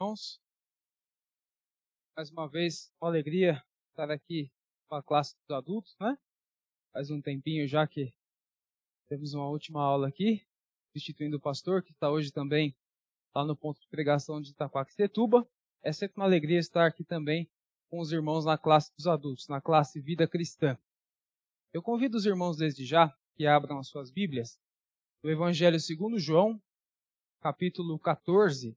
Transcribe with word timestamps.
irmãos. 0.00 0.40
Mais 2.16 2.30
uma 2.30 2.48
vez, 2.48 2.90
uma 2.98 3.10
alegria 3.10 3.62
estar 3.90 4.10
aqui 4.10 4.50
com 4.88 4.94
a 4.94 5.02
classe 5.02 5.36
dos 5.36 5.54
adultos, 5.54 5.94
né? 6.00 6.16
Faz 6.90 7.10
um 7.10 7.20
tempinho 7.20 7.68
já 7.68 7.86
que 7.86 8.10
temos 9.08 9.34
uma 9.34 9.46
última 9.46 9.82
aula 9.82 10.08
aqui, 10.08 10.42
substituindo 10.86 11.36
o 11.36 11.40
pastor, 11.40 11.82
que 11.82 11.92
está 11.92 12.10
hoje 12.10 12.32
também 12.32 12.74
lá 13.34 13.44
no 13.44 13.54
ponto 13.54 13.78
de 13.78 13.88
pregação 13.88 14.40
de 14.40 14.52
Itaquaquecetuba. 14.52 15.46
É 15.82 15.92
sempre 15.92 16.18
uma 16.18 16.26
alegria 16.26 16.58
estar 16.58 16.86
aqui 16.86 17.04
também 17.04 17.50
com 17.90 18.00
os 18.00 18.10
irmãos 18.10 18.46
na 18.46 18.56
classe 18.56 18.90
dos 18.96 19.06
adultos, 19.06 19.48
na 19.48 19.60
classe 19.60 20.00
Vida 20.00 20.26
Cristã. 20.26 20.78
Eu 21.74 21.82
convido 21.82 22.16
os 22.16 22.24
irmãos 22.24 22.56
desde 22.56 22.86
já 22.86 23.14
que 23.34 23.46
abram 23.46 23.78
as 23.78 23.88
suas 23.88 24.10
Bíblias 24.10 24.58
no 25.22 25.30
Evangelho 25.30 25.78
segundo 25.78 26.18
João, 26.18 26.60
capítulo 27.42 27.98
14, 27.98 28.74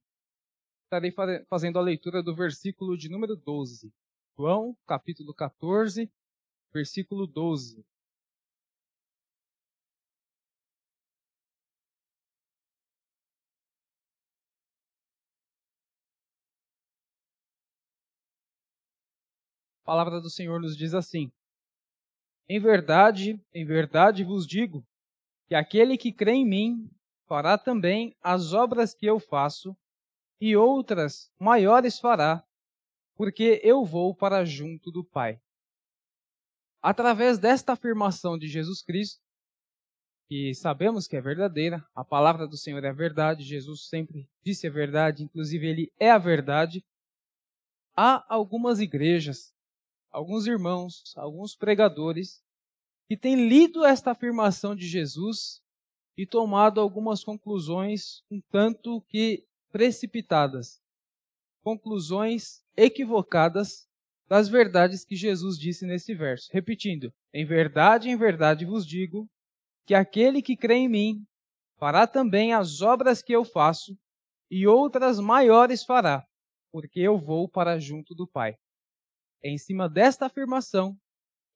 estarei 0.94 1.44
fazendo 1.50 1.80
a 1.80 1.82
leitura 1.82 2.22
do 2.22 2.36
versículo 2.36 2.96
de 2.96 3.10
número 3.10 3.36
12. 3.36 3.92
João, 4.38 4.78
capítulo 4.86 5.34
14, 5.34 6.12
versículo 6.72 7.26
12. 7.26 7.84
A 19.82 19.86
palavra 19.86 20.22
do 20.22 20.30
Senhor 20.30 20.62
nos 20.62 20.78
diz 20.78 20.94
assim: 20.94 21.32
Em 22.48 22.60
verdade, 22.60 23.42
em 23.52 23.66
verdade 23.66 24.24
vos 24.24 24.46
digo, 24.46 24.86
que 25.48 25.56
aquele 25.56 25.98
que 25.98 26.14
crê 26.14 26.34
em 26.34 26.48
mim 26.48 26.90
fará 27.28 27.58
também 27.58 28.16
as 28.22 28.54
obras 28.54 28.94
que 28.94 29.06
eu 29.06 29.20
faço, 29.20 29.76
e 30.46 30.58
outras 30.58 31.32
maiores 31.40 31.98
fará, 31.98 32.46
porque 33.16 33.62
eu 33.64 33.86
vou 33.86 34.14
para 34.14 34.44
junto 34.44 34.92
do 34.92 35.02
Pai. 35.02 35.40
Através 36.82 37.40
desta 37.40 37.72
afirmação 37.72 38.38
de 38.38 38.50
Jesus 38.50 38.82
Cristo, 38.82 39.24
que 40.28 40.54
sabemos 40.54 41.08
que 41.08 41.16
é 41.16 41.22
verdadeira, 41.22 41.82
a 41.96 42.04
palavra 42.04 42.46
do 42.46 42.58
Senhor 42.58 42.84
é 42.84 42.90
a 42.90 42.94
verdade, 42.94 43.42
Jesus 43.42 43.88
sempre 43.88 44.30
disse 44.44 44.68
a 44.68 44.70
verdade, 44.70 45.24
inclusive 45.24 45.66
ele 45.66 45.94
é 45.98 46.12
a 46.12 46.18
verdade. 46.18 46.84
Há 47.96 48.26
algumas 48.28 48.82
igrejas, 48.82 49.56
alguns 50.12 50.46
irmãos, 50.46 51.14
alguns 51.16 51.56
pregadores 51.56 52.44
que 53.08 53.16
têm 53.16 53.48
lido 53.48 53.86
esta 53.86 54.12
afirmação 54.12 54.76
de 54.76 54.90
Jesus 54.90 55.62
e 56.18 56.28
tomado 56.28 56.82
algumas 56.82 57.24
conclusões 57.24 58.22
um 58.30 58.42
tanto 58.52 59.00
que 59.08 59.48
precipitadas, 59.74 60.80
conclusões 61.64 62.64
equivocadas 62.78 63.88
das 64.30 64.48
verdades 64.48 65.04
que 65.04 65.16
Jesus 65.16 65.58
disse 65.58 65.84
nesse 65.88 66.14
verso. 66.14 66.48
Repetindo: 66.54 67.12
Em 67.34 67.44
verdade, 67.44 68.08
em 68.08 68.16
verdade 68.16 68.66
vos 68.66 68.86
digo 68.86 69.28
que 69.88 69.96
aquele 69.96 70.44
que 70.44 70.56
crê 70.56 70.76
em 70.76 70.88
mim 70.88 71.26
fará 71.80 72.06
também 72.06 72.54
as 72.54 72.82
obras 72.82 73.24
que 73.24 73.34
eu 73.34 73.44
faço, 73.44 73.98
e 74.50 74.68
outras 74.68 75.20
maiores 75.20 75.84
fará, 75.84 76.24
porque 76.72 77.00
eu 77.00 77.18
vou 77.18 77.50
para 77.50 77.80
junto 77.80 78.14
do 78.14 78.28
Pai. 78.28 78.56
É 79.44 79.50
em 79.50 79.58
cima 79.58 79.90
desta 79.90 80.28
afirmação 80.28 80.96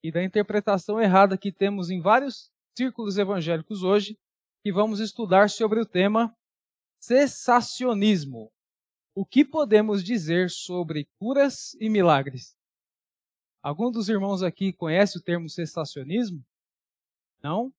e 0.03 0.11
da 0.11 0.23
interpretação 0.23 0.99
errada 0.99 1.38
que 1.38 1.51
temos 1.51 1.91
em 1.91 2.01
vários 2.01 2.51
círculos 2.75 3.19
evangélicos 3.19 3.83
hoje 3.83 4.17
que 4.63 4.73
vamos 4.73 4.99
estudar 4.99 5.51
sobre 5.51 5.79
o 5.79 5.85
tema 5.85 6.35
cessacionismo. 7.00 8.52
O 9.16 9.26
que 9.26 9.44
podemos 9.44 10.03
dizer 10.03 10.50
sobre 10.50 11.08
curas 11.17 11.76
e 11.80 11.90
milagres? 11.90 12.56
Algum 13.62 13.92
dos 13.92 14.08
irmãos 14.09 14.44
aqui 14.44 14.72
conhece 14.72 15.18
o 15.18 15.22
termo 15.22 15.50
cessacionismo? 15.50 16.46
Não? 17.41 17.74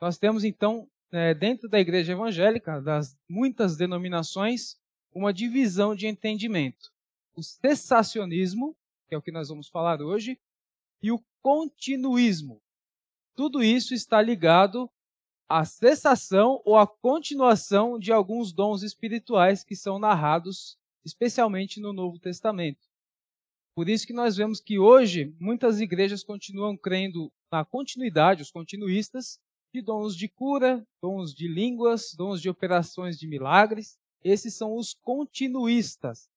Nós 0.00 0.18
temos 0.18 0.44
então, 0.44 0.88
é, 1.10 1.34
dentro 1.34 1.68
da 1.68 1.80
igreja 1.80 2.12
evangélica, 2.12 2.80
das 2.80 3.16
muitas 3.28 3.76
denominações, 3.76 4.76
uma 5.14 5.32
divisão 5.32 5.94
de 5.94 6.06
entendimento. 6.06 6.92
O 7.34 7.42
cessacionismo, 7.42 8.76
que 9.08 9.14
é 9.14 9.18
o 9.18 9.22
que 9.22 9.32
nós 9.32 9.48
vamos 9.48 9.68
falar 9.68 10.00
hoje, 10.00 10.38
e 11.02 11.10
o 11.10 11.22
continuismo. 11.42 12.62
Tudo 13.34 13.62
isso 13.62 13.94
está 13.94 14.22
ligado 14.22 14.90
a 15.54 15.66
cessação 15.66 16.62
ou 16.64 16.78
a 16.78 16.86
continuação 16.86 17.98
de 17.98 18.10
alguns 18.10 18.54
dons 18.54 18.82
espirituais 18.82 19.62
que 19.62 19.76
são 19.76 19.98
narrados, 19.98 20.78
especialmente 21.04 21.78
no 21.78 21.92
Novo 21.92 22.18
Testamento. 22.18 22.88
Por 23.76 23.86
isso 23.86 24.06
que 24.06 24.14
nós 24.14 24.34
vemos 24.34 24.60
que 24.60 24.78
hoje 24.78 25.36
muitas 25.38 25.78
igrejas 25.78 26.24
continuam 26.24 26.74
crendo 26.74 27.30
na 27.50 27.66
continuidade, 27.66 28.40
os 28.40 28.50
continuistas, 28.50 29.38
de 29.74 29.82
dons 29.82 30.16
de 30.16 30.26
cura, 30.26 30.82
dons 31.02 31.34
de 31.34 31.46
línguas, 31.46 32.14
dons 32.16 32.40
de 32.40 32.48
operações 32.48 33.18
de 33.18 33.26
milagres. 33.26 33.98
Esses 34.24 34.54
são 34.54 34.74
os 34.74 34.94
continuistas. 34.94 36.30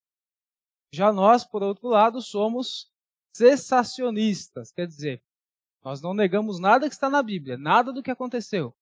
Já 0.94 1.14
nós, 1.14 1.46
por 1.46 1.64
outro 1.64 1.88
lado, 1.88 2.22
somos 2.22 2.92
cessacionistas, 3.34 4.74
quer 4.74 4.88
dizer, 4.88 5.24
nós 5.82 6.02
não 6.02 6.14
negamos 6.14 6.60
nada 6.60 6.90
que 6.90 6.96
está 6.96 7.10
na 7.10 7.24
Bíblia, 7.24 7.58
nada 7.58 7.94
do 7.94 8.04
que 8.04 8.12
aconteceu 8.12 8.76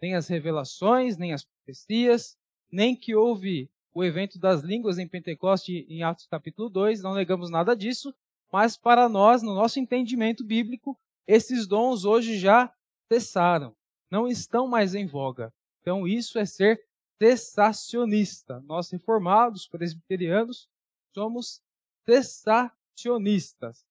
nem 0.00 0.14
as 0.14 0.28
revelações, 0.28 1.16
nem 1.16 1.32
as 1.32 1.44
profecias, 1.44 2.36
nem 2.70 2.94
que 2.94 3.14
houve 3.14 3.70
o 3.94 4.04
evento 4.04 4.38
das 4.38 4.62
línguas 4.62 4.98
em 4.98 5.08
Pentecoste 5.08 5.86
em 5.88 6.02
Atos 6.02 6.26
capítulo 6.26 6.68
2, 6.68 7.02
não 7.02 7.14
negamos 7.14 7.50
nada 7.50 7.74
disso, 7.74 8.14
mas 8.52 8.76
para 8.76 9.08
nós, 9.08 9.42
no 9.42 9.54
nosso 9.54 9.80
entendimento 9.80 10.44
bíblico, 10.44 10.98
esses 11.26 11.66
dons 11.66 12.04
hoje 12.04 12.38
já 12.38 12.72
cessaram, 13.10 13.74
não 14.10 14.28
estão 14.28 14.68
mais 14.68 14.94
em 14.94 15.06
voga. 15.06 15.52
Então 15.80 16.06
isso 16.06 16.38
é 16.38 16.44
ser 16.46 16.80
cessacionista. 17.20 18.60
Nós 18.60 18.90
reformados, 18.90 19.66
presbiterianos, 19.66 20.68
somos 21.12 21.60
cessacionistas. 22.06 23.84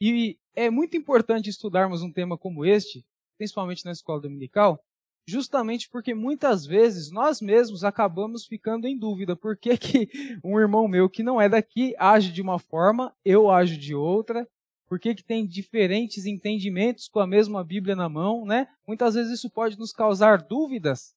E 0.00 0.38
é 0.54 0.68
muito 0.68 0.96
importante 0.96 1.48
estudarmos 1.48 2.02
um 2.02 2.12
tema 2.12 2.36
como 2.36 2.64
este, 2.64 3.04
principalmente 3.38 3.84
na 3.84 3.92
escola 3.92 4.20
dominical, 4.20 4.84
justamente 5.26 5.88
porque 5.90 6.14
muitas 6.14 6.64
vezes 6.64 7.10
nós 7.10 7.40
mesmos 7.40 7.82
acabamos 7.82 8.46
ficando 8.46 8.86
em 8.86 8.96
dúvida 8.96 9.34
por 9.34 9.56
que, 9.56 9.76
que 9.76 10.08
um 10.44 10.58
irmão 10.58 10.86
meu 10.86 11.10
que 11.10 11.22
não 11.22 11.40
é 11.40 11.48
daqui 11.48 11.94
age 11.98 12.30
de 12.32 12.40
uma 12.40 12.58
forma, 12.58 13.12
eu 13.24 13.50
ajo 13.50 13.76
de 13.76 13.94
outra, 13.94 14.48
por 14.88 15.00
que, 15.00 15.14
que 15.14 15.24
tem 15.24 15.44
diferentes 15.44 16.26
entendimentos 16.26 17.08
com 17.08 17.18
a 17.18 17.26
mesma 17.26 17.64
Bíblia 17.64 17.96
na 17.96 18.08
mão, 18.08 18.44
né? 18.46 18.68
Muitas 18.86 19.14
vezes 19.14 19.32
isso 19.32 19.50
pode 19.50 19.76
nos 19.76 19.92
causar 19.92 20.42
dúvidas, 20.42 21.12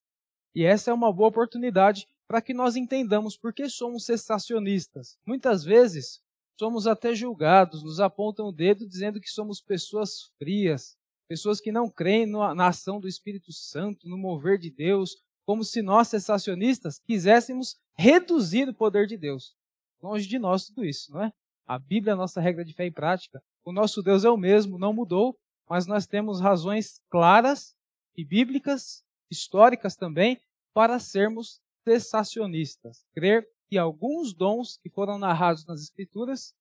e 0.54 0.64
essa 0.64 0.90
é 0.90 0.94
uma 0.94 1.12
boa 1.12 1.28
oportunidade 1.28 2.08
para 2.26 2.42
que 2.42 2.52
nós 2.52 2.74
entendamos 2.74 3.36
por 3.36 3.52
que 3.52 3.68
somos 3.68 4.04
cessacionistas. 4.04 5.16
Muitas 5.24 5.64
vezes 5.64 6.20
somos 6.58 6.86
até 6.86 7.14
julgados, 7.14 7.82
nos 7.82 8.00
apontam 8.00 8.46
o 8.46 8.52
dedo 8.52 8.86
dizendo 8.86 9.20
que 9.20 9.30
somos 9.30 9.60
pessoas 9.60 10.30
frias, 10.38 10.96
pessoas 11.30 11.60
que 11.60 11.70
não 11.70 11.88
creem 11.88 12.26
na 12.26 12.66
ação 12.66 12.98
do 12.98 13.06
Espírito 13.06 13.52
Santo, 13.52 14.08
no 14.08 14.18
mover 14.18 14.58
de 14.58 14.68
Deus, 14.68 15.16
como 15.46 15.62
se 15.62 15.80
nós, 15.80 16.08
sensacionistas, 16.08 16.98
quiséssemos 17.06 17.76
reduzir 17.96 18.68
o 18.68 18.74
poder 18.74 19.06
de 19.06 19.16
Deus. 19.16 19.54
Longe 20.02 20.26
de 20.26 20.40
nós 20.40 20.66
tudo 20.66 20.84
isso, 20.84 21.12
não 21.12 21.22
é? 21.22 21.32
A 21.68 21.78
Bíblia 21.78 22.10
é 22.10 22.14
a 22.14 22.16
nossa 22.16 22.40
regra 22.40 22.64
de 22.64 22.74
fé 22.74 22.86
e 22.86 22.90
prática. 22.90 23.40
O 23.64 23.70
nosso 23.70 24.02
Deus 24.02 24.24
é 24.24 24.28
o 24.28 24.36
mesmo, 24.36 24.76
não 24.76 24.92
mudou, 24.92 25.38
mas 25.68 25.86
nós 25.86 26.04
temos 26.04 26.40
razões 26.40 27.00
claras 27.08 27.76
e 28.16 28.24
bíblicas, 28.24 29.04
históricas 29.30 29.94
também, 29.94 30.36
para 30.74 30.98
sermos 30.98 31.60
cessacionistas. 31.84 33.04
Crer 33.14 33.46
que 33.68 33.78
alguns 33.78 34.34
dons 34.34 34.78
que 34.78 34.90
foram 34.90 35.16
narrados 35.16 35.64
nas 35.64 35.80
Escrituras 35.80 36.52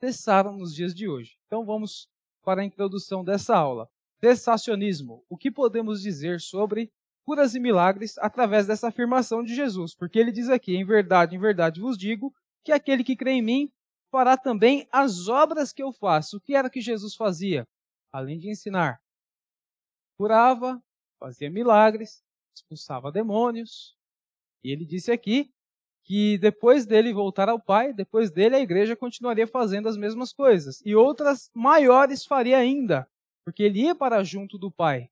cessaram 0.00 0.56
nos 0.56 0.74
dias 0.74 0.94
de 0.94 1.06
hoje. 1.06 1.36
Então 1.46 1.62
vamos 1.62 2.08
para 2.42 2.62
a 2.62 2.64
introdução 2.64 3.22
dessa 3.22 3.54
aula 3.54 3.86
cessacionismo. 4.28 5.24
O 5.28 5.36
que 5.36 5.50
podemos 5.50 6.00
dizer 6.00 6.40
sobre 6.40 6.90
curas 7.24 7.54
e 7.54 7.60
milagres 7.60 8.16
através 8.18 8.66
dessa 8.66 8.88
afirmação 8.88 9.42
de 9.42 9.54
Jesus? 9.54 9.94
Porque 9.94 10.18
ele 10.18 10.32
diz 10.32 10.48
aqui: 10.48 10.76
em 10.76 10.84
verdade, 10.84 11.36
em 11.36 11.38
verdade 11.38 11.80
vos 11.80 11.96
digo 11.98 12.32
que 12.64 12.72
aquele 12.72 13.04
que 13.04 13.16
crê 13.16 13.32
em 13.32 13.42
mim 13.42 13.72
fará 14.10 14.36
também 14.36 14.88
as 14.92 15.28
obras 15.28 15.72
que 15.72 15.82
eu 15.82 15.92
faço. 15.92 16.36
O 16.36 16.40
que 16.40 16.54
era 16.54 16.70
que 16.70 16.80
Jesus 16.80 17.14
fazia? 17.14 17.66
Além 18.12 18.38
de 18.38 18.48
ensinar, 18.48 19.00
curava, 20.16 20.80
fazia 21.18 21.50
milagres, 21.50 22.22
expulsava 22.54 23.10
demônios. 23.10 23.96
E 24.62 24.70
ele 24.70 24.86
disse 24.86 25.10
aqui 25.10 25.50
que 26.04 26.38
depois 26.38 26.86
dele 26.86 27.12
voltar 27.12 27.48
ao 27.48 27.60
Pai, 27.60 27.92
depois 27.92 28.30
dele 28.30 28.56
a 28.56 28.60
igreja 28.60 28.94
continuaria 28.94 29.46
fazendo 29.46 29.88
as 29.88 29.96
mesmas 29.96 30.32
coisas. 30.32 30.80
E 30.84 30.94
outras 30.94 31.50
maiores 31.54 32.24
faria 32.24 32.58
ainda 32.58 33.08
porque 33.44 33.62
ele 33.62 33.82
ia 33.82 33.94
para 33.94 34.24
junto 34.24 34.58
do 34.58 34.70
Pai. 34.70 35.10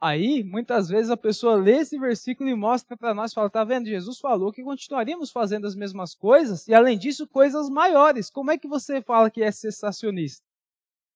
Aí, 0.00 0.42
muitas 0.42 0.88
vezes, 0.88 1.10
a 1.10 1.16
pessoa 1.16 1.56
lê 1.56 1.78
esse 1.78 1.98
versículo 1.98 2.48
e 2.48 2.54
mostra 2.54 2.96
para 2.96 3.12
nós, 3.12 3.34
fala, 3.34 3.50
tá 3.50 3.62
vendo? 3.64 3.86
Jesus 3.86 4.18
falou 4.18 4.50
que 4.50 4.62
continuaríamos 4.62 5.30
fazendo 5.30 5.66
as 5.66 5.74
mesmas 5.74 6.14
coisas, 6.14 6.66
e 6.66 6.72
além 6.72 6.98
disso, 6.98 7.28
coisas 7.28 7.68
maiores. 7.68 8.30
Como 8.30 8.50
é 8.50 8.56
que 8.56 8.66
você 8.66 9.02
fala 9.02 9.30
que 9.30 9.42
é 9.42 9.52
cessacionista? 9.52 10.42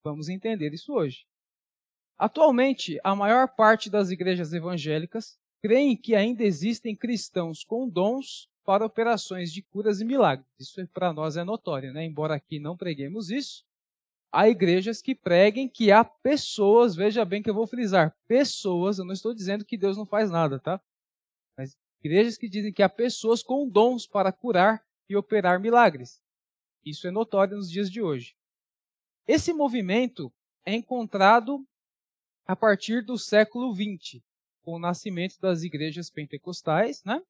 Vamos 0.05 0.29
entender 0.29 0.75
isso 0.75 0.93
hoje. 0.93 1.25
Atualmente, 2.19 3.01
a 3.03 3.17
maior 3.17 3.49
parte 3.49 3.89
das 3.89 4.11
igrejas 4.11 4.53
evangélicas 4.53 5.39
creem 5.63 5.97
que 5.97 6.15
ainda 6.15 6.45
existem 6.45 6.95
cristãos 6.95 7.65
com 7.65 7.89
dons 7.89 8.51
para 8.67 8.85
operações 8.85 9.51
de 9.51 9.63
curas 9.63 10.01
e 10.01 10.05
milagres. 10.05 10.47
Isso 10.61 10.87
para 10.89 11.13
nós 11.13 11.39
é 11.39 11.45
notório, 11.45 11.91
né? 11.93 12.05
Embora 12.05 12.35
aqui 12.35 12.59
não 12.59 12.77
preguemos 12.77 13.31
isso, 13.31 13.65
há 14.35 14.49
igrejas 14.49 15.01
que 15.01 15.15
preguem 15.15 15.69
que 15.69 15.93
há 15.93 16.05
pessoas, 16.05 16.97
veja 16.97 17.25
bem 17.25 17.41
que 17.41 17.49
eu 17.49 17.55
vou 17.55 17.69
frisar, 17.69 18.15
pessoas, 18.27 18.99
eu 18.99 19.05
não 19.05 19.13
estou 19.13 19.33
dizendo 19.33 19.65
que 19.65 19.79
Deus 19.79 19.97
não 19.97 20.05
faz 20.05 20.29
nada, 20.29 20.59
tá? 20.59 20.81
Mas 21.57 21.77
igrejas 22.03 22.37
que 22.37 22.49
dizem 22.49 22.73
que 22.73 22.83
há 22.83 22.89
pessoas 22.89 23.43
com 23.45 23.69
dons 23.69 24.09
para 24.09 24.33
curar 24.33 24.85
e 25.09 25.17
operar 25.17 25.61
milagres. 25.61 26.21
Isso 26.85 27.07
é 27.07 27.13
notório 27.13 27.57
nos 27.57 27.71
dias 27.71 27.89
de 27.89 28.03
hoje. 28.03 28.35
Esse 29.27 29.53
movimento 29.53 30.33
é 30.67 30.75
encontrado 30.75 31.65
a 32.45 32.57
partir 32.57 33.05
do 33.05 33.17
século 33.17 33.73
XX, 33.73 34.21
com 34.63 34.73
o 34.73 34.79
nascimento 34.81 35.39
das 35.41 35.63
igrejas 35.63 36.11
pentecostais, 36.11 37.05
né? 37.05 37.23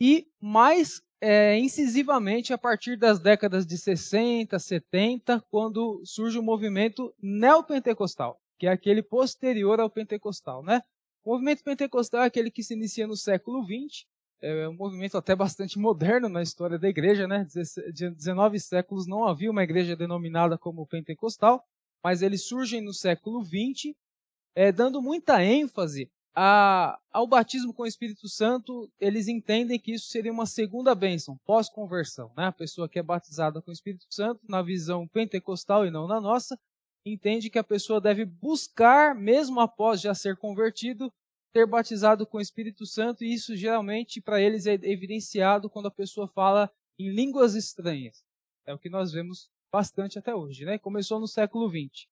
E 0.00 0.26
mais 0.40 1.02
é, 1.24 1.56
incisivamente 1.56 2.52
a 2.52 2.58
partir 2.58 2.96
das 2.96 3.20
décadas 3.20 3.64
de 3.64 3.78
60, 3.78 4.58
70, 4.58 5.40
quando 5.48 6.02
surge 6.04 6.36
o 6.36 6.42
movimento 6.42 7.14
neopentecostal, 7.22 8.40
que 8.58 8.66
é 8.66 8.72
aquele 8.72 9.04
posterior 9.04 9.78
ao 9.78 9.88
pentecostal, 9.88 10.64
né? 10.64 10.82
O 11.24 11.30
movimento 11.30 11.62
pentecostal 11.62 12.22
é 12.22 12.26
aquele 12.26 12.50
que 12.50 12.64
se 12.64 12.74
inicia 12.74 13.06
no 13.06 13.16
século 13.16 13.64
XX, 13.64 14.04
é 14.42 14.68
um 14.68 14.74
movimento 14.74 15.16
até 15.16 15.36
bastante 15.36 15.78
moderno 15.78 16.28
na 16.28 16.42
história 16.42 16.76
da 16.76 16.88
igreja, 16.88 17.28
né? 17.28 17.46
19 18.16 18.58
séculos 18.58 19.06
não 19.06 19.24
havia 19.24 19.52
uma 19.52 19.62
igreja 19.62 19.94
denominada 19.94 20.58
como 20.58 20.88
pentecostal, 20.88 21.62
mas 22.02 22.20
eles 22.20 22.48
surgem 22.48 22.80
no 22.80 22.92
século 22.92 23.44
XX 23.44 23.94
é, 24.56 24.72
dando 24.72 25.00
muita 25.00 25.40
ênfase 25.44 26.10
a, 26.34 26.98
ao 27.10 27.26
batismo 27.26 27.74
com 27.74 27.82
o 27.82 27.86
Espírito 27.86 28.28
Santo, 28.28 28.90
eles 28.98 29.28
entendem 29.28 29.78
que 29.78 29.92
isso 29.92 30.06
seria 30.06 30.32
uma 30.32 30.46
segunda 30.46 30.94
bênção, 30.94 31.38
pós-conversão. 31.44 32.32
Né? 32.36 32.46
A 32.46 32.52
pessoa 32.52 32.88
que 32.88 32.98
é 32.98 33.02
batizada 33.02 33.60
com 33.60 33.70
o 33.70 33.74
Espírito 33.74 34.06
Santo, 34.10 34.40
na 34.48 34.62
visão 34.62 35.06
pentecostal 35.06 35.86
e 35.86 35.90
não 35.90 36.06
na 36.06 36.20
nossa, 36.20 36.58
entende 37.04 37.50
que 37.50 37.58
a 37.58 37.64
pessoa 37.64 38.00
deve 38.00 38.24
buscar, 38.24 39.14
mesmo 39.14 39.60
após 39.60 40.00
já 40.00 40.14
ser 40.14 40.36
convertido, 40.36 41.12
ter 41.52 41.66
batizado 41.66 42.26
com 42.26 42.38
o 42.38 42.40
Espírito 42.40 42.86
Santo, 42.86 43.22
e 43.22 43.34
isso 43.34 43.54
geralmente 43.54 44.20
para 44.20 44.40
eles 44.40 44.66
é 44.66 44.72
evidenciado 44.72 45.68
quando 45.68 45.86
a 45.86 45.90
pessoa 45.90 46.26
fala 46.28 46.70
em 46.98 47.10
línguas 47.10 47.54
estranhas. 47.54 48.24
É 48.64 48.72
o 48.72 48.78
que 48.78 48.88
nós 48.88 49.12
vemos 49.12 49.50
bastante 49.70 50.18
até 50.18 50.34
hoje. 50.34 50.64
Né? 50.64 50.78
Começou 50.78 51.20
no 51.20 51.28
século 51.28 51.68
XX. 51.68 52.06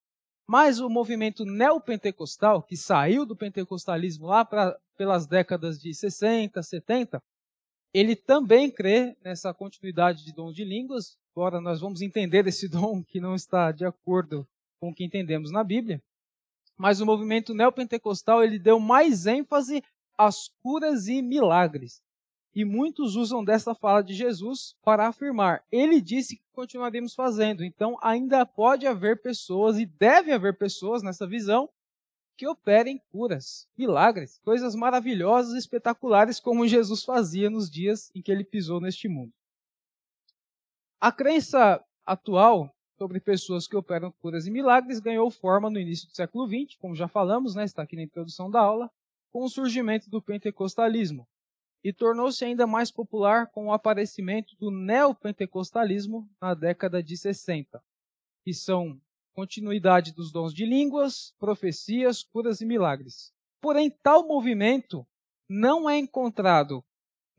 Mas 0.51 0.81
o 0.81 0.89
movimento 0.89 1.45
neopentecostal, 1.45 2.61
que 2.61 2.75
saiu 2.75 3.25
do 3.25 3.37
pentecostalismo 3.37 4.27
lá 4.27 4.43
pra, 4.43 4.77
pelas 4.97 5.25
décadas 5.25 5.79
de 5.79 5.93
60, 5.93 6.61
70, 6.61 7.23
ele 7.93 8.17
também 8.17 8.69
crê 8.69 9.15
nessa 9.23 9.53
continuidade 9.53 10.25
de 10.25 10.33
dom 10.33 10.51
de 10.51 10.65
línguas, 10.65 11.17
agora 11.33 11.61
nós 11.61 11.79
vamos 11.79 12.01
entender 12.01 12.45
esse 12.47 12.67
dom 12.67 13.01
que 13.01 13.21
não 13.21 13.33
está 13.33 13.71
de 13.71 13.85
acordo 13.85 14.45
com 14.81 14.89
o 14.89 14.93
que 14.93 15.05
entendemos 15.05 15.53
na 15.53 15.63
Bíblia. 15.63 16.03
Mas 16.77 16.99
o 16.99 17.05
movimento 17.05 17.53
neopentecostal 17.53 18.43
ele 18.43 18.59
deu 18.59 18.77
mais 18.77 19.25
ênfase 19.25 19.81
às 20.17 20.49
curas 20.61 21.07
e 21.07 21.21
milagres. 21.21 22.01
E 22.53 22.65
muitos 22.65 23.15
usam 23.15 23.43
dessa 23.43 23.73
fala 23.73 24.01
de 24.03 24.13
Jesus 24.13 24.75
para 24.83 25.07
afirmar: 25.07 25.63
ele 25.71 26.01
disse 26.01 26.35
que 26.35 26.43
continuaremos 26.53 27.15
fazendo. 27.15 27.63
Então, 27.63 27.97
ainda 28.01 28.45
pode 28.45 28.85
haver 28.85 29.21
pessoas, 29.21 29.79
e 29.79 29.85
deve 29.85 30.33
haver 30.33 30.57
pessoas 30.57 31.01
nessa 31.01 31.25
visão, 31.25 31.69
que 32.35 32.47
operem 32.47 33.01
curas, 33.11 33.67
milagres, 33.77 34.39
coisas 34.43 34.75
maravilhosas 34.75 35.53
espetaculares, 35.53 36.39
como 36.39 36.67
Jesus 36.67 37.03
fazia 37.03 37.49
nos 37.49 37.69
dias 37.69 38.11
em 38.15 38.21
que 38.21 38.31
ele 38.31 38.43
pisou 38.43 38.81
neste 38.81 39.07
mundo. 39.07 39.31
A 40.99 41.11
crença 41.11 41.83
atual 42.05 42.73
sobre 42.97 43.19
pessoas 43.19 43.67
que 43.67 43.75
operam 43.75 44.11
curas 44.11 44.45
e 44.45 44.51
milagres 44.51 44.99
ganhou 44.99 45.29
forma 45.31 45.69
no 45.69 45.79
início 45.79 46.07
do 46.07 46.15
século 46.15 46.47
XX, 46.47 46.77
como 46.79 46.95
já 46.95 47.07
falamos, 47.07 47.55
né, 47.55 47.63
está 47.63 47.81
aqui 47.81 47.95
na 47.95 48.03
introdução 48.03 48.49
da 48.49 48.59
aula, 48.59 48.91
com 49.31 49.43
o 49.43 49.49
surgimento 49.49 50.09
do 50.09 50.21
pentecostalismo, 50.21 51.27
e 51.83 51.91
tornou-se 51.91 52.43
ainda 52.45 52.67
mais 52.67 52.91
popular 52.91 53.47
com 53.47 53.67
o 53.67 53.73
aparecimento 53.73 54.55
do 54.57 54.69
neopentecostalismo 54.69 56.29
na 56.39 56.53
década 56.53 57.01
de 57.01 57.17
60, 57.17 57.81
que 58.43 58.53
são 58.53 58.99
continuidade 59.33 60.13
dos 60.13 60.31
dons 60.31 60.53
de 60.53 60.65
línguas, 60.65 61.33
profecias, 61.39 62.23
curas 62.23 62.61
e 62.61 62.65
milagres. 62.65 63.33
Porém, 63.61 63.89
tal 63.89 64.27
movimento 64.27 65.05
não 65.49 65.89
é 65.89 65.97
encontrado 65.97 66.83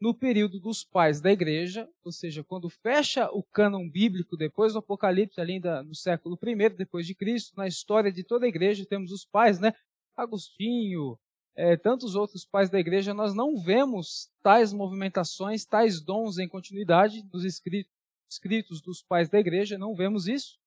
no 0.01 0.13
período 0.13 0.59
dos 0.59 0.83
pais 0.83 1.21
da 1.21 1.31
igreja, 1.31 1.89
ou 2.05 2.11
seja, 2.11 2.43
quando 2.43 2.69
fecha 2.69 3.31
o 3.31 3.41
cânon 3.41 3.89
bíblico 3.89 4.37
depois 4.37 4.73
do 4.73 4.81
Apocalipse, 4.81 5.41
ainda 5.41 5.81
no 5.85 5.95
século 5.95 6.37
I 6.43 6.69
depois 6.71 7.07
de 7.07 7.15
Cristo, 7.15 7.57
na 7.57 7.69
história 7.69 8.11
de 8.11 8.25
toda 8.25 8.45
a 8.45 8.49
igreja 8.49 8.85
temos 8.85 9.13
os 9.13 9.25
pais, 9.25 9.61
né? 9.61 9.73
Agostinho, 10.17 11.17
é, 11.55 11.77
tantos 11.77 12.15
outros 12.15 12.45
pais 12.45 12.71
da 12.71 12.79
igreja, 12.79 13.13
nós 13.13 13.35
não 13.35 13.57
vemos 13.57 14.31
tais 14.43 14.73
movimentações, 14.73 15.65
tais 15.65 16.01
dons 16.01 16.39
em 16.39 16.49
continuidade 16.49 17.23
dos 17.23 17.45
escritos, 17.45 17.93
escritos 18.31 18.81
dos 18.81 19.03
pais 19.03 19.29
da 19.29 19.39
igreja, 19.39 19.77
não 19.77 19.95
vemos 19.95 20.27
isso. 20.27 20.59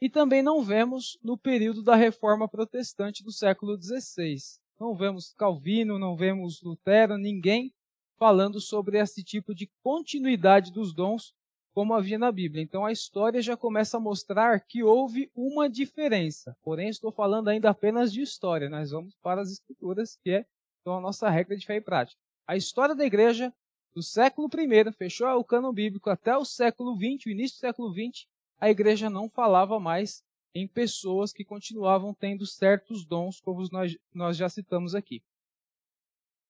E 0.00 0.08
também 0.08 0.42
não 0.42 0.62
vemos 0.62 1.18
no 1.22 1.38
período 1.38 1.82
da 1.82 1.94
reforma 1.94 2.48
protestante 2.48 3.22
do 3.22 3.30
século 3.30 3.80
XVI. 3.80 4.36
Não 4.80 4.96
vemos 4.96 5.32
Calvino, 5.34 5.98
não 5.98 6.16
vemos 6.16 6.60
Lutero, 6.62 7.16
ninguém 7.16 7.72
falando 8.18 8.60
sobre 8.60 8.98
esse 8.98 9.22
tipo 9.22 9.54
de 9.54 9.70
continuidade 9.82 10.72
dos 10.72 10.94
dons 10.94 11.34
como 11.74 11.94
havia 11.94 12.18
na 12.18 12.30
Bíblia. 12.30 12.62
Então 12.62 12.84
a 12.84 12.92
história 12.92 13.40
já 13.40 13.56
começa 13.56 13.96
a 13.96 14.00
mostrar 14.00 14.60
que 14.60 14.82
houve 14.82 15.30
uma 15.34 15.68
diferença. 15.68 16.56
Porém, 16.62 16.88
estou 16.88 17.10
falando 17.10 17.48
ainda 17.48 17.70
apenas 17.70 18.12
de 18.12 18.22
história. 18.22 18.68
Nós 18.68 18.90
vamos 18.90 19.14
para 19.22 19.40
as 19.40 19.50
Escrituras, 19.50 20.18
que 20.22 20.30
é 20.30 20.46
então, 20.82 20.96
a 20.96 21.00
nossa 21.00 21.30
regra 21.30 21.56
de 21.56 21.64
fé 21.64 21.76
e 21.76 21.80
prática. 21.80 22.20
A 22.46 22.56
história 22.56 22.94
da 22.94 23.06
igreja 23.06 23.52
do 23.94 24.02
século 24.02 24.48
I, 24.48 24.92
fechou 24.92 25.28
o 25.38 25.44
cano 25.44 25.72
bíblico 25.72 26.10
até 26.10 26.36
o 26.36 26.44
século 26.44 26.96
XX, 26.96 27.26
o 27.26 27.30
início 27.30 27.56
do 27.56 27.60
século 27.60 27.92
XX, 27.92 28.26
a 28.58 28.68
igreja 28.68 29.08
não 29.08 29.28
falava 29.28 29.78
mais 29.78 30.24
em 30.54 30.66
pessoas 30.66 31.32
que 31.32 31.44
continuavam 31.44 32.12
tendo 32.12 32.46
certos 32.46 33.04
dons, 33.04 33.40
como 33.40 33.66
nós, 33.70 33.96
nós 34.12 34.36
já 34.36 34.48
citamos 34.48 34.94
aqui. 34.94 35.22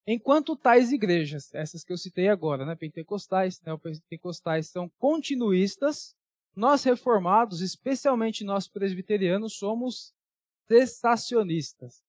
Enquanto 0.06 0.56
tais 0.56 0.90
igrejas, 0.90 1.54
essas 1.54 1.84
que 1.84 1.92
eu 1.92 1.96
citei 1.96 2.28
agora, 2.28 2.66
né, 2.66 2.74
pentecostais, 2.74 3.60
neopentecostais, 3.60 4.68
são 4.68 4.90
continuistas, 4.98 6.16
nós 6.56 6.82
reformados, 6.82 7.60
especialmente 7.60 8.44
nós 8.44 8.66
presbiterianos, 8.66 9.56
somos 9.56 10.12
cessacionistas. 10.66 12.02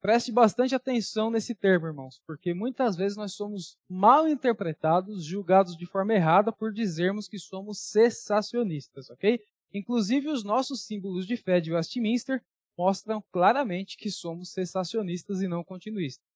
Preste 0.00 0.32
bastante 0.32 0.74
atenção 0.74 1.30
nesse 1.30 1.54
termo, 1.54 1.86
irmãos, 1.86 2.22
porque 2.26 2.54
muitas 2.54 2.96
vezes 2.96 3.18
nós 3.18 3.34
somos 3.34 3.76
mal 3.88 4.26
interpretados, 4.26 5.24
julgados 5.24 5.76
de 5.76 5.84
forma 5.86 6.14
errada 6.14 6.50
por 6.52 6.72
dizermos 6.72 7.28
que 7.28 7.38
somos 7.38 7.80
cessacionistas, 7.80 9.10
ok? 9.10 9.38
Inclusive 9.74 10.28
os 10.28 10.42
nossos 10.42 10.86
símbolos 10.86 11.26
de 11.26 11.36
fé 11.36 11.60
de 11.60 11.72
Westminster 11.72 12.42
mostram 12.78 13.22
claramente 13.30 13.98
que 13.98 14.10
somos 14.10 14.52
cessacionistas 14.52 15.42
e 15.42 15.48
não 15.48 15.62
continuistas. 15.62 16.29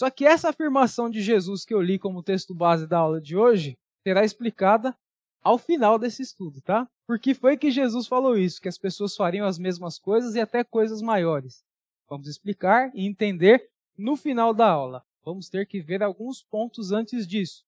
Só 0.00 0.08
que 0.08 0.24
essa 0.24 0.48
afirmação 0.48 1.10
de 1.10 1.20
Jesus 1.20 1.62
que 1.62 1.74
eu 1.74 1.82
li 1.82 1.98
como 1.98 2.22
texto 2.22 2.54
base 2.54 2.86
da 2.86 2.96
aula 2.96 3.20
de 3.20 3.36
hoje 3.36 3.76
será 4.02 4.24
explicada 4.24 4.96
ao 5.42 5.58
final 5.58 5.98
desse 5.98 6.22
estudo, 6.22 6.62
tá? 6.62 6.88
Porque 7.06 7.34
foi 7.34 7.54
que 7.58 7.70
Jesus 7.70 8.06
falou 8.06 8.34
isso, 8.34 8.62
que 8.62 8.68
as 8.70 8.78
pessoas 8.78 9.14
fariam 9.14 9.46
as 9.46 9.58
mesmas 9.58 9.98
coisas 9.98 10.34
e 10.34 10.40
até 10.40 10.64
coisas 10.64 11.02
maiores. 11.02 11.62
Vamos 12.08 12.28
explicar 12.28 12.90
e 12.94 13.04
entender 13.04 13.68
no 13.94 14.16
final 14.16 14.54
da 14.54 14.70
aula. 14.70 15.04
Vamos 15.22 15.50
ter 15.50 15.66
que 15.66 15.82
ver 15.82 16.02
alguns 16.02 16.42
pontos 16.42 16.92
antes 16.92 17.26
disso. 17.26 17.62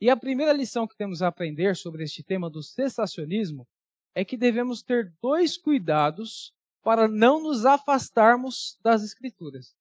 E 0.00 0.10
a 0.10 0.16
primeira 0.16 0.52
lição 0.52 0.88
que 0.88 0.96
temos 0.96 1.22
a 1.22 1.28
aprender 1.28 1.76
sobre 1.76 2.02
este 2.02 2.24
tema 2.24 2.50
do 2.50 2.60
cessacionismo 2.60 3.68
é 4.16 4.24
que 4.24 4.36
devemos 4.36 4.82
ter 4.82 5.14
dois 5.22 5.56
cuidados 5.56 6.52
para 6.82 7.06
não 7.06 7.40
nos 7.40 7.64
afastarmos 7.64 8.76
das 8.82 9.04
Escrituras. 9.04 9.76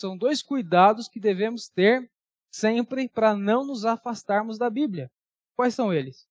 São 0.00 0.16
dois 0.16 0.42
cuidados 0.42 1.08
que 1.08 1.18
devemos 1.18 1.68
ter 1.68 2.08
sempre 2.50 3.08
para 3.08 3.34
não 3.34 3.66
nos 3.66 3.84
afastarmos 3.84 4.56
da 4.56 4.70
Bíblia. 4.70 5.10
Quais 5.56 5.74
são 5.74 5.92
eles? 5.92 6.26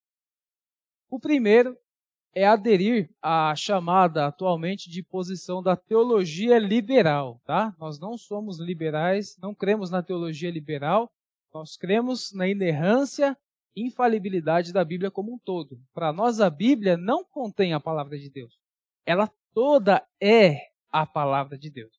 O 1.10 1.20
primeiro 1.20 1.78
é 2.34 2.46
aderir 2.46 3.10
à 3.22 3.54
chamada 3.56 4.28
atualmente 4.28 4.90
de 4.90 5.04
posição 5.04 5.62
da 5.62 5.76
teologia 5.76 6.60
liberal, 6.60 7.42
tá? 7.46 7.76
Nós 7.80 8.00
não 8.00 8.18
somos 8.18 8.60
liberais, 8.60 9.38
não 9.42 9.54
cremos 9.54 9.90
na 9.90 10.04
teologia 10.04 10.52
liberal, 10.52 11.12
nós 11.54 11.76
cremos 11.76 12.32
na 12.32 12.48
inerrância, 12.48 13.38
infalibilidade 13.76 14.72
da 14.72 14.86
Bíblia 14.86 15.12
como 15.12 15.34
um 15.34 15.40
todo. 15.40 15.80
Para 15.94 16.14
nós 16.14 16.40
a 16.40 16.50
Bíblia 16.50 16.96
não 16.96 17.24
contém 17.24 17.74
a 17.74 17.80
palavra 17.80 18.18
de 18.18 18.30
Deus. 18.30 18.58
Ela 19.06 19.32
toda 19.54 20.06
é 20.22 20.68
a 20.92 21.06
palavra 21.06 21.58
de 21.58 21.70
Deus. 21.70 21.97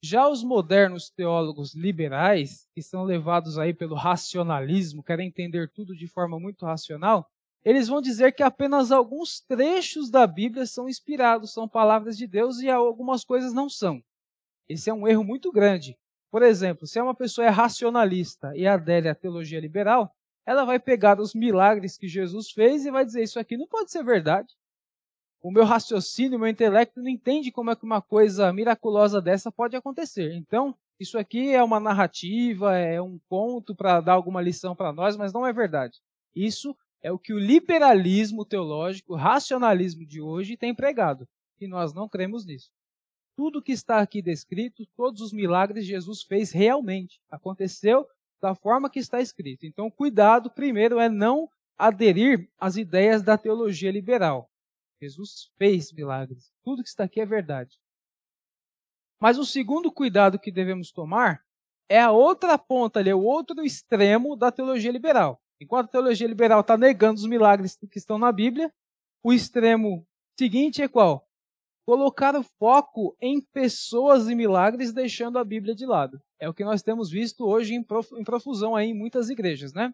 Já 0.00 0.28
os 0.28 0.44
modernos 0.44 1.10
teólogos 1.10 1.74
liberais, 1.74 2.68
que 2.72 2.80
são 2.80 3.02
levados 3.02 3.58
aí 3.58 3.74
pelo 3.74 3.96
racionalismo, 3.96 5.02
querem 5.02 5.26
entender 5.26 5.68
tudo 5.70 5.96
de 5.96 6.06
forma 6.06 6.38
muito 6.38 6.64
racional, 6.64 7.28
eles 7.64 7.88
vão 7.88 8.00
dizer 8.00 8.32
que 8.32 8.42
apenas 8.42 8.92
alguns 8.92 9.40
trechos 9.40 10.08
da 10.08 10.24
Bíblia 10.24 10.66
são 10.66 10.88
inspirados, 10.88 11.52
são 11.52 11.68
palavras 11.68 12.16
de 12.16 12.28
Deus 12.28 12.60
e 12.60 12.70
algumas 12.70 13.24
coisas 13.24 13.52
não 13.52 13.68
são. 13.68 14.00
Esse 14.68 14.88
é 14.88 14.94
um 14.94 15.08
erro 15.08 15.24
muito 15.24 15.50
grande. 15.50 15.98
Por 16.30 16.42
exemplo, 16.42 16.86
se 16.86 17.00
uma 17.00 17.14
pessoa 17.14 17.46
é 17.46 17.50
racionalista 17.50 18.52
e 18.54 18.66
adere 18.66 19.08
à 19.08 19.14
teologia 19.14 19.58
liberal, 19.58 20.14
ela 20.46 20.64
vai 20.64 20.78
pegar 20.78 21.20
os 21.20 21.34
milagres 21.34 21.98
que 21.98 22.06
Jesus 22.06 22.50
fez 22.50 22.86
e 22.86 22.90
vai 22.90 23.04
dizer: 23.04 23.22
Isso 23.22 23.38
aqui 23.40 23.56
não 23.56 23.66
pode 23.66 23.90
ser 23.90 24.04
verdade. 24.04 24.54
O 25.40 25.52
meu 25.52 25.64
raciocínio, 25.64 26.36
o 26.36 26.40
meu 26.40 26.48
intelecto 26.48 27.00
não 27.00 27.08
entende 27.08 27.52
como 27.52 27.70
é 27.70 27.76
que 27.76 27.84
uma 27.84 28.02
coisa 28.02 28.52
miraculosa 28.52 29.20
dessa 29.20 29.52
pode 29.52 29.76
acontecer. 29.76 30.34
Então, 30.34 30.74
isso 30.98 31.16
aqui 31.16 31.54
é 31.54 31.62
uma 31.62 31.78
narrativa, 31.78 32.76
é 32.76 33.00
um 33.00 33.20
conto 33.28 33.74
para 33.74 34.00
dar 34.00 34.14
alguma 34.14 34.42
lição 34.42 34.74
para 34.74 34.92
nós, 34.92 35.16
mas 35.16 35.32
não 35.32 35.46
é 35.46 35.52
verdade. 35.52 35.98
Isso 36.34 36.76
é 37.00 37.12
o 37.12 37.18
que 37.18 37.32
o 37.32 37.38
liberalismo 37.38 38.44
teológico, 38.44 39.12
o 39.12 39.16
racionalismo 39.16 40.04
de 40.04 40.20
hoje 40.20 40.56
tem 40.56 40.74
pregado. 40.74 41.28
E 41.60 41.68
nós 41.68 41.92
não 41.92 42.08
cremos 42.08 42.44
nisso. 42.44 42.70
Tudo 43.36 43.62
que 43.62 43.72
está 43.72 44.00
aqui 44.00 44.20
descrito, 44.20 44.84
todos 44.96 45.20
os 45.20 45.32
milagres 45.32 45.86
Jesus 45.86 46.22
fez 46.22 46.50
realmente. 46.50 47.20
Aconteceu 47.30 48.04
da 48.40 48.54
forma 48.54 48.90
que 48.90 48.98
está 48.98 49.20
escrito. 49.20 49.66
Então, 49.66 49.90
cuidado 49.90 50.50
primeiro 50.50 50.98
é 50.98 51.08
não 51.08 51.48
aderir 51.76 52.48
às 52.58 52.76
ideias 52.76 53.22
da 53.22 53.38
teologia 53.38 53.92
liberal. 53.92 54.50
Jesus 55.00 55.50
fez 55.56 55.92
milagres. 55.92 56.52
Tudo 56.64 56.82
que 56.82 56.88
está 56.88 57.04
aqui 57.04 57.20
é 57.20 57.26
verdade. 57.26 57.78
Mas 59.20 59.38
o 59.38 59.44
segundo 59.44 59.90
cuidado 59.90 60.38
que 60.38 60.52
devemos 60.52 60.92
tomar 60.92 61.42
é 61.88 62.00
a 62.00 62.10
outra 62.10 62.58
ponta 62.58 63.00
ali, 63.00 63.10
é 63.10 63.14
o 63.14 63.22
outro 63.22 63.64
extremo 63.64 64.36
da 64.36 64.52
teologia 64.52 64.92
liberal. 64.92 65.40
Enquanto 65.60 65.86
a 65.86 65.92
teologia 65.92 66.26
liberal 66.26 66.60
está 66.60 66.76
negando 66.76 67.18
os 67.18 67.26
milagres 67.26 67.76
que 67.90 67.98
estão 67.98 68.18
na 68.18 68.30
Bíblia, 68.30 68.72
o 69.24 69.32
extremo 69.32 70.06
seguinte 70.38 70.82
é 70.82 70.88
qual? 70.88 71.26
Colocar 71.84 72.36
o 72.36 72.44
foco 72.44 73.16
em 73.20 73.40
pessoas 73.40 74.28
e 74.28 74.34
milagres, 74.34 74.92
deixando 74.92 75.38
a 75.38 75.44
Bíblia 75.44 75.74
de 75.74 75.86
lado. 75.86 76.20
É 76.38 76.48
o 76.48 76.54
que 76.54 76.62
nós 76.62 76.82
temos 76.82 77.10
visto 77.10 77.44
hoje 77.46 77.74
em 77.74 77.82
profusão 78.24 78.76
aí 78.76 78.90
em 78.90 78.94
muitas 78.94 79.30
igrejas, 79.30 79.72
né? 79.72 79.92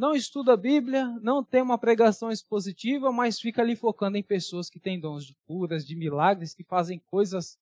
Não 0.00 0.14
estuda 0.14 0.54
a 0.54 0.56
Bíblia, 0.56 1.06
não 1.20 1.44
tem 1.44 1.60
uma 1.60 1.76
pregação 1.76 2.32
expositiva, 2.32 3.12
mas 3.12 3.38
fica 3.38 3.60
ali 3.60 3.76
focando 3.76 4.16
em 4.16 4.22
pessoas 4.22 4.70
que 4.70 4.80
têm 4.80 4.98
dons 4.98 5.26
de 5.26 5.36
curas, 5.46 5.86
de 5.86 5.94
milagres, 5.94 6.54
que 6.54 6.64
fazem 6.64 6.98
coisas 7.10 7.58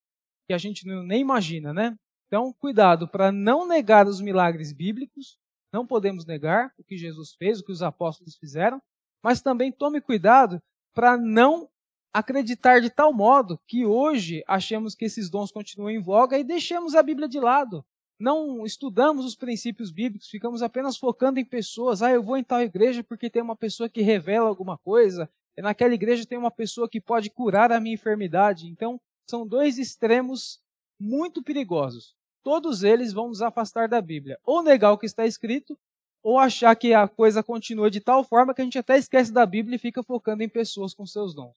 que 0.46 0.54
a 0.54 0.56
gente 0.56 0.86
nem 0.86 1.20
imagina, 1.20 1.74
né? 1.74 1.98
Então, 2.28 2.52
cuidado 2.52 3.08
para 3.08 3.32
não 3.32 3.66
negar 3.66 4.06
os 4.06 4.20
milagres 4.20 4.72
bíblicos, 4.72 5.36
não 5.72 5.84
podemos 5.84 6.24
negar 6.24 6.72
o 6.78 6.84
que 6.84 6.96
Jesus 6.96 7.34
fez, 7.34 7.58
o 7.58 7.64
que 7.64 7.72
os 7.72 7.82
apóstolos 7.82 8.36
fizeram, 8.36 8.80
mas 9.20 9.42
também 9.42 9.72
tome 9.72 10.00
cuidado 10.00 10.62
para 10.94 11.16
não 11.16 11.68
acreditar 12.14 12.80
de 12.80 12.88
tal 12.88 13.12
modo 13.12 13.58
que 13.66 13.84
hoje 13.84 14.44
achemos 14.46 14.94
que 14.94 15.06
esses 15.06 15.28
dons 15.28 15.50
continuam 15.50 15.90
em 15.90 16.00
voga 16.00 16.38
e 16.38 16.44
deixemos 16.44 16.94
a 16.94 17.02
Bíblia 17.02 17.28
de 17.28 17.40
lado. 17.40 17.84
Não 18.18 18.64
estudamos 18.64 19.24
os 19.24 19.36
princípios 19.36 19.90
bíblicos, 19.90 20.28
ficamos 20.28 20.62
apenas 20.62 20.96
focando 20.96 21.38
em 21.38 21.44
pessoas. 21.44 22.02
Ah, 22.02 22.10
eu 22.10 22.22
vou 22.22 22.36
em 22.36 22.44
tal 22.44 22.60
igreja 22.60 23.04
porque 23.04 23.30
tem 23.30 23.42
uma 23.42 23.56
pessoa 23.56 23.88
que 23.88 24.02
revela 24.02 24.48
alguma 24.48 24.76
coisa, 24.76 25.30
e 25.56 25.62
naquela 25.62 25.94
igreja 25.94 26.26
tem 26.26 26.38
uma 26.38 26.50
pessoa 26.50 26.88
que 26.88 27.00
pode 27.00 27.30
curar 27.30 27.70
a 27.70 27.80
minha 27.80 27.94
enfermidade. 27.94 28.66
Então, 28.66 29.00
são 29.28 29.46
dois 29.46 29.78
extremos 29.78 30.60
muito 30.98 31.42
perigosos 31.42 32.18
todos 32.48 32.82
eles 32.82 33.12
vão 33.12 33.28
nos 33.28 33.42
afastar 33.42 33.90
da 33.90 34.00
Bíblia. 34.00 34.38
Ou 34.42 34.62
negar 34.62 34.92
o 34.92 34.96
que 34.96 35.04
está 35.04 35.26
escrito, 35.26 35.78
ou 36.22 36.38
achar 36.38 36.74
que 36.74 36.94
a 36.94 37.06
coisa 37.06 37.42
continua 37.42 37.90
de 37.90 38.00
tal 38.00 38.24
forma 38.24 38.54
que 38.54 38.62
a 38.62 38.64
gente 38.64 38.78
até 38.78 38.96
esquece 38.96 39.30
da 39.30 39.44
Bíblia 39.44 39.76
e 39.76 39.78
fica 39.78 40.02
focando 40.02 40.42
em 40.42 40.48
pessoas 40.48 40.94
com 40.94 41.04
seus 41.04 41.34
dons. 41.34 41.54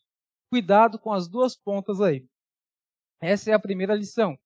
Cuidado 0.51 1.00
com 1.00 1.13
as 1.13 1.30
duas 1.30 1.56
pontas 1.56 2.01
aí. 2.01 2.25
Essa 3.22 3.51
é 3.51 3.53
a 3.53 3.60
primeira 3.60 3.96
lição. 3.96 4.38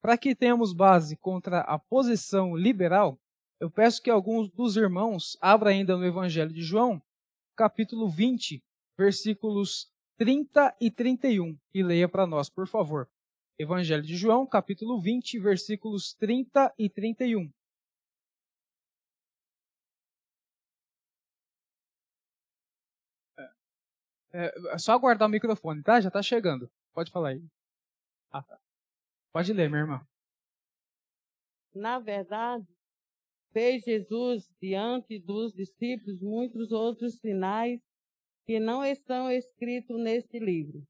Para 0.00 0.16
que 0.16 0.34
tenhamos 0.34 0.72
base 0.72 1.16
contra 1.16 1.60
a 1.60 1.78
posição 1.78 2.56
liberal, 2.56 3.20
eu 3.60 3.70
peço 3.70 4.02
que 4.02 4.08
alguns 4.08 4.48
dos 4.48 4.76
irmãos 4.76 5.36
abram 5.40 5.70
ainda 5.70 5.96
no 5.96 6.06
Evangelho 6.06 6.52
de 6.52 6.62
João, 6.62 7.02
capítulo 7.54 8.08
20, 8.08 8.64
versículos 8.96 9.92
30 10.16 10.74
e 10.80 10.90
31, 10.90 11.58
e 11.74 11.82
leia 11.82 12.08
para 12.08 12.26
nós, 12.26 12.48
por 12.48 12.66
favor. 12.66 13.08
Evangelho 13.58 14.02
de 14.02 14.16
João, 14.16 14.46
capítulo 14.46 14.98
20, 14.98 15.38
versículos 15.38 16.14
30 16.14 16.72
e 16.78 16.88
31. 16.88 17.52
É, 23.38 23.50
é, 24.32 24.52
é 24.74 24.78
só 24.78 24.92
aguardar 24.92 25.28
o 25.28 25.30
microfone, 25.30 25.82
tá? 25.82 26.00
Já 26.00 26.08
está 26.08 26.22
chegando. 26.22 26.70
Pode 26.94 27.10
falar 27.10 27.30
aí. 27.30 27.44
Ah, 28.32 28.42
tá. 28.42 28.58
Pode 29.32 29.52
ler, 29.52 29.68
minha 29.68 29.82
irmã. 29.82 30.06
Na 31.74 31.98
verdade, 31.98 32.66
fez 33.52 33.84
Jesus 33.84 34.50
diante 34.60 35.18
dos 35.18 35.52
discípulos 35.52 36.20
muitos 36.20 36.72
outros 36.72 37.18
sinais 37.20 37.80
que 38.44 38.58
não 38.58 38.84
estão 38.84 39.30
escritos 39.30 40.00
neste 40.00 40.38
livro. 40.38 40.82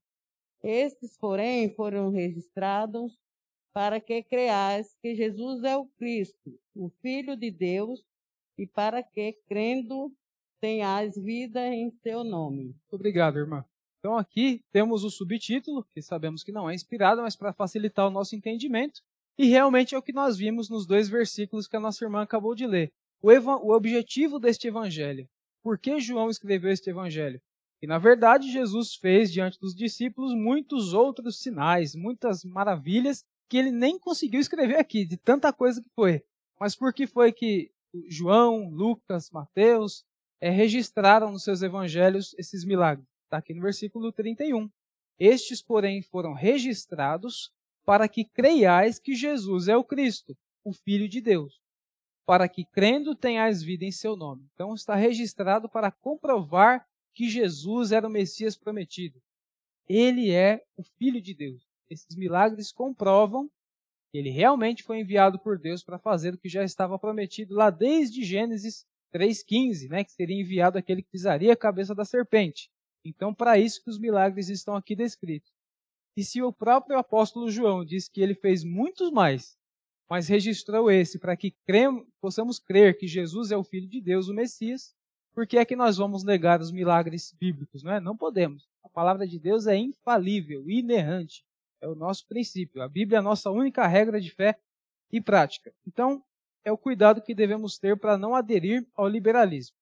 Estes, 0.62 1.16
porém, 1.18 1.75
foram 1.75 2.11
registrados 2.11 3.18
para 3.73 4.00
que 4.00 4.23
creais 4.23 4.97
que 5.00 5.14
Jesus 5.14 5.62
é 5.62 5.76
o 5.76 5.87
Cristo, 5.87 6.59
o 6.75 6.88
Filho 7.02 7.37
de 7.37 7.50
Deus, 7.50 8.04
e 8.59 8.66
para 8.66 9.02
que, 9.02 9.32
crendo, 9.47 10.12
tenhais 10.61 11.14
vida 11.16 11.66
em 11.66 11.90
seu 12.02 12.23
nome. 12.23 12.75
Obrigado, 12.90 13.38
irmã. 13.38 13.64
Então 14.00 14.16
aqui 14.16 14.64
temos 14.73 15.04
o 15.04 15.11
subtítulo, 15.11 15.85
que 15.92 16.00
sabemos 16.00 16.42
que 16.42 16.50
não 16.50 16.69
é 16.69 16.75
inspirado, 16.75 17.21
mas 17.21 17.37
para 17.37 17.52
facilitar 17.52 18.07
o 18.07 18.11
nosso 18.11 18.35
entendimento, 18.35 19.02
e 19.38 19.47
realmente 19.47 19.95
é 19.95 19.99
o 19.99 20.02
que 20.02 20.12
nós 20.12 20.38
vimos 20.38 20.71
nos 20.71 20.87
dois 20.87 21.09
versículos 21.09 21.66
que 21.66 21.76
a 21.76 21.80
nossa 21.80 22.02
irmã 22.02 22.23
acabou 22.23 22.54
de 22.54 22.66
ler. 22.66 22.90
O, 23.23 23.30
o 23.30 23.75
objetivo 23.75 24.38
deste 24.38 24.69
evangelho. 24.69 25.28
Por 25.62 25.78
que 25.78 26.00
João 26.00 26.30
escreveu 26.30 26.71
este 26.71 26.88
evangelho? 26.88 27.40
E 27.83 27.87
na 27.87 27.99
verdade, 27.99 28.50
Jesus 28.50 28.95
fez 28.95 29.30
diante 29.30 29.61
dos 29.61 29.75
discípulos 29.75 30.35
muitos 30.35 30.95
outros 30.95 31.38
sinais, 31.40 31.95
muitas 31.95 32.42
maravilhas 32.42 33.23
que 33.49 33.59
ele 33.59 33.71
nem 33.71 33.99
conseguiu 33.99 34.40
escrever 34.40 34.76
aqui, 34.76 35.04
de 35.04 35.19
tanta 35.19 35.52
coisa 35.52 35.83
que 35.83 35.88
foi. 35.95 36.23
Mas 36.59 36.75
por 36.75 36.95
que 36.95 37.07
foi 37.07 37.33
que 37.33 37.71
João, 38.09 38.71
Lucas, 38.71 39.30
Mateus 39.30 40.04
é, 40.40 40.49
registraram 40.49 41.33
nos 41.33 41.45
seus 41.45 41.61
evangelhos 41.61 42.35
esses 42.38 42.64
milagres? 42.64 43.07
Está 43.30 43.38
aqui 43.38 43.54
no 43.54 43.62
versículo 43.62 44.10
31. 44.10 44.68
Estes, 45.16 45.62
porém, 45.62 46.02
foram 46.02 46.34
registrados 46.34 47.52
para 47.87 48.08
que 48.08 48.25
creiais 48.25 48.99
que 48.99 49.14
Jesus 49.14 49.68
é 49.68 49.76
o 49.76 49.84
Cristo, 49.84 50.37
o 50.64 50.72
Filho 50.72 51.08
de 51.08 51.20
Deus, 51.20 51.60
para 52.26 52.49
que 52.49 52.64
crendo 52.64 53.14
tenhais 53.14 53.62
vida 53.62 53.84
em 53.84 53.92
seu 53.92 54.16
nome. 54.16 54.49
Então 54.52 54.75
está 54.75 54.96
registrado 54.96 55.68
para 55.68 55.92
comprovar 55.92 56.84
que 57.14 57.28
Jesus 57.28 57.92
era 57.92 58.08
o 58.08 58.10
Messias 58.10 58.58
prometido. 58.58 59.22
Ele 59.88 60.32
é 60.32 60.64
o 60.76 60.82
Filho 60.99 61.22
de 61.22 61.32
Deus. 61.32 61.64
Esses 61.88 62.16
milagres 62.16 62.72
comprovam 62.72 63.49
que 64.10 64.18
ele 64.18 64.30
realmente 64.30 64.82
foi 64.82 64.99
enviado 64.99 65.38
por 65.38 65.56
Deus 65.56 65.84
para 65.84 66.00
fazer 66.00 66.34
o 66.34 66.38
que 66.38 66.49
já 66.49 66.64
estava 66.64 66.99
prometido 66.99 67.54
lá 67.54 67.70
desde 67.70 68.25
Gênesis 68.25 68.84
3,15, 69.14 69.88
né, 69.88 70.02
que 70.02 70.10
seria 70.10 70.40
enviado 70.40 70.76
aquele 70.76 71.00
que 71.00 71.10
pisaria 71.12 71.52
a 71.52 71.56
cabeça 71.56 71.94
da 71.94 72.04
serpente. 72.04 72.68
Então, 73.04 73.35
para 73.35 73.59
isso 73.59 73.83
que 73.83 73.90
os 73.90 73.99
milagres 73.99 74.49
estão 74.49 74.75
aqui 74.75 74.95
descritos. 74.95 75.50
E 76.16 76.25
se 76.25 76.42
o 76.42 76.52
próprio 76.52 76.99
apóstolo 76.99 77.50
João 77.50 77.85
diz 77.85 78.09
que 78.09 78.21
ele 78.21 78.35
fez 78.35 78.64
muitos 78.64 79.11
mais, 79.11 79.57
mas 80.09 80.28
registrou 80.28 80.90
esse 80.90 81.19
para 81.19 81.37
que 81.37 81.52
cremos, 81.64 82.07
possamos 82.21 82.59
crer 82.59 82.99
que 82.99 83.07
Jesus 83.07 83.50
é 83.50 83.57
o 83.57 83.64
Filho 83.64 83.88
de 83.88 84.00
Deus, 84.00 84.28
o 84.28 84.35
Messias, 84.35 84.95
por 85.33 85.47
que 85.47 85.57
é 85.57 85.64
que 85.64 85.76
nós 85.76 85.97
vamos 85.97 86.25
negar 86.25 86.61
os 86.61 86.73
milagres 86.73 87.33
bíblicos? 87.38 87.83
Não, 87.83 87.92
é? 87.92 88.00
não 88.00 88.16
podemos. 88.16 88.69
A 88.83 88.88
palavra 88.88 89.26
de 89.26 89.38
Deus 89.38 89.66
é 89.66 89.76
infalível, 89.76 90.69
inerrante. 90.69 91.45
É 91.80 91.88
o 91.88 91.95
nosso 91.95 92.26
princípio. 92.26 92.83
A 92.83 92.88
Bíblia 92.88 93.19
é 93.19 93.21
a 93.21 93.23
nossa 93.23 93.50
única 93.50 93.87
regra 93.87 94.21
de 94.21 94.30
fé 94.30 94.59
e 95.12 95.21
prática. 95.21 95.73
Então, 95.87 96.23
é 96.64 96.73
o 96.73 96.76
cuidado 96.76 97.23
que 97.23 97.35
devemos 97.35 97.78
ter 97.78 97.97
para 97.99 98.19
não 98.19 98.35
aderir 98.35 98.87
ao 98.95 99.09
liberalismo. 99.09 99.76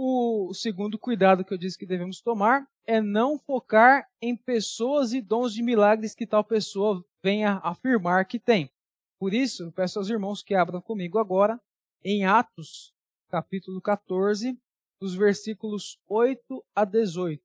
O 0.00 0.54
segundo 0.54 0.96
cuidado 0.96 1.44
que 1.44 1.52
eu 1.52 1.58
disse 1.58 1.76
que 1.76 1.84
devemos 1.84 2.20
tomar 2.20 2.64
é 2.86 3.00
não 3.00 3.36
focar 3.36 4.08
em 4.22 4.36
pessoas 4.36 5.12
e 5.12 5.20
dons 5.20 5.52
de 5.52 5.60
milagres 5.60 6.14
que 6.14 6.24
tal 6.24 6.44
pessoa 6.44 7.04
venha 7.20 7.58
afirmar 7.64 8.24
que 8.24 8.38
tem. 8.38 8.70
Por 9.18 9.34
isso, 9.34 9.72
peço 9.72 9.98
aos 9.98 10.08
irmãos 10.08 10.40
que 10.40 10.54
abram 10.54 10.80
comigo 10.80 11.18
agora 11.18 11.60
em 12.04 12.24
Atos, 12.24 12.94
capítulo 13.28 13.80
14, 13.80 14.56
dos 15.00 15.16
versículos 15.16 15.98
8 16.06 16.64
a 16.76 16.84
18. 16.84 17.42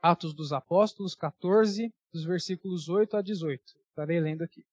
Atos 0.00 0.32
dos 0.32 0.54
Apóstolos 0.54 1.14
14, 1.14 1.92
dos 2.14 2.24
versículos 2.24 2.88
8 2.88 3.18
a 3.18 3.20
18. 3.20 3.62
Estarei 3.90 4.20
lendo 4.20 4.40
aqui. 4.40 4.64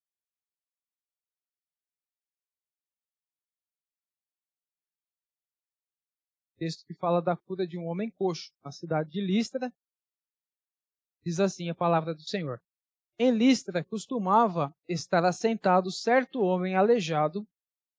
Texto 6.62 6.86
que 6.86 6.94
fala 6.94 7.20
da 7.20 7.36
cura 7.36 7.66
de 7.66 7.76
um 7.76 7.86
homem 7.86 8.08
coxo 8.08 8.52
na 8.64 8.70
cidade 8.70 9.10
de 9.10 9.20
Listra. 9.20 9.74
Diz 11.24 11.40
assim 11.40 11.68
a 11.68 11.74
palavra 11.74 12.14
do 12.14 12.22
Senhor. 12.22 12.62
Em 13.18 13.32
Listra 13.32 13.82
costumava 13.82 14.72
estar 14.88 15.24
assentado 15.24 15.90
certo 15.90 16.40
homem 16.40 16.76
aleijado, 16.76 17.44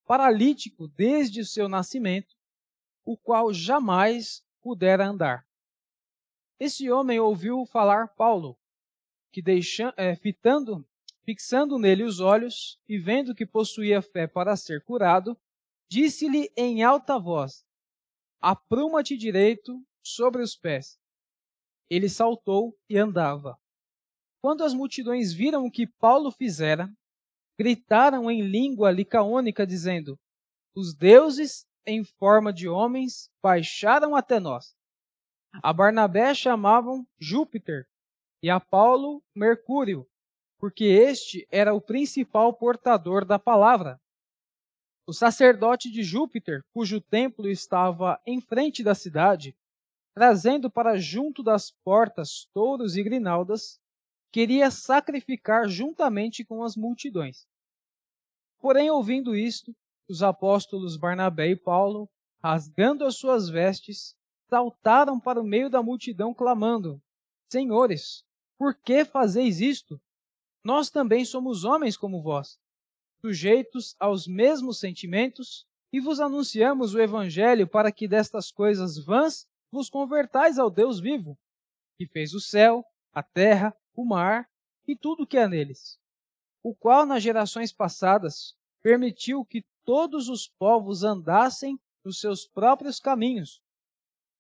paralítico 0.06 0.88
desde 0.88 1.42
o 1.42 1.46
seu 1.46 1.68
nascimento, 1.68 2.34
o 3.04 3.18
qual 3.18 3.54
jamais 3.54 4.42
pudera 4.62 5.08
andar. 5.10 5.46
Esse 6.58 6.90
homem 6.90 7.20
ouviu 7.20 7.66
falar 7.66 8.16
Paulo, 8.16 8.58
que 9.34 9.42
deixando, 9.42 9.94
é, 9.98 10.16
fitando, 10.16 10.88
fixando 11.26 11.78
nele 11.78 12.04
os 12.04 12.22
olhos 12.22 12.80
e 12.88 12.98
vendo 12.98 13.36
que 13.36 13.46
possuía 13.46 14.02
fé 14.02 14.26
para 14.26 14.56
ser 14.56 14.82
curado, 14.86 15.38
disse-lhe 15.90 16.50
em 16.56 16.82
alta 16.82 17.20
voz: 17.20 17.66
Apruma-te 18.46 19.16
direito 19.16 19.82
sobre 20.06 20.42
os 20.42 20.54
pés. 20.54 21.00
Ele 21.90 22.10
saltou 22.10 22.78
e 22.90 22.98
andava. 22.98 23.58
Quando 24.42 24.66
as 24.66 24.74
multidões 24.74 25.32
viram 25.32 25.66
o 25.66 25.72
que 25.72 25.88
Paulo 25.88 26.30
fizera, 26.30 26.94
gritaram 27.58 28.30
em 28.30 28.42
língua 28.42 28.92
licaônica, 28.92 29.66
dizendo: 29.66 30.20
Os 30.76 30.94
deuses, 30.94 31.66
em 31.86 32.04
forma 32.04 32.52
de 32.52 32.68
homens, 32.68 33.32
baixaram 33.42 34.14
até 34.14 34.42
nós. 34.42 34.76
A 35.64 35.72
Barnabé 35.72 36.36
chamavam 36.36 37.08
Júpiter 37.18 37.88
e 38.42 38.50
a 38.50 38.60
Paulo 38.60 39.24
Mercúrio, 39.34 40.06
porque 40.58 40.84
este 40.84 41.48
era 41.50 41.74
o 41.74 41.80
principal 41.80 42.54
portador 42.54 43.24
da 43.24 43.40
palavra. 43.40 44.02
O 45.06 45.12
sacerdote 45.12 45.92
de 45.92 46.02
Júpiter, 46.02 46.64
cujo 46.74 47.02
templo 47.02 47.50
estava 47.50 48.22
em 48.26 48.40
frente 48.40 48.82
da 48.82 48.96
cidade, 48.96 49.54
trazendo 50.14 50.72
para 50.72 50.98
junto 50.98 51.44
das 51.44 51.72
portas 51.84 52.48
touros 52.54 52.96
e 52.96 53.04
grinaldas, 53.04 53.82
queria 54.32 54.72
sacrificar 54.72 55.68
juntamente 55.68 56.46
com 56.46 56.64
as 56.64 56.78
multidões. 56.78 57.46
Porém, 58.60 58.90
ouvindo 58.90 59.36
isto, 59.36 59.76
os 60.08 60.24
apóstolos 60.24 60.96
Barnabé 60.96 61.50
e 61.50 61.56
Paulo, 61.56 62.10
rasgando 62.42 63.04
as 63.04 63.18
suas 63.18 63.50
vestes, 63.50 64.16
saltaram 64.50 65.20
para 65.20 65.42
o 65.42 65.44
meio 65.44 65.70
da 65.70 65.84
multidão, 65.84 66.34
clamando: 66.34 67.02
Senhores, 67.52 68.24
por 68.58 68.74
que 68.74 69.04
fazeis 69.04 69.60
isto? 69.60 70.00
Nós 70.64 70.90
também 70.90 71.26
somos 71.26 71.66
homens 71.66 71.98
como 71.98 72.22
vós, 72.22 72.58
sujeitos 73.24 73.96
aos 74.00 74.28
mesmos 74.28 74.80
sentimentos, 74.80 75.66
e 75.92 76.00
vos 76.00 76.20
anunciamos 76.20 76.94
o 76.94 77.00
Evangelho 77.00 77.68
para 77.68 77.92
que 77.92 78.08
destas 78.08 78.52
coisas 78.52 78.98
vãs 78.98 79.48
vos 79.72 79.90
convertais 79.90 80.58
ao 80.60 80.70
Deus 80.70 81.00
vivo, 81.00 81.38
que 81.98 82.06
fez 82.08 82.34
o 82.34 82.40
céu, 82.40 82.84
a 83.14 83.24
terra, 83.24 83.76
o 83.96 84.04
mar 84.04 84.50
e 84.88 84.96
tudo 84.96 85.24
o 85.24 85.28
que 85.28 85.38
há 85.38 85.48
neles, 85.48 86.00
o 86.62 86.76
qual 86.76 87.06
nas 87.06 87.24
gerações 87.24 87.72
passadas 87.72 88.56
permitiu 88.82 89.46
que 89.46 89.64
todos 89.86 90.30
os 90.30 90.48
povos 90.48 91.04
andassem 91.04 91.80
nos 92.04 92.20
seus 92.20 92.46
próprios 92.48 93.00
caminhos, 93.00 93.62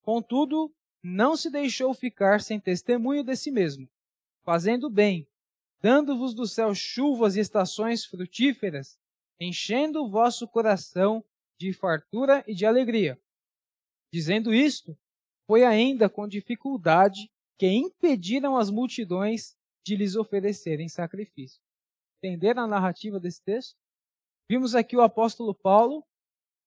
Contudo, 0.03 0.69
não 1.01 1.37
se 1.37 1.49
deixou 1.49 1.93
ficar 1.93 2.41
sem 2.41 2.59
testemunho 2.59 3.23
de 3.23 3.37
si 3.37 3.49
mesmo, 3.49 3.89
fazendo 4.43 4.89
bem, 4.89 5.25
dando-vos 5.83 6.33
do 6.33 6.47
céu 6.47 6.73
chuvas 6.73 7.35
e 7.35 7.41
estações 7.41 8.05
frutíferas, 8.05 8.97
enchendo 9.39 10.01
o 10.01 10.09
vosso 10.09 10.47
coração 10.47 11.23
de 11.59 11.73
fartura 11.73 12.43
e 12.47 12.55
de 12.55 12.65
alegria. 12.65 13.19
Dizendo 14.11 14.53
isto, 14.53 14.97
foi 15.45 15.65
ainda 15.65 16.07
com 16.07 16.27
dificuldade 16.27 17.29
que 17.59 17.67
impediram 17.67 18.55
as 18.55 18.69
multidões 18.69 19.57
de 19.85 19.97
lhes 19.97 20.15
oferecerem 20.15 20.87
sacrifício. 20.87 21.61
Entenderam 22.17 22.63
a 22.63 22.67
narrativa 22.67 23.19
desse 23.19 23.43
texto? 23.43 23.77
Vimos 24.49 24.75
aqui 24.75 24.95
o 24.95 25.01
apóstolo 25.01 25.53
Paulo 25.53 26.05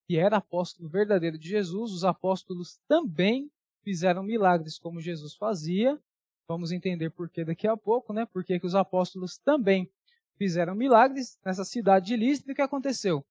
que 0.06 0.16
era 0.16 0.36
apóstolo 0.36 0.88
verdadeiro 0.88 1.36
de 1.36 1.48
Jesus, 1.48 1.90
os 1.92 2.04
apóstolos 2.04 2.78
também 2.86 3.50
fizeram 3.82 4.22
milagres 4.22 4.78
como 4.78 5.00
Jesus 5.00 5.34
fazia. 5.34 6.00
Vamos 6.48 6.70
entender 6.70 7.10
por 7.10 7.28
que 7.28 7.44
daqui 7.44 7.66
a 7.66 7.76
pouco, 7.76 8.12
né? 8.12 8.24
Por 8.24 8.44
que 8.44 8.60
os 8.62 8.74
apóstolos 8.74 9.36
também 9.36 9.90
fizeram 10.38 10.74
milagres 10.74 11.38
nessa 11.44 11.64
cidade 11.64 12.06
de 12.06 12.16
Listra. 12.16 12.50
E 12.50 12.52
o 12.52 12.54
que 12.54 12.62
aconteceu? 12.62 13.24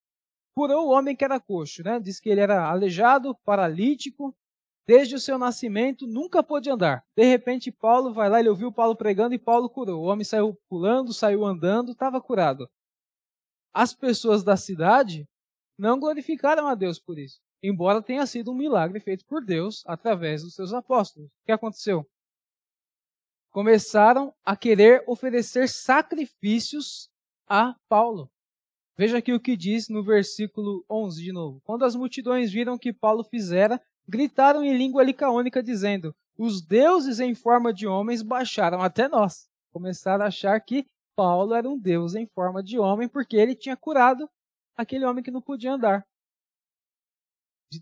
Curou 0.54 0.88
o 0.88 0.92
homem 0.92 1.16
que 1.16 1.24
era 1.24 1.40
coxo, 1.40 1.84
né? 1.84 2.00
Diz 2.00 2.20
que 2.20 2.30
ele 2.30 2.42
era 2.42 2.70
aleijado, 2.70 3.36
paralítico, 3.46 4.36
desde 4.86 5.16
o 5.16 5.20
seu 5.20 5.38
nascimento, 5.38 6.06
nunca 6.06 6.44
pôde 6.44 6.70
andar. 6.70 7.04
De 7.16 7.24
repente, 7.24 7.72
Paulo 7.72 8.14
vai 8.14 8.30
lá, 8.30 8.40
ele 8.40 8.50
ouviu 8.50 8.72
Paulo 8.72 8.96
pregando 8.96 9.34
e 9.34 9.40
Paulo 9.40 9.70
curou. 9.70 10.04
O 10.04 10.08
homem 10.08 10.24
saiu 10.24 10.58
pulando, 10.70 11.14
saiu 11.14 11.46
andando, 11.46 11.94
estava 11.94 12.22
curado. 12.22 12.70
As 13.74 13.94
pessoas 13.94 14.44
da 14.44 14.56
cidade 14.56 15.28
não 15.78 16.00
glorificaram 16.00 16.68
a 16.68 16.76
Deus 16.76 17.00
por 17.00 17.18
isso, 17.18 17.42
embora 17.62 18.02
tenha 18.02 18.26
sido 18.26 18.52
um 18.52 18.56
milagre 18.56 19.00
feito 19.00 19.26
por 19.26 19.44
Deus 19.44 19.84
através 19.86 20.44
dos 20.44 20.54
seus 20.54 20.74
apóstolos. 20.74 21.30
O 21.30 21.46
que 21.46 21.52
aconteceu? 21.52 22.08
Começaram 23.56 24.34
a 24.44 24.54
querer 24.54 25.02
oferecer 25.08 25.70
sacrifícios 25.70 27.10
a 27.48 27.74
Paulo. 27.88 28.30
Veja 28.98 29.20
aqui 29.20 29.32
o 29.32 29.40
que 29.40 29.56
diz 29.56 29.88
no 29.88 30.04
versículo 30.04 30.84
11 30.92 31.24
de 31.24 31.32
novo. 31.32 31.62
Quando 31.64 31.86
as 31.86 31.96
multidões 31.96 32.52
viram 32.52 32.74
o 32.74 32.78
que 32.78 32.92
Paulo 32.92 33.24
fizera, 33.24 33.82
gritaram 34.06 34.62
em 34.62 34.78
língua 34.78 35.06
licaônica, 35.06 35.64
dizendo: 35.64 36.14
Os 36.38 36.62
deuses 36.62 37.22
em 37.22 37.34
forma 37.34 37.74
de 37.74 37.88
homens 37.88 38.22
baixaram 38.22 38.82
até 38.82 39.08
nós. 39.08 39.48
Começaram 39.72 40.26
a 40.26 40.28
achar 40.28 40.60
que 40.60 40.86
Paulo 41.16 41.54
era 41.54 41.70
um 41.70 41.80
deus 41.80 42.14
em 42.14 42.28
forma 42.28 42.62
de 42.62 42.78
homem, 42.78 43.08
porque 43.08 43.38
ele 43.38 43.56
tinha 43.56 43.78
curado 43.78 44.30
aquele 44.76 45.06
homem 45.06 45.24
que 45.24 45.32
não 45.32 45.42
podia 45.42 45.76
andar. 45.76 46.06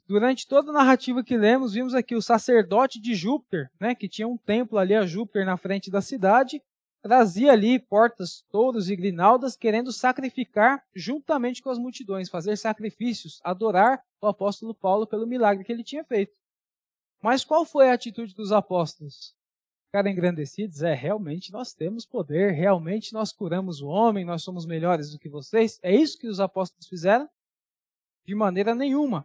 Durante 0.07 0.47
toda 0.47 0.71
a 0.71 0.73
narrativa 0.73 1.23
que 1.23 1.37
lemos, 1.37 1.73
vimos 1.73 1.93
aqui 1.93 2.15
o 2.15 2.21
sacerdote 2.21 2.99
de 2.99 3.13
Júpiter, 3.13 3.69
né, 3.79 3.93
que 3.93 4.09
tinha 4.09 4.27
um 4.27 4.37
templo 4.37 4.77
ali 4.77 4.95
a 4.95 5.05
Júpiter 5.05 5.45
na 5.45 5.57
frente 5.57 5.91
da 5.91 6.01
cidade, 6.01 6.61
trazia 7.01 7.51
ali 7.51 7.77
portas, 7.77 8.43
touros 8.49 8.89
e 8.89 8.95
grinaldas, 8.95 9.55
querendo 9.55 9.91
sacrificar 9.91 10.83
juntamente 10.95 11.61
com 11.61 11.69
as 11.69 11.77
multidões, 11.77 12.29
fazer 12.29 12.57
sacrifícios, 12.57 13.39
adorar 13.43 14.01
o 14.21 14.27
apóstolo 14.27 14.73
Paulo 14.73 15.05
pelo 15.05 15.27
milagre 15.27 15.63
que 15.63 15.71
ele 15.71 15.83
tinha 15.83 16.03
feito. 16.03 16.33
Mas 17.21 17.43
qual 17.43 17.65
foi 17.65 17.89
a 17.89 17.93
atitude 17.93 18.33
dos 18.33 18.51
apóstolos? 18.51 19.35
ficar 19.93 20.09
engrandecidos 20.09 20.81
é 20.81 20.95
realmente 20.95 21.51
nós 21.51 21.71
temos 21.71 22.03
poder, 22.03 22.51
realmente 22.53 23.13
nós 23.13 23.31
curamos 23.31 23.79
o 23.79 23.85
homem, 23.85 24.25
nós 24.25 24.41
somos 24.41 24.65
melhores 24.65 25.11
do 25.11 25.19
que 25.19 25.29
vocês. 25.29 25.79
É 25.83 25.95
isso 25.95 26.17
que 26.17 26.27
os 26.27 26.39
apóstolos 26.39 26.87
fizeram? 26.87 27.29
De 28.25 28.33
maneira 28.33 28.73
nenhuma. 28.73 29.23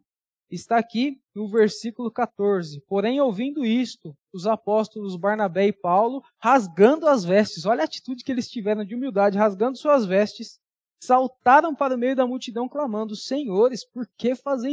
Está 0.50 0.78
aqui 0.78 1.20
no 1.34 1.46
versículo 1.46 2.11
14. 2.11 2.80
Porém, 2.88 3.20
ouvindo 3.20 3.66
isto, 3.66 4.16
os 4.32 4.46
apóstolos 4.46 5.14
Barnabé 5.14 5.66
e 5.66 5.72
Paulo, 5.72 6.22
rasgando 6.38 7.06
as 7.06 7.22
vestes, 7.22 7.66
olha 7.66 7.82
a 7.82 7.84
atitude 7.84 8.24
que 8.24 8.32
eles 8.32 8.48
tiveram 8.48 8.82
de 8.82 8.94
humildade, 8.94 9.37
rasgando 9.37 9.76
suas 9.76 10.06
vestes, 10.06 10.58
saltaram 11.00 11.74
para 11.74 11.94
o 11.94 11.98
meio 11.98 12.16
da 12.16 12.26
multidão 12.26 12.66
clamando: 12.66 13.14
Senhores, 13.14 13.84
por 13.84 14.08
que 14.16 14.34
fazer 14.34 14.70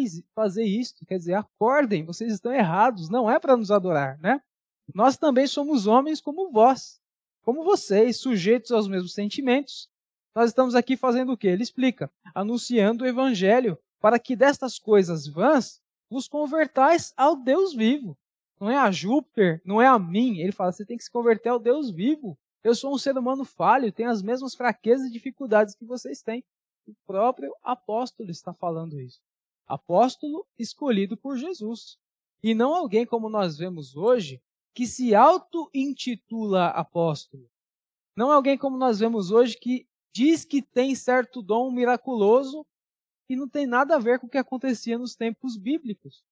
isto? 0.63 1.05
Quer 1.05 1.17
dizer, 1.17 1.33
acordem, 1.33 2.05
vocês 2.05 2.31
estão 2.31 2.53
errados, 2.53 3.09
não 3.09 3.29
é 3.29 3.37
para 3.37 3.57
nos 3.57 3.69
adorar, 3.69 4.17
né? 4.19 4.41
Nós 4.93 5.17
também 5.17 5.45
somos 5.45 5.87
homens 5.87 6.21
como 6.21 6.51
vós, 6.51 7.01
como 7.41 7.63
vocês, 7.63 8.17
sujeitos 8.17 8.71
aos 8.71 8.87
mesmos 8.87 9.13
sentimentos. 9.13 9.89
Nós 10.33 10.49
estamos 10.49 10.75
aqui 10.75 10.95
fazendo 10.95 11.31
o 11.31 11.37
que? 11.37 11.47
Ele 11.47 11.63
explica, 11.63 12.11
anunciando 12.33 13.03
o 13.03 13.07
evangelho, 13.07 13.77
para 14.05 14.19
que 14.19 14.35
destas 14.35 14.77
coisas 14.77 15.25
vãs 15.25 15.81
vos 16.07 16.27
convertais 16.27 17.11
ao 17.17 17.35
Deus 17.35 17.73
vivo. 17.73 18.15
Não 18.61 18.69
é 18.69 18.77
a 18.77 18.91
Júpiter, 18.91 19.59
não 19.65 19.81
é 19.81 19.87
a 19.87 19.97
mim. 19.97 20.37
Ele 20.37 20.51
fala, 20.51 20.71
você 20.71 20.85
tem 20.85 20.95
que 20.95 21.03
se 21.03 21.09
converter 21.09 21.49
ao 21.49 21.57
Deus 21.57 21.89
vivo. 21.89 22.37
Eu 22.63 22.75
sou 22.75 22.93
um 22.93 22.99
ser 22.99 23.17
humano 23.17 23.43
falho, 23.43 23.91
tenho 23.91 24.11
as 24.11 24.21
mesmas 24.21 24.53
fraquezas 24.53 25.07
e 25.07 25.11
dificuldades 25.11 25.73
que 25.73 25.83
vocês 25.83 26.21
têm. 26.21 26.43
O 26.87 26.93
próprio 27.07 27.51
apóstolo 27.63 28.29
está 28.29 28.53
falando 28.53 29.01
isso. 29.01 29.19
Apóstolo 29.65 30.45
escolhido 30.55 31.17
por 31.17 31.35
Jesus. 31.35 31.97
E 32.43 32.53
não 32.53 32.75
alguém 32.75 33.07
como 33.07 33.27
nós 33.27 33.57
vemos 33.57 33.95
hoje, 33.95 34.39
que 34.75 34.85
se 34.85 35.15
auto-intitula 35.15 36.67
apóstolo. 36.67 37.49
Não 38.15 38.31
alguém 38.31 38.55
como 38.55 38.77
nós 38.77 38.99
vemos 38.99 39.31
hoje 39.31 39.57
que 39.59 39.87
diz 40.13 40.45
que 40.45 40.61
tem 40.61 40.93
certo 40.93 41.41
dom 41.41 41.71
miraculoso 41.71 42.63
e 43.29 43.35
não 43.35 43.47
tem 43.47 43.65
nada 43.65 43.95
a 43.95 43.99
ver 43.99 44.19
com 44.19 44.27
o 44.27 44.29
que 44.29 44.37
acontecia 44.37 44.97
nos 44.97 45.15
tempos 45.15 45.57
bíblicos. 45.57 46.23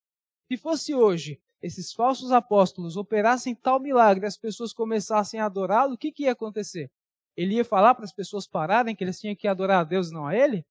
Se 0.52 0.58
fosse 0.58 0.94
hoje, 0.94 1.42
esses 1.62 1.94
falsos 1.94 2.32
apóstolos 2.32 2.98
operassem 2.98 3.56
tal 3.56 3.80
milagre 3.80 4.26
e 4.26 4.28
as 4.28 4.38
pessoas 4.38 4.74
começassem 4.74 5.40
a 5.40 5.46
adorá-lo, 5.46 5.94
o 5.94 5.98
que, 5.98 6.12
que 6.12 6.24
ia 6.24 6.34
acontecer? 6.34 6.92
Ele 7.36 7.56
ia 7.56 7.66
falar 7.66 7.96
para 7.96 8.06
as 8.06 8.14
pessoas 8.14 8.46
pararem 8.46 8.96
que 8.96 9.04
eles 9.04 9.20
tinham 9.20 9.36
que 9.36 9.48
adorar 9.48 9.82
a 9.82 9.84
Deus 9.84 10.10
e 10.10 10.14
não 10.14 10.28
a 10.28 10.36
ele? 10.36 10.66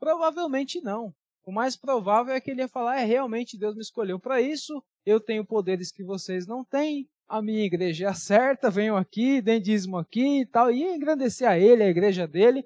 Provavelmente 0.00 0.80
não. 0.80 1.14
O 1.44 1.52
mais 1.52 1.76
provável 1.76 2.34
é 2.34 2.40
que 2.40 2.50
ele 2.50 2.62
ia 2.62 2.68
falar: 2.68 3.00
é 3.00 3.04
realmente 3.04 3.58
Deus 3.58 3.74
me 3.74 3.82
escolheu 3.82 4.18
para 4.18 4.40
isso, 4.40 4.82
eu 5.04 5.20
tenho 5.20 5.44
poderes 5.44 5.92
que 5.92 6.02
vocês 6.02 6.46
não 6.46 6.64
têm, 6.64 7.08
a 7.28 7.40
minha 7.40 7.64
igreja 7.64 8.04
é 8.04 8.08
a 8.08 8.14
certa, 8.14 8.70
venham 8.70 8.96
aqui, 8.96 9.40
deem 9.40 9.60
dízimo 9.60 9.96
aqui 9.96 10.40
e 10.40 10.46
tal. 10.46 10.70
Ia 10.70 10.94
engrandecer 10.94 11.48
a 11.48 11.58
ele, 11.58 11.82
a 11.82 11.88
igreja 11.88 12.26
dele, 12.26 12.62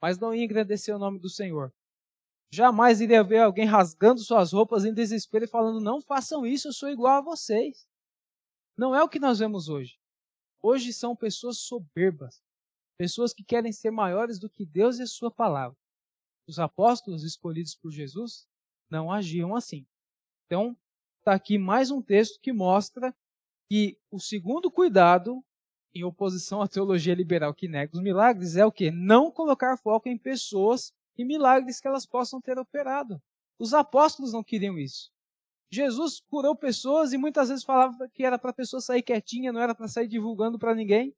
mas 0.00 0.18
não 0.18 0.34
ia 0.34 0.44
engrandecer 0.44 0.94
o 0.94 0.98
nome 0.98 1.18
do 1.18 1.28
Senhor. 1.28 1.72
Jamais 2.52 3.00
iria 3.00 3.24
ver 3.24 3.38
alguém 3.38 3.64
rasgando 3.64 4.20
suas 4.20 4.52
roupas 4.52 4.84
em 4.84 4.92
desespero 4.92 5.44
e 5.44 5.48
falando: 5.48 5.80
não 5.80 6.00
façam 6.00 6.44
isso, 6.44 6.68
eu 6.68 6.72
sou 6.72 6.88
igual 6.88 7.18
a 7.18 7.22
vocês. 7.22 7.86
Não 8.76 8.94
é 8.94 9.02
o 9.02 9.08
que 9.08 9.18
nós 9.18 9.38
vemos 9.38 9.68
hoje. 9.68 9.98
Hoje 10.60 10.92
são 10.92 11.16
pessoas 11.16 11.58
soberbas, 11.58 12.42
pessoas 12.98 13.32
que 13.32 13.42
querem 13.42 13.72
ser 13.72 13.90
maiores 13.90 14.38
do 14.38 14.48
que 14.48 14.64
Deus 14.64 14.98
e 14.98 15.02
a 15.02 15.06
Sua 15.06 15.30
palavra 15.30 15.76
os 16.46 16.58
apóstolos 16.58 17.22
escolhidos 17.24 17.74
por 17.74 17.90
Jesus 17.90 18.46
não 18.90 19.10
agiam 19.10 19.54
assim. 19.54 19.86
Então, 20.46 20.76
está 21.18 21.34
aqui 21.34 21.58
mais 21.58 21.90
um 21.90 22.02
texto 22.02 22.40
que 22.40 22.52
mostra 22.52 23.14
que 23.70 23.98
o 24.10 24.18
segundo 24.18 24.70
cuidado, 24.70 25.42
em 25.94 26.04
oposição 26.04 26.60
à 26.60 26.68
teologia 26.68 27.14
liberal 27.14 27.54
que 27.54 27.68
nega 27.68 27.92
os 27.94 28.02
milagres, 28.02 28.56
é 28.56 28.66
o 28.66 28.72
que? 28.72 28.90
Não 28.90 29.30
colocar 29.30 29.78
foco 29.78 30.08
em 30.08 30.18
pessoas 30.18 30.92
e 31.16 31.24
milagres 31.24 31.80
que 31.80 31.88
elas 31.88 32.06
possam 32.06 32.40
ter 32.40 32.58
operado. 32.58 33.20
Os 33.58 33.74
apóstolos 33.74 34.32
não 34.32 34.42
queriam 34.42 34.78
isso. 34.78 35.10
Jesus 35.70 36.20
curou 36.28 36.54
pessoas 36.54 37.12
e 37.12 37.18
muitas 37.18 37.48
vezes 37.48 37.64
falava 37.64 38.08
que 38.12 38.24
era 38.24 38.38
para 38.38 38.50
a 38.50 38.54
pessoa 38.54 38.80
sair 38.80 39.02
quietinha, 39.02 39.52
não 39.52 39.60
era 39.60 39.74
para 39.74 39.88
sair 39.88 40.06
divulgando 40.08 40.58
para 40.58 40.74
ninguém. 40.74 41.14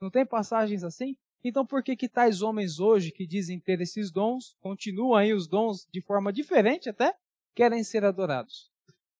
Não 0.00 0.10
tem 0.10 0.24
passagens 0.24 0.84
assim? 0.84 1.16
Então, 1.42 1.66
por 1.66 1.82
que 1.82 1.96
que 1.96 2.08
tais 2.08 2.42
homens 2.42 2.78
hoje 2.78 3.10
que 3.10 3.26
dizem 3.26 3.58
ter 3.58 3.80
esses 3.80 4.10
dons, 4.10 4.56
continuam 4.60 5.14
aí 5.14 5.32
os 5.32 5.48
dons 5.48 5.86
de 5.92 6.00
forma 6.00 6.32
diferente 6.32 6.88
até, 6.88 7.14
querem 7.54 7.82
ser 7.82 8.04
adorados? 8.04 8.70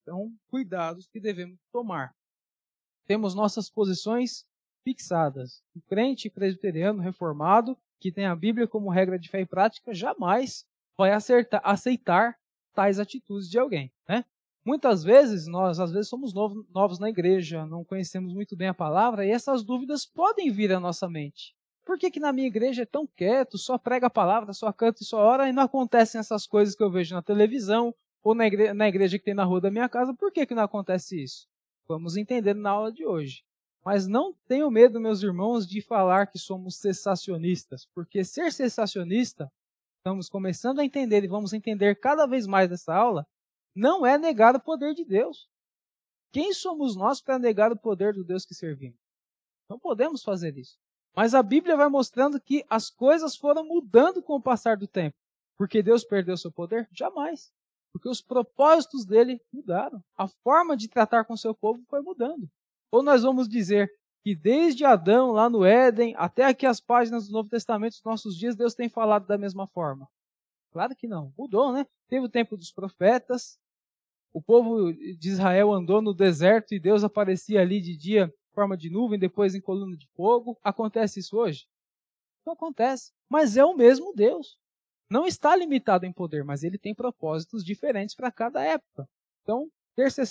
Então, 0.01 0.31
cuidados 0.47 1.07
que 1.07 1.19
devemos 1.19 1.59
tomar. 1.71 2.13
Temos 3.05 3.35
nossas 3.35 3.69
posições 3.69 4.45
fixadas. 4.83 5.61
O 5.75 5.81
crente 5.81 6.29
presbiteriano 6.29 7.01
reformado, 7.01 7.77
que 7.99 8.11
tem 8.11 8.25
a 8.25 8.35
Bíblia 8.35 8.67
como 8.67 8.89
regra 8.89 9.19
de 9.19 9.29
fé 9.29 9.41
e 9.41 9.45
prática, 9.45 9.93
jamais 9.93 10.65
vai 10.97 11.11
acertar, 11.11 11.61
aceitar 11.63 12.37
tais 12.73 12.99
atitudes 12.99 13.49
de 13.49 13.59
alguém. 13.59 13.91
Né? 14.07 14.23
Muitas 14.65 15.03
vezes, 15.03 15.47
nós 15.47 15.79
às 15.79 15.91
vezes 15.91 16.09
somos 16.09 16.33
novos, 16.33 16.65
novos 16.73 16.99
na 16.99 17.09
igreja, 17.09 17.65
não 17.65 17.83
conhecemos 17.83 18.33
muito 18.33 18.55
bem 18.55 18.67
a 18.67 18.73
palavra, 18.73 19.25
e 19.25 19.31
essas 19.31 19.63
dúvidas 19.63 20.05
podem 20.05 20.51
vir 20.51 20.71
à 20.71 20.79
nossa 20.79 21.09
mente. 21.09 21.55
Por 21.85 21.97
que, 21.97 22.11
que 22.11 22.19
na 22.19 22.31
minha 22.31 22.47
igreja 22.47 22.83
é 22.83 22.85
tão 22.85 23.07
quieto, 23.07 23.57
só 23.57 23.77
prega 23.77 24.07
a 24.07 24.11
palavra, 24.11 24.53
só 24.53 24.71
canta 24.71 25.01
e 25.01 25.05
só 25.05 25.17
ora, 25.17 25.49
e 25.49 25.51
não 25.51 25.63
acontecem 25.63 26.19
essas 26.19 26.45
coisas 26.45 26.75
que 26.75 26.83
eu 26.83 26.91
vejo 26.91 27.15
na 27.15 27.21
televisão 27.21 27.93
ou 28.23 28.35
na 28.35 28.45
igreja, 28.45 28.73
na 28.73 28.87
igreja 28.87 29.17
que 29.17 29.25
tem 29.25 29.33
na 29.33 29.43
rua 29.43 29.59
da 29.59 29.71
minha 29.71 29.89
casa? 29.89 30.13
Por 30.13 30.31
que, 30.31 30.45
que 30.45 30.53
não 30.53 30.63
acontece 30.63 31.23
isso? 31.23 31.47
Vamos 31.87 32.15
entender 32.15 32.53
na 32.53 32.69
aula 32.69 32.91
de 32.91 33.05
hoje. 33.05 33.43
Mas 33.83 34.07
não 34.07 34.33
tenho 34.47 34.69
medo, 34.69 34.99
meus 34.99 35.23
irmãos, 35.23 35.65
de 35.65 35.81
falar 35.81 36.27
que 36.27 36.37
somos 36.37 36.77
cessacionistas, 36.77 37.87
porque 37.93 38.23
ser 38.23 38.51
cessacionista, 38.51 39.51
estamos 39.97 40.29
começando 40.29 40.79
a 40.79 40.85
entender 40.85 41.23
e 41.23 41.27
vamos 41.27 41.53
entender 41.53 41.99
cada 41.99 42.25
vez 42.25 42.45
mais 42.45 42.69
nessa 42.69 42.93
aula, 42.93 43.25
não 43.75 44.05
é 44.05 44.17
negar 44.17 44.55
o 44.55 44.61
poder 44.61 44.93
de 44.93 45.05
Deus. 45.05 45.47
Quem 46.31 46.53
somos 46.53 46.95
nós 46.95 47.21
para 47.21 47.39
negar 47.39 47.71
o 47.71 47.79
poder 47.79 48.13
do 48.13 48.23
Deus 48.23 48.45
que 48.45 48.53
servimos? 48.53 48.99
Não 49.69 49.79
podemos 49.79 50.23
fazer 50.23 50.57
isso. 50.57 50.77
Mas 51.15 51.33
a 51.33 51.41
Bíblia 51.41 51.75
vai 51.75 51.89
mostrando 51.89 52.39
que 52.39 52.65
as 52.69 52.89
coisas 52.89 53.35
foram 53.35 53.65
mudando 53.65 54.21
com 54.21 54.35
o 54.35 54.41
passar 54.41 54.77
do 54.77 54.87
tempo. 54.87 55.17
Porque 55.57 55.81
Deus 55.81 56.03
perdeu 56.03 56.37
seu 56.37 56.51
poder? 56.51 56.87
Jamais. 56.91 57.51
Porque 57.91 58.07
os 58.07 58.21
propósitos 58.21 59.05
dele 59.05 59.41
mudaram. 59.51 60.03
A 60.15 60.27
forma 60.27 60.77
de 60.77 60.87
tratar 60.87 61.25
com 61.25 61.35
seu 61.35 61.53
povo 61.53 61.83
foi 61.89 62.01
mudando. 62.01 62.49
Ou 62.91 63.03
nós 63.03 63.23
vamos 63.23 63.47
dizer 63.47 63.91
que 64.23 64.35
desde 64.35 64.85
Adão, 64.85 65.31
lá 65.31 65.49
no 65.49 65.63
Éden, 65.63 66.13
até 66.17 66.45
aqui 66.45 66.65
as 66.65 66.81
páginas 66.81 67.27
do 67.27 67.33
Novo 67.33 67.49
Testamento, 67.49 67.93
os 67.93 68.03
nossos 68.03 68.35
dias, 68.35 68.55
Deus 68.55 68.73
tem 68.73 68.89
falado 68.89 69.25
da 69.25 69.37
mesma 69.37 69.67
forma? 69.67 70.07
Claro 70.71 70.95
que 70.95 71.07
não. 71.07 71.33
Mudou, 71.37 71.71
né? 71.71 71.85
Teve 72.07 72.25
o 72.25 72.29
tempo 72.29 72.57
dos 72.57 72.71
profetas. 72.71 73.57
O 74.31 74.41
povo 74.41 74.93
de 74.93 75.29
Israel 75.29 75.73
andou 75.73 76.01
no 76.01 76.13
deserto 76.13 76.73
e 76.73 76.79
Deus 76.79 77.03
aparecia 77.03 77.61
ali 77.61 77.81
de 77.81 77.97
dia 77.97 78.31
forma 78.53 78.75
de 78.75 78.89
nuvem, 78.89 79.17
depois 79.17 79.55
em 79.55 79.61
coluna 79.61 79.95
de 79.95 80.07
fogo. 80.15 80.59
Acontece 80.61 81.21
isso 81.21 81.37
hoje? 81.37 81.65
Não 82.45 82.53
acontece. 82.53 83.11
Mas 83.29 83.55
é 83.55 83.63
o 83.63 83.75
mesmo 83.75 84.13
Deus. 84.13 84.57
Não 85.09 85.25
está 85.25 85.55
limitado 85.55 86.05
em 86.05 86.13
poder, 86.13 86.43
mas 86.43 86.63
ele 86.63 86.77
tem 86.77 86.93
propósitos 86.93 87.63
diferentes 87.63 88.15
para 88.15 88.31
cada 88.31 88.61
época. 88.63 89.07
Então, 89.41 89.69
ser 90.09 90.25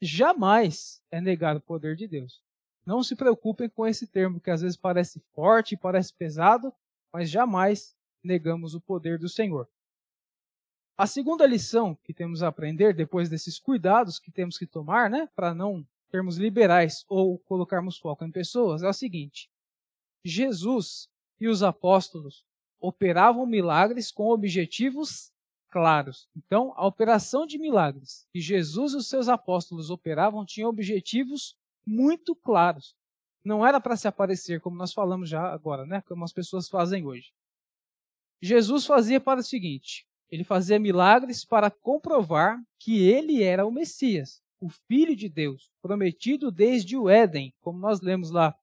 jamais 0.00 1.02
é 1.10 1.20
negar 1.20 1.56
o 1.56 1.60
poder 1.60 1.96
de 1.96 2.06
Deus. 2.06 2.40
Não 2.86 3.02
se 3.02 3.14
preocupem 3.14 3.68
com 3.68 3.86
esse 3.86 4.06
termo 4.06 4.40
que 4.40 4.50
às 4.50 4.62
vezes 4.62 4.76
parece 4.76 5.20
forte, 5.34 5.76
parece 5.76 6.14
pesado, 6.14 6.72
mas 7.12 7.28
jamais 7.28 7.94
negamos 8.22 8.74
o 8.74 8.80
poder 8.80 9.18
do 9.18 9.28
Senhor. 9.28 9.68
A 10.96 11.06
segunda 11.06 11.46
lição 11.46 11.96
que 12.02 12.14
temos 12.14 12.42
a 12.42 12.48
aprender 12.48 12.94
depois 12.94 13.28
desses 13.28 13.58
cuidados 13.58 14.18
que 14.18 14.32
temos 14.32 14.56
que 14.56 14.66
tomar, 14.66 15.10
né, 15.10 15.28
para 15.34 15.54
não 15.54 15.86
termos 16.10 16.38
liberais 16.38 17.04
ou 17.08 17.38
colocarmos 17.40 17.98
foco 17.98 18.24
em 18.24 18.30
pessoas, 18.30 18.82
é 18.82 18.88
o 18.88 18.92
seguinte: 18.92 19.50
Jesus 20.24 21.08
e 21.40 21.46
os 21.46 21.62
apóstolos 21.62 22.44
operavam 22.80 23.44
milagres 23.46 24.10
com 24.10 24.30
objetivos 24.30 25.32
claros. 25.70 26.28
Então, 26.36 26.72
a 26.76 26.86
operação 26.86 27.46
de 27.46 27.58
milagres 27.58 28.26
que 28.32 28.40
Jesus 28.40 28.92
e 28.92 28.96
os 28.96 29.08
seus 29.08 29.28
apóstolos 29.28 29.90
operavam 29.90 30.44
tinha 30.44 30.68
objetivos 30.68 31.56
muito 31.86 32.34
claros. 32.34 32.94
Não 33.44 33.66
era 33.66 33.80
para 33.80 33.96
se 33.96 34.08
aparecer, 34.08 34.60
como 34.60 34.76
nós 34.76 34.92
falamos 34.92 35.28
já 35.28 35.52
agora, 35.52 35.86
né? 35.86 36.02
Como 36.02 36.24
as 36.24 36.32
pessoas 36.32 36.68
fazem 36.68 37.06
hoje. 37.06 37.32
Jesus 38.42 38.84
fazia 38.84 39.20
para 39.20 39.40
o 39.40 39.44
seguinte: 39.44 40.06
ele 40.30 40.44
fazia 40.44 40.78
milagres 40.78 41.44
para 41.44 41.70
comprovar 41.70 42.60
que 42.78 43.02
ele 43.02 43.42
era 43.42 43.66
o 43.66 43.72
Messias 43.72 44.42
o 44.60 44.68
Filho 44.68 45.14
de 45.14 45.28
Deus, 45.28 45.70
prometido 45.80 46.50
desde 46.50 46.96
o 46.96 47.08
Éden, 47.08 47.54
como 47.60 47.78
nós 47.78 48.00
lemos 48.00 48.30
lá 48.30 48.54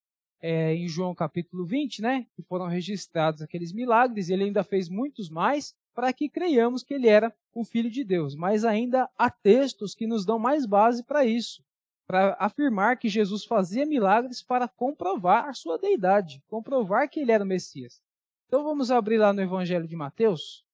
é, 0.42 0.76
em 0.76 0.88
João 0.88 1.16
capítulo 1.16 1.66
20, 1.66 2.02
né? 2.02 2.28
Que 2.36 2.44
foram 2.44 2.68
registrados 2.68 3.42
aqueles 3.42 3.72
milagres, 3.72 4.30
ele 4.30 4.44
ainda 4.44 4.64
fez 4.64 4.90
muitos 4.90 5.30
mais 5.30 5.74
para 5.96 6.12
que 6.12 6.30
creiamos 6.30 6.84
que 6.84 6.94
ele 6.94 7.08
era 7.08 7.34
o 7.54 7.64
Filho 7.64 7.90
de 7.90 8.04
Deus. 8.04 8.36
Mas 8.36 8.66
ainda 8.66 9.10
há 9.18 9.32
textos 9.32 9.96
que 9.96 10.06
nos 10.06 10.26
dão 10.26 10.38
mais 10.38 10.66
base 10.66 11.02
para 11.04 11.26
isso, 11.26 11.64
para 12.06 12.36
afirmar 12.38 13.00
que 13.00 13.08
Jesus 13.08 13.46
fazia 13.46 13.86
milagres 13.86 14.44
para 14.44 14.68
comprovar 14.68 15.48
a 15.48 15.54
sua 15.54 15.80
deidade, 15.80 16.44
comprovar 16.48 17.10
que 17.10 17.22
ele 17.22 17.32
era 17.32 17.46
o 17.46 17.48
Messias. 17.48 18.02
Então 18.46 18.64
vamos 18.64 18.92
abrir 18.92 19.18
lá 19.18 19.32
no 19.32 19.42
Evangelho 19.42 19.88
de 19.88 19.96
Mateus, 19.96 20.66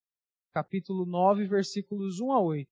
capítulo 0.52 1.06
9, 1.06 1.46
versículos 1.46 2.20
1 2.20 2.32
a 2.32 2.40
8. 2.40 2.68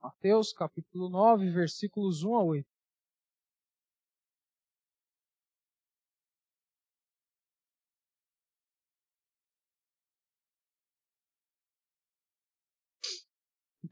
Mateus 0.00 0.52
capítulo 0.52 1.08
9, 1.08 1.50
versículos 1.50 2.22
1 2.22 2.34
a 2.34 2.42
8. 2.42 2.73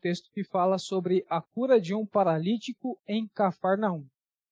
Texto 0.02 0.30
que 0.32 0.42
fala 0.42 0.78
sobre 0.78 1.24
a 1.30 1.40
cura 1.40 1.80
de 1.80 1.94
um 1.94 2.04
paralítico 2.04 3.00
em 3.06 3.28
Cafarnaum. 3.28 4.04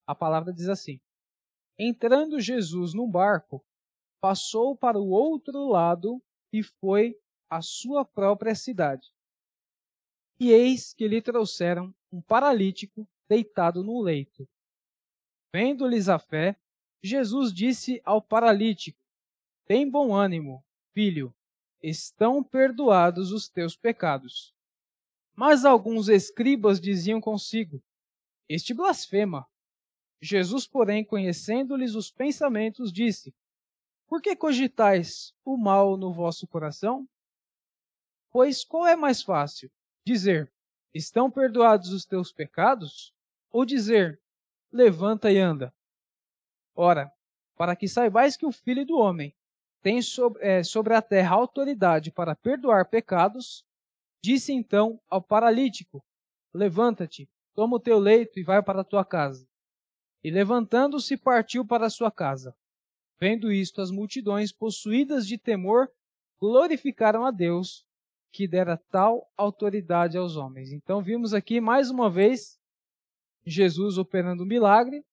A 0.06 0.14
palavra 0.14 0.52
diz 0.52 0.68
assim: 0.68 1.00
Entrando 1.76 2.40
Jesus 2.40 2.94
num 2.94 3.10
barco, 3.10 3.62
passou 4.20 4.76
para 4.76 4.98
o 4.98 5.10
outro 5.10 5.68
lado 5.68 6.22
e 6.52 6.62
foi 6.62 7.18
à 7.48 7.60
sua 7.60 8.04
própria 8.04 8.54
cidade. 8.54 9.12
E 10.38 10.52
eis 10.52 10.94
que 10.94 11.08
lhe 11.08 11.20
trouxeram 11.20 11.92
um 12.12 12.22
paralítico 12.22 13.06
deitado 13.28 13.82
num 13.82 14.00
leito. 14.00 14.48
Vendo-lhes 15.52 16.08
a 16.08 16.18
fé, 16.18 16.56
Jesus 17.02 17.52
disse 17.52 18.00
ao 18.04 18.22
paralítico: 18.22 19.04
Tem 19.66 19.90
bom 19.90 20.14
ânimo, 20.14 20.64
filho, 20.92 21.34
estão 21.82 22.42
perdoados 22.42 23.32
os 23.32 23.48
teus 23.48 23.76
pecados. 23.76 24.54
Mas 25.35 25.64
alguns 25.64 26.09
escribas 26.09 26.81
diziam 26.81 27.21
consigo: 27.21 27.83
Este 28.49 28.75
blasfema. 28.75 29.47
Jesus, 30.21 30.66
porém, 30.66 31.05
conhecendo-lhes 31.05 31.95
os 31.95 32.11
pensamentos, 32.11 32.93
disse: 32.93 33.35
Por 34.07 34.21
que 34.21 34.37
cogitais 34.37 35.33
o 35.45 35.57
mal 35.57 35.97
no 35.97 36.12
vosso 36.12 36.47
coração? 36.47 37.09
Pois 38.31 38.64
qual 38.64 38.87
é 38.87 38.95
mais 38.95 39.23
fácil? 39.23 39.71
Dizer: 40.05 40.53
Estão 40.93 41.31
perdoados 41.31 41.93
os 41.93 42.05
teus 42.05 42.33
pecados? 42.33 43.14
Ou 43.51 43.64
dizer: 43.64 44.21
Levanta 44.73 45.33
e 45.33 45.38
anda? 45.38 45.75
Ora, 46.75 47.12
para 47.57 47.75
que 47.75 47.88
saibais 47.88 48.37
que 48.37 48.47
o 48.47 48.53
Filho 48.53 48.87
do 48.87 48.97
Homem 48.97 49.35
tem 49.83 50.01
sobre, 50.03 50.43
é, 50.43 50.62
sobre 50.62 50.95
a 50.95 51.03
terra 51.03 51.35
autoridade 51.35 52.11
para 52.11 52.37
perdoar 52.37 52.87
pecados, 52.88 53.64
disse 54.22 54.52
então 54.52 55.00
ao 55.09 55.22
paralítico: 55.22 56.04
Levanta-te, 56.52 57.28
toma 57.54 57.76
o 57.76 57.80
teu 57.80 57.98
leito 57.98 58.38
e 58.38 58.42
vai 58.42 58.62
para 58.62 58.80
a 58.80 58.85
tua 58.85 59.04
casa. 59.04 59.46
E 60.22 60.30
levantando-se, 60.30 61.16
partiu 61.16 61.66
para 61.66 61.87
a 61.87 61.90
sua 61.90 62.11
casa. 62.11 62.54
Vendo 63.18 63.52
isto, 63.52 63.80
as 63.80 63.90
multidões, 63.90 64.52
possuídas 64.52 65.26
de 65.26 65.38
temor, 65.38 65.90
glorificaram 66.40 67.24
a 67.24 67.30
Deus, 67.30 67.85
que 68.33 68.46
dera 68.46 68.76
tal 68.90 69.30
autoridade 69.37 70.16
aos 70.16 70.37
homens. 70.37 70.72
Então, 70.72 71.02
vimos 71.02 71.35
aqui 71.35 71.61
mais 71.61 71.90
uma 71.90 72.11
vez 72.11 72.59
Jesus 73.44 73.98
operando 73.98 74.42
um 74.42 74.46
milagre. 74.46 75.04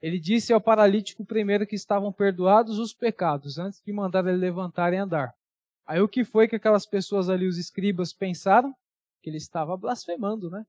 Ele 0.00 0.18
disse 0.18 0.52
ao 0.52 0.60
paralítico 0.60 1.24
primeiro 1.24 1.66
que 1.66 1.74
estavam 1.74 2.12
perdoados 2.12 2.78
os 2.78 2.92
pecados, 2.92 3.58
antes 3.58 3.80
de 3.82 3.92
mandar 3.92 4.26
ele 4.26 4.36
levantar 4.36 4.92
e 4.92 4.96
andar. 4.96 5.34
Aí 5.86 6.00
o 6.00 6.08
que 6.08 6.24
foi 6.24 6.48
que 6.48 6.56
aquelas 6.56 6.86
pessoas 6.86 7.28
ali, 7.28 7.46
os 7.46 7.58
escribas, 7.58 8.12
pensaram? 8.12 8.74
Que 9.22 9.30
ele 9.30 9.36
estava 9.36 9.76
blasfemando, 9.76 10.50
né? 10.50 10.64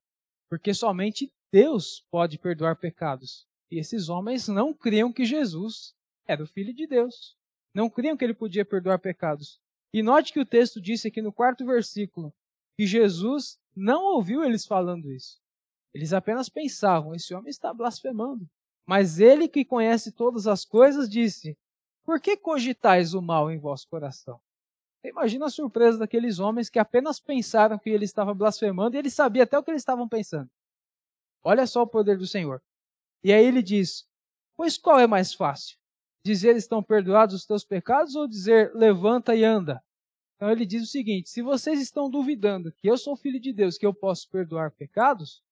Porque 0.49 0.73
somente 0.73 1.31
Deus 1.51 2.05
pode 2.11 2.37
perdoar 2.37 2.75
pecados. 2.75 3.47
E 3.71 3.79
esses 3.79 4.09
homens 4.09 4.47
não 4.47 4.73
criam 4.73 5.11
que 5.11 5.25
Jesus 5.25 5.95
era 6.27 6.43
o 6.43 6.47
Filho 6.47 6.73
de 6.73 6.85
Deus. 6.85 7.35
Não 7.73 7.89
criam 7.89 8.15
que 8.15 8.23
ele 8.23 8.33
podia 8.33 8.65
perdoar 8.65 8.99
pecados. 8.99 9.59
E 9.93 10.03
note 10.03 10.33
que 10.33 10.39
o 10.39 10.45
texto 10.45 10.81
disse 10.81 11.07
aqui 11.07 11.21
no 11.21 11.31
quarto 11.31 11.65
versículo 11.65 12.33
que 12.77 12.85
Jesus 12.85 13.57
não 13.75 14.03
ouviu 14.03 14.43
eles 14.43 14.65
falando 14.65 15.11
isso. 15.11 15.39
Eles 15.93 16.11
apenas 16.11 16.49
pensavam: 16.49 17.15
esse 17.15 17.33
homem 17.33 17.49
está 17.49 17.73
blasfemando. 17.73 18.45
Mas 18.85 19.19
ele 19.19 19.47
que 19.47 19.65
conhece 19.65 20.11
todas 20.11 20.45
as 20.45 20.65
coisas 20.65 21.09
disse: 21.09 21.57
Por 22.03 22.19
que 22.19 22.35
cogitais 22.35 23.13
o 23.13 23.21
mal 23.21 23.49
em 23.49 23.57
vosso 23.57 23.87
coração? 23.87 24.39
Imagina 25.09 25.45
a 25.45 25.49
surpresa 25.49 25.97
daqueles 25.97 26.39
homens 26.39 26.69
que 26.69 26.79
apenas 26.79 27.19
pensaram 27.19 27.77
que 27.77 27.89
ele 27.89 28.05
estava 28.05 28.33
blasfemando 28.33 28.95
e 28.95 28.99
ele 28.99 29.09
sabia 29.09 29.43
até 29.43 29.57
o 29.57 29.63
que 29.63 29.71
eles 29.71 29.81
estavam 29.81 30.07
pensando. 30.07 30.49
Olha 31.43 31.67
só 31.67 31.83
o 31.83 31.87
poder 31.87 32.17
do 32.17 32.25
Senhor. 32.25 32.61
E 33.23 33.31
aí 33.31 33.45
ele 33.45 33.61
diz: 33.61 34.07
Pois 34.57 34.77
qual 34.77 34.99
é 34.99 35.07
mais 35.07 35.33
fácil? 35.33 35.77
Dizer 36.23 36.55
estão 36.55 36.81
perdoados 36.81 37.35
os 37.35 37.45
teus 37.45 37.63
pecados 37.63 38.15
ou 38.15 38.27
dizer 38.27 38.73
levanta 38.73 39.35
e 39.35 39.43
anda? 39.43 39.83
Então 40.35 40.49
ele 40.49 40.65
diz 40.65 40.83
o 40.83 40.91
seguinte: 40.91 41.29
se 41.29 41.41
vocês 41.41 41.79
estão 41.79 42.09
duvidando 42.09 42.71
que 42.71 42.87
eu 42.89 42.97
sou 42.97 43.15
filho 43.15 43.39
de 43.39 43.53
Deus, 43.53 43.77
que 43.77 43.85
eu 43.85 43.93
posso 43.93 44.29
perdoar 44.29 44.71
pecados, 44.71 45.43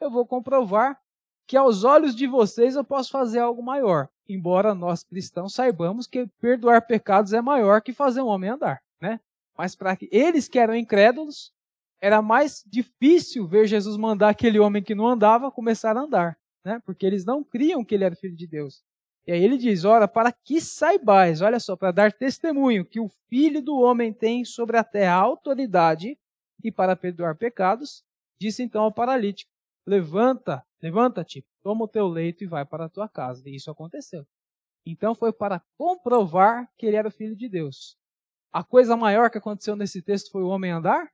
eu 0.00 0.10
vou 0.10 0.26
comprovar 0.26 1.00
que 1.46 1.56
aos 1.56 1.82
olhos 1.82 2.14
de 2.14 2.26
vocês 2.26 2.76
eu 2.76 2.84
posso 2.84 3.10
fazer 3.10 3.38
algo 3.38 3.62
maior. 3.62 4.08
Embora 4.28 4.74
nós 4.74 5.02
cristãos 5.02 5.54
saibamos 5.54 6.06
que 6.06 6.26
perdoar 6.40 6.86
pecados 6.86 7.32
é 7.32 7.40
maior 7.40 7.80
que 7.80 7.92
fazer 7.92 8.20
um 8.20 8.26
homem 8.26 8.50
andar? 8.50 8.82
Mas 9.58 9.74
para 9.74 9.96
que 9.96 10.08
eles 10.12 10.48
que 10.48 10.58
eram 10.58 10.76
incrédulos, 10.76 11.52
era 12.00 12.22
mais 12.22 12.62
difícil 12.64 13.44
ver 13.46 13.66
Jesus 13.66 13.96
mandar 13.96 14.28
aquele 14.28 14.60
homem 14.60 14.80
que 14.80 14.94
não 14.94 15.08
andava 15.08 15.50
começar 15.50 15.96
a 15.96 16.00
andar, 16.00 16.38
né? 16.64 16.80
Porque 16.86 17.04
eles 17.04 17.24
não 17.24 17.42
criam 17.42 17.84
que 17.84 17.92
ele 17.96 18.04
era 18.04 18.14
filho 18.14 18.36
de 18.36 18.46
Deus. 18.46 18.84
E 19.26 19.32
aí 19.32 19.42
ele 19.42 19.58
diz: 19.58 19.84
Ora, 19.84 20.06
para 20.06 20.30
que 20.30 20.60
saibais, 20.60 21.40
olha 21.40 21.58
só, 21.58 21.76
para 21.76 21.90
dar 21.90 22.12
testemunho 22.12 22.84
que 22.84 23.00
o 23.00 23.08
filho 23.28 23.60
do 23.60 23.76
homem 23.76 24.12
tem 24.12 24.44
sobre 24.44 24.76
a 24.76 24.84
terra 24.84 25.16
autoridade 25.16 26.16
e 26.62 26.70
para 26.70 26.94
perdoar 26.94 27.36
pecados, 27.36 28.04
disse 28.40 28.62
então 28.62 28.84
ao 28.84 28.92
paralítico: 28.92 29.50
Levanta, 29.84 30.64
levanta-te, 30.80 31.44
toma 31.64 31.84
o 31.84 31.88
teu 31.88 32.06
leito 32.06 32.44
e 32.44 32.46
vai 32.46 32.64
para 32.64 32.84
a 32.84 32.88
tua 32.88 33.08
casa. 33.08 33.42
E 33.48 33.56
isso 33.56 33.70
aconteceu. 33.72 34.24
Então 34.86 35.16
foi 35.16 35.32
para 35.32 35.60
comprovar 35.76 36.70
que 36.78 36.86
ele 36.86 36.96
era 36.96 37.08
o 37.08 37.12
filho 37.12 37.34
de 37.34 37.48
Deus. 37.48 37.97
A 38.52 38.64
coisa 38.64 38.96
maior 38.96 39.30
que 39.30 39.38
aconteceu 39.38 39.76
nesse 39.76 40.00
texto 40.00 40.30
foi 40.30 40.42
o 40.42 40.48
homem 40.48 40.70
andar? 40.70 41.12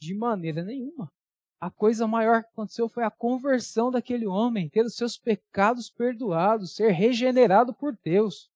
De 0.00 0.14
maneira 0.14 0.64
nenhuma. 0.64 1.12
A 1.60 1.70
coisa 1.70 2.06
maior 2.06 2.42
que 2.42 2.48
aconteceu 2.48 2.88
foi 2.88 3.04
a 3.04 3.10
conversão 3.10 3.90
daquele 3.90 4.26
homem, 4.26 4.70
ter 4.70 4.82
os 4.82 4.94
seus 4.94 5.18
pecados 5.18 5.90
perdoados, 5.90 6.74
ser 6.74 6.92
regenerado 6.92 7.74
por 7.74 7.94
Deus. 8.02 8.50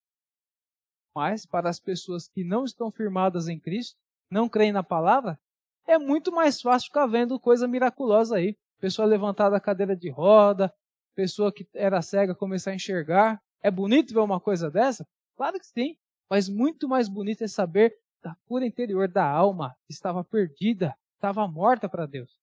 Mas 1.14 1.44
para 1.44 1.68
as 1.68 1.79
pessoas 1.79 2.27
que 2.27 2.42
não 2.42 2.64
estão 2.64 2.90
firmadas 2.90 3.47
em 3.47 3.61
Cristo, 3.61 3.99
não 4.31 4.49
creem 4.49 4.73
na 4.73 4.83
palavra, 4.83 5.38
é 5.87 5.99
muito 5.99 6.33
mais 6.33 6.62
fácil 6.62 6.87
ficar 6.87 7.07
vendo 7.07 7.38
coisa 7.38 7.68
miraculosa 7.68 8.37
aí. 8.37 8.57
Pessoa 8.81 9.07
levantada 9.07 9.51
da 9.51 9.61
cadeira 9.61 9.94
de 9.94 10.11
roda, 10.11 10.73
pessoa 11.14 11.53
que 11.53 11.68
era 11.75 12.01
cega 12.01 12.35
começar 12.35 12.70
a 12.70 12.75
enxergar. 12.75 13.38
É 13.62 13.70
bonito 13.70 14.14
ver 14.14 14.20
uma 14.20 14.40
coisa 14.40 14.70
dessa? 14.70 15.07
Claro 15.37 15.59
que 15.59 15.66
sim. 15.66 15.97
Mas 16.28 16.48
muito 16.48 16.88
mais 16.88 17.08
bonito 17.08 17.44
é 17.44 17.48
saber 17.48 17.96
da 18.22 18.34
cura 18.46 18.66
interior 18.66 19.06
da 19.08 19.28
alma 19.28 19.76
que 19.87 19.92
estava 19.92 20.24
perdida, 20.24 20.96
estava 21.14 21.46
morta 21.46 21.88
para 21.88 22.06
Deus. 22.06 22.38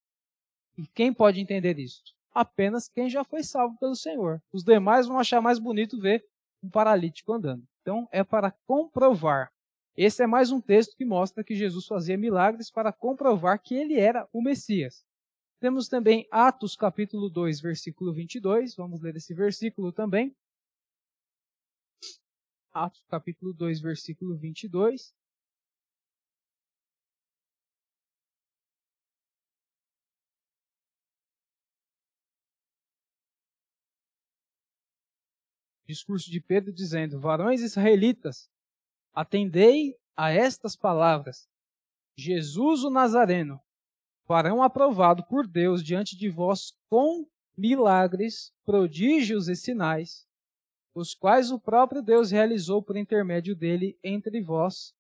E 0.78 0.86
quem 0.88 1.14
pode 1.14 1.40
entender 1.40 1.80
isso? 1.80 2.02
Apenas 2.34 2.88
quem 2.88 3.10
já 3.10 3.24
foi 3.24 3.44
salvo 3.44 3.78
pelo 3.78 3.96
Senhor. 3.96 4.42
Os 4.54 4.64
demais 4.64 5.08
vão 5.08 5.20
achar 5.20 5.42
mais 5.42 5.60
bonito 5.60 6.00
ver 6.00 6.24
um 6.64 6.70
paralítico 6.70 7.34
andando. 7.34 7.64
Então 7.82 8.08
é 8.12 8.24
para 8.24 8.52
comprovar. 8.66 9.52
Esse 9.98 10.24
é 10.24 10.28
mais 10.28 10.52
um 10.52 10.62
texto 10.62 10.96
que 10.96 11.04
mostra 11.04 11.44
que 11.44 11.56
Jesus 11.56 11.86
fazia 11.86 12.18
milagres 12.18 12.72
para 12.72 12.94
comprovar 12.94 13.62
que 13.62 13.76
ele 13.76 14.00
era 14.00 14.28
o 14.32 14.42
Messias. 14.42 15.04
Temos 15.60 15.88
também 15.88 16.26
Atos 16.32 16.76
capítulo 16.76 17.30
2, 17.30 17.60
versículo 17.60 18.14
22. 18.14 18.76
Vamos 18.76 19.02
ler 19.02 19.16
esse 19.16 19.34
versículo 19.34 19.92
também. 19.92 20.36
Atos 22.74 23.04
capítulo 23.10 23.54
2, 23.54 23.82
versículo 23.82 24.38
22. 24.38 25.14
Discurso 35.86 36.32
de 36.32 36.40
Pedro 36.40 36.72
dizendo: 36.72 37.20
Varões 37.20 37.60
israelitas, 37.62 38.50
atendei 39.14 39.98
a 40.16 40.32
estas 40.32 40.74
palavras. 40.74 41.50
Jesus 42.16 42.86
o 42.86 42.90
Nazareno, 42.90 43.60
varão 44.26 44.64
aprovado 44.64 45.26
por 45.26 45.46
Deus 45.46 45.84
diante 45.84 46.16
de 46.16 46.30
vós 46.30 46.74
com 46.90 47.28
milagres, 47.58 48.54
prodígios 48.64 49.50
e 49.50 49.58
sinais, 49.58 50.26
os 50.94 51.14
quais 51.14 51.52
o 51.52 51.60
próprio 51.60 52.02
Deus 52.02 52.32
realizou 52.32 52.82
por 52.82 52.98
intermédio 52.98 53.56
dele 53.56 53.98
entre 54.04 54.42
vós, 54.42 54.94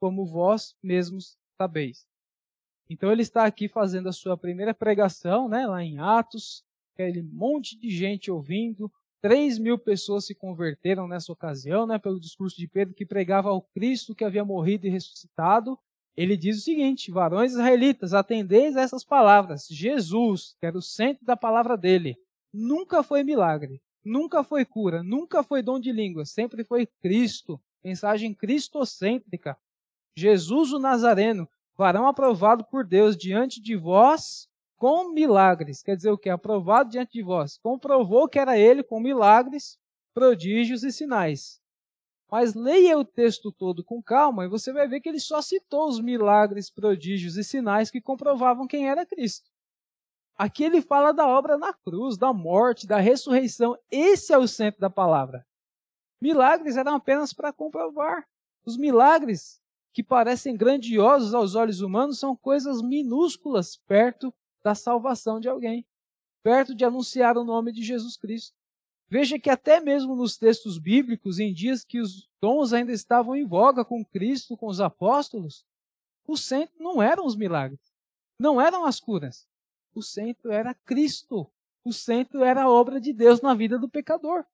como 0.00 0.26
vós 0.26 0.74
mesmos 0.82 1.36
sabeis. 1.56 2.06
Então 2.90 3.10
ele 3.12 3.22
está 3.22 3.44
aqui 3.44 3.68
fazendo 3.68 4.08
a 4.08 4.12
sua 4.12 4.36
primeira 4.36 4.72
pregação, 4.72 5.48
né, 5.48 5.66
lá 5.66 5.82
em 5.82 5.98
Atos, 5.98 6.62
aquele 6.94 7.22
monte 7.22 7.78
de 7.78 7.90
gente 7.90 8.30
ouvindo, 8.30 8.90
três 9.20 9.58
mil 9.58 9.78
pessoas 9.78 10.26
se 10.26 10.34
converteram 10.34 11.06
nessa 11.06 11.32
ocasião, 11.32 11.86
né, 11.86 11.98
pelo 11.98 12.20
discurso 12.20 12.56
de 12.56 12.68
Pedro 12.68 12.94
que 12.94 13.06
pregava 13.06 13.50
ao 13.50 13.62
Cristo 13.62 14.14
que 14.14 14.24
havia 14.24 14.44
morrido 14.44 14.86
e 14.86 14.90
ressuscitado. 14.90 15.78
Ele 16.16 16.36
diz 16.36 16.58
o 16.58 16.62
seguinte: 16.62 17.10
varões 17.10 17.52
israelitas, 17.52 18.14
atendeis 18.14 18.76
a 18.76 18.80
essas 18.80 19.04
palavras. 19.04 19.66
Jesus, 19.68 20.56
que 20.58 20.66
era 20.66 20.76
o 20.76 20.82
centro 20.82 21.24
da 21.24 21.36
palavra 21.36 21.76
dele, 21.76 22.16
nunca 22.52 23.02
foi 23.02 23.22
milagre, 23.22 23.80
nunca 24.04 24.42
foi 24.42 24.64
cura, 24.64 25.02
nunca 25.02 25.42
foi 25.42 25.62
dom 25.62 25.78
de 25.78 25.92
língua, 25.92 26.24
sempre 26.24 26.64
foi 26.64 26.86
Cristo, 27.00 27.60
mensagem 27.82 28.34
cristocêntrica. 28.34 29.56
Jesus 30.16 30.72
o 30.72 30.78
Nazareno, 30.78 31.48
varão 31.76 32.06
aprovado 32.06 32.64
por 32.64 32.84
Deus 32.84 33.16
diante 33.16 33.60
de 33.60 33.76
vós 33.76 34.48
com 34.76 35.12
milagres. 35.12 35.82
Quer 35.82 35.96
dizer 35.96 36.10
o 36.10 36.18
que? 36.18 36.28
Aprovado 36.28 36.90
diante 36.90 37.12
de 37.12 37.22
vós. 37.22 37.58
Comprovou 37.58 38.28
que 38.28 38.38
era 38.38 38.58
ele 38.58 38.82
com 38.82 39.00
milagres, 39.00 39.78
prodígios 40.14 40.82
e 40.82 40.90
sinais. 40.90 41.60
Mas 42.30 42.54
leia 42.54 42.98
o 42.98 43.04
texto 43.04 43.50
todo 43.50 43.82
com 43.82 44.02
calma 44.02 44.44
e 44.44 44.48
você 44.48 44.72
vai 44.72 44.86
ver 44.86 45.00
que 45.00 45.08
ele 45.08 45.20
só 45.20 45.40
citou 45.40 45.88
os 45.88 46.00
milagres, 46.00 46.70
prodígios 46.70 47.36
e 47.36 47.44
sinais 47.44 47.90
que 47.90 48.00
comprovavam 48.00 48.66
quem 48.66 48.88
era 48.88 49.06
Cristo. 49.06 49.50
Aqui 50.38 50.62
ele 50.62 50.80
fala 50.80 51.10
da 51.12 51.26
obra 51.26 51.58
na 51.58 51.74
cruz, 51.74 52.16
da 52.16 52.32
morte, 52.32 52.86
da 52.86 53.00
ressurreição. 53.00 53.76
Esse 53.90 54.32
é 54.32 54.38
o 54.38 54.46
centro 54.46 54.80
da 54.80 54.88
palavra. 54.88 55.44
Milagres 56.20 56.76
eram 56.76 56.94
apenas 56.94 57.32
para 57.32 57.52
comprovar. 57.52 58.24
Os 58.64 58.76
milagres 58.76 59.60
que 59.92 60.00
parecem 60.00 60.56
grandiosos 60.56 61.34
aos 61.34 61.56
olhos 61.56 61.80
humanos 61.80 62.20
são 62.20 62.36
coisas 62.36 62.80
minúsculas 62.80 63.78
perto 63.78 64.32
da 64.62 64.76
salvação 64.76 65.40
de 65.40 65.48
alguém, 65.48 65.84
perto 66.40 66.72
de 66.72 66.84
anunciar 66.84 67.36
o 67.36 67.42
nome 67.42 67.72
de 67.72 67.82
Jesus 67.82 68.16
Cristo. 68.16 68.56
Veja 69.08 69.40
que 69.40 69.50
até 69.50 69.80
mesmo 69.80 70.14
nos 70.14 70.36
textos 70.36 70.78
bíblicos, 70.78 71.40
em 71.40 71.52
dias 71.52 71.82
que 71.82 71.98
os 71.98 72.28
dons 72.40 72.72
ainda 72.72 72.92
estavam 72.92 73.34
em 73.34 73.44
voga 73.44 73.84
com 73.84 74.04
Cristo, 74.04 74.56
com 74.56 74.68
os 74.68 74.80
apóstolos, 74.80 75.64
o 76.24 76.36
centro 76.36 76.76
não 76.78 77.02
eram 77.02 77.26
os 77.26 77.34
milagres, 77.34 77.80
não 78.38 78.60
eram 78.60 78.84
as 78.84 79.00
curas. 79.00 79.48
O 79.94 80.02
centro 80.02 80.52
era 80.52 80.74
Cristo. 80.74 81.50
O 81.84 81.92
centro 81.92 82.44
era 82.44 82.64
a 82.64 82.70
obra 82.70 83.00
de 83.00 83.12
Deus 83.12 83.40
na 83.40 83.54
vida 83.54 83.78
do 83.78 83.88
pecador. 83.88 84.44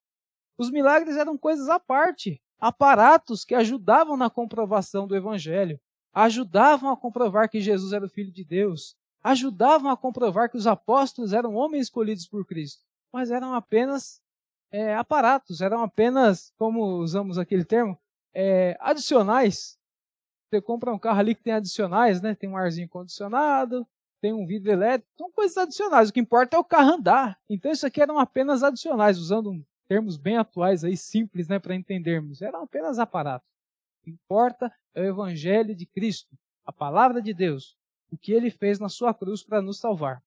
Os 0.56 0.70
milagres 0.70 1.16
eram 1.16 1.36
coisas 1.36 1.68
à 1.68 1.80
parte, 1.80 2.40
aparatos 2.58 3.44
que 3.44 3.54
ajudavam 3.54 4.16
na 4.16 4.30
comprovação 4.30 5.06
do 5.06 5.16
evangelho, 5.16 5.80
ajudavam 6.12 6.90
a 6.90 6.96
comprovar 6.96 7.50
que 7.50 7.60
Jesus 7.60 7.92
era 7.92 8.06
o 8.06 8.08
filho 8.08 8.32
de 8.32 8.44
Deus, 8.44 8.96
ajudavam 9.22 9.90
a 9.90 9.96
comprovar 9.96 10.48
que 10.48 10.56
os 10.56 10.66
apóstolos 10.66 11.32
eram 11.32 11.54
homens 11.54 11.86
escolhidos 11.86 12.28
por 12.28 12.46
Cristo, 12.46 12.84
mas 13.12 13.30
eram 13.30 13.54
apenas 13.54 14.22
é, 14.70 14.94
aparatos, 14.94 15.60
eram 15.60 15.82
apenas, 15.82 16.52
como 16.56 16.98
usamos 16.98 17.36
aquele 17.38 17.64
termo, 17.64 17.98
é, 18.32 18.76
adicionais. 18.80 19.78
Você 20.48 20.60
compra 20.60 20.92
um 20.92 20.98
carro 20.98 21.18
ali 21.18 21.34
que 21.34 21.42
tem 21.42 21.52
adicionais, 21.52 22.20
né? 22.20 22.34
Tem 22.34 22.48
um 22.48 22.56
arzinho 22.56 22.88
condicionado, 22.88 23.86
tem 24.24 24.32
um 24.32 24.46
vidro 24.46 24.72
elétrico, 24.72 25.12
são 25.18 25.30
coisas 25.30 25.54
adicionais. 25.58 26.08
O 26.08 26.12
que 26.14 26.18
importa 26.18 26.56
é 26.56 26.58
o 26.58 26.64
carro 26.64 26.94
andar. 26.94 27.38
Então 27.46 27.70
isso 27.70 27.86
aqui 27.86 28.00
eram 28.00 28.18
apenas 28.18 28.62
adicionais, 28.62 29.18
usando 29.18 29.62
termos 29.86 30.16
bem 30.16 30.38
atuais 30.38 30.82
aí, 30.82 30.96
simples, 30.96 31.46
né, 31.46 31.58
para 31.58 31.74
entendermos. 31.74 32.40
Eram 32.40 32.62
apenas 32.62 32.98
aparatos. 32.98 33.46
O 34.00 34.04
que 34.04 34.10
importa 34.10 34.72
é 34.94 35.02
o 35.02 35.04
evangelho 35.04 35.74
de 35.74 35.84
Cristo, 35.84 36.34
a 36.64 36.72
palavra 36.72 37.20
de 37.20 37.34
Deus, 37.34 37.76
o 38.10 38.16
que 38.16 38.32
ele 38.32 38.50
fez 38.50 38.78
na 38.78 38.88
sua 38.88 39.12
cruz 39.12 39.44
para 39.44 39.60
nos 39.60 39.78
salvar. 39.78 40.24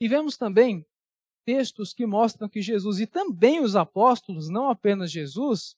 E 0.00 0.08
vemos 0.08 0.36
também 0.36 0.84
textos 1.44 1.94
que 1.94 2.04
mostram 2.04 2.48
que 2.48 2.60
Jesus 2.60 2.98
e 2.98 3.06
também 3.06 3.60
os 3.60 3.76
apóstolos, 3.76 4.48
não 4.48 4.68
apenas 4.68 5.12
Jesus, 5.12 5.76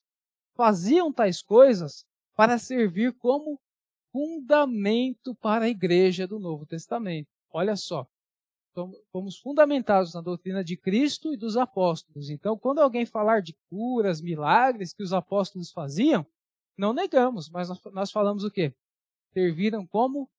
faziam 0.55 1.13
tais 1.13 1.39
coisas 1.39 2.03
para 2.35 2.57
servir 2.57 3.13
como 3.13 3.61
fundamento 4.11 5.35
para 5.35 5.65
a 5.65 5.69
igreja 5.69 6.27
do 6.27 6.39
Novo 6.39 6.65
Testamento. 6.65 7.27
Olha 7.51 7.75
só, 7.75 8.07
fomos 9.11 9.37
fundamentados 9.39 10.13
na 10.13 10.21
doutrina 10.21 10.63
de 10.63 10.77
Cristo 10.77 11.33
e 11.33 11.37
dos 11.37 11.57
apóstolos. 11.57 12.29
Então, 12.29 12.57
quando 12.57 12.79
alguém 12.79 13.05
falar 13.05 13.41
de 13.41 13.55
curas, 13.69 14.21
milagres 14.21 14.93
que 14.93 15.03
os 15.03 15.13
apóstolos 15.13 15.71
faziam, 15.71 16.25
não 16.77 16.93
negamos, 16.93 17.49
mas 17.49 17.69
nós 17.91 18.11
falamos 18.11 18.43
o 18.43 18.51
quê? 18.51 18.73
Serviram 19.33 19.85
como 19.85 20.29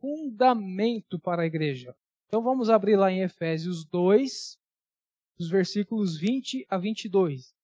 fundamento 0.00 1.18
para 1.18 1.42
a 1.42 1.46
igreja. 1.46 1.94
Então 2.26 2.42
vamos 2.42 2.70
abrir 2.70 2.96
lá 2.96 3.12
em 3.12 3.20
Efésios 3.20 3.84
2, 3.84 4.58
dos 5.38 5.50
versículos 5.50 6.16
20 6.16 6.66
a 6.68 6.78
22. 6.78 7.54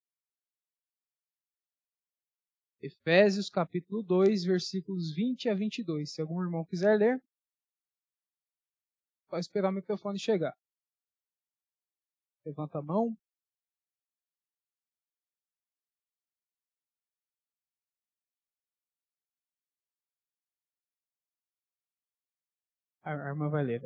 Efésios 2.80 3.50
capítulo 3.50 4.02
2, 4.02 4.44
versículos 4.44 5.12
20 5.14 5.48
a 5.48 5.54
22. 5.54 6.12
Se 6.12 6.20
algum 6.20 6.42
irmão 6.42 6.64
quiser 6.64 6.96
ler, 6.98 7.20
pode 9.28 9.40
esperar 9.44 9.70
o 9.70 9.72
microfone 9.72 10.18
chegar. 10.18 10.54
Levanta 12.44 12.78
a 12.78 12.82
mão. 12.82 13.16
A 23.02 23.10
irmã 23.12 23.48
vai 23.48 23.64
ler. 23.64 23.82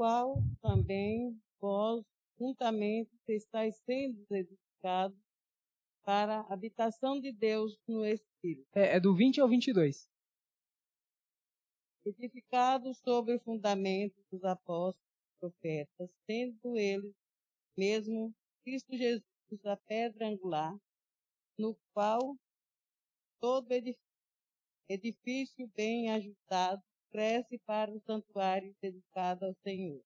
Qual 0.00 0.42
também 0.62 1.38
vós 1.60 2.02
juntamente 2.38 3.10
estáis 3.28 3.76
sendo 3.84 4.24
edificados 4.30 5.20
para 6.02 6.40
a 6.40 6.54
habitação 6.54 7.20
de 7.20 7.30
Deus 7.30 7.78
no 7.86 8.06
Espírito. 8.06 8.66
É, 8.74 8.96
é 8.96 9.00
do 9.00 9.14
20 9.14 9.42
ao 9.42 9.48
22. 9.50 10.08
Edificados 12.06 12.96
sobre 13.00 13.34
o 13.34 13.40
fundamento 13.40 14.16
dos 14.32 14.42
apóstolos 14.42 15.04
e 15.04 15.38
profetas, 15.38 16.10
sendo 16.24 16.78
eles 16.78 17.14
mesmo 17.76 18.34
Cristo 18.64 18.96
Jesus 18.96 19.22
a 19.66 19.76
pedra 19.76 20.28
angular, 20.28 20.74
no 21.58 21.76
qual 21.92 22.38
todo 23.38 23.70
edifício 24.88 25.70
bem 25.76 26.10
ajustado 26.10 26.82
cresce 27.10 27.58
para 27.66 27.90
o 27.90 28.00
santuário 28.00 28.74
dedicado 28.80 29.44
ao 29.44 29.54
Senhor, 29.62 30.00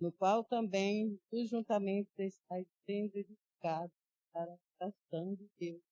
no 0.00 0.12
qual 0.12 0.44
também 0.44 1.18
os 1.30 1.48
juntamentos 1.48 2.12
estáis 2.18 2.66
sendo 2.86 3.16
edificados 3.16 3.94
para 4.32 4.56
a 4.80 4.90
de 5.34 5.48
Deus. 5.58 5.82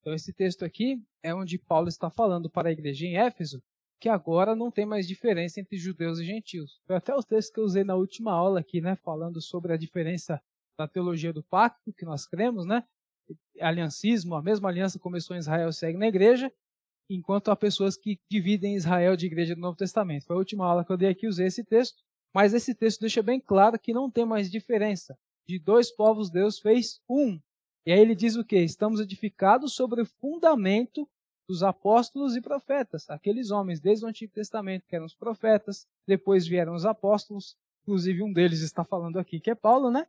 Então, 0.00 0.14
esse 0.14 0.32
texto 0.32 0.64
aqui 0.64 1.00
é 1.22 1.34
onde 1.34 1.58
Paulo 1.58 1.88
está 1.88 2.10
falando 2.10 2.50
para 2.50 2.68
a 2.68 2.72
igreja 2.72 3.06
em 3.06 3.16
Éfeso 3.16 3.62
que 4.02 4.08
agora 4.08 4.56
não 4.56 4.68
tem 4.68 4.84
mais 4.84 5.06
diferença 5.06 5.60
entre 5.60 5.76
judeus 5.78 6.18
e 6.18 6.24
gentios. 6.24 6.80
Foi 6.84 6.96
até 6.96 7.14
o 7.14 7.22
texto 7.22 7.54
que 7.54 7.60
eu 7.60 7.64
usei 7.64 7.84
na 7.84 7.94
última 7.94 8.32
aula 8.32 8.58
aqui, 8.58 8.80
né, 8.80 8.96
falando 8.96 9.40
sobre 9.40 9.72
a 9.72 9.76
diferença 9.76 10.42
da 10.76 10.88
teologia 10.88 11.32
do 11.32 11.44
pacto, 11.44 11.92
que 11.92 12.04
nós 12.04 12.26
cremos, 12.26 12.66
né? 12.66 12.82
Aliancismo, 13.60 14.34
a 14.34 14.42
mesma 14.42 14.68
aliança 14.68 14.98
começou 14.98 15.36
em 15.36 15.38
Israel 15.38 15.72
segue 15.72 15.96
na 15.96 16.08
igreja, 16.08 16.52
enquanto 17.08 17.50
há 17.50 17.56
pessoas 17.56 17.96
que 17.96 18.18
dividem 18.30 18.76
Israel 18.76 19.16
de 19.16 19.26
igreja 19.26 19.54
do 19.54 19.60
Novo 19.60 19.76
Testamento. 19.76 20.26
Foi 20.26 20.36
a 20.36 20.38
última 20.38 20.66
aula 20.66 20.84
que 20.84 20.92
eu 20.92 20.96
dei 20.96 21.08
aqui, 21.08 21.26
usei 21.26 21.46
esse 21.46 21.64
texto, 21.64 22.02
mas 22.34 22.54
esse 22.54 22.74
texto 22.74 23.00
deixa 23.00 23.22
bem 23.22 23.40
claro 23.40 23.78
que 23.78 23.92
não 23.92 24.10
tem 24.10 24.24
mais 24.24 24.50
diferença. 24.50 25.16
De 25.46 25.58
dois 25.58 25.90
povos 25.90 26.30
Deus 26.30 26.58
fez 26.58 27.00
um. 27.08 27.38
E 27.84 27.92
aí 27.92 27.98
ele 28.00 28.14
diz 28.14 28.36
o 28.36 28.44
que? 28.44 28.58
Estamos 28.58 29.00
edificados 29.00 29.74
sobre 29.74 30.02
o 30.02 30.06
fundamento 30.06 31.08
dos 31.48 31.62
apóstolos 31.62 32.36
e 32.36 32.40
profetas, 32.40 33.10
aqueles 33.10 33.50
homens 33.50 33.80
desde 33.80 34.04
o 34.04 34.08
Antigo 34.08 34.32
Testamento 34.32 34.86
que 34.86 34.94
eram 34.94 35.04
os 35.04 35.14
profetas, 35.14 35.86
depois 36.06 36.46
vieram 36.46 36.74
os 36.74 36.86
apóstolos, 36.86 37.56
inclusive 37.82 38.22
um 38.22 38.32
deles 38.32 38.62
está 38.62 38.84
falando 38.84 39.18
aqui 39.18 39.40
que 39.40 39.50
é 39.50 39.54
Paulo, 39.54 39.90
né? 39.90 40.06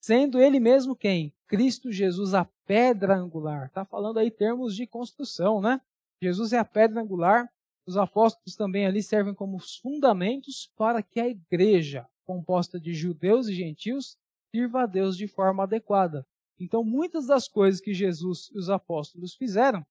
Sendo 0.00 0.40
ele 0.40 0.58
mesmo 0.58 0.96
quem? 0.96 1.32
Cristo 1.46 1.92
Jesus, 1.92 2.34
a 2.34 2.44
pedra 2.66 3.16
angular. 3.16 3.66
Está 3.66 3.84
falando 3.84 4.18
aí 4.18 4.30
termos 4.30 4.74
de 4.74 4.86
construção, 4.86 5.60
né? 5.60 5.80
Jesus 6.22 6.52
é 6.52 6.58
a 6.58 6.64
pedra 6.64 7.02
angular, 7.02 7.50
os 7.84 7.96
apóstolos 7.96 8.54
também 8.54 8.86
ali 8.86 9.02
servem 9.02 9.34
como 9.34 9.56
os 9.56 9.76
fundamentos 9.78 10.70
para 10.76 11.02
que 11.02 11.18
a 11.18 11.28
igreja, 11.28 12.06
composta 12.24 12.78
de 12.78 12.94
judeus 12.94 13.48
e 13.48 13.54
gentios, 13.54 14.16
sirva 14.54 14.82
a 14.82 14.86
Deus 14.86 15.16
de 15.16 15.26
forma 15.26 15.64
adequada. 15.64 16.24
Então, 16.60 16.84
muitas 16.84 17.26
das 17.26 17.48
coisas 17.48 17.80
que 17.80 17.92
Jesus 17.92 18.50
e 18.54 18.58
os 18.58 18.70
apóstolos 18.70 19.34
fizeram 19.34 19.84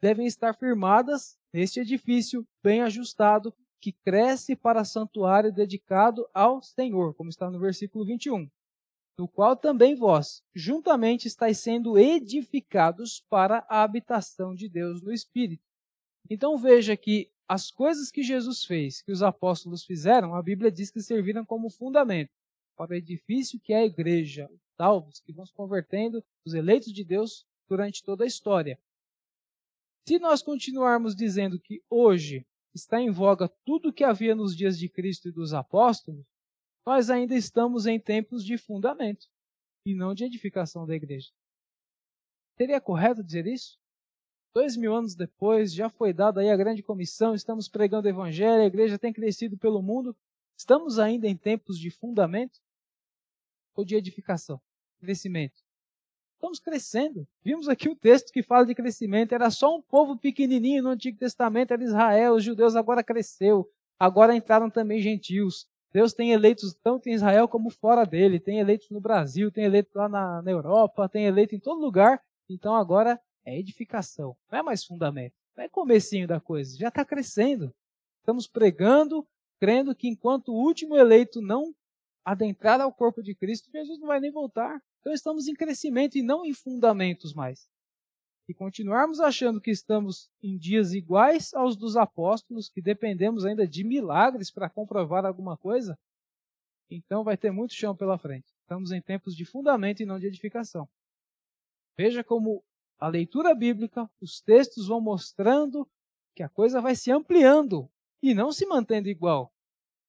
devem 0.00 0.26
estar 0.26 0.54
firmadas 0.54 1.36
neste 1.52 1.80
edifício 1.80 2.46
bem 2.62 2.80
ajustado, 2.80 3.54
que 3.78 3.92
cresce 3.92 4.56
para 4.56 4.84
santuário 4.84 5.52
dedicado 5.52 6.26
ao 6.32 6.62
Senhor, 6.62 7.14
como 7.14 7.28
está 7.28 7.50
no 7.50 7.60
versículo 7.60 8.06
21 8.06 8.48
no 9.18 9.28
qual 9.28 9.56
também 9.56 9.94
vós, 9.94 10.42
juntamente, 10.54 11.28
estáis 11.28 11.58
sendo 11.58 11.96
edificados 11.96 13.24
para 13.28 13.64
a 13.68 13.82
habitação 13.82 14.54
de 14.54 14.68
Deus 14.68 15.02
no 15.02 15.12
Espírito. 15.12 15.62
Então 16.28 16.56
veja 16.56 16.96
que 16.96 17.30
as 17.46 17.70
coisas 17.70 18.10
que 18.10 18.22
Jesus 18.22 18.64
fez, 18.64 19.02
que 19.02 19.12
os 19.12 19.22
apóstolos 19.22 19.84
fizeram, 19.84 20.34
a 20.34 20.42
Bíblia 20.42 20.70
diz 20.70 20.90
que 20.90 21.00
serviram 21.02 21.44
como 21.44 21.68
fundamento 21.68 22.32
para 22.76 22.92
o 22.92 22.94
edifício 22.94 23.60
que 23.60 23.72
é 23.72 23.78
a 23.78 23.84
igreja, 23.84 24.48
os 24.50 24.60
salvos 24.76 25.20
que 25.20 25.32
vão 25.32 25.44
se 25.44 25.52
convertendo, 25.52 26.24
os 26.44 26.54
eleitos 26.54 26.92
de 26.92 27.04
Deus 27.04 27.46
durante 27.68 28.02
toda 28.02 28.24
a 28.24 28.26
história. 28.26 28.78
Se 30.06 30.18
nós 30.18 30.42
continuarmos 30.42 31.14
dizendo 31.14 31.58
que 31.60 31.82
hoje 31.88 32.46
está 32.74 33.00
em 33.00 33.10
voga 33.10 33.48
tudo 33.64 33.88
o 33.88 33.92
que 33.92 34.04
havia 34.04 34.34
nos 34.34 34.56
dias 34.56 34.78
de 34.78 34.88
Cristo 34.88 35.28
e 35.28 35.32
dos 35.32 35.54
apóstolos, 35.54 36.26
nós 36.86 37.08
ainda 37.08 37.34
estamos 37.34 37.86
em 37.86 37.98
tempos 37.98 38.44
de 38.44 38.58
fundamento 38.58 39.26
e 39.86 39.94
não 39.94 40.14
de 40.14 40.24
edificação 40.24 40.86
da 40.86 40.94
igreja. 40.94 41.30
Seria 42.58 42.80
correto 42.80 43.22
dizer 43.22 43.46
isso? 43.46 43.78
Dois 44.54 44.76
mil 44.76 44.94
anos 44.94 45.16
depois, 45.16 45.74
já 45.74 45.90
foi 45.90 46.12
dada 46.12 46.40
aí 46.40 46.48
a 46.48 46.56
grande 46.56 46.80
comissão, 46.80 47.34
estamos 47.34 47.68
pregando 47.68 48.06
o 48.06 48.10
evangelho, 48.10 48.62
a 48.62 48.66
igreja 48.66 48.96
tem 48.96 49.12
crescido 49.12 49.58
pelo 49.58 49.82
mundo. 49.82 50.16
Estamos 50.56 51.00
ainda 51.00 51.26
em 51.26 51.36
tempos 51.36 51.76
de 51.76 51.90
fundamento 51.90 52.60
ou 53.74 53.84
de 53.84 53.96
edificação, 53.96 54.60
crescimento? 55.00 55.60
Estamos 56.34 56.60
crescendo. 56.60 57.26
Vimos 57.42 57.68
aqui 57.68 57.88
o 57.88 57.96
texto 57.96 58.32
que 58.32 58.44
fala 58.44 58.64
de 58.64 58.76
crescimento. 58.76 59.34
Era 59.34 59.50
só 59.50 59.74
um 59.76 59.82
povo 59.82 60.16
pequenininho 60.16 60.84
no 60.84 60.90
Antigo 60.90 61.18
Testamento, 61.18 61.72
era 61.72 61.82
Israel, 61.82 62.34
os 62.34 62.44
judeus 62.44 62.76
agora 62.76 63.02
cresceu. 63.02 63.68
Agora 63.98 64.36
entraram 64.36 64.70
também 64.70 65.00
gentios. 65.00 65.66
Deus 65.92 66.12
tem 66.12 66.30
eleitos 66.30 66.74
tanto 66.80 67.08
em 67.08 67.12
Israel 67.12 67.48
como 67.48 67.70
fora 67.70 68.04
dele, 68.04 68.38
tem 68.38 68.60
eleitos 68.60 68.88
no 68.90 69.00
Brasil, 69.00 69.50
tem 69.50 69.64
eleitos 69.64 69.92
lá 69.94 70.08
na, 70.08 70.42
na 70.42 70.50
Europa, 70.50 71.08
tem 71.08 71.26
eleito 71.26 71.56
em 71.56 71.60
todo 71.60 71.80
lugar. 71.80 72.22
Então 72.48 72.76
agora 72.76 73.20
é 73.44 73.58
edificação, 73.58 74.36
não 74.50 74.58
é 74.58 74.62
mais 74.62 74.84
fundamento, 74.84 75.34
não 75.56 75.64
é 75.64 75.68
comecinho 75.68 76.26
da 76.26 76.40
coisa, 76.40 76.76
já 76.76 76.88
está 76.88 77.04
crescendo. 77.04 77.74
Estamos 78.20 78.46
pregando, 78.46 79.26
crendo 79.60 79.94
que 79.94 80.08
enquanto 80.08 80.48
o 80.48 80.56
último 80.56 80.96
eleito 80.96 81.40
não 81.40 81.74
adentrar 82.24 82.80
ao 82.80 82.92
corpo 82.92 83.22
de 83.22 83.34
Cristo, 83.34 83.70
Jesus 83.70 84.00
não 84.00 84.08
vai 84.08 84.18
nem 84.18 84.32
voltar. 84.32 84.80
Então 85.00 85.12
estamos 85.12 85.46
em 85.46 85.54
crescimento 85.54 86.16
e 86.16 86.22
não 86.22 86.44
em 86.44 86.54
fundamentos 86.54 87.34
mais. 87.34 87.68
E 88.48 88.54
continuarmos 88.54 89.20
achando 89.20 89.60
que 89.60 89.70
estamos 89.70 90.30
em 90.42 90.56
dias 90.56 90.92
iguais 90.92 91.52
aos 91.54 91.76
dos 91.76 91.96
apóstolos, 91.96 92.68
que 92.68 92.80
dependemos 92.80 93.44
ainda 93.44 93.66
de 93.66 93.84
milagres 93.84 94.50
para 94.50 94.70
comprovar 94.70 95.24
alguma 95.24 95.56
coisa, 95.56 95.98
então 96.90 97.24
vai 97.24 97.36
ter 97.36 97.50
muito 97.50 97.74
chão 97.74 97.96
pela 97.96 98.18
frente. 98.18 98.52
Estamos 98.60 98.92
em 98.92 99.00
tempos 99.00 99.34
de 99.34 99.44
fundamento 99.44 100.00
e 100.02 100.06
não 100.06 100.18
de 100.18 100.26
edificação. 100.26 100.88
Veja 101.96 102.22
como 102.24 102.62
a 102.98 103.08
leitura 103.08 103.54
bíblica, 103.54 104.08
os 104.20 104.40
textos 104.40 104.88
vão 104.88 105.00
mostrando 105.00 105.88
que 106.34 106.42
a 106.42 106.48
coisa 106.48 106.80
vai 106.80 106.94
se 106.94 107.10
ampliando 107.10 107.88
e 108.22 108.34
não 108.34 108.52
se 108.52 108.66
mantendo 108.66 109.08
igual. 109.08 109.52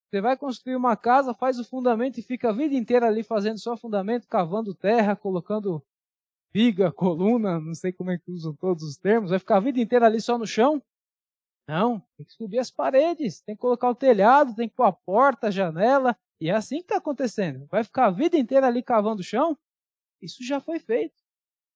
Você 0.09 0.21
vai 0.21 0.38
construir 0.38 0.75
uma 0.75 0.95
casa, 0.95 1.33
faz 1.33 1.59
o 1.59 1.65
fundamento 1.65 2.19
e 2.19 2.23
fica 2.23 2.49
a 2.49 2.53
vida 2.53 2.75
inteira 2.75 3.07
ali 3.07 3.23
fazendo 3.23 3.59
só 3.59 3.75
fundamento, 3.75 4.27
cavando 4.27 4.73
terra, 4.73 5.15
colocando 5.15 5.83
viga, 6.53 6.89
coluna, 6.89 7.59
não 7.59 7.73
sei 7.73 7.91
como 7.91 8.11
é 8.11 8.17
que 8.17 8.31
usam 8.31 8.55
todos 8.55 8.81
os 8.83 8.95
termos, 8.95 9.31
vai 9.31 9.39
ficar 9.39 9.57
a 9.57 9.59
vida 9.59 9.77
inteira 9.79 10.05
ali 10.05 10.21
só 10.21 10.38
no 10.38 10.47
chão? 10.47 10.81
Não, 11.67 11.99
tem 12.15 12.25
que 12.25 12.31
subir 12.31 12.59
as 12.59 12.71
paredes, 12.71 13.41
tem 13.41 13.55
que 13.55 13.61
colocar 13.61 13.89
o 13.89 13.95
telhado, 13.95 14.55
tem 14.55 14.69
que 14.69 14.75
pôr 14.75 14.86
a 14.86 14.93
porta, 14.93 15.47
a 15.47 15.51
janela, 15.51 16.15
e 16.39 16.49
é 16.49 16.53
assim 16.53 16.77
que 16.77 16.83
está 16.83 16.97
acontecendo. 16.97 17.65
Vai 17.67 17.83
ficar 17.83 18.05
a 18.05 18.11
vida 18.11 18.38
inteira 18.38 18.67
ali 18.67 18.81
cavando 18.83 19.19
o 19.19 19.23
chão? 19.23 19.57
Isso 20.21 20.43
já 20.45 20.61
foi 20.61 20.79
feito. 20.79 21.24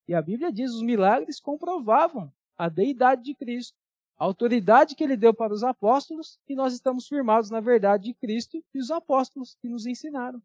E 0.09 0.15
a 0.15 0.23
Bíblia 0.23 0.51
diz: 0.51 0.73
os 0.73 0.81
milagres 0.81 1.39
comprovavam 1.39 2.33
a 2.57 2.67
deidade 2.67 3.21
de 3.21 3.35
Cristo, 3.35 3.77
a 4.17 4.25
autoridade 4.25 4.95
que 4.95 5.03
ele 5.03 5.15
deu 5.15 5.35
para 5.35 5.53
os 5.53 5.63
apóstolos, 5.63 6.39
e 6.47 6.55
nós 6.55 6.73
estamos 6.73 7.07
firmados 7.07 7.51
na 7.51 7.59
verdade 7.59 8.05
de 8.05 8.15
Cristo 8.15 8.57
e 8.73 8.79
os 8.79 8.89
apóstolos 8.89 9.55
que 9.61 9.69
nos 9.69 9.85
ensinaram. 9.85 10.41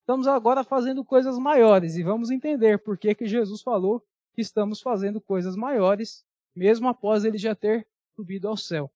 Estamos 0.00 0.26
agora 0.26 0.64
fazendo 0.64 1.04
coisas 1.04 1.38
maiores 1.38 1.96
e 1.96 2.02
vamos 2.02 2.30
entender 2.30 2.78
por 2.78 2.96
que, 2.96 3.14
que 3.14 3.26
Jesus 3.26 3.60
falou 3.60 4.02
que 4.32 4.40
estamos 4.40 4.80
fazendo 4.80 5.20
coisas 5.20 5.54
maiores, 5.54 6.24
mesmo 6.56 6.88
após 6.88 7.26
ele 7.26 7.36
já 7.36 7.54
ter 7.54 7.86
subido 8.16 8.48
ao 8.48 8.56
céu. 8.56 8.90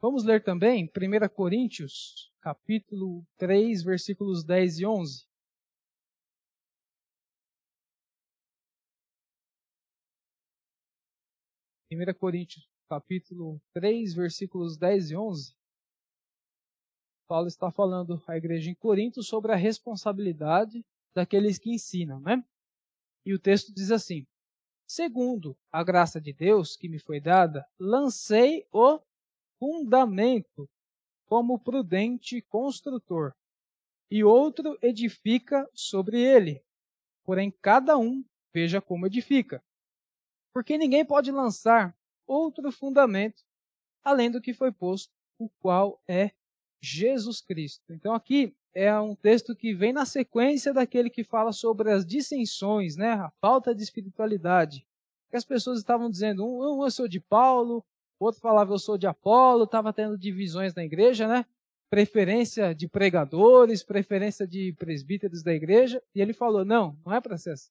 Vamos 0.00 0.24
ler 0.24 0.42
também 0.42 0.86
1 0.86 1.28
Coríntios, 1.34 2.32
capítulo 2.40 3.26
3, 3.36 3.82
versículos 3.82 4.42
10 4.42 4.78
e 4.78 4.86
11. 4.86 5.27
1 11.90 12.12
Coríntios, 12.18 12.68
capítulo 12.86 13.62
3, 13.72 14.12
versículos 14.12 14.76
10 14.76 15.10
e 15.10 15.16
11. 15.16 15.56
Paulo 17.26 17.48
está 17.48 17.70
falando 17.70 18.22
à 18.26 18.36
igreja 18.36 18.70
em 18.70 18.74
Corinto 18.74 19.22
sobre 19.22 19.52
a 19.52 19.56
responsabilidade 19.56 20.84
daqueles 21.14 21.58
que 21.58 21.70
ensinam, 21.70 22.20
né? 22.20 22.44
E 23.24 23.32
o 23.32 23.38
texto 23.38 23.72
diz 23.72 23.90
assim: 23.90 24.26
Segundo 24.86 25.56
a 25.72 25.82
graça 25.82 26.20
de 26.20 26.30
Deus 26.30 26.76
que 26.76 26.90
me 26.90 26.98
foi 26.98 27.20
dada, 27.20 27.66
lancei 27.78 28.66
o 28.70 29.00
fundamento 29.58 30.68
como 31.24 31.58
prudente 31.58 32.42
construtor, 32.42 33.34
e 34.10 34.22
outro 34.22 34.78
edifica 34.82 35.66
sobre 35.72 36.20
ele. 36.20 36.62
Porém, 37.24 37.50
cada 37.62 37.96
um 37.96 38.22
veja 38.52 38.80
como 38.80 39.06
edifica. 39.06 39.62
Porque 40.52 40.78
ninguém 40.78 41.04
pode 41.04 41.30
lançar 41.30 41.96
outro 42.26 42.70
fundamento 42.72 43.42
além 44.08 44.30
do 44.30 44.40
que 44.40 44.54
foi 44.54 44.72
posto, 44.72 45.12
o 45.38 45.48
qual 45.60 46.00
é 46.08 46.30
Jesus 46.80 47.40
Cristo. 47.40 47.92
Então 47.92 48.14
aqui 48.14 48.54
é 48.74 48.98
um 48.98 49.14
texto 49.14 49.54
que 49.54 49.74
vem 49.74 49.92
na 49.92 50.06
sequência 50.06 50.72
daquele 50.72 51.10
que 51.10 51.24
fala 51.24 51.52
sobre 51.52 51.90
as 51.90 52.06
dissensões, 52.06 52.96
né? 52.96 53.12
a 53.12 53.30
falta 53.40 53.74
de 53.74 53.82
espiritualidade. 53.82 54.86
Que 55.30 55.36
as 55.36 55.44
pessoas 55.44 55.78
estavam 55.78 56.08
dizendo, 56.08 56.46
um, 56.46 56.84
eu 56.84 56.90
sou 56.90 57.08
de 57.08 57.20
Paulo, 57.20 57.84
outro 58.18 58.40
falava 58.40 58.72
eu 58.72 58.78
sou 58.78 58.96
de 58.96 59.06
Apolo, 59.06 59.64
estava 59.64 59.92
tendo 59.92 60.16
divisões 60.16 60.74
na 60.74 60.84
igreja, 60.84 61.28
né? 61.28 61.44
Preferência 61.90 62.74
de 62.74 62.88
pregadores, 62.88 63.82
preferência 63.82 64.46
de 64.46 64.72
presbíteros 64.74 65.42
da 65.42 65.52
igreja, 65.52 66.02
e 66.14 66.20
ele 66.20 66.32
falou: 66.32 66.64
não, 66.64 66.96
não 67.04 67.14
é 67.14 67.20
para 67.20 67.36
ser 67.36 67.52
assim. 67.52 67.70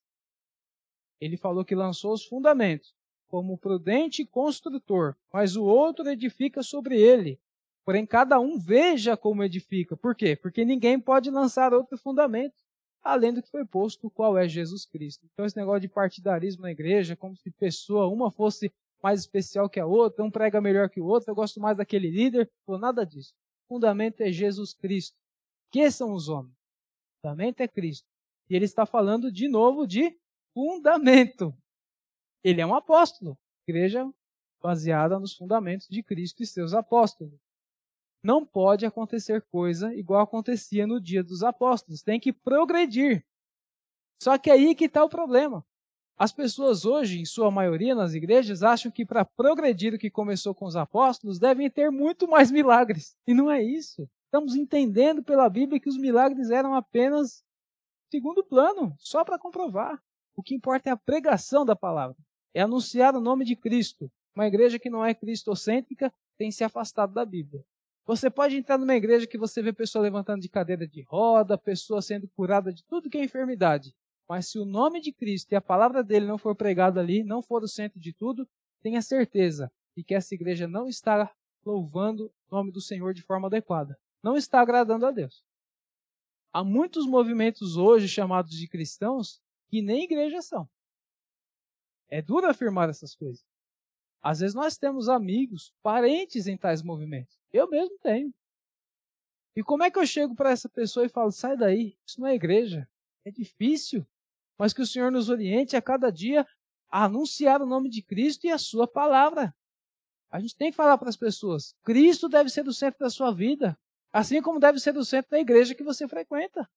Ele 1.20 1.38
falou 1.38 1.66
que 1.66 1.76
lançou 1.76 2.14
os 2.14 2.26
fundamentos, 2.26 2.94
como 3.28 3.58
prudente 3.58 4.26
construtor, 4.26 5.16
mas 5.32 5.56
o 5.56 5.64
outro 5.64 6.10
edifica 6.10 6.64
sobre 6.64 7.00
ele. 7.00 7.40
Porém, 7.86 8.06
cada 8.06 8.40
um 8.40 8.60
veja 8.60 9.16
como 9.16 9.44
edifica. 9.44 9.96
Por 9.96 10.16
quê? 10.16 10.36
Porque 10.36 10.66
ninguém 10.66 11.00
pode 11.00 11.30
lançar 11.30 11.74
outro 11.74 11.98
fundamento 11.98 12.56
além 13.08 13.34
do 13.34 13.42
que 13.42 13.50
foi 13.50 13.66
posto, 13.66 14.10
qual 14.10 14.38
é 14.38 14.48
Jesus 14.48 14.86
Cristo. 14.86 15.26
Então, 15.32 15.46
esse 15.46 15.56
negócio 15.56 15.82
de 15.82 15.88
partidarismo 15.88 16.64
na 16.64 16.72
igreja, 16.72 17.16
como 17.16 17.36
se 17.38 17.50
pessoa, 17.52 18.08
uma 18.08 18.30
fosse 18.30 18.72
mais 19.02 19.22
especial 19.22 19.70
que 19.70 19.80
a 19.80 19.86
outra, 19.86 20.24
um 20.24 20.32
prega 20.32 20.60
melhor 20.60 20.90
que 20.90 21.00
o 21.00 21.06
outro, 21.06 21.32
eu 21.32 21.36
gosto 21.36 21.60
mais 21.60 21.78
daquele 21.78 22.10
líder, 22.10 22.52
ou 22.66 22.78
nada 22.78 23.06
disso. 23.06 23.34
O 23.66 23.76
fundamento 23.76 24.22
é 24.22 24.32
Jesus 24.32 24.74
Cristo. 24.74 25.16
Que 25.72 25.90
são 25.90 26.14
os 26.14 26.28
homens? 26.28 26.54
O 26.54 27.22
fundamento 27.22 27.62
é 27.62 27.68
Cristo. 27.68 28.08
E 28.50 28.56
ele 28.56 28.66
está 28.66 28.86
falando 28.86 29.32
de 29.32 29.48
novo 29.48 29.88
de 29.88 30.18
fundamento. 30.58 31.56
Ele 32.44 32.62
é 32.62 32.66
um 32.66 32.74
apóstolo. 32.74 33.38
Igreja 33.68 34.10
baseada 34.60 35.20
nos 35.20 35.36
fundamentos 35.36 35.88
de 35.88 36.02
Cristo 36.02 36.42
e 36.42 36.48
seus 36.48 36.74
apóstolos 36.74 37.40
não 38.24 38.44
pode 38.44 38.84
acontecer 38.84 39.44
coisa 39.52 39.94
igual 39.94 40.20
acontecia 40.20 40.88
no 40.88 41.00
dia 41.00 41.24
dos 41.24 41.44
apóstolos. 41.44 42.02
Tem 42.02 42.20
que 42.20 42.34
progredir. 42.34 43.24
Só 44.20 44.36
que 44.40 44.50
aí 44.50 44.74
que 44.74 44.86
está 44.86 45.04
o 45.04 45.10
problema. 45.10 45.64
As 46.18 46.32
pessoas 46.32 46.86
hoje, 46.86 47.20
em 47.20 47.26
sua 47.26 47.52
maioria 47.52 47.94
nas 47.94 48.16
igrejas, 48.16 48.64
acham 48.64 48.92
que 48.92 49.06
para 49.06 49.24
progredir 49.24 49.94
o 49.94 50.00
que 50.00 50.10
começou 50.10 50.56
com 50.56 50.66
os 50.66 50.76
apóstolos, 50.76 51.38
devem 51.38 51.70
ter 51.70 51.92
muito 51.92 52.28
mais 52.28 52.50
milagres. 52.50 53.16
E 53.28 53.34
não 53.36 53.52
é 53.52 53.62
isso. 53.62 54.10
Estamos 54.26 54.56
entendendo 54.56 55.24
pela 55.24 55.48
Bíblia 55.48 55.80
que 55.80 55.90
os 55.90 55.98
milagres 55.98 56.50
eram 56.50 56.74
apenas 56.74 57.44
segundo 58.10 58.44
plano, 58.44 58.96
só 58.98 59.24
para 59.24 59.38
comprovar. 59.38 60.02
O 60.38 60.44
que 60.44 60.54
importa 60.54 60.92
é 60.92 60.94
a 60.94 60.98
pregação 60.98 61.66
da 61.66 61.76
palavra, 61.76 62.16
é 62.54 62.62
anunciar 62.62 63.16
o 63.16 63.20
nome 63.20 63.44
de 63.44 63.56
Cristo. 63.56 64.08
Uma 64.36 64.46
igreja 64.46 64.78
que 64.78 64.88
não 64.88 65.04
é 65.04 65.12
cristocêntrica 65.16 66.14
tem 66.38 66.52
se 66.52 66.64
afastado 66.64 67.12
da 67.12 67.26
Bíblia. 67.26 67.66
Você 68.06 68.30
pode 68.30 68.56
entrar 68.56 68.78
numa 68.78 68.96
igreja 68.96 69.26
que 69.26 69.38
você 69.38 69.64
vê 69.64 69.74
pessoa 69.74 70.04
levantando 70.04 70.42
de 70.42 70.48
cadeira 70.48 70.88
de 70.88 71.02
roda, 71.02 71.58
pessoa 71.58 72.04
sendo 72.04 72.28
curada 72.36 72.72
de 72.72 72.86
tudo 72.86 73.10
que 73.10 73.18
é 73.18 73.24
enfermidade. 73.24 73.96
Mas 74.30 74.48
se 74.48 74.60
o 74.60 74.66
nome 74.66 75.02
de 75.02 75.12
Cristo 75.12 75.54
e 75.54 75.56
a 75.56 75.62
palavra 75.62 76.04
dele 76.04 76.28
não 76.28 76.38
for 76.38 76.56
pregada 76.56 77.00
ali, 77.00 77.24
não 77.24 77.42
for 77.42 77.64
o 77.64 77.68
centro 77.68 78.00
de 78.00 78.14
tudo, 78.14 78.48
tenha 78.84 79.02
certeza 79.02 79.72
de 79.96 80.04
que 80.04 80.14
essa 80.14 80.36
igreja 80.36 80.68
não 80.68 80.88
está 80.88 81.34
louvando 81.66 82.32
o 82.48 82.56
nome 82.56 82.72
do 82.72 82.80
Senhor 82.80 83.12
de 83.12 83.24
forma 83.24 83.48
adequada. 83.48 83.98
Não 84.22 84.38
está 84.38 84.62
agradando 84.62 85.08
a 85.08 85.12
Deus. 85.12 85.44
Há 86.54 86.64
muitos 86.64 87.08
movimentos 87.08 87.76
hoje 87.76 88.08
chamados 88.08 88.52
de 88.52 88.68
cristãos 88.68 89.42
que 89.68 89.82
nem 89.82 90.04
igrejas 90.04 90.46
são. 90.46 90.70
É 92.10 92.22
duro 92.22 92.48
afirmar 92.50 92.90
essas 92.90 93.16
coisas. 93.16 93.46
Às 94.22 94.40
vezes 94.40 94.56
nós 94.56 94.78
temos 94.78 95.10
amigos, 95.10 95.74
parentes 95.82 96.48
em 96.48 96.58
tais 96.58 96.82
movimentos. 96.82 97.38
Eu 97.52 97.70
mesmo 97.70 97.98
tenho. 98.00 98.34
E 99.56 99.64
como 99.64 99.84
é 99.84 99.92
que 99.92 100.00
eu 100.00 100.06
chego 100.06 100.36
para 100.36 100.52
essa 100.52 100.70
pessoa 100.70 101.06
e 101.06 101.10
falo: 101.10 101.32
sai 101.32 101.58
daí, 101.58 101.98
isso 102.06 102.20
não 102.20 102.28
é 102.28 102.36
igreja. 102.36 102.88
É 103.26 103.32
difícil. 103.32 104.06
Mas 104.58 104.74
que 104.74 104.82
o 104.82 104.88
Senhor 104.88 105.12
nos 105.12 105.30
oriente 105.30 105.76
a 105.76 105.82
cada 105.82 106.12
dia 106.12 106.46
a 106.90 107.06
anunciar 107.06 107.62
o 107.62 107.66
nome 107.66 107.90
de 107.90 108.02
Cristo 108.02 108.46
e 108.46 108.52
a 108.52 108.58
Sua 108.58 108.88
palavra. 108.88 109.54
A 110.30 110.40
gente 110.40 110.56
tem 110.56 110.72
que 110.72 110.78
falar 110.78 110.98
para 110.98 111.10
as 111.10 111.18
pessoas: 111.18 111.76
Cristo 111.84 112.28
deve 112.28 112.50
ser 112.50 112.68
o 112.68 112.74
centro 112.74 113.00
da 113.00 113.10
sua 113.10 113.34
vida, 113.34 113.78
assim 114.12 114.42
como 114.42 114.60
deve 114.60 114.80
ser 114.80 114.96
o 114.98 115.06
centro 115.06 115.32
da 115.32 115.40
igreja 115.40 115.76
que 115.76 115.84
você 115.84 116.08
frequenta. 116.08 116.70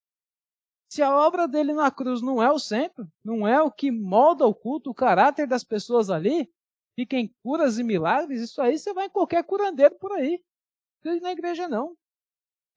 Se 0.90 1.02
a 1.02 1.16
obra 1.16 1.46
dele 1.46 1.72
na 1.72 1.90
cruz 1.90 2.20
não 2.20 2.42
é 2.42 2.50
o 2.50 2.58
centro, 2.58 3.10
não 3.24 3.46
é 3.46 3.62
o 3.62 3.70
que 3.70 3.90
molda 3.90 4.44
o 4.44 4.54
culto, 4.54 4.90
o 4.90 4.94
caráter 4.94 5.46
das 5.46 5.64
pessoas 5.64 6.10
ali, 6.10 6.50
fiquem 6.94 7.34
curas 7.42 7.78
e 7.78 7.84
milagres, 7.84 8.42
isso 8.42 8.60
aí 8.60 8.78
você 8.78 8.92
vai 8.92 9.06
em 9.06 9.10
qualquer 9.10 9.42
curandeiro 9.44 9.94
por 9.96 10.12
aí 10.12 10.42
precisa 11.00 11.22
na 11.22 11.32
igreja, 11.32 11.68
não. 11.68 11.96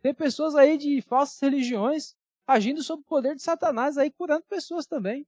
Tem 0.01 0.14
pessoas 0.14 0.55
aí 0.55 0.78
de 0.78 1.01
falsas 1.01 1.39
religiões 1.39 2.16
agindo 2.47 2.84
sob 2.84 3.01
o 3.01 3.05
poder 3.05 3.36
de 3.36 3.41
Satanás 3.41 3.97
aí 3.97 4.11
curando 4.11 4.43
pessoas 4.43 4.86
também. 4.86 5.26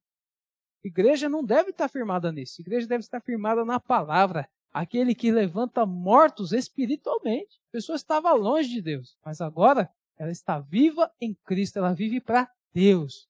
Igreja 0.83 1.29
não 1.29 1.43
deve 1.43 1.71
estar 1.71 1.87
firmada 1.87 2.31
nisso. 2.31 2.61
Igreja 2.61 2.87
deve 2.87 3.01
estar 3.01 3.21
firmada 3.21 3.63
na 3.63 3.79
palavra. 3.79 4.49
aquele 4.71 5.15
que 5.15 5.31
levanta 5.31 5.85
mortos 5.85 6.51
espiritualmente. 6.51 7.61
A 7.69 7.71
pessoa 7.71 7.95
estava 7.95 8.33
longe 8.33 8.69
de 8.69 8.81
Deus, 8.81 9.17
mas 9.23 9.39
agora 9.39 9.89
ela 10.17 10.31
está 10.31 10.59
viva 10.59 11.09
em 11.19 11.33
Cristo, 11.45 11.77
ela 11.77 11.93
vive 11.93 12.19
para 12.19 12.49
Deus. 12.75 13.29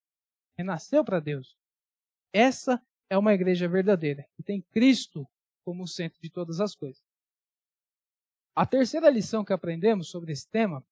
Renasceu 0.57 1.05
para 1.05 1.19
Deus. 1.19 1.55
Essa 2.33 2.81
é 3.07 3.15
uma 3.15 3.31
igreja 3.31 3.67
verdadeira, 3.67 4.27
que 4.35 4.41
tem 4.41 4.59
Cristo 4.71 5.27
como 5.63 5.87
centro 5.87 6.19
de 6.19 6.31
todas 6.31 6.59
as 6.59 6.75
coisas. 6.75 7.03
A 8.55 8.65
terceira 8.65 9.07
lição 9.07 9.45
que 9.45 9.53
aprendemos 9.53 10.09
sobre 10.09 10.31
esse 10.31 10.49
tema 10.49 10.83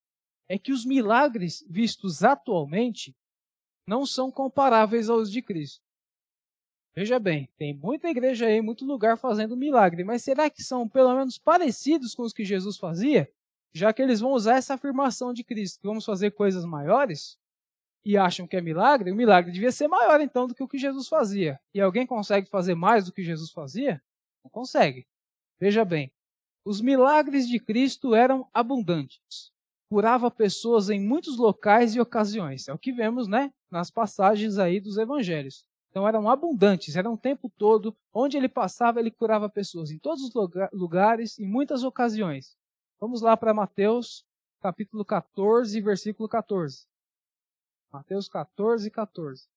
é 0.48 0.60
que 0.60 0.72
os 0.72 0.86
milagres 0.86 1.66
vistos 1.68 2.24
atualmente 2.24 3.16
não 3.88 4.06
são 4.06 4.30
comparáveis 4.30 5.10
aos 5.10 5.32
de 5.32 5.42
Cristo. 5.42 5.84
Veja 6.94 7.18
bem, 7.18 7.50
tem 7.58 7.74
muita 7.74 8.08
igreja 8.08 8.46
aí, 8.46 8.62
muito 8.62 8.86
lugar 8.86 9.18
fazendo 9.18 9.58
milagre, 9.58 10.04
mas 10.04 10.24
será 10.24 10.48
que 10.48 10.62
são 10.62 10.88
pelo 10.88 11.16
menos 11.16 11.40
parecidos 11.40 12.14
com 12.14 12.22
os 12.22 12.32
que 12.32 12.46
Jesus 12.46 12.78
fazia? 12.78 13.34
Já 13.74 13.92
que 13.92 14.02
eles 14.02 14.20
vão 14.20 14.34
usar 14.34 14.58
essa 14.58 14.76
afirmação 14.76 15.34
de 15.34 15.44
Cristo, 15.44 15.80
que 15.80 15.88
vamos 15.88 16.06
fazer 16.06 16.32
coisas 16.32 16.64
maiores, 16.66 17.40
e 18.06 18.18
acham 18.18 18.46
que 18.46 18.58
é 18.58 18.62
milagre, 18.62 19.12
o 19.12 19.16
milagre 19.16 19.52
devia 19.52 19.72
ser 19.72 19.88
maior 19.88 20.20
então 20.20 20.48
do 20.48 20.54
que 20.54 20.64
o 20.64 20.68
que 20.68 20.78
Jesus 20.78 21.08
fazia. 21.08 21.60
E 21.74 21.80
alguém 21.80 22.06
consegue 22.06 22.50
fazer 22.50 22.76
mais 22.76 23.06
do 23.06 23.14
que 23.14 23.24
Jesus 23.24 23.52
fazia? 23.52 24.02
Não 24.44 24.52
consegue. 24.52 25.08
Veja 25.60 25.86
bem, 25.86 26.12
os 26.66 26.82
milagres 26.82 27.48
de 27.48 27.60
Cristo 27.60 28.14
eram 28.14 28.48
abundantes. 28.54 29.52
Curava 29.90 30.30
pessoas 30.30 30.90
em 30.90 31.00
muitos 31.00 31.38
locais 31.38 31.96
e 31.96 32.00
ocasiões. 32.00 32.68
É 32.68 32.74
o 32.74 32.80
que 32.80 32.92
vemos, 32.92 33.28
né, 33.28 33.54
nas 33.72 33.90
passagens 33.90 34.58
aí 34.58 34.80
dos 34.80 34.98
evangelhos. 34.98 35.66
Então 35.90 36.08
eram 36.08 36.30
abundantes, 36.30 36.96
eram 36.96 37.14
o 37.14 37.18
tempo 37.18 37.52
todo. 37.58 37.96
Onde 38.14 38.36
ele 38.36 38.50
passava, 38.50 39.00
ele 39.00 39.12
curava 39.12 39.50
pessoas 39.50 39.92
em 39.92 40.00
todos 40.00 40.24
os 40.24 40.32
lugares, 40.74 41.38
em 41.38 41.48
muitas 41.48 41.84
ocasiões. 41.84 42.58
Vamos 43.00 43.22
lá 43.22 43.38
para 43.38 43.54
Mateus, 43.54 44.26
capítulo 44.60 45.06
14, 45.06 45.80
versículo 45.82 46.28
14. 46.28 46.88
Mateus 47.94 48.28
14, 48.28 48.90
14. 48.90 49.48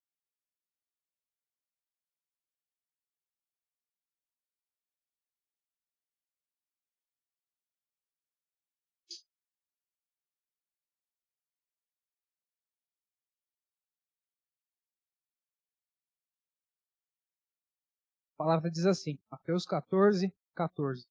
A 18.35 18.37
palavra 18.37 18.71
diz 18.71 18.85
assim, 18.85 19.19
Mateus 19.31 19.65
14, 19.65 20.31
14. 20.55 21.07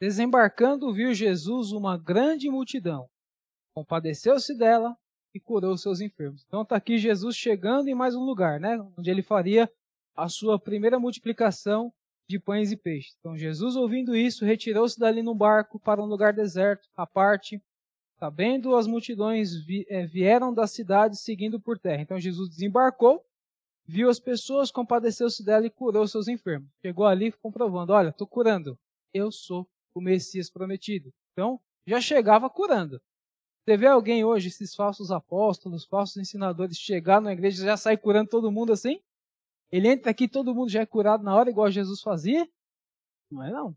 Desembarcando, 0.00 0.94
viu 0.94 1.12
Jesus 1.12 1.72
uma 1.72 1.98
grande 1.98 2.48
multidão. 2.48 3.06
Compadeceu-se 3.74 4.56
dela 4.56 4.96
e 5.38 5.40
curou 5.40 5.76
seus 5.76 6.00
enfermos. 6.00 6.44
Então 6.46 6.62
está 6.62 6.76
aqui 6.76 6.98
Jesus 6.98 7.36
chegando 7.36 7.88
em 7.88 7.94
mais 7.94 8.14
um 8.14 8.24
lugar, 8.24 8.58
né? 8.58 8.76
Onde 8.96 9.08
ele 9.10 9.22
faria 9.22 9.70
a 10.16 10.28
sua 10.28 10.58
primeira 10.58 10.98
multiplicação 10.98 11.92
de 12.28 12.38
pães 12.38 12.72
e 12.72 12.76
peixes. 12.76 13.14
Então 13.20 13.36
Jesus, 13.36 13.76
ouvindo 13.76 14.14
isso, 14.14 14.44
retirou-se 14.44 14.98
dali 14.98 15.22
no 15.22 15.34
barco 15.34 15.78
para 15.78 16.02
um 16.02 16.06
lugar 16.06 16.32
deserto, 16.32 16.88
à 16.96 17.06
parte. 17.06 17.62
Sabendo 18.18 18.74
as 18.74 18.88
multidões 18.88 19.52
eh, 19.88 20.04
vieram 20.06 20.52
da 20.52 20.66
cidade 20.66 21.16
seguindo 21.16 21.60
por 21.60 21.78
terra. 21.78 22.02
Então 22.02 22.18
Jesus 22.18 22.50
desembarcou 22.50 23.24
viu 23.88 24.10
as 24.10 24.20
pessoas, 24.20 24.70
compadeceu-se 24.70 25.42
dela 25.42 25.66
e 25.66 25.70
curou 25.70 26.06
seus 26.06 26.28
enfermos. 26.28 26.68
Chegou 26.82 27.06
ali 27.06 27.32
comprovando: 27.32 27.94
olha, 27.94 28.10
estou 28.10 28.26
curando. 28.26 28.78
Eu 29.14 29.32
sou 29.32 29.66
o 29.94 30.00
Messias 30.00 30.50
prometido. 30.50 31.10
Então, 31.32 31.58
já 31.86 32.00
chegava 32.00 32.50
curando. 32.50 33.00
Você 33.68 33.76
vê 33.76 33.86
alguém 33.86 34.24
hoje, 34.24 34.48
esses 34.48 34.74
falsos 34.74 35.10
apóstolos, 35.10 35.84
falsos 35.84 36.16
ensinadores, 36.16 36.78
chegar 36.78 37.20
na 37.20 37.34
igreja 37.34 37.62
e 37.62 37.66
já 37.66 37.76
sair 37.76 37.98
curando 37.98 38.30
todo 38.30 38.50
mundo 38.50 38.72
assim? 38.72 38.98
Ele 39.70 39.88
entra 39.88 40.10
aqui 40.10 40.26
todo 40.26 40.54
mundo 40.54 40.70
já 40.70 40.80
é 40.80 40.86
curado 40.86 41.22
na 41.22 41.36
hora, 41.36 41.50
igual 41.50 41.70
Jesus 41.70 42.00
fazia? 42.00 42.48
Não 43.30 43.42
é 43.42 43.50
não. 43.50 43.76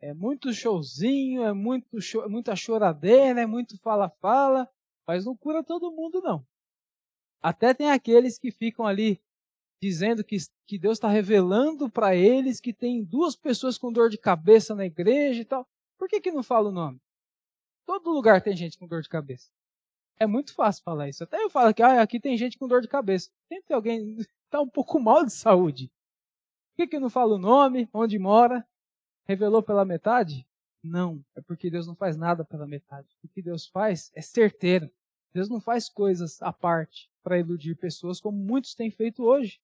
É 0.00 0.12
muito 0.12 0.52
showzinho, 0.52 1.44
é 1.44 1.52
muito 1.52 2.00
show, 2.00 2.28
muita 2.28 2.56
choradeira, 2.56 3.42
é 3.42 3.46
muito 3.46 3.78
fala-fala, 3.78 4.68
mas 5.06 5.24
não 5.24 5.36
cura 5.36 5.62
todo 5.62 5.92
mundo 5.92 6.20
não. 6.20 6.44
Até 7.40 7.72
tem 7.74 7.92
aqueles 7.92 8.40
que 8.40 8.50
ficam 8.50 8.84
ali 8.84 9.22
dizendo 9.80 10.24
que, 10.24 10.36
que 10.66 10.80
Deus 10.80 10.98
está 10.98 11.06
revelando 11.06 11.88
para 11.88 12.16
eles 12.16 12.60
que 12.60 12.72
tem 12.72 13.04
duas 13.04 13.36
pessoas 13.36 13.78
com 13.78 13.92
dor 13.92 14.10
de 14.10 14.18
cabeça 14.18 14.74
na 14.74 14.84
igreja 14.84 15.42
e 15.42 15.44
tal. 15.44 15.64
Por 15.96 16.08
que, 16.08 16.20
que 16.20 16.32
não 16.32 16.42
fala 16.42 16.70
o 16.70 16.72
nome? 16.72 17.00
Todo 17.86 18.10
lugar 18.10 18.42
tem 18.42 18.56
gente 18.56 18.78
com 18.78 18.86
dor 18.86 19.02
de 19.02 19.08
cabeça. 19.08 19.50
É 20.18 20.26
muito 20.26 20.54
fácil 20.54 20.82
falar 20.82 21.08
isso. 21.08 21.24
Até 21.24 21.42
eu 21.42 21.50
falo 21.50 21.74
que 21.74 21.82
ah, 21.82 22.00
aqui 22.00 22.20
tem 22.20 22.36
gente 22.36 22.58
com 22.58 22.68
dor 22.68 22.80
de 22.80 22.88
cabeça. 22.88 23.30
Tem 23.48 23.60
que 23.60 23.66
ter 23.66 23.74
alguém 23.74 24.16
que 24.16 24.22
está 24.44 24.60
um 24.60 24.68
pouco 24.68 25.00
mal 25.00 25.24
de 25.24 25.32
saúde. 25.32 25.88
Por 26.70 26.76
que, 26.76 26.86
que 26.88 26.98
não 26.98 27.10
fala 27.10 27.34
o 27.34 27.38
nome, 27.38 27.88
onde 27.92 28.18
mora? 28.18 28.66
Revelou 29.26 29.62
pela 29.62 29.84
metade? 29.84 30.46
Não, 30.82 31.24
é 31.34 31.40
porque 31.40 31.70
Deus 31.70 31.86
não 31.86 31.94
faz 31.94 32.16
nada 32.16 32.44
pela 32.44 32.66
metade. 32.66 33.08
O 33.22 33.28
que 33.28 33.40
Deus 33.40 33.66
faz 33.66 34.10
é 34.14 34.20
certeiro. 34.20 34.90
Deus 35.32 35.48
não 35.48 35.60
faz 35.60 35.88
coisas 35.88 36.40
à 36.42 36.52
parte 36.52 37.10
para 37.22 37.38
iludir 37.38 37.74
pessoas 37.74 38.20
como 38.20 38.36
muitos 38.36 38.74
têm 38.74 38.90
feito 38.90 39.24
hoje. 39.24 39.60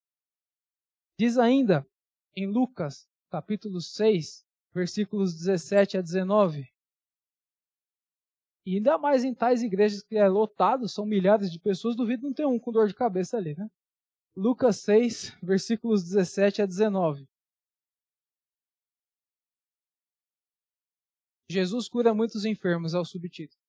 Diz 1.18 1.36
ainda 1.36 1.86
em 2.34 2.46
Lucas, 2.46 3.06
capítulo 3.30 3.80
6, 3.80 4.44
versículos 4.72 5.34
17 5.34 5.98
a 5.98 6.00
19. 6.00 6.68
E 8.70 8.76
ainda 8.76 8.96
mais 8.96 9.24
em 9.24 9.34
tais 9.34 9.64
igrejas 9.64 10.00
que 10.00 10.16
é 10.16 10.28
lotado, 10.28 10.88
são 10.88 11.04
milhares 11.04 11.50
de 11.50 11.58
pessoas, 11.58 11.96
duvido 11.96 12.28
não 12.28 12.32
ter 12.32 12.46
um 12.46 12.56
com 12.56 12.70
dor 12.70 12.86
de 12.86 12.94
cabeça 12.94 13.36
ali, 13.36 13.56
né? 13.56 13.68
Lucas 14.36 14.76
6, 14.76 15.36
versículos 15.42 16.04
17 16.04 16.62
a 16.62 16.66
19. 16.66 17.28
Jesus 21.50 21.88
cura 21.88 22.14
muitos 22.14 22.44
enfermos 22.44 22.94
ao 22.94 23.04
subtítulo. 23.04 23.60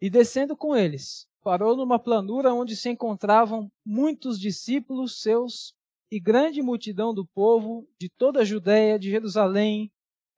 E 0.00 0.08
descendo 0.08 0.56
com 0.56 0.76
eles, 0.76 1.28
parou 1.42 1.76
numa 1.76 1.98
planura 1.98 2.54
onde 2.54 2.76
se 2.76 2.88
encontravam 2.88 3.68
muitos 3.84 4.38
discípulos 4.38 5.20
seus 5.20 5.74
e 6.08 6.20
grande 6.20 6.62
multidão 6.62 7.12
do 7.12 7.26
povo 7.26 7.84
de 8.00 8.08
toda 8.08 8.42
a 8.42 8.44
Judéia, 8.44 8.96
de 8.96 9.10
Jerusalém 9.10 9.90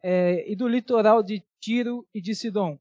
é, 0.02 0.50
e 0.50 0.56
do 0.56 0.66
litoral 0.66 1.22
de 1.22 1.44
Tiro 1.60 2.08
e 2.14 2.22
de 2.22 2.34
Sidom, 2.34 2.80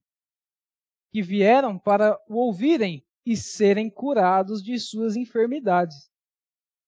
que 1.11 1.21
vieram 1.21 1.77
para 1.77 2.19
o 2.27 2.35
ouvirem 2.35 3.03
e 3.25 3.35
serem 3.35 3.89
curados 3.89 4.63
de 4.63 4.77
suas 4.79 5.15
enfermidades. 5.15 6.09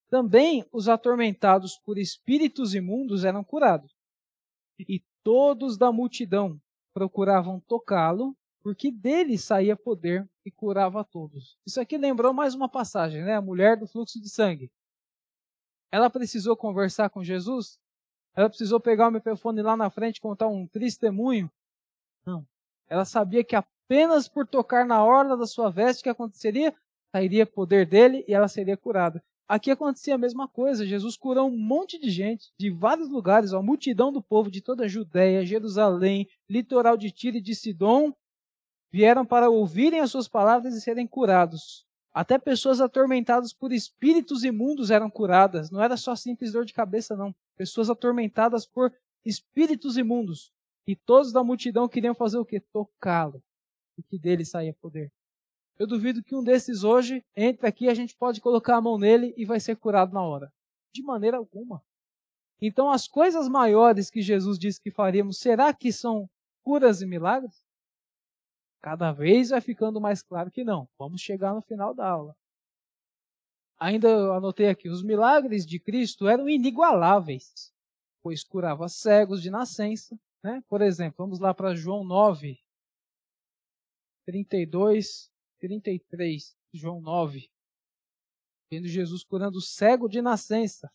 Também 0.10 0.66
os 0.72 0.90
atormentados 0.90 1.78
por 1.78 1.98
espíritos 1.98 2.76
imundos 2.76 3.24
eram 3.24 3.44
curados. 3.44 3.96
E 4.80 5.04
todos 5.24 5.78
da 5.78 5.92
multidão 5.92 6.60
procuravam 6.94 7.60
tocá-lo, 7.62 8.36
porque 8.62 8.92
dele 8.92 9.38
saía 9.38 9.76
poder 9.76 10.30
e 10.46 10.52
curava 10.52 11.02
a 11.02 11.04
todos. 11.04 11.58
Isso 11.66 11.80
aqui 11.80 11.98
lembrou 11.98 12.34
mais 12.34 12.54
uma 12.54 12.70
passagem, 12.70 13.24
né? 13.24 13.36
A 13.36 13.42
mulher 13.42 13.78
do 13.78 13.88
fluxo 13.88 14.20
de 14.20 14.30
sangue. 14.30 14.72
Ela 15.92 16.10
precisou 16.10 16.56
conversar 16.56 17.10
com 17.10 17.24
Jesus? 17.24 17.80
Ela 18.36 18.50
precisou 18.50 18.80
pegar 18.80 19.08
o 19.08 19.12
microfone 19.12 19.62
lá 19.62 19.76
na 19.76 19.90
frente 19.90 20.18
e 20.18 20.22
contar 20.22 20.48
um 20.48 20.68
testemunho? 20.68 21.52
Não. 22.26 22.46
Ela 22.88 23.06
sabia 23.06 23.44
que 23.44 23.56
apenas 23.92 24.26
por 24.26 24.48
tocar 24.48 24.86
na 24.86 25.04
orla 25.04 25.36
da 25.36 25.46
sua 25.46 25.70
veste, 25.70 26.00
o 26.00 26.04
que 26.04 26.10
aconteceria? 26.10 26.74
Sairia 27.14 27.46
poder 27.46 27.86
dele 27.86 28.24
e 28.26 28.34
ela 28.34 28.48
seria 28.48 28.78
curada. 28.78 29.22
Aqui 29.46 29.70
acontecia 29.70 30.16
a 30.16 30.18
mesma 30.18 30.48
coisa. 30.48 30.86
Jesus 30.86 31.18
curou 31.18 31.50
um 31.50 31.58
monte 31.58 32.00
de 32.00 32.10
gente 32.10 32.54
de 32.58 32.70
vários 32.70 33.10
lugares, 33.10 33.52
a 33.52 33.62
multidão 33.62 34.10
do 34.10 34.24
povo 34.24 34.50
de 34.50 34.62
toda 34.62 34.86
a 34.86 34.88
Judéia, 34.88 35.46
Jerusalém, 35.46 36.26
litoral 36.50 36.96
de 36.96 37.12
Tiro 37.12 37.36
e 37.36 37.42
de 37.42 37.54
Sidom, 37.54 38.14
vieram 38.90 39.26
para 39.26 39.50
ouvirem 39.50 40.00
as 40.00 40.10
suas 40.10 40.30
palavras 40.30 40.74
e 40.74 40.80
serem 40.80 41.06
curados. 41.06 41.86
Até 42.14 42.38
pessoas 42.38 42.80
atormentadas 42.80 43.52
por 43.52 43.74
espíritos 43.74 44.46
imundos 44.46 44.90
eram 44.90 45.10
curadas. 45.10 45.70
Não 45.70 45.84
era 45.84 45.98
só 45.98 46.16
simples 46.16 46.54
dor 46.54 46.64
de 46.64 46.72
cabeça, 46.72 47.18
não. 47.18 47.36
Pessoas 47.58 47.90
atormentadas 47.90 48.66
por 48.66 48.90
espíritos 49.26 49.98
imundos. 49.98 50.50
E 50.88 50.96
todos 50.96 51.34
da 51.34 51.44
multidão 51.44 51.90
queriam 51.90 52.16
fazer 52.16 52.38
o 52.38 52.46
quê? 52.46 52.62
Tocá-lo. 52.72 53.44
E 53.98 54.04
que 54.04 54.18
dele 54.18 54.46
saía 54.46 54.74
poder. 54.74 55.12
Eu 55.78 55.88
duvido 55.88 56.24
que 56.24 56.36
um 56.36 56.44
desses 56.44 56.84
hoje 56.84 57.26
entre 57.36 57.68
aqui, 57.68 57.90
a 57.90 57.94
gente 57.94 58.16
pode 58.16 58.40
colocar 58.40 58.78
a 58.78 58.82
mão 58.82 58.98
nele 58.98 59.34
e 59.36 59.46
vai 59.46 59.60
ser 59.60 59.76
curado 59.76 60.14
na 60.14 60.22
hora. 60.22 60.54
De 60.94 61.02
maneira 61.02 61.38
alguma. 61.38 61.84
Então, 62.62 62.92
as 62.92 63.08
coisas 63.08 63.48
maiores 63.48 64.10
que 64.10 64.22
Jesus 64.22 64.60
disse 64.60 64.80
que 64.80 64.92
faríamos, 64.92 65.40
será 65.40 65.74
que 65.74 65.92
são 65.92 66.30
curas 66.64 67.02
e 67.02 67.08
milagres? 67.08 67.66
Cada 68.82 69.12
vez 69.12 69.50
vai 69.50 69.62
ficando 69.62 70.00
mais 70.00 70.22
claro 70.22 70.52
que 70.52 70.64
não. 70.64 70.88
Vamos 70.98 71.22
chegar 71.22 71.54
no 71.54 71.62
final 71.62 71.94
da 71.94 72.08
aula. 72.08 72.36
Ainda 73.80 74.08
eu 74.08 74.34
anotei 74.34 74.70
aqui, 74.70 74.90
os 74.90 75.04
milagres 75.04 75.66
de 75.66 75.80
Cristo 75.80 76.28
eram 76.28 76.48
inigualáveis. 76.48 77.74
pois 78.22 78.44
curava 78.44 78.88
cegos 78.88 79.42
de 79.42 79.50
nascença. 79.50 80.16
Né? 80.44 80.62
Por 80.68 80.82
exemplo, 80.84 81.16
vamos 81.18 81.40
lá 81.40 81.54
para 81.54 81.74
João 81.74 82.04
9, 82.04 82.60
32, 84.26 85.32
33. 85.60 86.56
João 86.74 87.02
9. 87.02 87.50
Vendo 88.72 88.88
Jesus 88.88 89.24
curando 89.24 89.58
o 89.58 89.62
cego 89.62 90.08
de 90.08 90.22
nascença. 90.22 90.90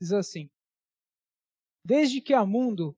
Diz 0.00 0.12
assim: 0.12 0.48
Desde 1.84 2.20
que 2.20 2.34
há 2.34 2.44
mundo, 2.44 2.96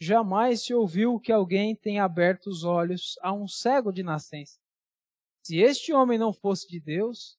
jamais 0.00 0.62
se 0.64 0.74
ouviu 0.74 1.20
que 1.20 1.30
alguém 1.30 1.76
tenha 1.76 2.04
aberto 2.04 2.46
os 2.46 2.64
olhos 2.64 3.16
a 3.20 3.32
um 3.32 3.46
cego 3.46 3.92
de 3.92 4.02
nascença. 4.02 4.58
Se 5.44 5.58
este 5.58 5.92
homem 5.92 6.18
não 6.18 6.32
fosse 6.32 6.66
de 6.66 6.80
Deus, 6.80 7.38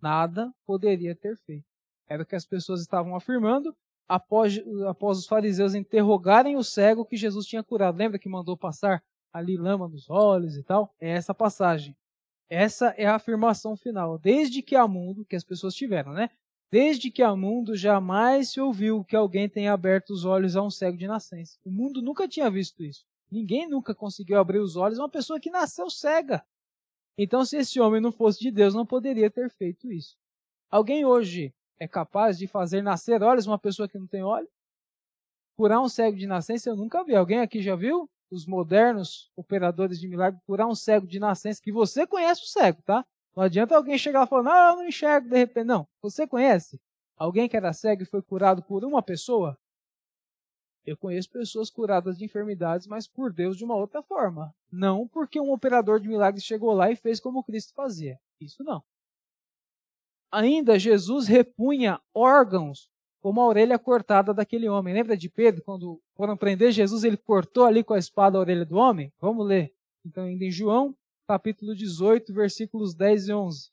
nada 0.00 0.52
poderia 0.66 1.16
ter 1.16 1.36
feito. 1.38 1.73
Era 2.08 2.22
o 2.22 2.26
que 2.26 2.36
as 2.36 2.46
pessoas 2.46 2.80
estavam 2.80 3.14
afirmando 3.16 3.74
após, 4.08 4.58
após 4.88 5.18
os 5.18 5.26
fariseus 5.26 5.74
interrogarem 5.74 6.56
o 6.56 6.64
cego 6.64 7.04
que 7.04 7.16
Jesus 7.16 7.46
tinha 7.46 7.62
curado. 7.62 7.98
Lembra 7.98 8.18
que 8.18 8.28
mandou 8.28 8.56
passar 8.56 9.02
ali 9.32 9.56
lama 9.56 9.88
nos 9.88 10.08
olhos 10.08 10.56
e 10.56 10.62
tal? 10.62 10.94
É 11.00 11.10
essa 11.10 11.34
passagem. 11.34 11.96
Essa 12.48 12.88
é 12.96 13.06
a 13.06 13.16
afirmação 13.16 13.76
final. 13.76 14.18
Desde 14.18 14.62
que 14.62 14.76
há 14.76 14.86
mundo, 14.86 15.24
que 15.24 15.34
as 15.34 15.44
pessoas 15.44 15.74
tiveram, 15.74 16.12
né? 16.12 16.30
Desde 16.70 17.10
que 17.10 17.22
há 17.22 17.34
mundo, 17.34 17.76
jamais 17.76 18.50
se 18.50 18.60
ouviu 18.60 19.04
que 19.04 19.16
alguém 19.16 19.48
tenha 19.48 19.72
aberto 19.72 20.10
os 20.10 20.24
olhos 20.24 20.56
a 20.56 20.62
um 20.62 20.70
cego 20.70 20.96
de 20.96 21.06
nascença. 21.06 21.58
O 21.64 21.70
mundo 21.70 22.02
nunca 22.02 22.28
tinha 22.28 22.50
visto 22.50 22.82
isso. 22.84 23.04
Ninguém 23.30 23.68
nunca 23.68 23.94
conseguiu 23.94 24.38
abrir 24.38 24.58
os 24.58 24.76
olhos 24.76 24.98
a 24.98 25.02
uma 25.02 25.08
pessoa 25.08 25.40
que 25.40 25.50
nasceu 25.50 25.88
cega. 25.88 26.44
Então, 27.16 27.44
se 27.44 27.56
esse 27.56 27.80
homem 27.80 28.00
não 28.00 28.12
fosse 28.12 28.40
de 28.40 28.50
Deus, 28.50 28.74
não 28.74 28.84
poderia 28.84 29.30
ter 29.30 29.48
feito 29.50 29.90
isso. 29.90 30.16
Alguém 30.70 31.04
hoje 31.04 31.54
é 31.78 31.88
capaz 31.88 32.38
de 32.38 32.46
fazer 32.46 32.82
nascer 32.82 33.22
olhos 33.22 33.46
uma 33.46 33.58
pessoa 33.58 33.88
que 33.88 33.98
não 33.98 34.06
tem 34.06 34.22
olho? 34.22 34.48
Curar 35.56 35.80
um 35.80 35.88
cego 35.88 36.16
de 36.16 36.26
nascença 36.26 36.68
eu 36.68 36.76
nunca 36.76 37.04
vi. 37.04 37.14
Alguém 37.14 37.40
aqui 37.40 37.62
já 37.62 37.76
viu? 37.76 38.08
Os 38.30 38.46
modernos 38.46 39.30
operadores 39.36 40.00
de 40.00 40.08
milagre 40.08 40.40
curar 40.46 40.66
um 40.66 40.74
cego 40.74 41.06
de 41.06 41.20
nascença, 41.20 41.62
que 41.62 41.70
você 41.70 42.06
conhece 42.06 42.42
o 42.42 42.46
cego, 42.46 42.82
tá? 42.82 43.04
Não 43.36 43.42
adianta 43.42 43.76
alguém 43.76 43.98
chegar 43.98 44.24
e 44.24 44.28
falar, 44.28 44.42
não, 44.42 44.70
eu 44.70 44.76
não 44.76 44.88
enxergo 44.88 45.28
de 45.28 45.36
repente. 45.36 45.66
Não. 45.66 45.86
Você 46.00 46.26
conhece? 46.26 46.80
Alguém 47.16 47.48
que 47.48 47.56
era 47.56 47.72
cego 47.72 48.02
e 48.02 48.06
foi 48.06 48.22
curado 48.22 48.62
por 48.62 48.84
uma 48.84 49.02
pessoa? 49.02 49.56
Eu 50.84 50.96
conheço 50.96 51.30
pessoas 51.30 51.70
curadas 51.70 52.18
de 52.18 52.24
enfermidades, 52.24 52.86
mas 52.86 53.08
por 53.08 53.32
Deus 53.32 53.56
de 53.56 53.64
uma 53.64 53.74
outra 53.74 54.02
forma. 54.02 54.54
Não 54.70 55.08
porque 55.08 55.40
um 55.40 55.52
operador 55.52 55.98
de 55.98 56.08
milagres 56.08 56.44
chegou 56.44 56.72
lá 56.74 56.90
e 56.90 56.96
fez 56.96 57.20
como 57.20 57.42
Cristo 57.42 57.72
fazia. 57.74 58.18
Isso 58.40 58.62
não. 58.62 58.82
Ainda 60.34 60.80
Jesus 60.80 61.28
repunha 61.28 62.00
órgãos, 62.12 62.90
como 63.22 63.40
a 63.40 63.46
orelha 63.46 63.78
cortada 63.78 64.34
daquele 64.34 64.68
homem. 64.68 64.92
Lembra 64.92 65.16
de 65.16 65.30
Pedro, 65.30 65.62
quando 65.62 66.02
foram 66.16 66.36
prender 66.36 66.72
Jesus, 66.72 67.04
ele 67.04 67.16
cortou 67.16 67.64
ali 67.64 67.84
com 67.84 67.94
a 67.94 67.98
espada 68.00 68.36
a 68.36 68.40
orelha 68.40 68.66
do 68.66 68.74
homem? 68.74 69.12
Vamos 69.20 69.46
ler. 69.46 69.72
Então, 70.04 70.24
ainda 70.24 70.44
em 70.44 70.50
João, 70.50 70.92
capítulo 71.28 71.72
18, 71.72 72.34
versículos 72.34 72.96
10 72.96 73.28
e 73.28 73.32
11. 73.32 73.70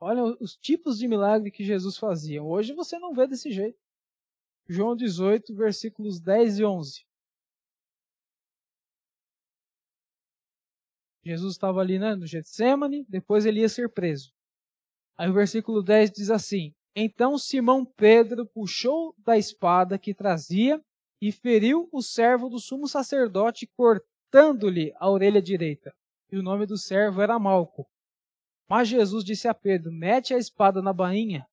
Olha 0.00 0.22
os 0.40 0.56
tipos 0.56 0.96
de 0.96 1.08
milagre 1.08 1.50
que 1.50 1.64
Jesus 1.64 1.96
fazia. 1.96 2.40
Hoje 2.40 2.72
você 2.72 3.00
não 3.00 3.12
vê 3.12 3.26
desse 3.26 3.50
jeito. 3.50 3.80
João 4.68 4.94
18, 4.94 5.56
versículos 5.56 6.20
10 6.20 6.60
e 6.60 6.64
11. 6.64 7.04
Jesus 11.28 11.52
estava 11.52 11.80
ali 11.80 11.98
né, 11.98 12.14
no 12.14 12.26
Getsemane, 12.26 13.04
depois 13.06 13.44
ele 13.44 13.60
ia 13.60 13.68
ser 13.68 13.90
preso. 13.90 14.32
Aí 15.14 15.28
o 15.28 15.34
versículo 15.34 15.82
10 15.82 16.10
diz 16.10 16.30
assim: 16.30 16.72
Então 16.96 17.36
Simão 17.36 17.84
Pedro 17.84 18.46
puxou 18.46 19.14
da 19.18 19.36
espada 19.36 19.98
que 19.98 20.14
trazia 20.14 20.82
e 21.20 21.30
feriu 21.30 21.86
o 21.92 22.00
servo 22.00 22.48
do 22.48 22.58
sumo 22.58 22.88
sacerdote, 22.88 23.68
cortando-lhe 23.76 24.94
a 24.96 25.10
orelha 25.10 25.42
direita. 25.42 25.94
E 26.32 26.38
o 26.38 26.42
nome 26.42 26.64
do 26.64 26.78
servo 26.78 27.20
era 27.20 27.38
Malco. 27.38 27.86
Mas 28.66 28.88
Jesus 28.88 29.22
disse 29.22 29.46
a 29.48 29.52
Pedro: 29.52 29.92
Mete 29.92 30.32
a 30.32 30.38
espada 30.38 30.80
na 30.80 30.94
bainha. 30.94 31.46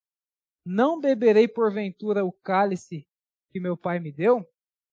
Não 0.65 1.01
beberei 1.01 1.49
porventura 1.49 2.23
o 2.23 2.31
cálice 2.31 3.05
que 3.51 3.59
meu 3.59 3.75
pai 3.75 3.99
me 3.99 4.11
deu? 4.11 4.47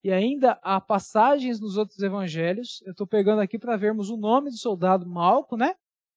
E 0.04 0.10
ainda 0.10 0.58
há 0.62 0.80
passagens 0.80 1.60
nos 1.60 1.76
outros 1.76 2.00
evangelhos. 2.00 2.82
Eu 2.84 2.90
estou 2.90 3.06
pegando 3.06 3.40
aqui 3.40 3.58
para 3.58 3.76
vermos 3.76 4.10
o 4.10 4.16
nome 4.16 4.50
do 4.50 4.56
soldado 4.56 5.06
Malco, 5.06 5.56
né? 5.56 5.74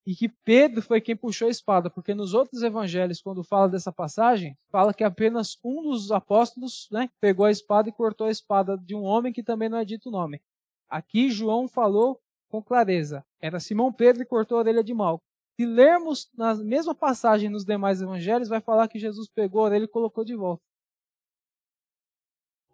E 0.08 0.16
que 0.16 0.30
Pedro 0.30 0.82
foi 0.82 1.02
quem 1.02 1.16
puxou 1.16 1.48
a 1.48 1.52
espada, 1.52 1.90
porque 1.90 2.14
nos 2.14 2.34
outros 2.34 2.62
evangelhos, 2.62 3.22
quando 3.22 3.44
fala 3.44 3.68
dessa 3.70 3.92
passagem, 3.92 4.56
fala 4.72 4.94
que 4.94 5.04
apenas 5.04 5.58
um 5.64 5.82
dos 5.84 6.12
apóstolos 6.12 6.88
né, 6.92 7.10
pegou 7.20 7.46
a 7.46 7.52
espada 7.52 7.90
e 7.90 7.92
cortou 7.92 8.28
a 8.28 8.32
espada 8.32 8.78
de 8.78 8.96
um 8.96 9.04
homem 9.04 9.34
que 9.34 9.44
também 9.44 9.68
não 9.68 9.80
é 9.80 9.86
dito 9.86 10.10
o 10.10 10.12
nome. 10.12 10.42
Aqui 10.88 11.30
João 11.30 11.68
falou 11.68 12.20
com 12.50 12.62
clareza. 12.62 13.26
Era 13.42 13.60
Simão 13.60 13.92
Pedro 13.92 14.22
e 14.22 14.26
cortou 14.26 14.58
a 14.58 14.62
orelha 14.62 14.84
de 14.84 14.94
Malco. 14.94 15.24
Se 15.60 15.66
lermos 15.66 16.30
na 16.38 16.54
mesma 16.56 16.94
passagem 16.94 17.50
nos 17.50 17.66
demais 17.66 18.02
evangelhos, 18.02 18.50
vai 18.50 18.62
falar 18.62 18.88
que 18.88 19.00
Jesus 19.00 19.28
pegou 19.28 19.62
a 19.62 19.66
orelha 19.66 19.86
e 19.86 19.88
colocou 19.88 20.24
de 20.24 20.36
volta. 20.36 20.62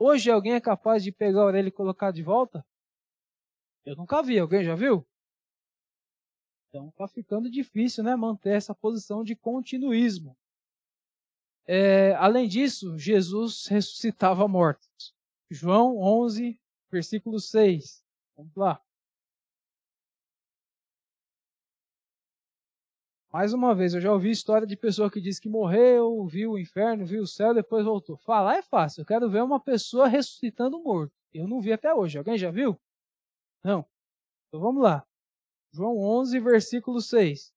Hoje 0.03 0.31
alguém 0.31 0.53
é 0.53 0.59
capaz 0.59 1.03
de 1.03 1.11
pegar 1.11 1.41
a 1.41 1.45
orelha 1.45 1.67
e 1.67 1.71
colocar 1.71 2.09
de 2.09 2.23
volta? 2.23 2.65
Eu 3.85 3.95
nunca 3.95 4.23
vi. 4.23 4.39
Alguém 4.39 4.63
já 4.63 4.73
viu? 4.73 5.07
Então 6.67 6.89
está 6.89 7.07
ficando 7.07 7.51
difícil 7.51 8.03
né, 8.03 8.15
manter 8.15 8.55
essa 8.55 8.73
posição 8.73 9.23
de 9.23 9.35
continuismo. 9.35 10.35
É, 11.67 12.15
além 12.15 12.47
disso, 12.47 12.97
Jesus 12.97 13.67
ressuscitava 13.67 14.47
mortos. 14.47 15.13
João 15.51 15.95
11, 15.99 16.59
versículo 16.89 17.39
6. 17.39 18.03
Vamos 18.35 18.55
lá. 18.55 18.81
Mais 23.31 23.53
uma 23.53 23.73
vez, 23.73 23.93
eu 23.93 24.01
já 24.01 24.11
ouvi 24.11 24.29
história 24.29 24.67
de 24.67 24.75
pessoa 24.75 25.09
que 25.09 25.21
diz 25.21 25.39
que 25.39 25.47
morreu, 25.47 26.25
viu 26.25 26.51
o 26.51 26.59
inferno, 26.59 27.05
viu 27.05 27.23
o 27.23 27.27
céu, 27.27 27.53
depois 27.53 27.85
voltou. 27.85 28.17
Falar 28.17 28.57
é 28.57 28.61
fácil. 28.61 29.01
Eu 29.01 29.05
quero 29.05 29.29
ver 29.29 29.41
uma 29.41 29.59
pessoa 29.59 30.05
ressuscitando 30.05 30.77
um 30.77 30.83
morto. 30.83 31.13
Eu 31.33 31.47
não 31.47 31.61
vi 31.61 31.71
até 31.71 31.93
hoje. 31.93 32.17
Alguém 32.17 32.37
já 32.37 32.51
viu? 32.51 32.77
Não. 33.63 33.85
Então 34.47 34.59
vamos 34.59 34.83
lá. 34.83 35.05
João 35.71 35.97
11, 35.97 36.39
versículo 36.41 36.99
6. 36.99 37.53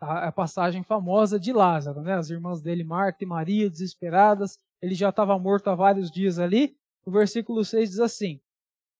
A 0.00 0.32
passagem 0.32 0.82
famosa 0.82 1.38
de 1.38 1.52
Lázaro, 1.52 2.00
né? 2.00 2.14
As 2.14 2.30
irmãs 2.30 2.62
dele, 2.62 2.82
Marta 2.82 3.24
e 3.24 3.26
Maria, 3.26 3.68
desesperadas. 3.68 4.58
Ele 4.80 4.94
já 4.94 5.10
estava 5.10 5.38
morto 5.38 5.68
há 5.68 5.74
vários 5.74 6.10
dias 6.10 6.38
ali. 6.38 6.74
O 7.04 7.10
versículo 7.10 7.62
6 7.62 7.90
diz 7.90 8.00
assim: 8.00 8.40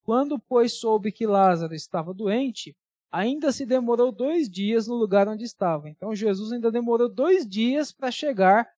Quando, 0.03 0.39
pois, 0.39 0.75
soube 0.75 1.13
que 1.13 1.27
Lázaro 1.27 1.75
estava 1.75 2.13
doente, 2.13 2.77
ainda 3.11 3.53
se 3.53 3.65
demorou 3.65 4.13
dois 4.13 4.49
dias 4.49 4.87
no 4.87 4.95
lugar 4.95 5.29
onde 5.29 5.45
estava. 5.45 5.89
Então 5.89 6.15
Jesus 6.15 6.53
ainda 6.53 6.71
demorou 6.71 7.09
dois 7.09 7.47
dias 7.47 7.93
para 7.93 8.11
chegar 8.11 8.69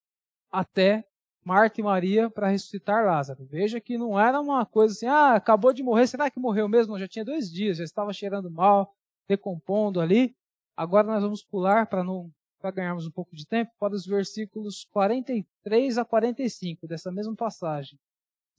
até 0.51 1.05
Marta 1.43 1.79
e 1.79 1.83
Maria 1.83 2.29
para 2.29 2.47
ressuscitar 2.47 3.05
Lázaro. 3.05 3.45
Veja 3.45 3.79
que 3.79 3.97
não 3.97 4.19
era 4.19 4.39
uma 4.39 4.65
coisa 4.65 4.93
assim, 4.93 5.07
ah, 5.07 5.35
acabou 5.35 5.73
de 5.73 5.83
morrer, 5.83 6.07
será 6.07 6.29
que 6.29 6.39
morreu 6.39 6.67
mesmo? 6.67 6.99
Já 6.99 7.07
tinha 7.07 7.25
dois 7.25 7.51
dias, 7.51 7.77
já 7.77 7.83
estava 7.83 8.13
cheirando 8.13 8.51
mal, 8.51 8.93
decompondo 9.27 9.99
ali. 9.99 10.35
Agora 10.75 11.07
nós 11.07 11.23
vamos 11.23 11.43
pular 11.43 11.87
para 11.87 12.03
não 12.03 12.31
para 12.59 12.71
ganharmos 12.71 13.07
um 13.07 13.11
pouco 13.11 13.33
de 13.35 13.47
tempo 13.47 13.71
para 13.79 13.95
os 13.95 14.05
versículos 14.05 14.85
43 14.91 15.97
a 15.97 16.03
45 16.03 16.87
dessa 16.87 17.11
mesma 17.11 17.35
passagem. 17.35 17.97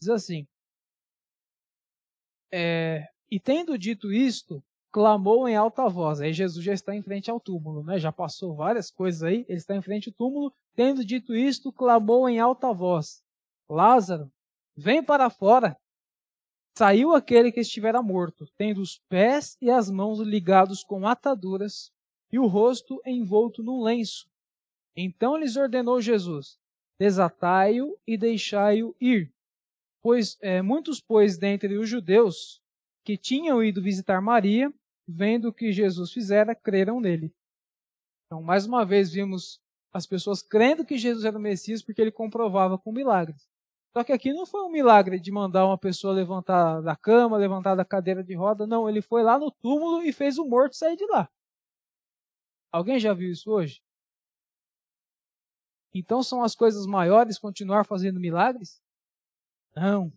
Diz 0.00 0.08
assim: 0.08 0.46
é, 2.50 3.06
E 3.30 3.38
tendo 3.38 3.78
dito 3.78 4.10
isto, 4.12 4.64
clamou 4.92 5.48
em 5.48 5.56
alta 5.56 5.88
voz. 5.88 6.20
Aí 6.20 6.32
Jesus 6.32 6.64
já 6.64 6.72
está 6.72 6.94
em 6.94 7.02
frente 7.02 7.30
ao 7.30 7.40
túmulo, 7.40 7.82
né? 7.82 7.98
Já 7.98 8.12
passou 8.12 8.54
várias 8.54 8.90
coisas 8.90 9.22
aí, 9.22 9.44
ele 9.48 9.58
está 9.58 9.74
em 9.74 9.82
frente 9.82 10.08
ao 10.08 10.14
túmulo. 10.14 10.52
Tendo 10.74 11.04
dito 11.04 11.34
isto, 11.34 11.72
clamou 11.72 12.28
em 12.28 12.38
alta 12.38 12.72
voz: 12.72 13.22
Lázaro, 13.68 14.30
vem 14.76 15.02
para 15.02 15.30
fora. 15.30 15.76
Saiu 16.76 17.14
aquele 17.14 17.52
que 17.52 17.60
estivera 17.60 18.02
morto, 18.02 18.46
tendo 18.56 18.80
os 18.80 18.98
pés 19.08 19.56
e 19.60 19.70
as 19.70 19.90
mãos 19.90 20.20
ligados 20.20 20.82
com 20.82 21.06
ataduras 21.06 21.90
e 22.32 22.38
o 22.38 22.46
rosto 22.46 23.00
envolto 23.04 23.62
num 23.62 23.82
lenço. 23.82 24.28
Então 24.96 25.36
lhes 25.36 25.56
ordenou 25.56 26.00
Jesus: 26.00 26.58
Desatai-o 26.98 27.96
e 28.06 28.16
deixai-o 28.16 28.94
ir. 29.00 29.32
Pois 30.02 30.38
é, 30.40 30.62
muitos, 30.62 31.00
pois, 31.00 31.36
dentre 31.36 31.76
os 31.76 31.88
judeus 31.88 32.60
que 33.04 33.16
tinham 33.16 33.62
ido 33.62 33.82
visitar 33.82 34.20
Maria, 34.20 34.72
vendo 35.10 35.48
o 35.48 35.52
que 35.52 35.72
Jesus 35.72 36.12
fizera, 36.12 36.54
creram 36.54 37.00
nele. 37.00 37.34
Então, 38.26 38.42
mais 38.42 38.66
uma 38.66 38.84
vez, 38.84 39.10
vimos 39.10 39.60
as 39.92 40.06
pessoas 40.06 40.42
crendo 40.42 40.84
que 40.84 40.96
Jesus 40.96 41.24
era 41.24 41.36
o 41.36 41.40
Messias 41.40 41.82
porque 41.82 42.00
ele 42.00 42.12
comprovava 42.12 42.78
com 42.78 42.92
milagres. 42.92 43.48
Só 43.92 44.04
que 44.04 44.12
aqui 44.12 44.32
não 44.32 44.46
foi 44.46 44.62
um 44.62 44.70
milagre 44.70 45.18
de 45.18 45.32
mandar 45.32 45.66
uma 45.66 45.76
pessoa 45.76 46.14
levantar 46.14 46.80
da 46.80 46.94
cama, 46.94 47.36
levantar 47.36 47.74
da 47.74 47.84
cadeira 47.84 48.22
de 48.22 48.34
roda, 48.34 48.66
não. 48.66 48.88
Ele 48.88 49.02
foi 49.02 49.24
lá 49.24 49.36
no 49.36 49.50
túmulo 49.50 50.02
e 50.02 50.12
fez 50.12 50.38
o 50.38 50.44
morto 50.44 50.76
sair 50.76 50.96
de 50.96 51.04
lá. 51.06 51.28
Alguém 52.70 53.00
já 53.00 53.12
viu 53.12 53.32
isso 53.32 53.50
hoje? 53.50 53.82
Então 55.92 56.22
são 56.22 56.44
as 56.44 56.54
coisas 56.54 56.86
maiores 56.86 57.36
continuar 57.36 57.84
fazendo 57.84 58.20
milagres? 58.20 58.80
Não. 59.74 60.12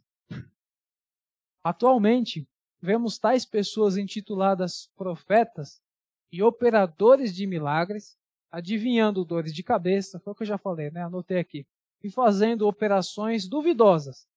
Atualmente, 1.64 2.48
vemos 2.84 3.18
tais 3.18 3.46
pessoas 3.46 3.96
intituladas 3.96 4.92
profetas 4.98 5.82
e 6.30 6.44
operadores 6.44 7.34
de 7.34 7.48
milagres, 7.48 8.18
adivinhando 8.52 9.24
dores 9.24 9.54
de 9.54 9.64
cabeça, 9.64 10.20
foi 10.20 10.34
o 10.34 10.36
que 10.36 10.44
eu 10.44 10.48
já 10.48 10.58
falei, 10.58 10.92
né? 10.92 11.02
Anotei 11.02 11.40
aqui. 11.40 11.66
E 12.04 12.12
fazendo 12.12 12.68
operações 12.68 13.48
duvidosas, 13.48 14.28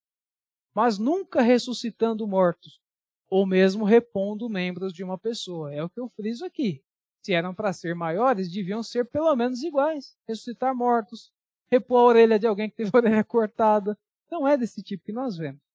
mas 0.72 0.96
nunca 0.96 1.42
ressuscitando 1.42 2.24
mortos, 2.28 2.80
ou 3.28 3.44
mesmo 3.44 3.84
repondo 3.84 4.48
membros 4.48 4.92
de 4.92 5.02
uma 5.02 5.18
pessoa. 5.18 5.74
É 5.74 5.82
o 5.82 5.90
que 5.90 5.98
eu 5.98 6.08
friso 6.10 6.44
aqui. 6.44 6.84
Se 7.24 7.32
eram 7.32 7.52
para 7.52 7.72
ser 7.72 7.96
maiores, 7.96 8.52
deviam 8.52 8.80
ser 8.80 9.10
pelo 9.10 9.34
menos 9.34 9.64
iguais. 9.64 10.16
Ressuscitar 10.28 10.72
mortos, 10.72 11.32
repor 11.68 11.98
a 11.98 12.04
orelha 12.04 12.38
de 12.38 12.46
alguém 12.46 12.70
que 12.70 12.76
teve 12.76 12.90
a 12.94 12.98
orelha 12.98 13.24
cortada. 13.24 13.98
Não 14.30 14.46
é 14.46 14.56
desse 14.56 14.84
tipo 14.84 15.04
que 15.04 15.12
nós 15.12 15.36
vemos. 15.36 15.65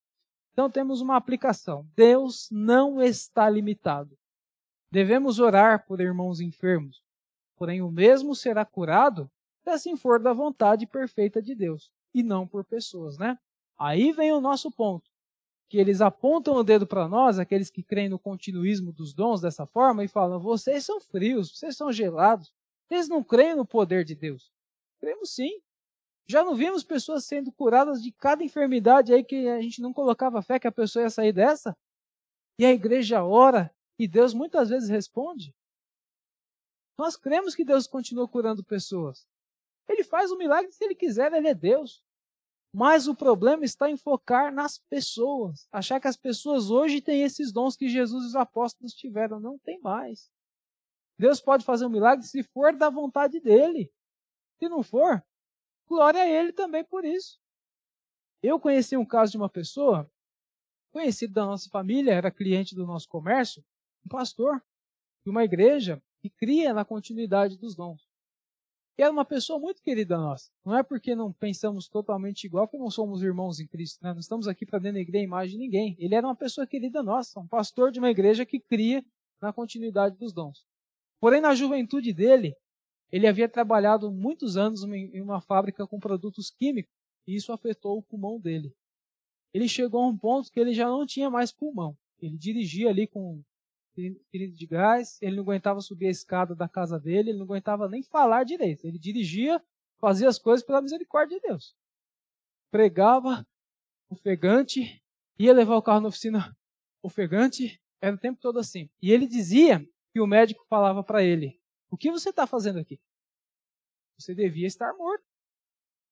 Então 0.54 0.70
temos 0.70 1.02
uma 1.02 1.16
aplicação. 1.16 1.88
Deus 1.95 2.49
não 2.52 3.02
está 3.02 3.49
limitado. 3.49 4.18
Devemos 4.91 5.39
orar 5.39 5.86
por 5.86 6.02
irmãos 6.02 6.41
enfermos, 6.41 7.02
porém 7.56 7.82
o 7.82 7.89
mesmo 7.89 8.36
será 8.36 8.66
curado 8.66 9.32
se 9.64 9.70
assim 9.70 9.95
for 9.95 10.20
da 10.20 10.34
vontade 10.34 10.86
perfeita 10.86 11.41
de 11.41 11.56
Deus, 11.56 11.91
e 12.14 12.22
não 12.24 12.47
por 12.47 12.66
pessoas, 12.66 13.18
né? 13.18 13.38
Aí 13.78 14.12
vem 14.12 14.34
o 14.34 14.41
nosso 14.41 14.70
ponto, 14.72 15.10
que 15.70 15.78
eles 15.78 16.02
apontam 16.02 16.56
o 16.56 16.64
dedo 16.64 16.86
para 16.86 17.08
nós, 17.08 17.39
aqueles 17.39 17.70
que 17.70 17.84
creem 17.84 18.10
no 18.10 18.20
continuismo 18.20 18.91
dos 18.91 19.14
dons 19.14 19.39
dessa 19.39 19.66
forma, 19.66 20.04
e 20.04 20.08
falam: 20.08 20.39
vocês 20.39 20.84
são 20.84 20.99
frios, 20.99 21.58
vocês 21.58 21.78
são 21.78 21.91
gelados, 21.91 22.52
vocês 22.88 23.08
não 23.08 23.24
creem 23.24 23.56
no 23.56 23.66
poder 23.66 24.04
de 24.04 24.16
Deus. 24.16 24.52
Cremos 24.99 25.34
sim. 25.34 25.62
Já 26.32 26.46
não 26.46 26.56
vimos 26.56 26.82
pessoas 26.82 27.26
sendo 27.26 27.52
curadas 27.52 28.02
de 28.02 28.10
cada 28.10 28.42
enfermidade 28.42 29.14
aí 29.14 29.22
que 29.22 29.50
a 29.50 29.62
gente 29.62 29.82
não 29.82 29.92
colocava 29.92 30.42
fé 30.42 30.58
que 30.58 30.68
a 30.68 30.72
pessoa 30.72 31.04
ia 31.04 31.10
sair 31.10 31.34
dessa? 31.34 31.78
E 32.58 32.66
a 32.66 32.72
igreja 32.72 33.22
ora 33.22 33.70
e 34.00 34.08
Deus 34.08 34.34
muitas 34.34 34.70
vezes 34.70 34.88
responde. 34.88 35.54
Nós 36.98 37.18
cremos 37.18 37.54
que 37.54 37.66
Deus 37.66 37.86
continua 37.86 38.30
curando 38.30 38.64
pessoas. 38.64 39.28
Ele 39.90 40.06
faz 40.06 40.32
o 40.32 40.38
milagre 40.38 40.72
se 40.72 40.82
ele 40.86 40.96
quiser, 40.96 41.34
ele 41.34 41.50
é 41.50 41.54
Deus. 41.54 42.02
Mas 42.74 43.10
o 43.10 43.14
problema 43.14 43.66
está 43.66 43.90
em 43.90 43.98
focar 43.98 44.54
nas 44.54 44.78
pessoas. 44.78 45.68
Achar 45.70 46.00
que 46.00 46.08
as 46.08 46.16
pessoas 46.16 46.72
hoje 46.72 47.02
têm 47.02 47.24
esses 47.24 47.52
dons 47.52 47.76
que 47.76 47.90
Jesus 47.90 48.24
e 48.24 48.28
os 48.28 48.36
apóstolos 48.38 48.94
tiveram. 48.94 49.38
Não 49.38 49.60
tem 49.60 49.82
mais. 49.82 50.32
Deus 51.20 51.42
pode 51.42 51.66
fazer 51.66 51.86
um 51.86 51.90
milagre 51.90 52.26
se 52.26 52.42
for 52.42 52.74
da 52.74 52.90
vontade 52.90 53.42
dele. 53.42 53.92
Se 54.60 54.70
não 54.70 54.82
for, 54.82 55.22
Glória 55.92 56.22
a 56.22 56.26
Ele 56.26 56.54
também 56.54 56.86
por 56.86 57.04
isso. 57.04 57.38
Eu 58.42 58.58
conheci 58.62 58.96
um 58.96 59.06
caso 59.06 59.34
de 59.34 59.38
uma 59.38 59.50
pessoa, 59.50 60.10
conhecido 60.89 61.34
da 61.34 61.46
nossa 61.46 61.68
família, 61.70 62.14
era 62.14 62.32
cliente 62.32 62.74
do 62.74 62.88
nosso 62.88 63.10
comércio, 63.10 63.62
um 64.06 64.08
pastor 64.08 64.64
de 65.26 65.30
uma 65.30 65.44
igreja 65.44 66.02
que 66.22 66.30
cria 66.30 66.74
na 66.74 66.86
continuidade 66.86 67.58
dos 67.58 67.76
dons. 67.76 68.08
E 68.98 69.04
era 69.04 69.12
uma 69.12 69.26
pessoa 69.26 69.60
muito 69.60 69.82
querida 69.82 70.18
nossa. 70.18 70.50
Não 70.64 70.78
é 70.78 70.82
porque 70.82 71.14
não 71.14 71.34
pensamos 71.34 71.89
totalmente 71.89 72.46
igual 72.46 72.70
que 72.70 72.78
não 72.78 72.89
somos 72.89 73.22
irmãos 73.22 73.60
em 73.60 73.68
Cristo. 73.68 74.02
Né? 74.02 74.14
Não 74.14 74.22
estamos 74.22 74.48
aqui 74.48 74.66
para 74.66 74.80
denegrir 74.80 75.20
a 75.20 75.26
imagem 75.26 75.58
de 75.58 75.66
ninguém. 75.66 75.98
Ele 76.00 76.16
era 76.16 76.26
uma 76.26 76.38
pessoa 76.38 76.66
querida 76.66 77.04
nossa, 77.04 77.38
um 77.38 77.48
pastor 77.48 77.92
de 77.92 78.00
uma 78.00 78.10
igreja 78.10 78.46
que 78.46 78.62
cria 78.62 79.04
na 79.42 79.52
continuidade 79.52 80.16
dos 80.16 80.32
dons. 80.32 80.66
Porém, 81.20 81.42
na 81.42 81.54
juventude 81.54 82.14
dele, 82.14 82.56
ele 83.12 83.28
havia 83.28 83.49
trabalhado 83.49 84.12
muitos 84.12 84.55
anos 84.57 84.84
em 84.84 85.22
uma 85.22 85.41
fábrica 85.41 85.86
com 85.86 85.99
produtos 85.99 86.49
químicos 86.49 86.93
e 87.28 87.36
isso 87.36 87.51
afetou 87.51 87.97
o 87.97 88.03
pulmão 88.03 88.39
dele. 88.39 88.74
Ele 89.53 89.68
chegou 89.68 90.01
a 90.01 90.07
um 90.07 90.18
ponto 90.18 90.51
que 90.51 90.59
ele 90.59 90.74
já 90.74 90.88
não 90.88 91.05
tinha 91.05 91.30
mais 91.30 91.51
pulmão. 91.51 91.97
Ele 92.20 92.38
dirigia 92.38 92.89
ali 92.89 93.05
com 93.05 93.43
cilindro 94.32 94.55
de 94.55 94.66
gás, 94.66 95.22
ele 95.22 95.36
não 95.36 95.43
aguentava 95.43 95.82
subir 95.82 96.07
a 96.07 96.12
escada 96.12 96.55
da 96.55 96.70
casa 96.70 96.99
dele, 96.99 97.32
ele 97.32 97.38
não 97.38 97.45
aguentava 97.45 97.89
nem 97.89 98.01
falar 98.01 98.45
direito. 98.45 98.86
Ele 98.86 98.97
dirigia, 98.97 99.62
fazia 99.99 100.30
as 100.30 100.39
coisas 100.39 100.66
pela 100.66 100.82
misericórdia 100.82 101.38
de 101.39 101.47
Deus. 101.47 101.76
Pregava, 102.72 103.45
ofegante, 104.09 105.01
ia 105.38 105.53
levar 105.53 105.76
o 105.76 105.82
carro 105.82 106.01
na 106.01 106.07
oficina 106.07 106.55
ofegante, 107.03 107.82
era 107.99 108.16
o 108.16 108.20
tempo 108.20 108.39
todo 108.39 108.59
assim. 108.59 108.89
E 109.01 109.12
ele 109.12 109.28
dizia 109.28 109.86
que 110.14 110.22
o 110.22 110.28
médico 110.28 110.66
falava 110.70 111.03
para 111.03 111.24
ele: 111.24 111.61
o 111.92 111.98
que 111.98 112.10
você 112.10 112.30
está 112.30 112.48
fazendo 112.48 112.80
aqui? 112.80 113.00
Você 114.18 114.34
devia 114.34 114.66
estar 114.66 114.94
morto. 114.94 115.26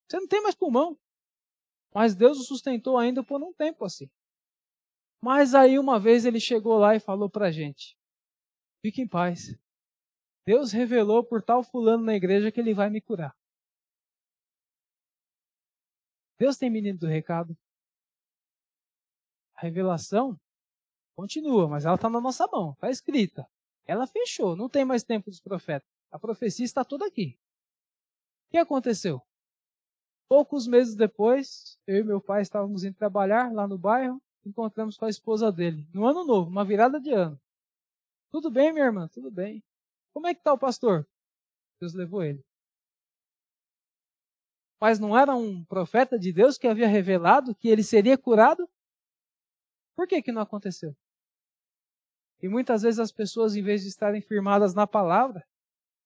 Você 0.07 0.19
não 0.19 0.27
tem 0.27 0.43
mais 0.43 0.53
pulmão. 0.53 0.99
Mas 1.95 2.13
Deus 2.13 2.37
o 2.37 2.43
sustentou 2.43 2.97
ainda 2.97 3.23
por 3.23 3.41
um 3.41 3.53
tempo 3.53 3.85
assim. 3.85 4.09
Mas 5.21 5.55
aí 5.55 5.79
uma 5.79 5.99
vez 5.99 6.25
ele 6.25 6.39
chegou 6.39 6.77
lá 6.77 6.95
e 6.95 6.99
falou 6.99 7.29
para 7.29 7.47
a 7.47 7.51
gente: 7.51 7.97
fique 8.81 9.01
em 9.01 9.07
paz. 9.07 9.55
Deus 10.45 10.71
revelou 10.71 11.23
por 11.23 11.41
tal 11.41 11.63
fulano 11.63 12.03
na 12.03 12.15
igreja 12.15 12.51
que 12.51 12.59
ele 12.59 12.73
vai 12.73 12.89
me 12.89 13.01
curar. 13.01 13.35
Deus 16.37 16.57
tem 16.57 16.69
menino 16.69 16.97
do 16.97 17.07
recado. 17.07 17.57
A 19.55 19.61
revelação 19.61 20.39
continua, 21.15 21.67
mas 21.67 21.85
ela 21.85 21.95
está 21.95 22.09
na 22.09 22.21
nossa 22.21 22.47
mão, 22.47 22.71
está 22.71 22.89
escrita. 22.89 23.45
Ela 23.89 24.05
fechou, 24.05 24.55
não 24.55 24.69
tem 24.69 24.85
mais 24.85 25.01
tempo 25.01 25.31
dos 25.31 25.41
profetas. 25.41 25.89
A 26.11 26.19
profecia 26.19 26.63
está 26.63 26.85
toda 26.85 27.07
aqui. 27.07 27.35
O 28.45 28.51
que 28.51 28.57
aconteceu? 28.59 29.19
Poucos 30.29 30.67
meses 30.67 30.95
depois, 30.95 31.75
eu 31.87 31.97
e 31.97 32.03
meu 32.03 32.21
pai 32.21 32.43
estávamos 32.43 32.83
indo 32.83 32.95
trabalhar 32.95 33.51
lá 33.51 33.67
no 33.67 33.79
bairro, 33.79 34.21
encontramos 34.45 34.95
com 34.95 35.05
a 35.05 35.09
esposa 35.09 35.51
dele, 35.51 35.89
no 35.91 36.05
ano 36.05 36.23
novo, 36.23 36.51
uma 36.51 36.63
virada 36.63 37.01
de 37.01 37.11
ano. 37.11 37.41
Tudo 38.31 38.51
bem, 38.51 38.71
minha 38.71 38.85
irmã? 38.85 39.07
Tudo 39.07 39.31
bem. 39.31 39.63
Como 40.13 40.27
é 40.27 40.35
que 40.35 40.39
está 40.39 40.53
o 40.53 40.59
pastor? 40.59 41.07
Deus 41.81 41.95
levou 41.95 42.23
ele. 42.23 42.45
Mas 44.79 44.99
não 44.99 45.17
era 45.17 45.35
um 45.35 45.65
profeta 45.65 46.19
de 46.19 46.31
Deus 46.31 46.59
que 46.59 46.67
havia 46.67 46.87
revelado 46.87 47.55
que 47.55 47.67
ele 47.67 47.81
seria 47.81 48.19
curado? 48.19 48.69
Por 49.95 50.07
que 50.07 50.21
que 50.21 50.31
não 50.31 50.43
aconteceu? 50.43 50.95
E 52.41 52.47
muitas 52.47 52.81
vezes 52.81 52.99
as 52.99 53.11
pessoas, 53.11 53.55
em 53.55 53.61
vez 53.61 53.81
de 53.81 53.89
estarem 53.89 54.21
firmadas 54.21 54.73
na 54.73 54.87
palavra, 54.87 55.45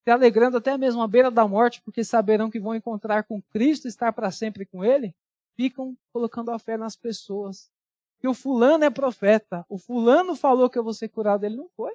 se 0.04 0.10
alegrando 0.10 0.58
até 0.58 0.78
mesmo 0.78 1.02
à 1.02 1.08
beira 1.08 1.32
da 1.32 1.48
morte, 1.48 1.82
porque 1.82 2.04
saberão 2.04 2.50
que 2.50 2.60
vão 2.60 2.76
encontrar 2.76 3.24
com 3.24 3.42
Cristo, 3.42 3.88
estar 3.88 4.12
para 4.12 4.32
sempre 4.32 4.66
com 4.66 4.84
Ele, 4.84 5.16
ficam 5.56 5.96
colocando 6.12 6.52
a 6.52 6.60
fé 6.60 6.78
nas 6.78 6.96
pessoas. 6.96 7.72
Que 8.20 8.28
o 8.28 8.34
fulano 8.34 8.84
é 8.84 8.90
profeta, 8.90 9.66
o 9.70 9.78
fulano 9.78 10.36
falou 10.36 10.70
que 10.70 10.78
eu 10.78 10.84
vou 10.84 10.94
ser 10.94 11.10
curado, 11.10 11.46
ele 11.46 11.56
não 11.56 11.70
foi. 11.70 11.94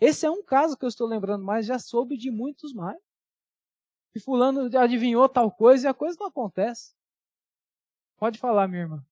Esse 0.00 0.26
é 0.26 0.30
um 0.30 0.42
caso 0.42 0.76
que 0.76 0.84
eu 0.84 0.88
estou 0.88 1.06
lembrando, 1.06 1.44
mas 1.44 1.66
já 1.66 1.78
soube 1.78 2.16
de 2.16 2.30
muitos 2.30 2.72
mais. 2.72 3.00
E 4.14 4.20
fulano 4.20 4.68
adivinhou 4.78 5.28
tal 5.28 5.50
coisa 5.50 5.86
e 5.86 5.90
a 5.90 5.94
coisa 5.94 6.16
não 6.20 6.28
acontece. 6.28 6.94
Pode 8.16 8.38
falar, 8.38 8.68
minha 8.68 8.82
irmã. 8.82 9.04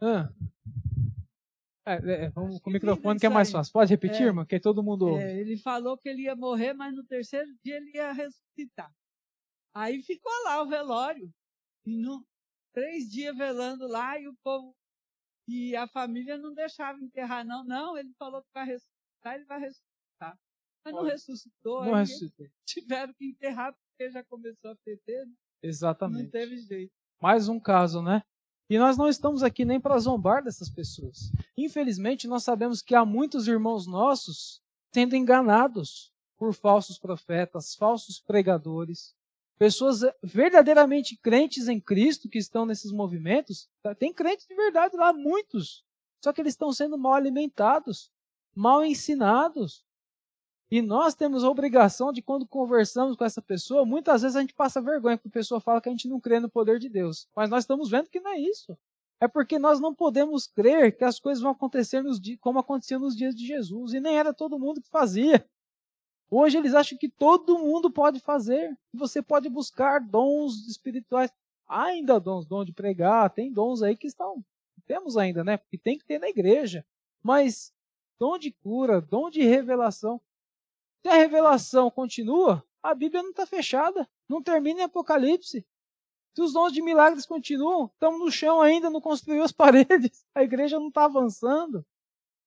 Ah. 0.00 0.30
É, 1.86 2.24
é, 2.24 2.30
vamos 2.30 2.60
com 2.60 2.68
o 2.68 2.72
microfone 2.72 3.18
que 3.18 3.24
é 3.24 3.30
mais 3.30 3.50
fácil. 3.50 3.72
Pode 3.72 3.90
repetir, 3.90 4.22
é, 4.22 4.26
irmão? 4.26 4.44
Que 4.44 4.60
todo 4.60 4.82
mundo. 4.82 5.16
É, 5.16 5.40
ele 5.40 5.56
falou 5.56 5.96
que 5.96 6.08
ele 6.08 6.22
ia 6.22 6.36
morrer, 6.36 6.74
mas 6.74 6.94
no 6.94 7.02
terceiro 7.02 7.48
dia 7.64 7.76
ele 7.76 7.90
ia 7.94 8.12
ressuscitar. 8.12 8.92
Aí 9.74 10.02
ficou 10.02 10.32
lá 10.44 10.62
o 10.62 10.68
velório. 10.68 11.32
E 11.86 11.96
no, 11.96 12.26
três 12.74 13.08
dias 13.08 13.34
velando 13.36 13.86
lá 13.88 14.18
e 14.18 14.28
o 14.28 14.34
povo. 14.42 14.74
E 15.48 15.74
a 15.74 15.88
família 15.88 16.36
não 16.36 16.52
deixava 16.52 17.00
enterrar, 17.00 17.42
não. 17.44 17.64
Não, 17.64 17.96
ele 17.96 18.12
falou 18.18 18.42
que 18.42 18.50
vai 18.52 18.66
ressuscitar, 18.66 19.34
ele 19.34 19.46
vai 19.46 19.60
ressuscitar. 19.60 20.38
Mas 20.84 20.94
não 20.94 21.02
ressuscitou. 21.04 21.84
Não 21.86 21.94
ressuscitou. 21.94 22.46
Tiveram 22.68 23.14
que 23.14 23.24
enterrar 23.24 23.72
porque 23.72 24.10
já 24.10 24.22
começou 24.24 24.72
a 24.72 24.76
perder. 24.84 25.26
Né? 25.26 25.32
Exatamente. 25.62 26.24
Não 26.24 26.30
teve 26.30 26.58
jeito. 26.58 26.92
Mais 27.20 27.48
um 27.48 27.58
caso, 27.58 28.02
né? 28.02 28.22
E 28.70 28.78
nós 28.78 28.98
não 28.98 29.08
estamos 29.08 29.42
aqui 29.42 29.64
nem 29.64 29.80
para 29.80 29.98
zombar 29.98 30.44
dessas 30.44 30.68
pessoas. 30.68 31.32
Infelizmente, 31.56 32.28
nós 32.28 32.44
sabemos 32.44 32.82
que 32.82 32.94
há 32.94 33.04
muitos 33.04 33.48
irmãos 33.48 33.86
nossos 33.86 34.60
sendo 34.92 35.16
enganados 35.16 36.12
por 36.36 36.52
falsos 36.52 36.98
profetas, 36.98 37.74
falsos 37.74 38.20
pregadores, 38.20 39.14
pessoas 39.58 40.00
verdadeiramente 40.22 41.16
crentes 41.16 41.66
em 41.66 41.80
Cristo 41.80 42.28
que 42.28 42.38
estão 42.38 42.66
nesses 42.66 42.92
movimentos. 42.92 43.68
Tem 43.98 44.12
crentes 44.12 44.46
de 44.46 44.54
verdade 44.54 44.96
lá, 44.96 45.12
muitos. 45.12 45.84
Só 46.22 46.32
que 46.32 46.40
eles 46.40 46.52
estão 46.52 46.72
sendo 46.72 46.98
mal 46.98 47.14
alimentados, 47.14 48.12
mal 48.54 48.84
ensinados. 48.84 49.84
E 50.70 50.82
nós 50.82 51.14
temos 51.14 51.44
a 51.44 51.50
obrigação 51.50 52.12
de, 52.12 52.20
quando 52.20 52.46
conversamos 52.46 53.16
com 53.16 53.24
essa 53.24 53.40
pessoa, 53.40 53.86
muitas 53.86 54.20
vezes 54.20 54.36
a 54.36 54.40
gente 54.40 54.52
passa 54.52 54.82
vergonha, 54.82 55.16
porque 55.16 55.28
a 55.28 55.32
pessoa 55.32 55.60
fala 55.60 55.80
que 55.80 55.88
a 55.88 55.92
gente 55.92 56.08
não 56.08 56.20
crê 56.20 56.38
no 56.38 56.50
poder 56.50 56.78
de 56.78 56.90
Deus. 56.90 57.26
Mas 57.34 57.48
nós 57.48 57.64
estamos 57.64 57.88
vendo 57.88 58.10
que 58.10 58.20
não 58.20 58.32
é 58.32 58.38
isso. 58.38 58.76
É 59.20 59.26
porque 59.26 59.58
nós 59.58 59.80
não 59.80 59.94
podemos 59.94 60.46
crer 60.46 60.96
que 60.96 61.04
as 61.04 61.18
coisas 61.18 61.42
vão 61.42 61.52
acontecer 61.52 62.02
nos 62.02 62.20
dias, 62.20 62.38
como 62.40 62.58
aconteciam 62.58 63.00
nos 63.00 63.16
dias 63.16 63.34
de 63.34 63.46
Jesus. 63.46 63.94
E 63.94 64.00
nem 64.00 64.18
era 64.18 64.32
todo 64.32 64.58
mundo 64.58 64.80
que 64.80 64.90
fazia. 64.90 65.44
Hoje 66.30 66.58
eles 66.58 66.74
acham 66.74 66.98
que 66.98 67.08
todo 67.08 67.58
mundo 67.58 67.90
pode 67.90 68.20
fazer. 68.20 68.76
Você 68.92 69.22
pode 69.22 69.48
buscar 69.48 70.00
dons 70.00 70.68
espirituais. 70.68 71.32
Há 71.66 71.84
ainda 71.84 72.20
dons, 72.20 72.46
dom 72.46 72.64
de 72.64 72.72
pregar, 72.72 73.30
tem 73.30 73.52
dons 73.52 73.82
aí 73.82 73.96
que 73.96 74.06
estão. 74.06 74.44
Temos 74.86 75.16
ainda, 75.16 75.42
né? 75.42 75.56
Porque 75.56 75.78
tem 75.78 75.98
que 75.98 76.04
ter 76.04 76.18
na 76.18 76.28
igreja. 76.28 76.84
Mas 77.22 77.72
dom 78.18 78.38
de 78.38 78.52
cura, 78.52 79.00
dom 79.00 79.30
de 79.30 79.42
revelação. 79.42 80.20
A 81.08 81.14
revelação 81.14 81.90
continua, 81.90 82.62
a 82.82 82.94
Bíblia 82.94 83.22
não 83.22 83.30
está 83.30 83.46
fechada. 83.46 84.06
Não 84.28 84.42
termina 84.42 84.80
em 84.80 84.84
Apocalipse. 84.84 85.66
Se 86.34 86.42
os 86.42 86.52
dons 86.52 86.70
de 86.70 86.82
milagres 86.82 87.24
continuam, 87.24 87.86
estamos 87.86 88.20
no 88.20 88.30
chão 88.30 88.60
ainda, 88.60 88.90
não 88.90 89.00
construiu 89.00 89.42
as 89.42 89.50
paredes. 89.52 90.24
A 90.34 90.42
igreja 90.42 90.78
não 90.78 90.88
está 90.88 91.06
avançando. 91.06 91.84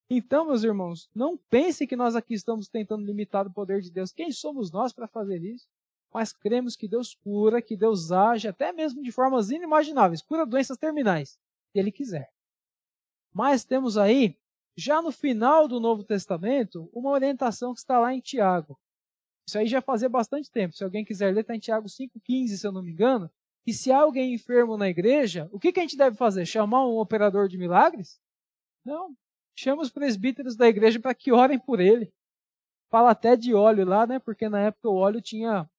Então, 0.07 0.45
meus 0.45 0.63
irmãos, 0.63 1.09
não 1.15 1.35
pense 1.49 1.87
que 1.87 1.95
nós 1.95 2.15
aqui 2.15 2.35
estamos 2.35 2.67
tentando 2.67 3.03
limitar 3.03 3.47
o 3.47 3.53
poder 3.53 3.81
de 3.81 3.89
Deus. 3.89 4.11
Quem 4.11 4.31
somos 4.31 4.71
nós 4.71 4.93
para 4.93 5.07
fazer 5.07 5.43
isso? 5.43 5.67
Mas 6.13 6.31
cremos 6.31 6.75
que 6.75 6.87
Deus 6.87 7.15
cura, 7.15 7.61
que 7.61 7.75
Deus 7.75 8.11
age, 8.11 8.47
até 8.47 8.71
mesmo 8.71 9.01
de 9.01 9.11
formas 9.11 9.49
inimagináveis, 9.49 10.21
cura 10.21 10.45
doenças 10.45 10.77
terminais, 10.77 11.39
se 11.71 11.79
Ele 11.79 11.91
quiser. 11.91 12.29
Mas 13.33 13.63
temos 13.63 13.97
aí, 13.97 14.37
já 14.77 15.01
no 15.01 15.11
final 15.11 15.67
do 15.67 15.79
Novo 15.79 16.03
Testamento, 16.03 16.89
uma 16.93 17.11
orientação 17.11 17.73
que 17.73 17.79
está 17.79 17.99
lá 17.99 18.13
em 18.13 18.19
Tiago. 18.19 18.79
Isso 19.47 19.57
aí 19.57 19.67
já 19.67 19.81
fazia 19.81 20.07
bastante 20.07 20.49
tempo. 20.49 20.75
Se 20.75 20.83
alguém 20.83 21.03
quiser 21.03 21.33
ler, 21.33 21.41
está 21.41 21.55
em 21.55 21.59
Tiago 21.59 21.87
5,15, 21.87 22.47
se 22.57 22.65
eu 22.65 22.71
não 22.71 22.81
me 22.81 22.91
engano. 22.91 23.29
E 23.65 23.73
se 23.73 23.91
há 23.91 23.99
alguém 23.99 24.33
enfermo 24.33 24.77
na 24.77 24.89
igreja, 24.89 25.49
o 25.51 25.59
que, 25.59 25.71
que 25.71 25.79
a 25.79 25.83
gente 25.83 25.97
deve 25.97 26.15
fazer? 26.15 26.45
Chamar 26.45 26.85
um 26.87 26.97
operador 26.97 27.47
de 27.47 27.57
milagres? 27.57 28.19
Não 28.83 29.15
chama 29.55 29.81
os 29.81 29.91
presbíteros 29.91 30.55
da 30.55 30.67
igreja 30.67 30.99
para 30.99 31.13
que 31.13 31.31
orem 31.31 31.59
por 31.59 31.79
ele. 31.79 32.11
Fala 32.89 33.11
até 33.11 33.35
de 33.35 33.53
óleo 33.53 33.85
lá, 33.85 34.05
né? 34.07 34.19
Porque 34.19 34.49
na 34.49 34.59
época 34.59 34.89
o 34.89 34.95
óleo 34.95 35.21
tinha 35.21 35.69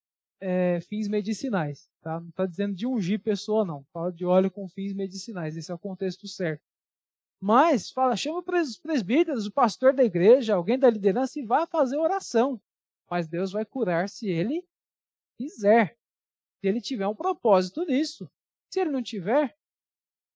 é, 0.41 0.81
fins 0.83 1.09
medicinais. 1.09 1.89
Tá? 2.01 2.21
Não 2.21 2.29
está 2.29 2.47
dizendo 2.47 2.75
de 2.75 2.87
ungir 2.87 3.21
pessoa, 3.21 3.65
não. 3.65 3.85
Fala 3.93 4.13
de 4.13 4.25
óleo 4.25 4.51
com 4.51 4.69
fins 4.69 4.95
medicinais. 4.95 5.57
Esse 5.57 5.71
é 5.71 5.75
o 5.75 5.79
contexto 5.79 6.27
certo. 6.27 6.63
Mas 7.43 7.91
fala, 7.91 8.17
chama 8.17 8.39
os 8.39 8.79
presbíteros, 8.79 9.47
o 9.47 9.53
pastor 9.53 9.93
da 9.93 10.05
igreja, 10.05 10.55
alguém 10.55 10.79
da 10.79 10.89
liderança 10.89 11.41
e 11.41 11.45
vai 11.45 11.67
fazer 11.67 11.97
oração. 11.97 12.61
Mas 13.11 13.27
Deus 13.27 13.51
vai 13.51 13.65
curar 13.65 14.09
se 14.09 14.29
ele 14.29 14.65
quiser. 15.37 15.99
Se 16.61 16.69
ele 16.69 16.81
tiver 16.81 17.09
um 17.09 17.15
propósito 17.15 17.85
nisso. 17.85 18.31
Se 18.71 18.81
ele 18.81 18.91
não 18.91 19.03
tiver, 19.03 19.57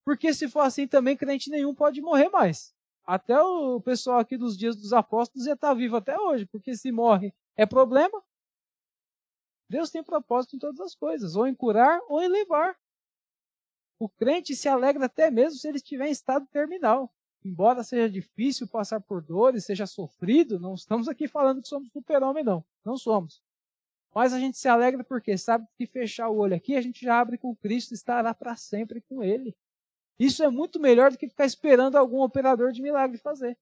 porque 0.04 0.34
se 0.34 0.48
for 0.48 0.60
assim 0.60 0.86
também, 0.86 1.16
crente 1.16 1.48
nenhum 1.48 1.74
pode 1.74 2.02
morrer 2.02 2.28
mais 2.28 2.76
até 3.06 3.40
o 3.40 3.80
pessoal 3.80 4.18
aqui 4.18 4.36
dos 4.36 4.58
dias 4.58 4.74
dos 4.74 4.92
apóstolos 4.92 5.46
ia 5.46 5.52
estar 5.52 5.72
vivo 5.74 5.96
até 5.96 6.18
hoje, 6.18 6.44
porque 6.44 6.74
se 6.76 6.90
morre 6.90 7.32
é 7.56 7.64
problema. 7.64 8.22
Deus 9.70 9.90
tem 9.90 10.02
propósito 10.02 10.56
em 10.56 10.58
todas 10.58 10.80
as 10.80 10.94
coisas, 10.94 11.36
ou 11.36 11.46
em 11.46 11.54
curar 11.54 12.00
ou 12.08 12.20
em 12.20 12.28
levar. 12.28 12.76
O 13.98 14.08
crente 14.08 14.54
se 14.54 14.68
alegra 14.68 15.06
até 15.06 15.30
mesmo 15.30 15.58
se 15.58 15.66
ele 15.66 15.78
estiver 15.78 16.08
em 16.08 16.12
estado 16.12 16.46
terminal. 16.48 17.12
Embora 17.44 17.82
seja 17.82 18.10
difícil 18.10 18.66
passar 18.66 19.00
por 19.00 19.22
dores, 19.22 19.64
seja 19.64 19.86
sofrido, 19.86 20.58
não 20.58 20.74
estamos 20.74 21.08
aqui 21.08 21.28
falando 21.28 21.62
que 21.62 21.68
somos 21.68 21.90
super-homem, 21.92 22.44
não. 22.44 22.64
Não 22.84 22.96
somos. 22.96 23.40
Mas 24.14 24.32
a 24.32 24.38
gente 24.38 24.58
se 24.58 24.68
alegra 24.68 25.04
porque 25.04 25.36
sabe 25.38 25.66
que 25.76 25.86
fechar 25.86 26.28
o 26.28 26.38
olho 26.38 26.56
aqui, 26.56 26.74
a 26.74 26.80
gente 26.80 27.04
já 27.04 27.20
abre 27.20 27.38
com 27.38 27.54
Cristo 27.54 27.92
e 27.92 27.94
estará 27.94 28.34
para 28.34 28.56
sempre 28.56 29.00
com 29.02 29.22
Ele. 29.22 29.54
Isso 30.18 30.42
é 30.42 30.50
muito 30.50 30.80
melhor 30.80 31.12
do 31.12 31.18
que 31.18 31.28
ficar 31.28 31.44
esperando 31.44 31.96
algum 31.96 32.20
operador 32.20 32.72
de 32.72 32.82
milagre 32.82 33.18
fazer. 33.18 33.56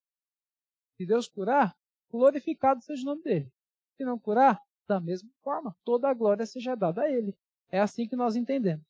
Se 0.97 1.05
Deus 1.05 1.28
curar, 1.28 1.76
glorificado 2.09 2.82
seja 2.82 3.03
o 3.03 3.07
nome 3.07 3.22
dele. 3.22 3.53
Se 3.97 4.05
não 4.05 4.18
curar, 4.18 4.61
da 4.87 5.01
mesma 5.01 5.30
forma, 5.43 5.76
toda 5.85 6.09
a 6.09 6.14
glória 6.14 6.47
seja 6.47 6.76
dada 6.76 7.03
a 7.03 7.11
ele. 7.11 7.37
É 7.68 7.80
assim 7.80 8.07
que 8.07 8.14
nós 8.14 8.37
entendemos. 8.37 8.87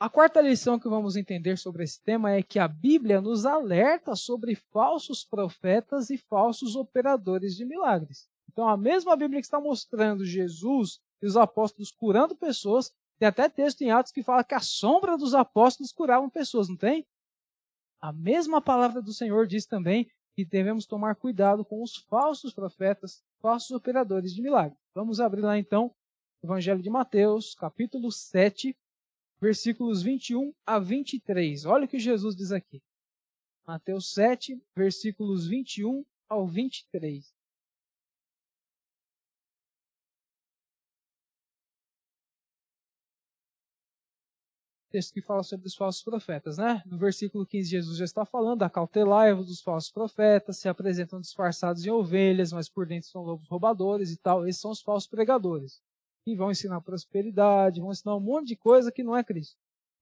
A 0.00 0.08
quarta 0.08 0.40
lição 0.40 0.78
que 0.78 0.88
vamos 0.88 1.14
entender 1.14 1.58
sobre 1.58 1.84
esse 1.84 2.02
tema 2.02 2.32
é 2.32 2.42
que 2.42 2.58
a 2.58 2.66
Bíblia 2.66 3.20
nos 3.20 3.44
alerta 3.44 4.16
sobre 4.16 4.54
falsos 4.54 5.22
profetas 5.22 6.08
e 6.08 6.16
falsos 6.16 6.74
operadores 6.74 7.54
de 7.54 7.66
milagres. 7.66 8.26
Então, 8.50 8.66
a 8.66 8.78
mesma 8.78 9.14
Bíblia 9.14 9.42
que 9.42 9.46
está 9.46 9.60
mostrando 9.60 10.24
Jesus 10.24 11.02
e 11.20 11.26
os 11.26 11.36
apóstolos 11.36 11.90
curando 11.90 12.34
pessoas, 12.34 12.90
tem 13.18 13.28
até 13.28 13.46
texto 13.46 13.82
em 13.82 13.90
Atos 13.90 14.10
que 14.10 14.22
fala 14.22 14.42
que 14.42 14.54
a 14.54 14.60
sombra 14.60 15.18
dos 15.18 15.34
apóstolos 15.34 15.92
curavam 15.92 16.30
pessoas, 16.30 16.66
não 16.66 16.78
tem? 16.78 17.06
A 18.00 18.10
mesma 18.10 18.58
palavra 18.62 19.02
do 19.02 19.12
Senhor 19.12 19.46
diz 19.46 19.66
também 19.66 20.10
que 20.34 20.46
devemos 20.46 20.86
tomar 20.86 21.14
cuidado 21.14 21.62
com 21.62 21.82
os 21.82 21.96
falsos 22.08 22.54
profetas, 22.54 23.22
falsos 23.38 23.70
operadores 23.72 24.34
de 24.34 24.40
milagres. 24.40 24.80
Vamos 24.94 25.20
abrir 25.20 25.42
lá 25.42 25.58
então 25.58 25.94
o 26.42 26.46
Evangelho 26.46 26.80
de 26.80 26.88
Mateus, 26.88 27.54
capítulo 27.54 28.10
7, 28.10 28.74
versículos 29.40 30.02
21 30.02 30.52
a 30.66 30.78
23. 30.78 31.64
Olha 31.64 31.84
o 31.84 31.88
que 31.88 31.98
Jesus 31.98 32.36
diz 32.36 32.52
aqui. 32.52 32.82
Mateus 33.66 34.12
7, 34.12 34.60
versículos 34.76 35.46
21 35.46 36.04
ao 36.28 36.46
23. 36.46 37.32
texto 44.90 45.14
que 45.14 45.22
fala 45.22 45.42
sobre 45.42 45.66
os 45.68 45.74
falsos 45.74 46.02
profetas, 46.02 46.58
né? 46.58 46.82
No 46.84 46.98
versículo 46.98 47.46
15, 47.46 47.70
Jesus 47.70 47.96
já 47.96 48.04
está 48.04 48.24
falando, 48.24 48.64
acautelai-vos 48.64 49.46
dos 49.46 49.62
falsos 49.62 49.90
profetas, 49.90 50.58
se 50.58 50.68
apresentam 50.68 51.20
disfarçados 51.20 51.86
em 51.86 51.90
ovelhas, 51.90 52.52
mas 52.52 52.68
por 52.68 52.86
dentro 52.86 53.08
são 53.08 53.22
lobos 53.22 53.48
roubadores 53.48 54.10
e 54.10 54.16
tal. 54.16 54.46
Esses 54.46 54.60
são 54.60 54.72
os 54.72 54.82
falsos 54.82 55.08
pregadores. 55.08 55.80
Que 56.30 56.36
vão 56.36 56.52
ensinar 56.52 56.80
prosperidade, 56.80 57.80
vão 57.80 57.90
ensinar 57.90 58.14
um 58.14 58.20
monte 58.20 58.48
de 58.48 58.56
coisa 58.56 58.92
que 58.92 59.02
não 59.02 59.16
é 59.16 59.24
Cristo. 59.24 59.56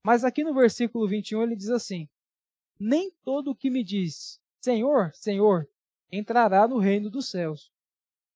Mas 0.04 0.24
aqui 0.24 0.44
no 0.44 0.52
versículo 0.52 1.08
21 1.08 1.42
ele 1.42 1.56
diz 1.56 1.70
assim: 1.70 2.06
Nem 2.78 3.10
todo 3.24 3.50
o 3.50 3.54
que 3.54 3.70
me 3.70 3.82
diz, 3.82 4.38
Senhor, 4.60 5.10
Senhor, 5.14 5.66
entrará 6.12 6.68
no 6.68 6.78
reino 6.78 7.08
dos 7.08 7.30
céus, 7.30 7.72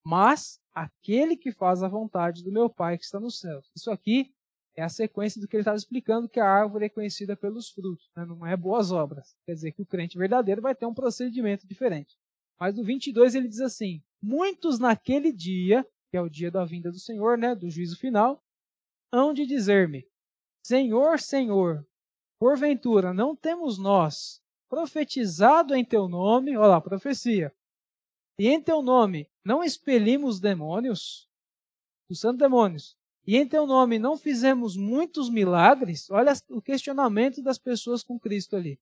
mas 0.03 0.59
aquele 0.75 1.37
que 1.37 1.53
faz 1.53 1.83
a 1.83 1.89
vontade 1.89 2.43
do 2.43 2.51
meu 2.51 2.71
Pai 2.71 2.97
que 2.97 3.05
está 3.05 3.21
nos 3.21 3.39
céus. 3.39 3.71
Isso 3.77 3.91
aqui 3.91 4.33
é 4.75 4.83
a 4.83 4.89
sequência 4.89 5.39
do 5.39 5.47
que 5.47 5.57
ele 5.57 5.61
estava 5.61 5.77
explicando 5.77 6.31
que 6.31 6.41
a 6.41 6.49
árvore 6.49 6.87
é 6.87 6.89
conhecida 6.89 7.37
pelos 7.37 7.69
frutos, 7.69 8.11
né? 8.17 8.25
não 8.25 8.47
é 8.47 8.57
boas 8.57 8.91
obras. 8.91 9.37
Quer 9.45 9.53
dizer 9.53 9.73
que 9.73 9.83
o 9.83 9.87
crente 9.87 10.17
verdadeiro 10.17 10.63
vai 10.63 10.75
ter 10.75 10.87
um 10.87 10.95
procedimento 10.95 11.67
diferente. 11.67 12.17
Mas 12.59 12.75
no 12.75 12.83
22 12.83 13.35
ele 13.35 13.49
diz 13.49 13.61
assim: 13.61 14.03
Muitos 14.23 14.79
naquele 14.79 15.31
dia, 15.31 15.87
que 16.13 16.17
é 16.19 16.21
o 16.21 16.29
dia 16.29 16.51
da 16.51 16.63
vinda 16.63 16.93
do 16.93 16.99
Senhor, 16.99 17.39
né, 17.39 17.55
do 17.55 17.71
juízo 17.71 17.99
final, 17.99 18.45
hão 19.11 19.33
de 19.33 19.47
dizer-me: 19.47 20.07
Senhor, 20.63 21.19
Senhor, 21.19 21.89
porventura 22.39 23.15
não 23.15 23.35
temos 23.35 23.79
nós 23.79 24.43
profetizado 24.69 25.75
em 25.75 25.83
teu 25.83 26.09
nome, 26.09 26.55
olha 26.55 26.69
lá, 26.69 26.81
profecia, 26.83 27.51
e 28.39 28.47
em 28.47 28.63
teu 28.63 28.83
nome 28.83 29.27
não 29.43 29.65
expelimos 29.65 30.39
demônios, 30.39 31.27
os 32.11 32.21
santos 32.21 32.39
demônios, 32.39 32.95
e 33.27 33.39
em 33.39 33.49
teu 33.49 33.67
nome 33.67 33.99
não 33.99 34.15
fizemos 34.15 34.77
muitos 34.77 35.31
milagres, 35.31 36.11
olha 36.11 36.35
o 36.51 36.61
questionamento 36.61 37.43
das 37.43 37.57
pessoas 37.57 38.03
com 38.03 38.21
Cristo 38.21 38.55
ali. 38.55 38.79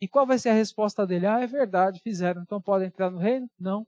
E 0.00 0.08
qual 0.08 0.26
vai 0.26 0.38
ser 0.38 0.50
a 0.50 0.54
resposta 0.54 1.06
dele? 1.06 1.26
Ah, 1.26 1.40
é 1.40 1.46
verdade, 1.46 2.00
fizeram, 2.00 2.42
então 2.42 2.62
podem 2.62 2.88
entrar 2.88 3.10
no 3.10 3.18
reino? 3.18 3.50
Não. 3.58 3.86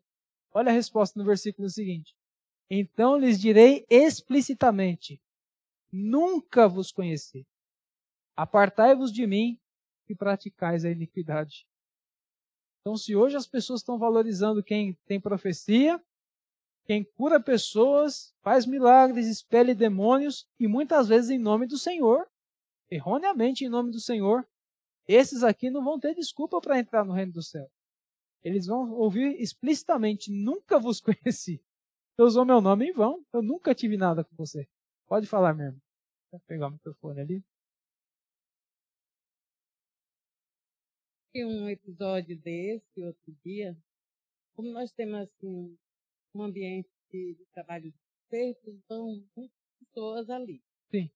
Olha 0.58 0.72
a 0.72 0.74
resposta 0.74 1.16
no 1.16 1.24
versículo 1.24 1.70
seguinte. 1.70 2.16
Então 2.68 3.16
lhes 3.16 3.38
direi 3.38 3.86
explicitamente: 3.88 5.22
Nunca 5.92 6.66
vos 6.66 6.90
conheci. 6.90 7.46
Apartai-vos 8.36 9.12
de 9.12 9.24
mim 9.24 9.56
e 10.08 10.16
praticais 10.16 10.84
a 10.84 10.90
iniquidade. 10.90 11.64
Então, 12.80 12.96
se 12.96 13.14
hoje 13.14 13.36
as 13.36 13.46
pessoas 13.46 13.82
estão 13.82 14.00
valorizando 14.00 14.60
quem 14.60 14.98
tem 15.06 15.20
profecia, 15.20 16.02
quem 16.86 17.04
cura 17.04 17.38
pessoas, 17.38 18.34
faz 18.42 18.66
milagres, 18.66 19.28
expele 19.28 19.76
demônios 19.76 20.44
e 20.58 20.66
muitas 20.66 21.06
vezes 21.06 21.30
em 21.30 21.38
nome 21.38 21.68
do 21.68 21.78
Senhor, 21.78 22.28
erroneamente 22.90 23.64
em 23.64 23.68
nome 23.68 23.92
do 23.92 24.00
Senhor, 24.00 24.44
esses 25.06 25.44
aqui 25.44 25.70
não 25.70 25.84
vão 25.84 26.00
ter 26.00 26.16
desculpa 26.16 26.60
para 26.60 26.80
entrar 26.80 27.04
no 27.04 27.12
reino 27.12 27.34
do 27.34 27.44
céu. 27.44 27.70
Eles 28.42 28.66
vão 28.66 28.92
ouvir 28.92 29.40
explicitamente: 29.40 30.30
nunca 30.30 30.78
vos 30.78 31.00
conheci. 31.02 31.62
Eu 32.16 32.26
usou 32.26 32.44
meu 32.44 32.60
nome 32.60 32.86
em 32.88 32.92
vão, 32.92 33.24
eu 33.32 33.42
nunca 33.42 33.74
tive 33.74 33.96
nada 33.96 34.24
com 34.24 34.34
você. 34.34 34.68
Pode 35.06 35.26
falar 35.26 35.54
mesmo. 35.54 35.80
Vou 36.30 36.40
pegar 36.46 36.66
o 36.66 36.72
microfone 36.72 37.20
ali. 37.20 37.44
um 41.44 41.68
episódio 41.68 42.36
desse, 42.36 43.00
outro 43.00 43.32
dia, 43.44 43.76
como 44.56 44.72
nós 44.72 44.90
temos 44.92 45.20
assim, 45.20 45.78
um 46.34 46.42
ambiente 46.42 46.90
de, 47.10 47.36
trabalho 47.52 47.94
feito, 48.28 48.68
então 48.68 49.24
muitas 49.36 49.56
pessoas 49.78 50.28
ali. 50.30 50.60
Sim. 50.90 51.10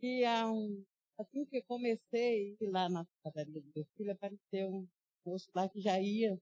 E 0.00 0.24
um, 0.46 0.84
assim 1.18 1.44
que 1.44 1.58
eu 1.58 1.64
comecei 1.64 2.56
lá 2.60 2.88
na 2.88 3.04
padaria 3.22 3.60
do 3.60 3.72
meu 3.74 3.84
filho, 3.96 4.12
apareceu 4.12 4.68
um 4.68 4.88
moço 5.24 5.50
lá 5.54 5.68
que 5.68 5.80
já 5.80 6.00
ia 6.00 6.40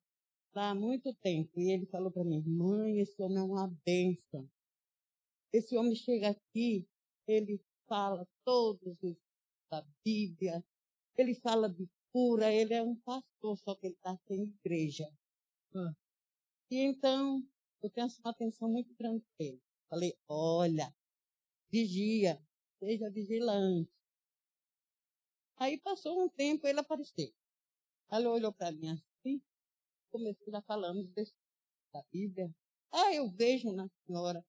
lá 0.55 0.71
há 0.71 0.75
muito 0.75 1.15
tempo. 1.15 1.59
E 1.59 1.71
ele 1.71 1.87
falou 1.87 2.11
para 2.11 2.25
mim, 2.25 2.43
mãe, 2.43 3.01
esse 3.01 3.21
homem 3.23 3.39
é 3.39 3.43
uma 3.43 3.69
bênção. 3.85 4.49
Esse 5.53 5.77
homem 5.77 5.95
chega 5.95 6.31
aqui, 6.31 6.87
ele 7.27 7.61
fala 7.89 8.27
todos 8.45 8.97
os 9.03 9.17
da 9.71 9.87
Bíblia, 10.05 10.65
ele 11.17 11.35
fala 11.35 11.69
de 11.69 11.89
cura, 12.13 12.53
ele 12.53 12.75
é 12.75 12.83
um 12.83 12.97
pastor, 12.97 13.57
só 13.57 13.75
que 13.77 13.87
ele 13.87 13.95
está 13.95 14.17
sem 14.27 14.43
igreja. 14.43 15.09
Ah. 15.75 15.95
E 16.71 16.79
então, 16.79 17.43
eu 17.83 17.91
tenho 17.91 18.09
uma 18.25 18.31
atenção 18.31 18.69
muito 18.69 18.93
grande 18.95 19.25
para 19.37 19.47
ele. 19.47 19.63
Falei, 19.89 20.19
olha, 20.29 20.95
vigia, 21.71 22.41
seja 22.79 23.11
vigilante. 23.11 23.91
Aí 25.57 25.79
passou 25.79 26.25
um 26.25 26.29
tempo, 26.29 26.67
ele 26.67 26.81
apareceu. 26.81 27.33
Ele 28.13 28.27
olhou 28.27 28.53
para 28.53 28.73
mim 28.73 28.89
assim, 28.89 29.41
comecei 30.11 30.53
a 30.55 30.63
falando 30.63 31.09
da 31.93 32.03
Bíblia. 32.13 32.53
Ah, 32.93 33.15
eu 33.15 33.31
vejo 33.31 33.73
na 33.73 33.89
senhora 34.05 34.45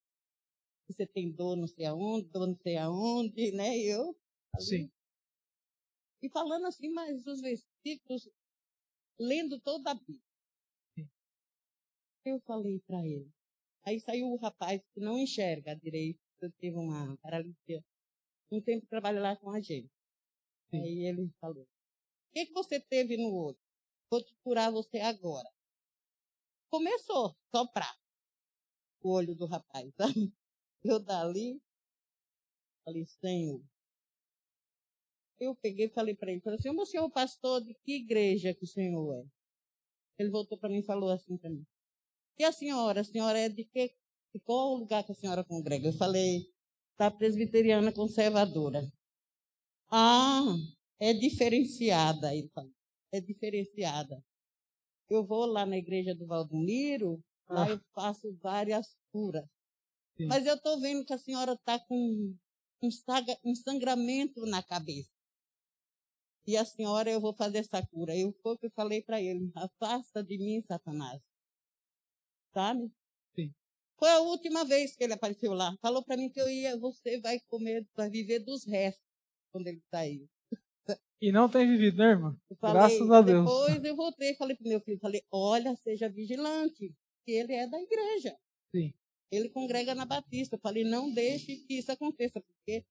que 0.86 0.93
você 0.93 1.05
tem 1.05 1.32
dor 1.32 1.55
não 1.55 1.68
sei 1.68 1.86
aonde, 1.86 2.28
dor 2.30 2.47
não 2.47 2.57
sei 2.57 2.78
aonde, 2.78 3.51
né? 3.51 3.78
E 3.78 3.88
eu. 3.88 4.18
Sim. 4.59 4.91
E 6.24 6.30
falando 6.30 6.66
assim, 6.68 6.89
mas 6.89 7.26
os 7.26 7.41
versículos, 7.41 8.30
lendo 9.20 9.59
toda 9.59 9.91
a 9.91 9.95
Bíblia. 9.95 10.22
Sim. 10.95 11.09
Eu 12.26 12.39
falei 12.41 12.80
para 12.82 13.05
ele. 13.05 13.32
Aí 13.84 13.99
saiu 13.99 14.28
o 14.28 14.38
rapaz 14.38 14.82
que 14.93 14.99
não 14.99 15.18
enxerga 15.18 15.76
direito, 15.76 16.20
teve 16.59 16.78
uma 16.78 17.18
paralisia. 17.18 17.84
Um 18.51 18.62
tempo 18.62 18.86
trabalha 18.88 19.22
lá 19.22 19.36
com 19.36 19.49
a 19.49 19.59
gente. 19.59 19.89
Sim. 20.70 20.82
Aí 20.82 21.05
ele 21.05 21.32
falou: 21.39 21.68
O 22.32 22.34
que, 22.34 22.45
que 22.45 22.53
você 22.53 22.79
teve 22.79 23.17
no 23.17 23.29
olho? 23.36 23.59
Vou 24.09 24.23
te 24.23 24.34
curar 24.41 24.71
você 24.71 24.99
agora. 24.99 25.49
Começou 26.69 27.36
soprar 27.53 27.93
o 29.01 29.11
olho 29.11 29.36
do 29.36 29.45
rapaz. 29.45 29.93
Sabe? 29.95 30.34
Eu 30.82 30.97
dali, 30.97 31.61
falei, 32.86 33.05
Senhor. 33.05 33.61
Eu 35.41 35.55
peguei 35.55 35.88
e 35.88 35.89
falei 35.89 36.15
para 36.15 36.32
ele, 36.32 36.39
falei 36.39 36.57
assim, 36.57 36.69
o 36.69 36.86
senhor 36.86 37.03
é 37.03 37.07
o 37.07 37.11
pastor 37.11 37.61
de 37.61 37.73
que 37.73 37.95
igreja 37.95 38.53
que 38.53 38.63
o 38.63 38.67
senhor 38.67 39.13
é? 39.15 39.25
Ele 40.17 40.29
voltou 40.29 40.57
para 40.57 40.69
mim 40.69 40.79
e 40.79 40.84
falou 40.84 41.09
assim 41.09 41.36
para 41.36 41.49
mim. 41.49 41.65
E 42.38 42.45
a 42.45 42.51
senhora? 42.51 43.01
A 43.01 43.03
senhora 43.03 43.39
é 43.39 43.49
de 43.49 43.65
que? 43.65 43.93
De 44.34 44.39
qual 44.39 44.75
lugar 44.75 45.03
que 45.03 45.11
a 45.11 45.15
senhora 45.15 45.43
congrega? 45.43 45.89
Eu 45.89 45.93
falei, 45.93 46.47
da 46.97 47.11
presbiteriana 47.11 47.91
conservadora. 47.91 48.89
Ah, 49.89 50.55
é 51.01 51.13
diferenciada, 51.13 52.29
falou. 52.53 52.71
É 53.11 53.19
diferenciada. 53.19 54.23
Eu 55.09 55.25
vou 55.25 55.47
lá 55.47 55.65
na 55.65 55.75
igreja 55.75 56.13
do 56.13 56.27
Valdomiro, 56.27 57.19
lá 57.49 57.65
ah. 57.65 57.69
eu 57.71 57.81
faço 57.91 58.31
várias 58.37 58.95
curas. 59.11 59.45
Sim. 60.15 60.27
Mas 60.27 60.45
eu 60.45 60.53
estou 60.53 60.79
vendo 60.79 61.03
que 61.03 61.13
a 61.13 61.17
senhora 61.17 61.53
está 61.53 61.79
com 61.79 62.37
um 62.83 63.55
sangramento 63.55 64.45
na 64.45 64.61
cabeça. 64.61 65.09
E 66.45 66.55
a 66.55 66.63
senhora, 66.63 67.09
eu 67.09 67.19
vou 67.19 67.33
fazer 67.33 67.59
essa 67.59 67.85
cura. 67.87 68.15
Eu 68.15 68.31
foi 68.43 68.57
que 68.59 68.67
eu 68.67 68.71
falei 68.71 69.01
para 69.01 69.19
ele, 69.19 69.51
afasta 69.55 70.23
de 70.23 70.37
mim, 70.37 70.61
Satanás. 70.61 71.19
Sabe? 72.53 72.91
Sim. 73.35 73.51
Foi 73.97 74.09
a 74.09 74.19
última 74.19 74.63
vez 74.65 74.95
que 74.95 75.03
ele 75.03 75.13
apareceu 75.13 75.53
lá. 75.53 75.75
Falou 75.81 76.03
para 76.03 76.17
mim 76.17 76.29
que 76.29 76.39
eu 76.39 76.49
ia, 76.49 76.77
você 76.77 77.19
vai 77.19 77.39
comer, 77.47 77.87
vai 77.95 78.09
viver 78.09 78.39
dos 78.39 78.65
restos 78.65 79.03
quando 79.51 79.67
ele 79.67 79.81
saiu. 79.89 80.29
E 81.21 81.31
não 81.31 81.47
tem 81.47 81.67
vivido, 81.67 81.97
né, 81.97 82.11
irmã? 82.11 82.35
Falei, 82.59 82.75
Graças 82.75 83.11
a 83.11 83.21
Deus. 83.21 83.45
Depois 83.45 83.83
eu 83.83 83.95
voltei, 83.95 84.35
falei 84.35 84.55
pro 84.55 84.67
meu 84.67 84.81
filho, 84.81 84.99
falei, 84.99 85.23
olha, 85.31 85.75
seja 85.75 86.09
vigilante, 86.09 86.93
que 87.25 87.31
ele 87.31 87.53
é 87.53 87.67
da 87.67 87.79
igreja. 87.79 88.35
Sim. 88.75 88.93
Ele 89.31 89.49
congrega 89.49 89.93
na 89.93 90.05
Batista. 90.05 90.55
Eu 90.55 90.59
falei, 90.59 90.83
não 90.83 91.13
deixe 91.13 91.57
que 91.57 91.75
isso 91.75 91.91
aconteça, 91.91 92.41
porque 92.41 92.83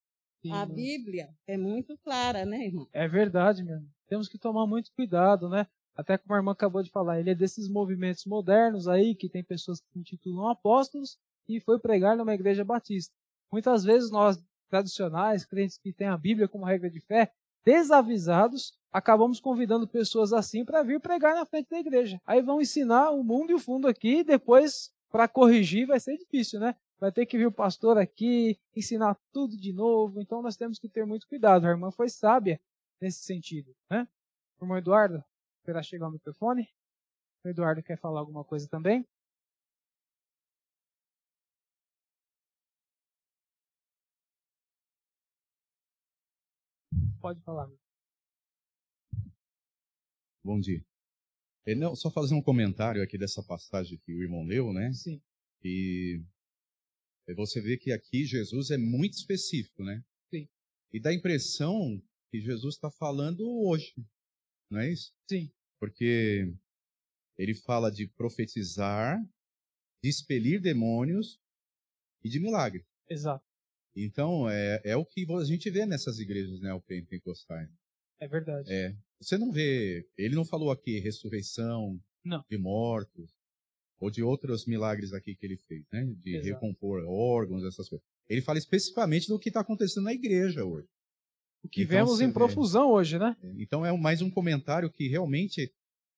Sim, 0.43 0.53
a 0.53 0.65
Bíblia 0.65 1.29
é 1.47 1.59
muito 1.59 1.99
clara, 1.99 2.47
né, 2.47 2.67
irmão? 2.67 2.89
É 2.93 3.07
verdade, 3.07 3.63
mesmo. 3.63 3.89
Temos 4.09 4.29
que 4.29 4.39
tomar 4.39 4.67
muito 4.67 4.91
cuidado, 4.93 5.49
né? 5.49 5.67
Até 5.95 6.17
como 6.17 6.35
a 6.35 6.39
irmã 6.39 6.53
acabou 6.53 6.83
de 6.83 6.91
falar, 6.91 7.21
ele 7.21 7.31
é 7.31 7.35
desses 7.35 7.69
movimentos 7.69 8.25
modernos 8.25 8.89
aí, 8.89 9.15
que 9.15 9.29
tem 9.29 9.45
pessoas 9.45 9.81
que 9.81 9.91
se 9.93 9.99
intitulam 9.99 10.49
apóstolos 10.49 11.19
e 11.49 11.61
foi 11.61 11.79
pregar 11.79 12.17
numa 12.17 12.33
igreja 12.33 12.65
batista. 12.65 13.15
Muitas 13.53 13.85
vezes 13.85 14.11
nós, 14.11 14.43
tradicionais, 14.71 15.45
crentes 15.45 15.77
que 15.77 15.93
têm 15.93 16.07
a 16.07 16.17
Bíblia 16.17 16.49
como 16.49 16.65
regra 16.65 16.89
de 16.89 17.01
fé, 17.01 17.31
desavisados, 17.65 18.79
acabamos 18.93 19.41
convidando 19.41 19.87
pessoas 19.87 20.33
assim 20.33 20.65
para 20.65 20.83
vir 20.83 21.01
pregar 21.01 21.35
na 21.35 21.47
frente 21.47 21.69
da 21.71 21.79
igreja. 21.79 22.21
Aí 22.27 22.43
vão 22.43 22.61
ensinar 22.61 23.11
o 23.11 23.23
mundo 23.23 23.51
e 23.51 23.55
o 23.55 23.59
fundo 23.59 23.87
aqui, 23.87 24.19
e 24.19 24.25
depois, 24.25 24.93
para 25.11 25.29
corrigir, 25.29 25.87
vai 25.87 26.01
ser 26.01 26.17
difícil, 26.17 26.61
né? 26.61 26.75
Vai 26.99 27.11
ter 27.11 27.25
que 27.25 27.39
vir 27.39 27.47
o 27.47 27.53
pastor 27.53 27.97
aqui, 27.97 28.59
ensinar 28.77 29.17
tudo 29.33 29.57
de 29.57 29.73
novo. 29.73 30.21
Então 30.21 30.43
nós 30.43 30.57
temos 30.57 30.79
que 30.79 30.89
ter 30.89 31.07
muito 31.07 31.27
cuidado. 31.27 31.67
A 31.67 31.71
irmã 31.71 31.91
foi 31.91 32.09
sábia 32.09 32.61
nesse 33.01 33.25
sentido, 33.25 33.75
né? 33.91 34.07
Irmão 34.61 34.77
Eduardo, 34.77 35.25
esperar 35.61 35.83
chegar 35.83 36.09
o 36.09 36.13
microfone. 36.13 36.69
O 37.45 37.49
Eduardo 37.49 37.83
quer 37.83 37.99
falar 37.99 38.21
alguma 38.21 38.45
coisa 38.45 38.69
também? 38.69 39.07
Pode 47.21 47.41
falar. 47.43 47.71
Bom 50.43 50.59
dia. 50.59 50.83
É, 51.67 51.75
não, 51.75 51.95
só 51.95 52.11
fazer 52.11 52.35
um 52.35 52.43
comentário 52.43 53.03
aqui 53.03 53.19
dessa 53.19 53.43
passagem 53.43 53.99
que 53.99 54.13
o 54.15 54.23
irmão 54.23 54.43
leu, 54.43 54.73
né? 54.73 54.91
Sim. 54.95 55.21
E 55.63 56.23
você 57.37 57.61
vê 57.61 57.77
que 57.77 57.93
aqui 57.93 58.25
Jesus 58.25 58.71
é 58.71 58.79
muito 58.79 59.15
específico, 59.15 59.85
né? 59.85 60.03
Sim. 60.31 60.49
E 60.93 60.99
dá 60.99 61.11
a 61.11 61.15
impressão 61.15 62.03
que 62.31 62.41
Jesus 62.41 62.77
está 62.77 62.91
falando 62.91 63.47
hoje, 63.67 63.95
não 64.71 64.81
é 64.81 64.91
isso? 64.91 65.13
Sim. 65.29 65.53
Porque 65.79 66.55
ele 67.37 67.55
fala 67.55 67.91
de 67.91 68.09
profetizar, 68.09 69.23
de 70.03 70.09
expelir 70.09 70.61
demônios 70.61 71.39
e 72.25 72.31
de 72.31 72.41
milagre. 72.41 72.87
Exato. 73.09 73.45
Então, 73.95 74.49
é, 74.49 74.81
é 74.85 74.97
o 74.97 75.05
que 75.05 75.27
a 75.33 75.45
gente 75.45 75.69
vê 75.71 75.85
nessas 75.85 76.19
igrejas 76.19 76.61
né, 76.61 76.79
pentecostais. 76.87 77.69
É 78.21 78.29
verdade. 78.29 78.73
É. 78.73 78.95
Você 79.21 79.37
não 79.37 79.51
vê, 79.51 80.07
ele 80.17 80.35
não 80.35 80.45
falou 80.45 80.71
aqui 80.71 80.99
ressurreição 80.99 82.01
não. 82.25 82.45
de 82.49 82.57
mortos, 82.57 83.31
ou 84.01 84.11
de 84.11 84.23
outros 84.23 84.65
milagres 84.65 85.13
aqui 85.13 85.35
que 85.35 85.45
ele 85.45 85.59
fez, 85.59 85.85
né? 85.93 86.05
De 86.17 86.37
Exato. 86.37 86.49
recompor 86.49 87.05
órgãos, 87.07 87.63
essas 87.65 87.89
coisas. 87.89 88.07
Ele 88.29 88.41
fala 88.41 88.59
especificamente 88.59 89.29
do 89.29 89.39
que 89.39 89.51
está 89.51 89.61
acontecendo 89.61 90.05
na 90.05 90.15
igreja 90.15 90.65
hoje. 90.65 90.89
O 91.63 91.69
que 91.69 91.83
então, 91.83 91.97
vemos 91.97 92.21
em 92.23 92.33
profusão 92.33 92.89
vê. 92.89 92.93
hoje, 92.95 93.19
né? 93.19 93.37
É, 93.43 93.53
então 93.59 93.85
é 93.85 93.95
mais 93.97 94.23
um 94.23 94.31
comentário 94.31 94.91
que 94.91 95.07
realmente 95.09 95.71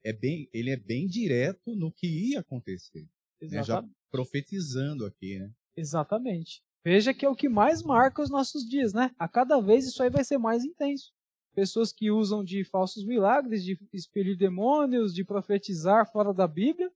é 0.04 0.12
bem, 0.12 0.48
ele 0.52 0.70
é 0.70 0.76
bem 0.76 1.08
direto 1.08 1.74
no 1.74 1.90
que 1.90 2.06
ia 2.06 2.40
acontecer. 2.40 3.08
Né? 3.40 3.62
Já 3.64 3.84
profetizando 4.10 5.04
aqui, 5.04 5.40
né? 5.40 5.50
Exatamente. 5.76 6.62
Veja 6.84 7.14
que 7.14 7.24
é 7.24 7.28
o 7.28 7.36
que 7.36 7.48
mais 7.48 7.82
marca 7.82 8.22
os 8.22 8.30
nossos 8.30 8.68
dias, 8.68 8.92
né? 8.92 9.14
A 9.18 9.28
cada 9.28 9.60
vez 9.60 9.86
isso 9.86 10.02
aí 10.02 10.10
vai 10.10 10.24
ser 10.24 10.38
mais 10.38 10.64
intenso. 10.64 11.12
Pessoas 11.54 11.92
que 11.92 12.10
usam 12.10 12.42
de 12.42 12.64
falsos 12.64 13.04
milagres, 13.04 13.62
de 13.62 13.78
expelir 13.92 14.36
demônios, 14.36 15.14
de 15.14 15.24
profetizar 15.24 16.10
fora 16.10 16.32
da 16.32 16.48
Bíblia, 16.48 16.90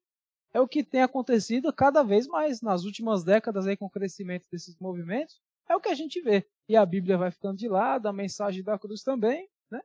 é 0.52 0.60
o 0.60 0.66
que 0.66 0.82
tem 0.82 1.02
acontecido 1.02 1.72
cada 1.72 2.02
vez 2.02 2.26
mais 2.26 2.62
nas 2.62 2.84
últimas 2.84 3.22
décadas 3.22 3.66
aí 3.66 3.76
com 3.76 3.84
o 3.84 3.90
crescimento 3.90 4.48
desses 4.50 4.76
movimentos. 4.78 5.38
É 5.68 5.76
o 5.76 5.80
que 5.80 5.90
a 5.90 5.94
gente 5.94 6.20
vê. 6.20 6.46
E 6.68 6.74
a 6.74 6.86
Bíblia 6.86 7.18
vai 7.18 7.30
ficando 7.30 7.58
de 7.58 7.68
lado, 7.68 8.06
a 8.06 8.12
mensagem 8.12 8.62
da 8.62 8.78
cruz 8.78 9.02
também, 9.02 9.48
né? 9.70 9.82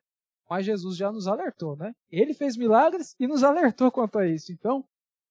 Mas 0.49 0.65
Jesus 0.65 0.95
já 0.95 1.11
nos 1.11 1.27
alertou, 1.27 1.75
né? 1.75 1.93
Ele 2.09 2.33
fez 2.33 2.55
milagres 2.55 3.15
e 3.19 3.27
nos 3.27 3.43
alertou 3.43 3.91
quanto 3.91 4.17
a 4.17 4.27
isso. 4.27 4.51
Então, 4.51 4.85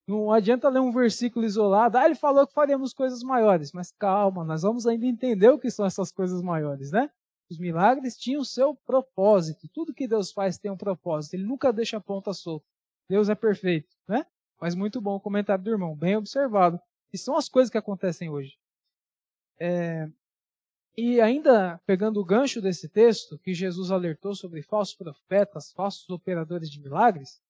não 0.07 0.31
adianta 0.31 0.69
ler 0.69 0.79
um 0.79 0.91
versículo 0.91 1.45
isolado. 1.45 1.97
Ah, 1.97 2.05
ele 2.05 2.15
falou 2.15 2.45
que 2.45 2.53
faremos 2.53 2.93
coisas 2.93 3.21
maiores. 3.21 3.71
Mas 3.71 3.91
calma, 3.91 4.43
nós 4.43 4.61
vamos 4.63 4.85
ainda 4.85 5.05
entender 5.05 5.49
o 5.49 5.59
que 5.59 5.69
são 5.69 5.85
essas 5.85 6.11
coisas 6.11 6.41
maiores, 6.41 6.91
né? 6.91 7.09
Os 7.49 7.57
milagres 7.57 8.17
tinham 8.17 8.43
seu 8.43 8.75
propósito. 8.75 9.67
Tudo 9.73 9.93
que 9.93 10.07
Deus 10.07 10.31
faz 10.31 10.57
tem 10.57 10.71
um 10.71 10.77
propósito. 10.77 11.33
Ele 11.33 11.43
nunca 11.43 11.71
deixa 11.71 11.97
a 11.97 12.01
ponta 12.01 12.33
solta. 12.33 12.65
Deus 13.09 13.29
é 13.29 13.35
perfeito, 13.35 13.93
né? 14.07 14.25
Mas 14.59 14.75
muito 14.75 15.01
bom 15.01 15.15
o 15.15 15.19
comentário 15.19 15.63
do 15.63 15.69
irmão, 15.69 15.95
bem 15.95 16.15
observado. 16.15 16.79
E 17.11 17.17
são 17.17 17.35
as 17.35 17.49
coisas 17.49 17.69
que 17.69 17.77
acontecem 17.77 18.29
hoje. 18.29 18.57
É... 19.59 20.09
E 20.97 21.19
ainda 21.19 21.79
pegando 21.85 22.19
o 22.19 22.25
gancho 22.25 22.61
desse 22.61 22.87
texto, 22.87 23.37
que 23.39 23.53
Jesus 23.53 23.91
alertou 23.91 24.33
sobre 24.33 24.61
falsos 24.61 24.95
profetas, 24.95 25.71
falsos 25.71 26.09
operadores 26.09 26.69
de 26.69 26.81
milagres, 26.81 27.41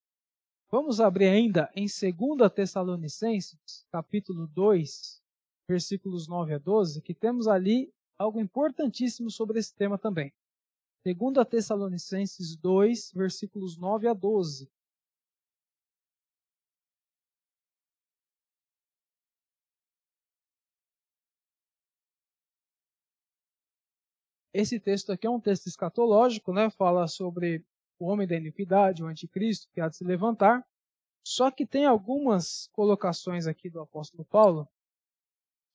vamos 0.72 1.01
abrir 1.01 1.28
ainda 1.28 1.69
em 1.76 1.86
2 1.86 2.51
Tessalonicenses, 2.53 3.86
capítulo 3.91 4.47
2, 4.47 5.22
versículos 5.67 6.28
9 6.28 6.53
a 6.53 6.57
12, 6.57 7.01
que 7.01 7.13
temos 7.13 7.47
ali 7.47 7.93
algo 8.17 8.39
importantíssimo 8.39 9.30
sobre 9.30 9.59
esse 9.59 9.76
tema 9.76 9.97
também. 9.97 10.34
2 11.05 11.47
Tessalonicenses 11.49 12.55
2, 12.55 13.11
versículos 13.13 13.78
9 13.78 14.07
a 14.07 14.13
12. 14.13 14.72
Esse 24.53 24.80
texto 24.80 25.11
aqui 25.11 25.26
é 25.26 25.30
um 25.30 25.39
texto 25.39 25.67
escatológico, 25.67 26.53
né? 26.53 26.69
Fala 26.69 27.07
sobre 27.07 27.65
o 28.04 28.08
homem 28.08 28.28
da 28.28 28.36
iniquidade, 28.36 29.04
o 29.04 29.08
anticristo 29.08 29.70
que 29.72 29.80
há 29.80 29.88
de 29.88 29.95
se 29.95 30.04
levantar. 30.04 30.66
Só 31.24 31.52
que 31.52 31.66
tem 31.66 31.86
algumas 31.86 32.68
colocações 32.74 33.45
aqui 33.45 33.70
do 33.70 33.80
apóstolo 33.80 34.26
Paulo 34.26 34.68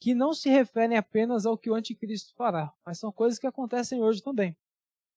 que 0.01 0.15
não 0.15 0.35
se 0.35 0.51
referem 0.51 0.99
apenas 0.99 1.47
ao 1.47 1.57
que 1.57 1.71
o 1.71 1.75
anticristo 1.75 2.35
fará, 2.35 2.73
mas 2.85 2.99
são 2.99 3.13
coisas 3.13 3.39
que 3.39 3.47
acontecem 3.47 4.03
hoje 4.03 4.23
também. 4.23 4.57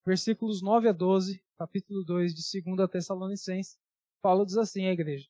Versículos 0.05 0.62
9 0.62 0.89
a 0.89 0.91
12, 0.91 1.43
capítulo 1.57 2.03
2 2.03 2.34
de 2.34 2.62
2 2.64 2.89
Tessalonicenses, 2.89 3.78
Paulo 4.22 4.45
diz 4.45 4.55
assim 4.55 4.86
à 4.86 4.91
igreja: 4.91 5.28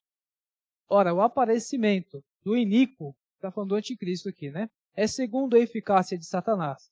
Ora, 0.87 1.13
o 1.13 1.21
aparecimento 1.21 2.23
do 2.43 2.55
iníquo, 2.55 3.15
está 3.35 3.49
falando 3.51 3.69
do 3.69 3.75
anticristo 3.75 4.29
aqui, 4.29 4.51
né? 4.51 4.69
É 4.93 5.07
segundo 5.07 5.55
a 5.55 5.59
eficácia 5.59 6.17
de 6.17 6.25
Satanás 6.25 6.91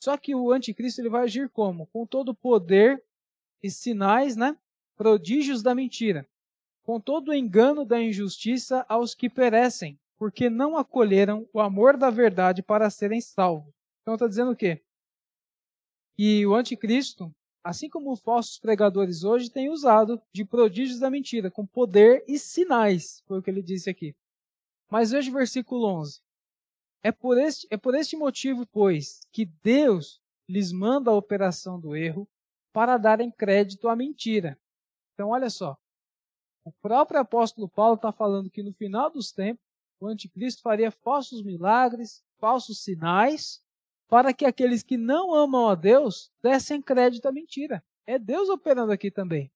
só 0.00 0.16
que 0.16 0.34
o 0.34 0.52
anticristo 0.52 1.00
ele 1.00 1.08
vai 1.08 1.24
agir 1.24 1.48
como? 1.50 1.86
Com 1.88 2.06
todo 2.06 2.30
o 2.30 2.34
poder 2.34 3.02
e 3.62 3.70
sinais, 3.70 4.36
né? 4.36 4.56
Prodígios 4.96 5.62
da 5.62 5.74
mentira. 5.74 6.26
Com 6.82 7.00
todo 7.00 7.28
o 7.28 7.34
engano 7.34 7.84
da 7.84 8.00
injustiça 8.00 8.84
aos 8.88 9.14
que 9.14 9.28
perecem, 9.28 9.98
porque 10.18 10.50
não 10.50 10.76
acolheram 10.76 11.48
o 11.52 11.60
amor 11.60 11.96
da 11.96 12.10
verdade 12.10 12.62
para 12.62 12.90
serem 12.90 13.20
salvos. 13.20 13.72
Então 14.02 14.14
está 14.14 14.26
dizendo 14.26 14.52
o 14.52 14.56
quê? 14.56 14.82
E 16.18 16.44
o 16.46 16.54
anticristo, 16.54 17.32
assim 17.62 17.88
como 17.88 18.10
os 18.10 18.20
falsos 18.20 18.58
pregadores 18.58 19.22
hoje, 19.22 19.50
têm 19.50 19.70
usado 19.70 20.20
de 20.32 20.44
prodígios 20.44 20.98
da 20.98 21.10
mentira, 21.10 21.50
com 21.50 21.66
poder 21.66 22.24
e 22.26 22.38
sinais, 22.38 23.22
foi 23.26 23.38
o 23.38 23.42
que 23.42 23.50
ele 23.50 23.62
disse 23.62 23.88
aqui. 23.88 24.16
Mas 24.90 25.10
veja 25.10 25.30
o 25.30 25.34
versículo 25.34 25.86
11. 25.86 26.20
É 27.02 27.12
por, 27.12 27.38
este, 27.38 27.66
é 27.70 27.76
por 27.76 27.94
este 27.94 28.16
motivo, 28.16 28.66
pois, 28.66 29.20
que 29.30 29.44
Deus 29.62 30.20
lhes 30.48 30.72
manda 30.72 31.10
a 31.10 31.14
operação 31.14 31.78
do 31.78 31.94
erro 31.94 32.26
para 32.72 32.96
darem 32.96 33.30
crédito 33.30 33.88
à 33.88 33.96
mentira. 33.96 34.58
Então, 35.14 35.30
olha 35.30 35.50
só. 35.50 35.76
O 36.64 36.72
próprio 36.82 37.20
apóstolo 37.20 37.68
Paulo 37.68 37.94
está 37.94 38.12
falando 38.12 38.50
que 38.50 38.62
no 38.62 38.72
final 38.72 39.10
dos 39.10 39.32
tempos, 39.32 39.64
o 40.00 40.06
anticristo 40.06 40.62
faria 40.62 40.90
falsos 40.90 41.42
milagres, 41.42 42.22
falsos 42.38 42.84
sinais, 42.84 43.62
para 44.08 44.32
que 44.32 44.44
aqueles 44.44 44.82
que 44.82 44.96
não 44.96 45.34
amam 45.34 45.68
a 45.68 45.74
Deus 45.74 46.30
dessem 46.42 46.80
crédito 46.80 47.26
à 47.26 47.32
mentira. 47.32 47.82
É 48.06 48.18
Deus 48.18 48.48
operando 48.48 48.92
aqui 48.92 49.10
também 49.10 49.50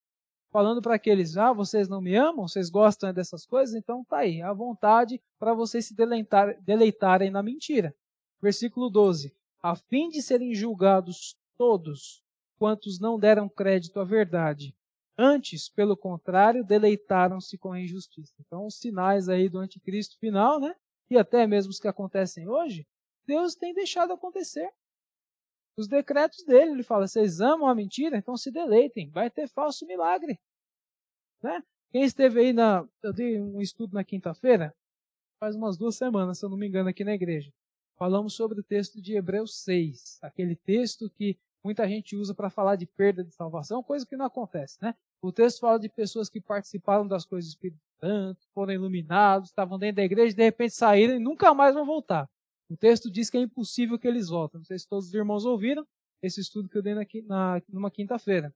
falando 0.52 0.82
para 0.82 0.94
aqueles, 0.94 1.38
ah, 1.38 1.52
vocês 1.52 1.88
não 1.88 2.02
me 2.02 2.14
amam, 2.14 2.46
vocês 2.46 2.68
gostam 2.68 3.12
dessas 3.12 3.46
coisas, 3.46 3.74
então 3.74 4.04
tá 4.04 4.18
aí, 4.18 4.42
à 4.42 4.52
vontade 4.52 5.20
para 5.38 5.54
vocês 5.54 5.86
se 5.86 5.96
deleitar, 5.96 6.60
deleitarem 6.62 7.30
na 7.30 7.42
mentira. 7.42 7.94
Versículo 8.40 8.90
12: 8.90 9.34
a 9.62 9.74
fim 9.74 10.10
de 10.10 10.20
serem 10.20 10.54
julgados 10.54 11.34
todos 11.56 12.22
quantos 12.62 13.00
não 13.00 13.18
deram 13.18 13.48
crédito 13.48 13.98
à 13.98 14.04
verdade. 14.04 14.72
Antes, 15.18 15.68
pelo 15.68 15.96
contrário, 15.96 16.64
deleitaram-se 16.64 17.58
com 17.58 17.72
a 17.72 17.80
injustiça. 17.80 18.32
Então, 18.38 18.64
os 18.66 18.78
sinais 18.78 19.28
aí 19.28 19.48
do 19.48 19.58
anticristo 19.58 20.16
final, 20.20 20.60
né? 20.60 20.72
E 21.10 21.18
até 21.18 21.44
mesmo 21.44 21.70
os 21.70 21.80
que 21.80 21.88
acontecem 21.88 22.46
hoje, 22.46 22.86
Deus 23.26 23.56
tem 23.56 23.74
deixado 23.74 24.12
acontecer. 24.12 24.70
Os 25.76 25.88
decretos 25.88 26.44
dele, 26.44 26.70
ele 26.70 26.82
fala: 26.84 27.08
vocês 27.08 27.40
amam 27.40 27.66
a 27.66 27.74
mentira, 27.74 28.16
então 28.16 28.36
se 28.36 28.48
deleitem, 28.48 29.10
vai 29.10 29.28
ter 29.28 29.48
falso 29.48 29.84
milagre. 29.84 30.38
Né? 31.42 31.64
Quem 31.90 32.04
esteve 32.04 32.38
aí 32.38 32.52
na. 32.52 32.86
Eu 33.02 33.12
dei 33.12 33.40
um 33.40 33.60
estudo 33.60 33.92
na 33.94 34.04
quinta-feira, 34.04 34.72
faz 35.40 35.56
umas 35.56 35.76
duas 35.76 35.96
semanas, 35.96 36.38
se 36.38 36.44
eu 36.44 36.48
não 36.48 36.56
me 36.56 36.68
engano, 36.68 36.88
aqui 36.88 37.02
na 37.02 37.14
igreja. 37.14 37.52
Falamos 37.98 38.36
sobre 38.36 38.60
o 38.60 38.64
texto 38.64 39.02
de 39.02 39.16
Hebreus 39.16 39.64
6, 39.64 40.20
aquele 40.22 40.54
texto 40.54 41.10
que 41.10 41.36
muita 41.64 41.88
gente 41.88 42.16
usa 42.16 42.34
para 42.34 42.50
falar 42.50 42.76
de 42.76 42.86
perda 42.86 43.22
de 43.22 43.32
salvação, 43.34 43.82
coisa 43.82 44.06
que 44.06 44.16
não 44.16 44.26
acontece, 44.26 44.78
né? 44.82 44.94
O 45.20 45.30
texto 45.32 45.60
fala 45.60 45.78
de 45.78 45.88
pessoas 45.88 46.28
que 46.28 46.40
participaram 46.40 47.06
das 47.06 47.24
coisas 47.24 47.50
do 47.50 47.54
Espírito 47.54 47.80
Santo, 48.00 48.40
foram 48.52 48.72
iluminados, 48.72 49.50
estavam 49.50 49.78
dentro 49.78 49.96
da 49.96 50.04
igreja, 50.04 50.34
de 50.34 50.42
repente 50.42 50.74
saíram 50.74 51.14
e 51.14 51.20
nunca 51.20 51.54
mais 51.54 51.74
vão 51.74 51.86
voltar. 51.86 52.28
O 52.68 52.76
texto 52.76 53.10
diz 53.10 53.30
que 53.30 53.36
é 53.36 53.40
impossível 53.40 53.98
que 53.98 54.08
eles 54.08 54.28
voltem. 54.28 54.58
Não 54.58 54.64
sei 54.64 54.78
se 54.78 54.88
todos 54.88 55.08
os 55.08 55.14
irmãos 55.14 55.44
ouviram 55.44 55.86
esse 56.22 56.40
estudo 56.40 56.68
que 56.68 56.78
eu 56.78 56.82
dei 56.82 56.94
na, 56.94 57.04
na, 57.26 57.62
numa 57.68 57.90
quinta-feira. 57.90 58.52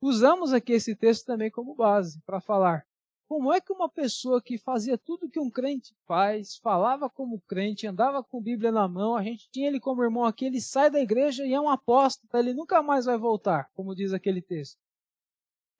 Usamos 0.00 0.52
aqui 0.52 0.72
esse 0.72 0.94
texto 0.94 1.26
também 1.26 1.50
como 1.50 1.74
base 1.74 2.20
para 2.26 2.40
falar 2.40 2.86
como 3.26 3.52
é 3.52 3.60
que 3.60 3.72
uma 3.72 3.88
pessoa 3.88 4.42
que 4.42 4.58
fazia 4.58 4.98
tudo 4.98 5.28
que 5.28 5.40
um 5.40 5.50
crente 5.50 5.94
faz, 6.06 6.56
falava 6.56 7.08
como 7.08 7.40
crente, 7.48 7.86
andava 7.86 8.22
com 8.22 8.40
Bíblia 8.40 8.70
na 8.70 8.86
mão, 8.86 9.16
a 9.16 9.22
gente 9.22 9.48
tinha 9.50 9.68
ele 9.68 9.80
como 9.80 10.02
irmão 10.02 10.24
aqui, 10.24 10.44
ele 10.44 10.60
sai 10.60 10.90
da 10.90 11.00
igreja 11.00 11.44
e 11.44 11.52
é 11.52 11.60
um 11.60 11.68
apóstolo, 11.68 12.28
ele 12.34 12.52
nunca 12.52 12.82
mais 12.82 13.06
vai 13.06 13.16
voltar, 13.16 13.70
como 13.74 13.94
diz 13.94 14.12
aquele 14.12 14.42
texto. 14.42 14.78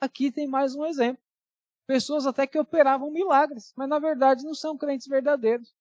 Aqui 0.01 0.33
tem 0.33 0.47
mais 0.47 0.75
um 0.75 0.85
exemplo. 0.85 1.23
Pessoas 1.87 2.27
até 2.27 2.47
que 2.47 2.59
operavam 2.59 3.11
milagres, 3.11 3.73
mas 3.77 3.89
na 3.89 3.99
verdade 3.99 4.43
não 4.43 4.55
são 4.55 4.77
crentes 4.77 5.07
verdadeiros. 5.07 5.75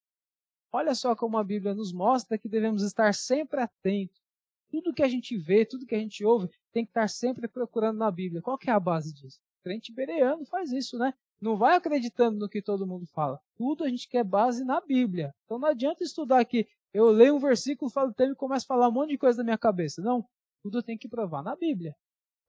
Olha 0.71 0.93
só 0.95 1.15
como 1.15 1.37
a 1.37 1.43
Bíblia 1.43 1.73
nos 1.73 1.93
mostra 1.93 2.37
que 2.37 2.49
devemos 2.49 2.83
estar 2.83 3.13
sempre 3.13 3.61
atentos. 3.61 4.21
Tudo 4.69 4.93
que 4.93 5.03
a 5.03 5.07
gente 5.07 5.37
vê, 5.37 5.65
tudo 5.65 5.85
que 5.85 5.95
a 5.95 5.99
gente 5.99 6.25
ouve, 6.25 6.49
tem 6.71 6.83
que 6.83 6.89
estar 6.89 7.07
sempre 7.07 7.47
procurando 7.47 7.99
na 7.99 8.09
Bíblia. 8.09 8.41
Qual 8.41 8.57
que 8.57 8.69
é 8.69 8.73
a 8.73 8.79
base 8.79 9.13
disso? 9.13 9.39
Crente 9.63 9.93
bereano 9.93 10.45
faz 10.45 10.71
isso, 10.71 10.97
né? 10.97 11.13
Não 11.43 11.57
vai 11.57 11.75
acreditando 11.75 12.39
no 12.39 12.47
que 12.47 12.61
todo 12.61 12.87
mundo 12.87 13.05
fala. 13.05 13.37
Tudo 13.57 13.83
a 13.83 13.89
gente 13.89 14.07
quer 14.07 14.23
base 14.23 14.63
na 14.63 14.79
Bíblia. 14.79 15.35
Então 15.43 15.59
não 15.59 15.67
adianta 15.67 16.01
estudar 16.01 16.39
aqui. 16.39 16.65
Eu 16.93 17.09
leio 17.09 17.35
um 17.35 17.39
versículo, 17.39 17.91
falo 17.91 18.11
o 18.11 18.13
tema 18.13 18.31
e 18.31 18.35
começo 18.35 18.65
a 18.65 18.73
falar 18.73 18.87
um 18.87 18.93
monte 18.93 19.09
de 19.09 19.17
coisa 19.17 19.39
na 19.39 19.43
minha 19.43 19.57
cabeça. 19.57 20.01
Não. 20.01 20.25
Tudo 20.61 20.81
tem 20.81 20.97
que 20.97 21.09
provar 21.09 21.43
na 21.43 21.53
Bíblia. 21.53 21.93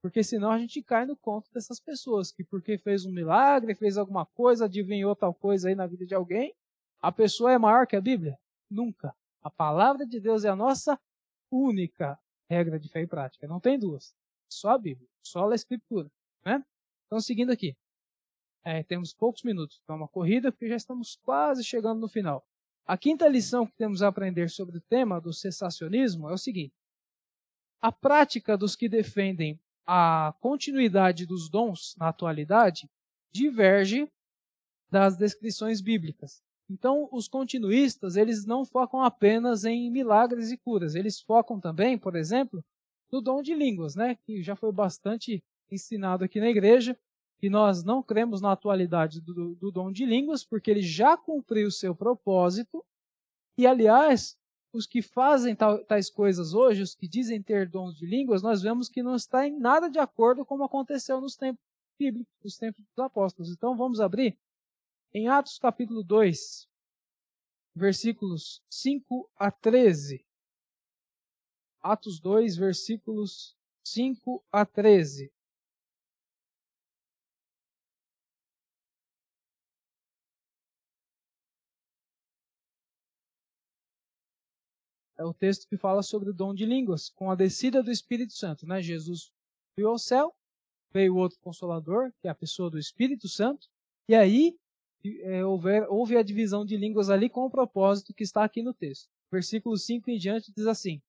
Porque 0.00 0.22
senão 0.22 0.52
a 0.52 0.58
gente 0.58 0.80
cai 0.80 1.04
no 1.06 1.16
conto 1.16 1.50
dessas 1.52 1.80
pessoas 1.80 2.30
que 2.30 2.44
porque 2.44 2.78
fez 2.78 3.04
um 3.04 3.10
milagre, 3.10 3.74
fez 3.74 3.98
alguma 3.98 4.24
coisa, 4.26 4.66
adivinhou 4.66 5.16
tal 5.16 5.34
coisa 5.34 5.68
aí 5.68 5.74
na 5.74 5.88
vida 5.88 6.06
de 6.06 6.14
alguém, 6.14 6.54
a 7.00 7.10
pessoa 7.10 7.50
é 7.50 7.58
maior 7.58 7.88
que 7.88 7.96
a 7.96 8.00
Bíblia? 8.00 8.38
Nunca. 8.70 9.12
A 9.42 9.50
palavra 9.50 10.06
de 10.06 10.20
Deus 10.20 10.44
é 10.44 10.50
a 10.50 10.56
nossa 10.56 10.96
única 11.50 12.16
regra 12.48 12.78
de 12.78 12.88
fé 12.88 13.00
e 13.00 13.08
prática. 13.08 13.48
Não 13.48 13.58
tem 13.58 13.76
duas. 13.76 14.14
Só 14.48 14.68
a 14.68 14.78
Bíblia. 14.78 15.08
Só 15.20 15.50
a 15.50 15.54
Escritura. 15.54 16.08
Né? 16.44 16.64
Então, 17.06 17.18
seguindo 17.18 17.50
aqui. 17.50 17.76
É, 18.64 18.82
temos 18.82 19.12
poucos 19.12 19.42
minutos 19.42 19.80
para 19.86 19.94
uma 19.94 20.08
corrida, 20.08 20.50
porque 20.50 20.68
já 20.68 20.76
estamos 20.76 21.16
quase 21.22 21.62
chegando 21.62 22.00
no 22.00 22.08
final. 22.08 22.42
A 22.86 22.96
quinta 22.96 23.28
lição 23.28 23.66
que 23.66 23.76
temos 23.76 24.02
a 24.02 24.08
aprender 24.08 24.48
sobre 24.48 24.78
o 24.78 24.80
tema 24.80 25.20
do 25.20 25.32
cessacionismo 25.32 26.30
é 26.30 26.32
o 26.32 26.38
seguinte: 26.38 26.74
a 27.80 27.92
prática 27.92 28.56
dos 28.56 28.74
que 28.74 28.88
defendem 28.88 29.60
a 29.86 30.34
continuidade 30.40 31.26
dos 31.26 31.50
dons 31.50 31.94
na 31.98 32.08
atualidade 32.08 32.88
diverge 33.30 34.10
das 34.90 35.16
descrições 35.16 35.82
bíblicas. 35.82 36.42
Então, 36.70 37.08
os 37.12 37.28
continuistas, 37.28 38.16
eles 38.16 38.46
não 38.46 38.64
focam 38.64 39.02
apenas 39.02 39.64
em 39.64 39.90
milagres 39.90 40.50
e 40.50 40.56
curas, 40.56 40.94
eles 40.94 41.20
focam 41.20 41.60
também, 41.60 41.98
por 41.98 42.16
exemplo, 42.16 42.64
no 43.12 43.20
dom 43.20 43.42
de 43.42 43.54
línguas, 43.54 43.94
né, 43.94 44.16
que 44.24 44.42
já 44.42 44.56
foi 44.56 44.72
bastante 44.72 45.42
ensinado 45.70 46.24
aqui 46.24 46.40
na 46.40 46.48
igreja, 46.48 46.98
e 47.44 47.50
nós 47.50 47.84
não 47.84 48.02
cremos 48.02 48.40
na 48.40 48.52
atualidade 48.52 49.20
do, 49.20 49.54
do 49.54 49.70
dom 49.70 49.92
de 49.92 50.06
línguas, 50.06 50.44
porque 50.44 50.70
ele 50.70 50.82
já 50.82 51.16
cumpriu 51.16 51.68
o 51.68 51.72
seu 51.72 51.94
propósito, 51.94 52.84
e 53.58 53.66
aliás, 53.66 54.36
os 54.72 54.86
que 54.86 55.02
fazem 55.02 55.54
tais 55.86 56.10
coisas 56.10 56.54
hoje, 56.54 56.82
os 56.82 56.94
que 56.94 57.06
dizem 57.06 57.42
ter 57.42 57.68
dons 57.68 57.96
de 57.96 58.06
línguas, 58.06 58.42
nós 58.42 58.62
vemos 58.62 58.88
que 58.88 59.02
não 59.02 59.14
está 59.14 59.46
em 59.46 59.56
nada 59.58 59.88
de 59.88 59.98
acordo 59.98 60.44
com 60.44 60.54
como 60.54 60.64
aconteceu 60.64 61.20
nos 61.20 61.36
tempos 61.36 61.62
bíblicos, 61.98 62.34
nos 62.42 62.56
tempos 62.56 62.84
dos 62.84 63.04
apóstolos. 63.04 63.52
Então 63.52 63.76
vamos 63.76 64.00
abrir 64.00 64.36
em 65.12 65.28
Atos 65.28 65.58
capítulo 65.58 66.02
2, 66.02 66.66
versículos 67.76 68.60
5 68.70 69.30
a 69.36 69.50
13. 69.50 70.24
Atos 71.80 72.18
2, 72.18 72.56
versículos 72.56 73.56
5 73.86 74.44
a 74.50 74.64
13. 74.64 75.30
É 85.16 85.24
o 85.24 85.34
texto 85.34 85.68
que 85.68 85.76
fala 85.76 86.02
sobre 86.02 86.30
o 86.30 86.34
dom 86.34 86.54
de 86.54 86.66
línguas, 86.66 87.10
com 87.10 87.30
a 87.30 87.34
descida 87.34 87.82
do 87.82 87.90
Espírito 87.90 88.32
Santo. 88.32 88.66
Né? 88.66 88.82
Jesus 88.82 89.30
subiu 89.70 89.90
ao 89.90 89.98
céu, 89.98 90.34
veio 90.92 91.16
outro 91.16 91.38
consolador, 91.40 92.12
que 92.20 92.28
é 92.28 92.30
a 92.30 92.34
pessoa 92.34 92.70
do 92.70 92.78
Espírito 92.78 93.28
Santo, 93.28 93.68
e 94.08 94.14
aí 94.14 94.56
é, 95.22 95.44
houve, 95.44 96.16
a 96.16 96.22
divisão 96.22 96.64
de 96.64 96.76
línguas 96.76 97.10
ali 97.10 97.28
com 97.28 97.44
o 97.44 97.50
propósito 97.50 98.14
que 98.14 98.22
está 98.22 98.44
aqui 98.44 98.62
no 98.62 98.72
texto. 98.72 99.08
Versículo 99.30 99.76
5 99.76 100.10
em 100.10 100.18
diante 100.18 100.52
diz 100.52 100.66
assim: 100.66 101.00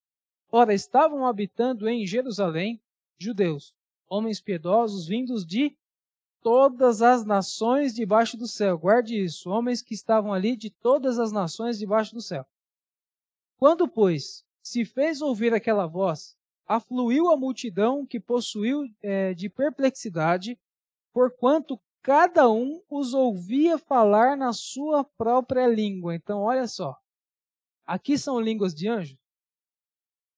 Ora, 0.52 0.74
estavam 0.74 1.26
habitando 1.26 1.88
em 1.88 2.06
Jerusalém 2.06 2.82
judeus, 3.18 3.74
homens 4.10 4.42
piedosos 4.42 5.08
vindos 5.08 5.46
de 5.46 5.76
todas 6.42 7.02
as 7.02 7.26
nações 7.26 7.94
debaixo 7.94 8.38
do 8.38 8.48
céu. 8.48 8.78
Guarde 8.78 9.18
isso, 9.24 9.50
homens 9.50 9.82
que 9.82 9.94
estavam 9.94 10.34
ali 10.34 10.56
de 10.56 10.70
todas 10.70 11.18
as 11.18 11.32
nações 11.32 11.80
debaixo 11.80 12.14
do 12.14 12.22
céu. 12.22 12.46
Quando, 13.66 13.88
pois, 13.88 14.46
se 14.62 14.86
fez 14.86 15.24
ouvir 15.24 15.52
aquela 15.52 15.88
voz, 15.88 16.38
afluiu 16.68 17.32
a 17.32 17.36
multidão 17.36 18.06
que 18.06 18.20
possuiu 18.20 18.84
é, 19.02 19.34
de 19.34 19.50
perplexidade, 19.50 20.56
porquanto 21.12 21.82
cada 22.04 22.48
um 22.48 22.80
os 22.88 23.16
ouvia 23.16 23.80
falar 23.80 24.38
na 24.38 24.54
sua 24.54 25.04
própria 25.04 25.66
língua. 25.66 26.14
Então, 26.14 26.42
olha 26.42 26.68
só. 26.68 26.96
Aqui 27.88 28.20
são 28.20 28.40
línguas 28.40 28.76
de 28.76 28.88
anjos? 28.88 29.18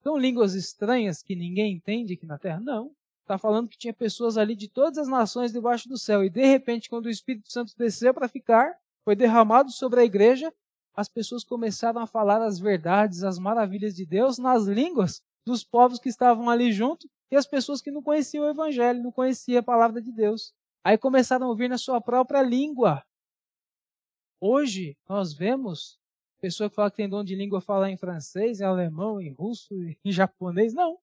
São 0.01 0.15
línguas 0.15 0.53
estranhas 0.53 1.21
que 1.21 1.35
ninguém 1.35 1.73
entende 1.73 2.13
aqui 2.13 2.25
na 2.25 2.37
terra? 2.37 2.61
Não. 2.61 2.95
Está 3.23 3.37
falando 3.37 3.67
que 3.67 3.77
tinha 3.77 3.93
pessoas 3.93 4.37
ali 4.37 4.55
de 4.55 4.69
todas 4.69 4.97
as 4.99 5.09
nações 5.09 5.51
debaixo 5.51 5.89
do 5.89 5.97
céu. 5.97 6.23
E 6.23 6.29
de 6.29 6.45
repente, 6.45 6.89
quando 6.89 7.07
o 7.07 7.11
Espírito 7.11 7.51
Santo 7.51 7.73
desceu 7.77 8.13
para 8.13 8.29
ficar, 8.29 8.73
foi 9.03 9.17
derramado 9.17 9.69
sobre 9.69 9.99
a 9.99 10.05
igreja, 10.05 10.49
as 10.97 11.07
pessoas 11.07 11.43
começaram 11.43 12.01
a 12.01 12.07
falar 12.07 12.41
as 12.41 12.57
verdades, 12.57 13.23
as 13.23 13.37
maravilhas 13.37 13.95
de 13.95 14.03
Deus 14.03 14.39
nas 14.39 14.65
línguas 14.65 15.21
dos 15.45 15.63
povos 15.63 15.99
que 15.99 16.09
estavam 16.09 16.49
ali 16.49 16.71
junto 16.71 17.07
e 17.29 17.35
as 17.35 17.45
pessoas 17.45 17.83
que 17.83 17.91
não 17.91 18.01
conheciam 18.01 18.45
o 18.45 18.49
Evangelho, 18.49 19.03
não 19.03 19.11
conheciam 19.11 19.59
a 19.59 19.63
palavra 19.63 20.01
de 20.01 20.11
Deus. 20.11 20.55
Aí 20.83 20.97
começaram 20.97 21.45
a 21.45 21.49
ouvir 21.49 21.69
na 21.69 21.77
sua 21.77 22.01
própria 22.01 22.41
língua. 22.41 23.03
Hoje 24.41 24.97
nós 25.07 25.35
vemos 25.35 25.99
pessoa 26.41 26.67
que 26.67 26.75
fala 26.75 26.89
que 26.89 26.97
tem 26.97 27.07
dom 27.07 27.23
de 27.23 27.35
língua 27.35 27.61
falar 27.61 27.91
em 27.91 27.97
francês, 27.97 28.59
em 28.59 28.63
alemão, 28.63 29.21
em 29.21 29.31
russo, 29.33 29.75
em 30.03 30.11
japonês. 30.11 30.73
Não. 30.73 30.97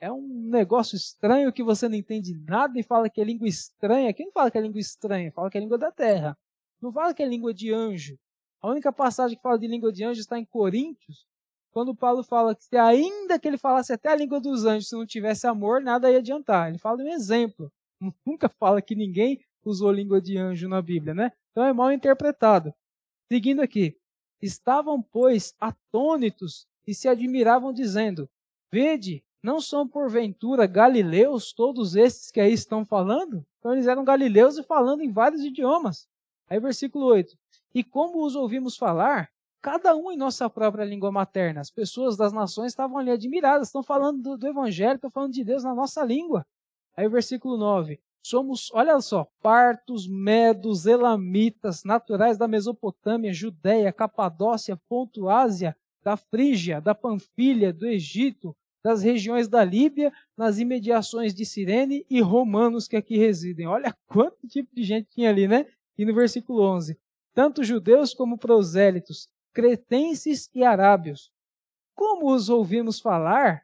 É 0.00 0.10
um 0.10 0.26
negócio 0.26 0.96
estranho 0.96 1.52
que 1.52 1.62
você 1.62 1.88
não 1.88 1.96
entende 1.96 2.34
nada 2.34 2.78
e 2.78 2.82
fala 2.82 3.08
que 3.08 3.20
é 3.20 3.24
língua 3.24 3.46
estranha. 3.46 4.12
Quem 4.12 4.30
fala 4.32 4.50
que 4.50 4.58
é 4.58 4.60
língua 4.60 4.80
estranha? 4.80 5.30
Fala 5.30 5.48
que 5.50 5.56
é 5.56 5.60
língua 5.60 5.78
da 5.78 5.92
terra. 5.92 6.36
Não 6.80 6.92
fala 6.92 7.14
que 7.14 7.22
é 7.22 7.26
língua 7.26 7.54
de 7.54 7.72
anjo. 7.72 8.18
A 8.62 8.68
única 8.68 8.92
passagem 8.92 9.36
que 9.36 9.42
fala 9.42 9.58
de 9.58 9.66
língua 9.66 9.92
de 9.92 10.04
anjos 10.04 10.20
está 10.20 10.38
em 10.38 10.44
Coríntios, 10.44 11.26
quando 11.76 11.94
Paulo 11.94 12.22
fala 12.22 12.54
que 12.54 12.74
ainda 12.74 13.38
que 13.38 13.46
ele 13.46 13.58
falasse 13.58 13.92
até 13.92 14.08
a 14.08 14.16
língua 14.16 14.40
dos 14.40 14.64
anjos, 14.64 14.88
se 14.88 14.96
não 14.96 15.04
tivesse 15.04 15.46
amor, 15.46 15.82
nada 15.82 16.10
ia 16.10 16.18
adiantar. 16.18 16.70
Ele 16.70 16.78
fala 16.78 17.02
um 17.02 17.08
exemplo. 17.08 17.70
Nunca 18.24 18.48
fala 18.48 18.80
que 18.80 18.94
ninguém 18.94 19.40
usou 19.62 19.92
língua 19.92 20.18
de 20.18 20.38
anjo 20.38 20.68
na 20.70 20.80
Bíblia, 20.80 21.12
né? 21.12 21.32
Então 21.50 21.62
é 21.62 21.74
mal 21.74 21.92
interpretado. 21.92 22.72
Seguindo 23.30 23.60
aqui. 23.60 23.94
Estavam, 24.40 25.02
pois, 25.02 25.54
atônitos 25.60 26.66
e 26.86 26.94
se 26.94 27.08
admiravam, 27.08 27.74
dizendo: 27.74 28.26
Vede, 28.72 29.22
não 29.42 29.60
são 29.60 29.86
porventura 29.86 30.66
galileus 30.66 31.52
todos 31.52 31.94
esses 31.94 32.30
que 32.30 32.40
aí 32.40 32.54
estão 32.54 32.86
falando? 32.86 33.44
Então 33.58 33.72
eles 33.72 33.86
eram 33.86 34.02
galileus 34.02 34.56
e 34.56 34.62
falando 34.62 35.02
em 35.02 35.12
vários 35.12 35.42
idiomas. 35.42 36.08
Aí 36.48 36.58
versículo 36.58 37.04
8. 37.06 37.36
E 37.76 37.84
como 37.84 38.24
os 38.24 38.34
ouvimos 38.34 38.74
falar, 38.74 39.28
cada 39.60 39.94
um 39.94 40.10
em 40.10 40.16
nossa 40.16 40.48
própria 40.48 40.82
língua 40.82 41.12
materna. 41.12 41.60
As 41.60 41.70
pessoas 41.70 42.16
das 42.16 42.32
nações 42.32 42.72
estavam 42.72 42.96
ali 42.96 43.10
admiradas, 43.10 43.68
estão 43.68 43.82
falando 43.82 44.22
do, 44.22 44.38
do 44.38 44.46
Evangelho, 44.46 44.94
estão 44.94 45.10
falando 45.10 45.34
de 45.34 45.44
Deus 45.44 45.62
na 45.62 45.74
nossa 45.74 46.02
língua. 46.02 46.46
Aí 46.96 47.06
o 47.06 47.10
versículo 47.10 47.58
9. 47.58 48.00
Somos, 48.24 48.70
olha 48.72 48.98
só, 49.02 49.28
partos, 49.42 50.08
medos, 50.08 50.86
elamitas, 50.86 51.84
naturais 51.84 52.38
da 52.38 52.48
Mesopotâmia, 52.48 53.30
Judéia, 53.34 53.92
Capadócia, 53.92 54.80
Ponto 54.88 55.28
Ásia, 55.28 55.76
da 56.02 56.16
Frígia, 56.16 56.80
da 56.80 56.94
Panfilha, 56.94 57.74
do 57.74 57.86
Egito, 57.86 58.56
das 58.82 59.02
regiões 59.02 59.48
da 59.48 59.62
Líbia, 59.62 60.10
nas 60.34 60.58
imediações 60.58 61.34
de 61.34 61.44
Cirene 61.44 62.06
e 62.08 62.22
romanos 62.22 62.88
que 62.88 62.96
aqui 62.96 63.18
residem. 63.18 63.66
Olha 63.66 63.94
quanto 64.06 64.48
tipo 64.48 64.74
de 64.74 64.82
gente 64.82 65.10
tinha 65.10 65.28
ali, 65.28 65.46
né? 65.46 65.66
E 65.98 66.06
no 66.06 66.14
versículo 66.14 66.62
11 66.62 66.98
tanto 67.36 67.62
judeus 67.62 68.14
como 68.14 68.38
prosélitos, 68.38 69.28
cretenses 69.52 70.48
e 70.54 70.64
arábios. 70.64 71.30
Como 71.94 72.32
os 72.32 72.48
ouvimos 72.48 72.98
falar 72.98 73.62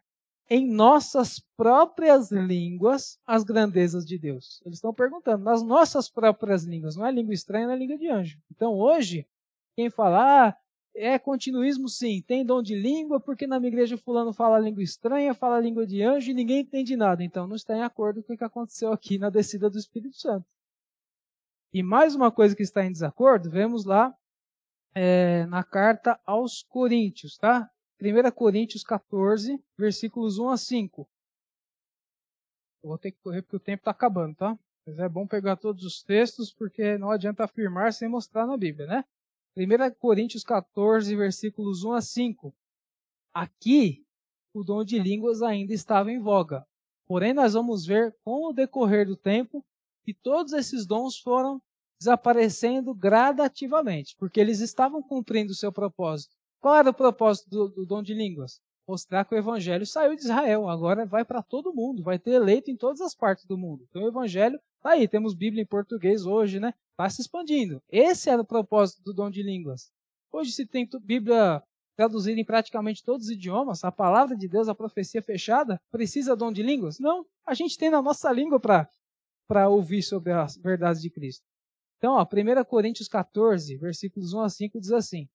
em 0.51 0.71
nossas 0.71 1.41
próprias 1.57 2.31
línguas 2.31 3.19
as 3.27 3.43
grandezas 3.43 4.05
de 4.05 4.19
Deus? 4.19 4.61
Eles 4.67 4.77
estão 4.77 4.93
perguntando, 4.93 5.43
nas 5.43 5.63
nossas 5.63 6.11
próprias 6.11 6.65
línguas, 6.65 6.97
não 6.97 7.07
é 7.07 7.11
língua 7.11 7.33
estranha, 7.33 7.67
não 7.67 7.73
é 7.73 7.79
língua 7.79 7.97
de 7.97 8.09
anjo. 8.09 8.39
Então 8.55 8.75
hoje, 8.75 9.27
quem 9.75 9.89
falar, 9.89 10.51
ah, 10.51 10.57
é 10.95 11.19
continuismo 11.19 11.89
sim, 11.89 12.23
tem 12.27 12.45
dom 12.45 12.63
de 12.63 12.75
língua, 12.75 13.21
porque 13.21 13.47
na 13.47 13.59
minha 13.59 13.73
igreja 13.73 13.97
fulano 13.97 14.35
fala 14.35 14.59
língua 14.59 14.83
estranha, 14.83 15.33
fala 15.33 15.59
língua 15.59 15.87
de 15.87 16.03
anjo 16.03 16.31
e 16.31 16.35
ninguém 16.35 16.61
entende 16.61 16.95
nada. 16.95 17.25
Então 17.25 17.47
não 17.47 17.57
está 17.57 17.75
em 17.75 17.83
acordo 17.83 18.23
com 18.23 18.35
o 18.35 18.37
que 18.37 18.45
aconteceu 18.45 18.93
aqui 18.93 19.17
na 19.17 19.31
descida 19.31 19.71
do 19.71 19.79
Espírito 19.79 20.19
Santo. 20.19 20.45
E 21.75 21.83
mais 21.83 22.15
uma 22.15 22.31
coisa 22.31 22.55
que 22.55 22.63
está 22.63 22.85
em 22.85 22.93
desacordo, 22.93 23.49
vemos 23.49 23.87
lá 23.87 24.15
é, 24.95 25.47
na 25.47 25.65
carta 25.65 26.21
aos 26.27 26.63
Coríntios, 26.63 27.39
tá? 27.39 27.71
1 27.99 28.31
Coríntios 28.33 28.85
14, 28.85 29.59
versículos 29.79 30.39
1 30.39 30.51
a 30.51 30.57
5. 30.59 31.09
Eu 32.83 32.89
vou 32.91 32.99
ter 32.99 33.13
que 33.13 33.21
correr 33.23 33.41
porque 33.41 33.57
o 33.57 33.61
tempo 33.61 33.81
está 33.81 33.91
acabando, 33.91 34.37
tá? 34.37 34.59
Mas 34.87 34.99
é 34.99 35.09
bom 35.09 35.27
pegar 35.27 35.57
todos 35.57 35.83
os 35.83 36.03
textos 36.03 36.53
porque 36.53 36.99
não 36.99 37.11
adianta 37.11 37.45
afirmar 37.45 37.95
sem 37.95 38.07
mostrar 38.07 38.47
na 38.47 38.59
Bíblia, 38.59 38.87
né? 38.87 39.05
1 39.57 39.95
Coríntios 39.99 40.45
14, 40.45 41.17
versículos 41.17 41.85
1 41.85 41.93
a 41.93 42.03
5. 42.03 42.55
Aqui, 43.33 44.05
o 44.53 44.63
dom 44.63 44.85
de 44.85 44.99
línguas 44.99 45.41
ainda 45.41 45.73
estava 45.73 46.13
em 46.13 46.21
voga. 46.21 46.67
Porém, 47.07 47.33
nós 47.33 47.55
vamos 47.55 47.87
ver 47.87 48.15
com 48.23 48.51
o 48.51 48.53
decorrer 48.53 49.07
do 49.07 49.17
tempo 49.17 49.65
que 50.05 50.15
todos 50.15 50.53
esses 50.53 50.87
dons 50.87 51.19
foram 51.19 51.61
desaparecendo 51.99 52.95
gradativamente, 52.95 54.17
porque 54.19 54.41
eles 54.41 54.61
estavam 54.61 55.03
cumprindo 55.03 55.53
o 55.53 55.57
seu 55.57 55.73
propósito. 55.73 56.35
Qual 56.61 56.75
era 56.75 56.91
o 56.91 56.95
propósito 56.95 57.49
do, 57.49 57.69
do 57.69 57.87
dom 57.87 58.03
de 58.03 58.13
línguas? 58.13 58.61
Mostrar 58.87 59.25
que 59.25 59.35
o 59.35 59.39
evangelho 59.39 59.87
saiu 59.87 60.17
de 60.17 60.23
Israel, 60.23 60.69
agora 60.69 61.07
vai 61.07 61.25
para 61.25 61.43
todo 61.43 61.73
mundo, 61.73 62.03
vai 62.03 62.19
ter 62.19 62.33
eleito 62.33 62.71
em 62.71 62.77
todas 62.77 63.01
as 63.01 63.15
partes 63.15 63.47
do 63.47 63.57
mundo. 63.57 63.87
Então 63.89 64.03
o 64.03 64.09
evangelho 64.09 64.59
está 64.77 64.91
aí, 64.91 65.07
temos 65.07 65.35
Bíblia 65.35 65.63
em 65.63 65.67
português 65.67 66.27
hoje, 66.27 66.59
né? 66.59 66.75
Está 66.91 67.09
se 67.09 67.23
expandindo. 67.23 67.81
Esse 67.89 68.29
era 68.29 68.43
o 68.43 68.47
propósito 68.47 69.03
do 69.05 69.15
dom 69.15 69.31
de 69.31 69.43
línguas. 69.43 69.93
Hoje 70.33 70.51
se 70.51 70.67
tem 70.67 70.89
Bíblia 71.01 71.63
traduzida 71.97 72.41
em 72.41 72.45
praticamente 72.45 73.05
todos 73.05 73.27
os 73.27 73.33
idiomas, 73.33 73.85
a 73.85 73.93
palavra 73.93 74.37
de 74.37 74.49
Deus, 74.49 74.69
a 74.69 74.75
profecia 74.75 75.23
fechada, 75.23 75.81
precisa 75.91 76.35
dom 76.35 76.51
de 76.51 76.63
línguas? 76.63 76.99
Não, 76.99 77.25
a 77.47 77.55
gente 77.55 77.79
tem 77.79 77.91
na 77.91 78.03
nossa 78.03 78.33
língua 78.33 78.59
para 78.59 78.89
para 79.53 79.69
ouvir 79.69 80.03
sobre 80.03 80.33
as 80.33 80.57
verdades 80.57 81.03
de 81.03 81.11
Cristo. 81.11 81.45
Então, 81.99 82.15
ó, 82.15 82.25
1 82.25 82.65
Coríntios 82.65 83.07
14, 83.07 83.77
versículos 83.77 84.33
1 84.33 84.41
a 84.41 84.49
5 84.49 84.81
diz 84.81 84.93
assim: 84.93 85.29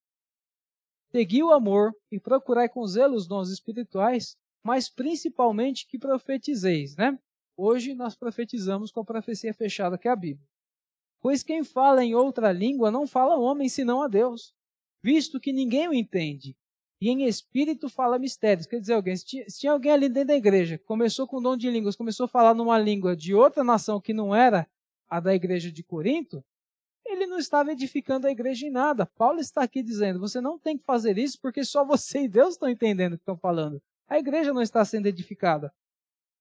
Segui 1.11 1.43
o 1.43 1.51
amor 1.51 1.93
e 2.11 2.19
procurai 2.19 2.67
com 2.67 2.83
zelo 2.87 3.15
os 3.15 3.27
dons 3.27 3.51
espirituais, 3.51 4.35
mas 4.63 4.89
principalmente 4.89 5.85
que 5.85 5.99
profetizeis, 5.99 6.95
né? 6.95 7.15
Hoje 7.55 7.93
nós 7.93 8.15
profetizamos 8.15 8.91
com 8.91 9.01
a 9.01 9.05
profecia 9.05 9.53
fechada 9.53 9.99
que 9.99 10.07
é 10.07 10.11
a 10.11 10.15
Bíblia. 10.15 10.47
Pois 11.21 11.43
quem 11.43 11.63
fala 11.63 12.03
em 12.03 12.15
outra 12.15 12.51
língua 12.51 12.89
não 12.89 13.05
fala 13.05 13.37
homem 13.37 13.69
senão 13.69 14.01
a 14.01 14.07
Deus, 14.07 14.51
visto 14.99 15.39
que 15.39 15.53
ninguém 15.53 15.87
o 15.87 15.93
entende, 15.93 16.57
e 16.99 17.09
em 17.09 17.25
espírito 17.25 17.89
fala 17.89 18.17
mistérios. 18.17 18.65
Quer 18.65 18.79
dizer, 18.79 18.93
alguém, 18.93 19.15
se 19.15 19.25
tinha, 19.25 19.49
se 19.49 19.59
tinha 19.59 19.71
alguém 19.71 19.91
ali 19.91 20.09
dentro 20.09 20.29
da 20.29 20.35
igreja, 20.35 20.79
começou 20.79 21.27
com 21.27 21.41
dom 21.41 21.55
de 21.55 21.69
línguas, 21.69 21.95
começou 21.95 22.25
a 22.25 22.29
falar 22.29 22.53
numa 22.53 22.77
língua 22.77 23.15
de 23.15 23.33
outra 23.33 23.63
nação 23.63 24.01
que 24.01 24.13
não 24.13 24.33
era 24.33 24.67
a 25.09 25.19
da 25.19 25.33
igreja 25.33 25.71
de 25.71 25.83
Corinto, 25.83 26.43
ele 27.05 27.25
não 27.25 27.37
estava 27.37 27.71
edificando 27.71 28.27
a 28.27 28.31
igreja 28.31 28.67
em 28.67 28.71
nada. 28.71 29.05
Paulo 29.05 29.39
está 29.39 29.63
aqui 29.63 29.81
dizendo: 29.81 30.19
você 30.19 30.41
não 30.41 30.59
tem 30.59 30.77
que 30.77 30.83
fazer 30.83 31.17
isso 31.17 31.39
porque 31.41 31.63
só 31.63 31.85
você 31.85 32.23
e 32.25 32.27
Deus 32.27 32.55
estão 32.55 32.69
entendendo 32.69 33.13
o 33.13 33.17
que 33.17 33.21
estão 33.21 33.37
falando. 33.37 33.81
A 34.07 34.17
igreja 34.17 34.53
não 34.53 34.61
está 34.61 34.83
sendo 34.83 35.07
edificada. 35.07 35.71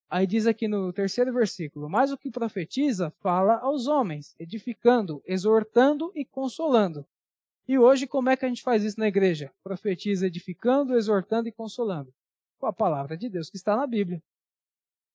Aí 0.08 0.26
diz 0.26 0.46
aqui 0.46 0.68
no 0.68 0.92
terceiro 0.92 1.32
versículo: 1.32 1.88
Mas 1.88 2.12
o 2.12 2.18
que 2.18 2.30
profetiza 2.30 3.12
fala 3.20 3.58
aos 3.58 3.86
homens, 3.86 4.34
edificando, 4.38 5.22
exortando 5.26 6.12
e 6.14 6.24
consolando, 6.24 7.06
e 7.68 7.78
hoje, 7.78 8.06
como 8.06 8.30
é 8.30 8.36
que 8.36 8.44
a 8.44 8.48
gente 8.48 8.62
faz 8.62 8.84
isso 8.84 9.00
na 9.00 9.08
igreja? 9.08 9.52
Profetiza 9.62 10.28
edificando, 10.28 10.96
exortando 10.96 11.48
e 11.48 11.52
consolando. 11.52 12.12
Com 12.58 12.66
a 12.66 12.72
palavra 12.72 13.16
de 13.16 13.28
Deus 13.28 13.50
que 13.50 13.56
está 13.56 13.76
na 13.76 13.86
Bíblia. 13.86 14.22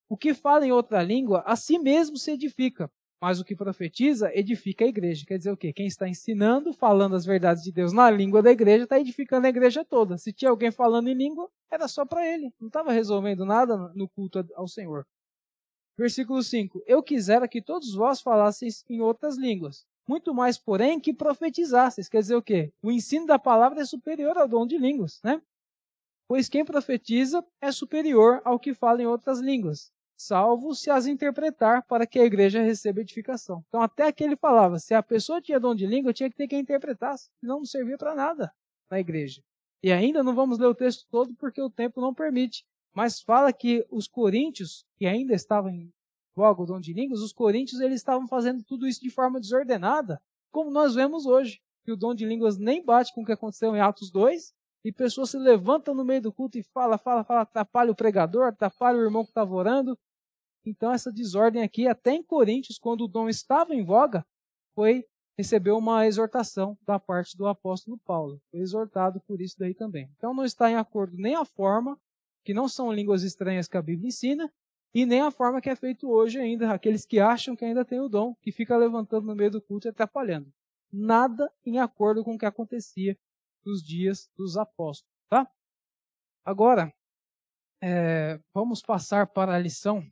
O 0.10 0.18
que 0.18 0.34
fala 0.34 0.66
em 0.66 0.72
outra 0.72 1.02
língua, 1.02 1.42
a 1.46 1.56
si 1.56 1.80
mesmo 1.80 2.18
se 2.18 2.32
edifica, 2.32 2.92
Mas 3.22 3.40
o 3.40 3.46
que 3.46 3.56
profetiza 3.56 4.32
edifica 4.34 4.84
a 4.84 4.88
igreja. 4.88 5.24
Quer 5.26 5.38
dizer 5.38 5.52
o 5.52 5.58
quê? 5.58 5.72
Quem 5.72 5.86
está 5.86 6.10
ensinando, 6.10 6.74
falando 6.74 7.16
as 7.16 7.24
verdades 7.24 7.64
de 7.64 7.72
Deus 7.72 7.94
na 7.94 8.10
língua 8.10 8.42
da 8.42 8.52
igreja, 8.52 8.84
está 8.84 9.00
edificando 9.00 9.46
a 9.46 9.50
igreja 9.50 9.86
toda. 9.86 10.18
Se 10.18 10.34
tinha 10.34 10.50
alguém 10.50 10.72
falando 10.72 11.08
em 11.08 11.14
língua, 11.14 11.50
era 11.72 11.88
só 11.88 12.04
para 12.04 12.28
ele. 12.28 12.52
Não 12.60 12.68
estava 12.68 12.92
resolvendo 12.92 13.46
nada 13.46 13.78
no 13.96 14.10
culto 14.10 14.44
ao 14.56 14.68
Senhor. 14.68 15.06
Versículo 15.98 16.42
5: 16.42 16.84
Eu 16.88 17.04
quisera 17.04 17.48
que 17.48 17.62
todos 17.62 17.94
vós 17.94 18.22
falasseis 18.22 18.84
em 18.90 19.02
outras 19.02 19.38
línguas. 19.38 19.86
Muito 20.08 20.34
mais, 20.34 20.58
porém, 20.58 21.00
que 21.00 21.14
profetizasseis. 21.14 22.10
Quer 22.10 22.20
dizer 22.20 22.36
o 22.36 22.42
quê? 22.42 22.72
O 22.82 22.92
ensino 22.92 23.26
da 23.26 23.40
palavra 23.40 23.82
é 23.82 23.86
superior 23.86 24.38
ao 24.38 24.48
dom 24.48 24.66
de 24.66 24.78
línguas, 24.78 25.20
né? 25.24 25.42
Pois 26.28 26.50
quem 26.50 26.66
profetiza 26.66 27.46
é 27.60 27.72
superior 27.72 28.42
ao 28.46 28.60
que 28.60 28.74
fala 28.74 29.02
em 29.02 29.06
outras 29.06 29.40
línguas 29.40 29.92
salvo 30.22 30.76
se 30.76 30.90
as 30.90 31.08
interpretar 31.08 31.84
para 31.84 32.06
que 32.06 32.20
a 32.20 32.26
igreja 32.26 32.62
receba 32.62 33.02
edificação. 33.02 33.64
Então, 33.68 33.82
até 33.82 34.08
aqui 34.08 34.24
ele 34.24 34.36
falava: 34.36 34.80
se 34.80 34.94
a 34.94 35.02
pessoa 35.02 35.42
tinha 35.42 35.60
dom 35.60 35.74
de 35.74 35.86
língua, 35.86 36.14
tinha 36.14 36.30
que 36.30 36.36
ter 36.36 36.48
quem 36.48 36.60
interpretasse, 36.60 37.30
senão 37.40 37.58
não 37.58 37.66
servia 37.66 37.98
para 37.98 38.16
nada 38.16 38.54
na 38.90 39.00
igreja. 39.00 39.42
E 39.84 39.92
ainda 39.92 40.24
não 40.24 40.36
vamos 40.36 40.60
ler 40.60 40.68
o 40.68 40.76
texto 40.76 41.08
todo 41.10 41.34
porque 41.36 41.62
o 41.62 41.70
tempo 41.70 42.00
não 42.00 42.14
permite, 42.14 42.64
mas 42.94 43.22
fala 43.22 43.52
que 43.52 43.86
os 43.90 44.08
coríntios, 44.08 44.86
que 44.98 45.08
ainda 45.08 45.34
estavam 45.34 45.72
em 45.72 45.92
o 46.36 46.66
dom 46.66 46.80
de 46.80 46.94
línguas, 46.94 47.22
os 47.22 47.34
coríntios 47.34 47.82
eles 47.82 47.98
estavam 47.98 48.28
fazendo 48.28 48.64
tudo 48.64 48.88
isso 48.88 49.02
de 49.02 49.10
forma 49.10 49.40
desordenada, 49.40 50.22
como 50.52 50.72
nós 50.72 50.96
vemos 50.96 51.26
hoje, 51.26 51.62
que 51.84 51.92
o 51.92 51.98
dom 51.98 52.14
de 52.14 52.26
línguas 52.26 52.58
nem 52.58 52.84
bate 52.84 53.14
com 53.14 53.22
o 53.22 53.26
que 53.26 53.32
aconteceu 53.32 53.76
em 53.76 53.82
Atos 53.82 54.12
2, 54.12 54.54
e 54.84 54.92
pessoas 54.92 55.30
se 55.30 55.38
levantam 55.38 55.94
no 55.94 56.04
meio 56.04 56.22
do 56.22 56.34
culto 56.34 56.58
e 56.58 56.64
fala, 56.64 56.98
fala, 56.98 57.24
fala, 57.24 57.42
atrapalha 57.42 57.92
o 57.92 57.96
pregador, 57.96 58.48
atrapalha 58.48 58.98
o 58.98 59.04
irmão 59.04 59.24
que 59.24 59.30
estava 59.30 59.54
orando, 59.54 59.98
então 60.66 60.92
essa 60.92 61.12
desordem 61.12 61.64
aqui, 61.64 61.88
até 61.88 62.12
em 62.12 62.24
Coríntios, 62.24 62.78
quando 62.78 63.06
o 63.06 63.08
dom 63.08 63.28
estava 63.28 63.74
em 63.74 63.84
voga, 63.84 64.26
foi 64.76 65.06
recebeu 65.38 65.78
uma 65.78 66.06
exortação 66.06 66.78
da 66.86 67.00
parte 67.00 67.36
do 67.36 67.48
apóstolo 67.48 67.98
Paulo. 68.06 68.40
Foi 68.52 68.60
exortado 68.60 69.20
por 69.22 69.42
isso 69.42 69.56
daí 69.58 69.74
também. 69.74 70.10
Então 70.16 70.34
não 70.34 70.46
está 70.46 70.70
em 70.70 70.76
acordo 70.76 71.18
nem 71.18 71.36
a 71.36 71.44
forma, 71.44 72.00
que 72.44 72.54
não 72.54 72.68
são 72.68 72.92
línguas 72.92 73.24
estranhas 73.24 73.68
que 73.68 73.78
a 73.78 73.82
Bíblia 73.82 74.10
ensina, 74.10 74.52
e 74.94 75.06
nem 75.06 75.22
a 75.22 75.32
forma 75.32 75.62
que 75.62 75.70
é 75.70 75.76
feito 75.76 76.10
hoje 76.10 76.40
ainda, 76.40 76.72
aqueles 76.72 77.06
que 77.06 77.20
acham 77.20 77.56
que 77.56 77.64
ainda 77.64 77.86
tem 77.86 78.00
o 78.00 78.10
dom, 78.10 78.36
que 78.42 78.52
fica 78.52 78.76
levantando 78.76 79.28
no 79.28 79.36
meio 79.36 79.52
do 79.52 79.62
culto 79.62 79.88
e 79.88 79.90
atrapalhando. 79.90 80.52
Nada 80.92 81.52
em 81.66 81.80
acordo 81.80 82.24
com 82.24 82.36
o 82.36 82.38
que 82.38 82.46
acontecia 82.46 83.18
nos 83.66 83.82
dias 83.82 84.30
dos 84.36 84.58
apóstolos, 84.58 85.14
tá? 85.30 85.50
Agora, 86.44 86.94
é, 87.82 88.40
vamos 88.54 88.82
passar 88.82 89.28
para 89.28 89.56
a 89.56 89.60
lição 89.60 90.06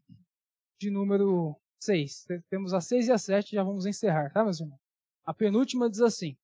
de 0.79 0.89
número 0.89 1.55
6. 1.81 2.27
Temos 2.49 2.73
a 2.73 2.79
6 2.79 3.07
e 3.07 3.11
a 3.11 3.17
7, 3.17 3.55
já 3.55 3.63
vamos 3.63 3.85
encerrar, 3.85 4.31
tá, 4.31 4.43
meus 4.43 4.59
irmãos? 4.61 4.79
A 5.25 5.33
penúltima 5.33 5.89
diz 5.89 6.01
assim: 6.01 6.37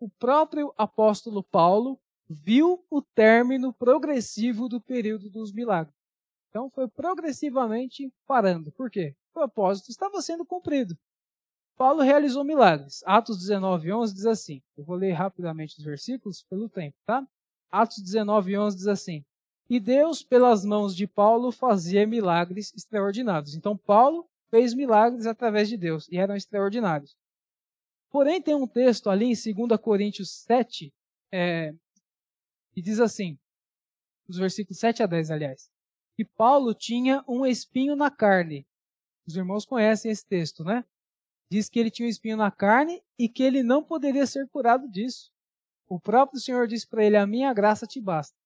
O 0.00 0.08
próprio 0.08 0.74
apóstolo 0.76 1.42
Paulo 1.42 2.00
viu 2.28 2.84
o 2.90 3.00
término 3.00 3.72
progressivo 3.72 4.68
do 4.68 4.80
período 4.80 5.30
dos 5.30 5.52
milagres. 5.52 6.01
Então 6.52 6.68
foi 6.68 6.86
progressivamente 6.86 8.12
parando. 8.26 8.70
Por 8.72 8.90
quê? 8.90 9.16
O 9.30 9.32
propósito 9.32 9.88
estava 9.88 10.20
sendo 10.20 10.44
cumprido. 10.44 10.94
Paulo 11.78 12.02
realizou 12.02 12.44
milagres. 12.44 13.02
Atos 13.06 13.38
19, 13.38 13.90
11 13.90 14.14
diz 14.14 14.26
assim. 14.26 14.62
Eu 14.76 14.84
vou 14.84 14.94
ler 14.94 15.12
rapidamente 15.12 15.78
os 15.78 15.84
versículos 15.84 16.42
pelo 16.42 16.68
tempo, 16.68 16.94
tá? 17.06 17.26
Atos 17.70 18.02
19, 18.02 18.58
11 18.58 18.76
diz 18.76 18.86
assim. 18.86 19.24
E 19.66 19.80
Deus, 19.80 20.22
pelas 20.22 20.62
mãos 20.62 20.94
de 20.94 21.06
Paulo, 21.06 21.50
fazia 21.50 22.06
milagres 22.06 22.70
extraordinários. 22.76 23.54
Então, 23.54 23.74
Paulo 23.74 24.28
fez 24.50 24.74
milagres 24.74 25.24
através 25.24 25.70
de 25.70 25.78
Deus 25.78 26.06
e 26.10 26.18
eram 26.18 26.36
extraordinários. 26.36 27.16
Porém, 28.10 28.42
tem 28.42 28.54
um 28.54 28.66
texto 28.66 29.08
ali 29.08 29.32
em 29.32 29.54
2 29.54 29.80
Coríntios 29.80 30.30
7, 30.42 30.92
é, 31.32 31.72
que 32.74 32.82
diz 32.82 33.00
assim, 33.00 33.38
nos 34.28 34.36
versículos 34.36 34.78
7 34.78 35.02
a 35.02 35.06
10, 35.06 35.30
aliás, 35.30 35.71
que 36.16 36.24
Paulo 36.24 36.74
tinha 36.74 37.24
um 37.26 37.46
espinho 37.46 37.96
na 37.96 38.10
carne. 38.10 38.66
Os 39.26 39.36
irmãos 39.36 39.64
conhecem 39.64 40.10
esse 40.10 40.26
texto, 40.26 40.64
né? 40.64 40.84
Diz 41.50 41.68
que 41.68 41.78
ele 41.78 41.90
tinha 41.90 42.06
um 42.06 42.10
espinho 42.10 42.36
na 42.36 42.50
carne 42.50 43.02
e 43.18 43.28
que 43.28 43.42
ele 43.42 43.62
não 43.62 43.82
poderia 43.82 44.26
ser 44.26 44.48
curado 44.48 44.88
disso. 44.88 45.30
O 45.88 46.00
próprio 46.00 46.40
Senhor 46.40 46.66
disse 46.66 46.88
para 46.88 47.04
ele: 47.04 47.16
A 47.16 47.26
minha 47.26 47.52
graça 47.52 47.86
te 47.86 48.00
basta. 48.00 48.36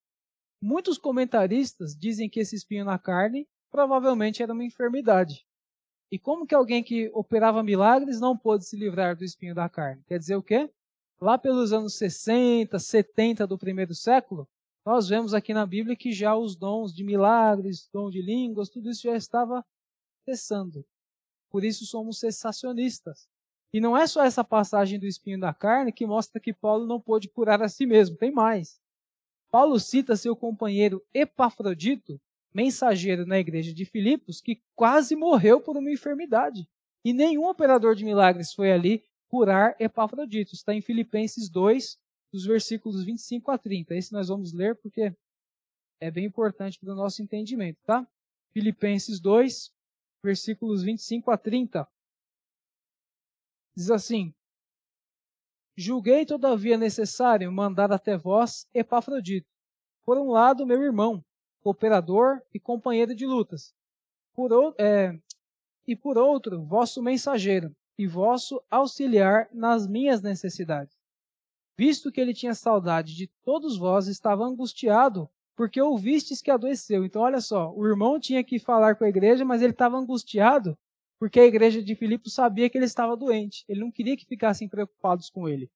Muitos 0.61 0.99
comentaristas 0.99 1.95
dizem 1.95 2.29
que 2.29 2.41
esse 2.41 2.57
espinho 2.57 2.85
na 2.85 2.99
carne 2.99 3.47
provavelmente 3.71 4.43
era 4.43 4.53
uma 4.53 4.65
enfermidade. 4.65 5.47
E 6.11 6.19
como 6.19 6.47
que 6.47 6.55
alguém 6.55 6.83
que 6.83 7.11
operava 7.13 7.63
milagres 7.63 8.21
não 8.21 8.37
pôde 8.37 8.65
se 8.65 8.77
livrar 8.77 9.17
do 9.17 9.25
espinho 9.25 9.55
da 9.55 9.69
carne? 9.69 10.03
Quer 10.07 10.19
dizer 10.19 10.37
o 10.37 10.43
quê? 10.43 10.71
Lá 11.21 11.37
pelos 11.39 11.73
anos 11.73 11.95
60, 11.97 12.79
70 12.79 13.47
do 13.47 13.59
primeiro 13.59 13.95
século, 13.95 14.49
nós 14.87 15.09
vemos 15.09 15.35
aqui 15.35 15.53
na 15.53 15.67
Bíblia 15.67 15.97
que 15.97 16.13
já 16.13 16.37
os 16.37 16.55
dons 16.55 16.95
de 16.95 17.03
milagres, 17.03 17.89
dom 17.93 18.09
de 18.09 18.23
línguas, 18.23 18.69
tudo 18.69 18.89
isso 18.89 19.03
já 19.03 19.17
estava 19.17 19.67
cessando. 20.25 20.87
Por 21.51 21.65
isso 21.65 21.85
somos 21.85 22.21
cessacionistas. 22.21 23.29
E 23.73 23.81
não 23.81 23.97
é 23.97 24.07
só 24.07 24.23
essa 24.23 24.45
passagem 24.45 24.97
do 24.97 25.05
espinho 25.05 25.41
da 25.41 25.53
carne 25.53 25.91
que 25.91 26.07
mostra 26.07 26.41
que 26.41 26.53
Paulo 26.53 26.87
não 26.87 27.01
pôde 27.01 27.29
curar 27.29 27.61
a 27.63 27.69
si 27.69 27.85
mesmo, 27.85 28.17
tem 28.17 28.31
mais. 28.31 28.81
Paulo 29.51 29.81
cita 29.81 30.15
seu 30.15 30.37
companheiro 30.37 31.05
Epafrodito, 31.13 32.21
mensageiro 32.55 33.27
na 33.27 33.41
igreja 33.41 33.75
de 33.75 33.85
Filipos, 33.85 34.41
que 34.41 34.63
quase 34.77 35.17
morreu 35.17 35.61
por 35.61 35.77
uma 35.77 35.91
enfermidade. 35.91 36.65
E 37.05 37.13
nenhum 37.13 37.49
operador 37.49 37.97
de 37.97 38.05
milagres 38.05 38.53
foi 38.53 38.71
ali 38.71 39.03
curar 39.27 39.75
Epafrodito. 39.81 40.55
Está 40.55 40.73
em 40.73 40.81
Filipenses 40.81 41.51
2, 41.51 41.99
dos 42.37 42.45
versículos 42.45 43.03
25 43.03 43.51
a 43.51 43.57
30. 43.57 43.95
Esse 43.95 44.13
nós 44.13 44.29
vamos 44.29 44.53
ler 44.53 44.77
porque 44.77 45.11
é 45.99 46.11
bem 46.11 46.27
importante 46.27 46.79
para 46.79 46.93
o 46.93 46.95
nosso 46.95 47.23
entendimento, 47.23 47.81
tá? 47.83 48.07
Filipenses 48.53 49.19
2, 49.19 49.73
versículos 50.23 50.83
25 50.83 51.31
a 51.31 51.39
30. 51.39 51.89
Diz 53.75 53.91
assim: 53.91 54.35
Julguei, 55.75 56.27
todavia, 56.27 56.77
necessário 56.77 57.51
mandar 57.51 57.91
até 57.91 58.19
vós 58.19 58.67
Epafrodito. 58.75 59.49
Por 60.05 60.19
um 60.19 60.31
lado, 60.31 60.67
meu 60.67 60.83
irmão, 60.83 61.25
cooperador 61.63 62.43
e 62.53 62.61
companheiro 62.61 63.15
de 63.15 63.25
lutas. 63.25 63.75
Por, 64.35 64.75
é, 64.79 65.19
e 65.87 65.97
por 65.97 66.19
outro, 66.19 66.63
vosso 66.67 67.03
mensageiro 67.03 67.75
e 67.99 68.07
vosso 68.07 68.63
auxiliar 68.71 69.49
nas 69.55 69.87
minhas 69.87 70.21
necessidades. 70.21 70.96
Visto 71.79 72.11
que 72.11 72.21
ele 72.21 72.33
tinha 72.33 72.55
saudade 72.55 73.15
de 73.15 73.31
todos 73.45 73.77
vós, 73.77 74.07
estava 74.07 74.45
angustiado, 74.45 75.29
porque 75.55 75.81
ouvistes 75.81 76.41
que 76.41 76.51
adoeceu. 76.51 77.05
Então, 77.05 77.23
olha 77.23 77.41
só, 77.41 77.73
o 77.75 77.87
irmão 77.87 78.19
tinha 78.19 78.43
que 78.43 78.59
falar 78.59 78.97
com 78.97 79.05
a 79.05 79.09
igreja, 79.09 79.45
mas 79.45 79.63
ele 79.63 79.73
estava 79.73 79.97
angustiado 79.97 80.77
porque 81.19 81.41
a 81.41 81.47
igreja 81.47 81.83
de 81.83 81.95
Filipe 81.95 82.31
sabia 82.31 82.69
que 82.69 82.77
ele 82.77 82.85
estava 82.85 83.17
doente. 83.17 83.65
Ele 83.69 83.81
não 83.81 83.91
queria 83.91 84.17
que 84.17 84.27
ficassem 84.27 84.69
preocupados 84.69 85.31
com 85.31 85.49
ele. 85.49 85.71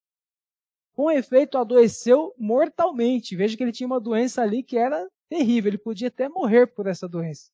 Com 0.92 1.10
efeito, 1.10 1.56
adoeceu 1.56 2.34
mortalmente. 2.36 3.34
Veja 3.34 3.56
que 3.56 3.62
ele 3.62 3.72
tinha 3.72 3.86
uma 3.86 4.00
doença 4.00 4.42
ali 4.42 4.62
que 4.62 4.76
era 4.76 5.08
terrível. 5.28 5.70
Ele 5.70 5.78
podia 5.78 6.08
até 6.08 6.28
morrer 6.28 6.66
por 6.66 6.86
essa 6.86 7.08
doença. 7.08 7.50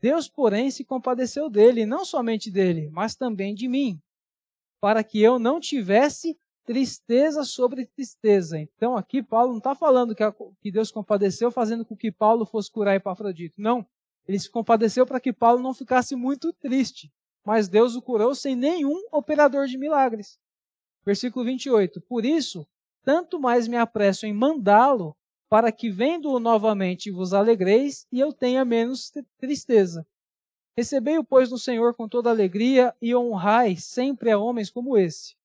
Deus, 0.00 0.28
porém, 0.28 0.70
se 0.70 0.84
compadeceu 0.84 1.48
dele, 1.48 1.86
não 1.86 2.04
somente 2.04 2.50
dele, 2.50 2.90
mas 2.90 3.16
também 3.16 3.54
de 3.54 3.66
mim, 3.66 3.98
para 4.78 5.02
que 5.02 5.18
eu 5.18 5.38
não 5.38 5.58
tivesse 5.58 6.38
tristeza 6.64 7.44
sobre 7.44 7.86
tristeza. 7.86 8.58
Então, 8.58 8.96
aqui 8.96 9.22
Paulo 9.22 9.50
não 9.50 9.58
está 9.58 9.74
falando 9.74 10.14
que 10.60 10.72
Deus 10.72 10.90
compadeceu, 10.90 11.50
fazendo 11.50 11.84
com 11.84 11.96
que 11.96 12.10
Paulo 12.10 12.46
fosse 12.46 12.70
curar 12.70 12.96
Epafrodito. 12.96 13.54
Não. 13.60 13.86
Ele 14.26 14.38
se 14.38 14.50
compadeceu 14.50 15.04
para 15.04 15.20
que 15.20 15.32
Paulo 15.32 15.62
não 15.62 15.74
ficasse 15.74 16.16
muito 16.16 16.52
triste. 16.52 17.12
Mas 17.44 17.68
Deus 17.68 17.94
o 17.94 18.00
curou 18.00 18.34
sem 18.34 18.56
nenhum 18.56 19.06
operador 19.12 19.66
de 19.66 19.76
milagres. 19.76 20.38
Versículo 21.04 21.44
28. 21.44 22.00
Por 22.00 22.24
isso, 22.24 22.66
tanto 23.04 23.38
mais 23.38 23.68
me 23.68 23.76
apresso 23.76 24.24
em 24.24 24.32
mandá-lo, 24.32 25.14
para 25.46 25.70
que 25.70 25.90
vendo-o 25.90 26.40
novamente 26.40 27.10
vos 27.10 27.34
alegreis 27.34 28.06
e 28.10 28.18
eu 28.18 28.32
tenha 28.32 28.64
menos 28.64 29.12
tristeza. 29.38 30.06
Recebei-o, 30.76 31.22
pois, 31.22 31.50
no 31.50 31.58
Senhor 31.58 31.94
com 31.94 32.08
toda 32.08 32.30
alegria 32.30 32.92
e 33.00 33.14
honrai 33.14 33.76
sempre 33.76 34.30
a 34.32 34.38
homens 34.38 34.70
como 34.70 34.96
esse, 34.96 35.36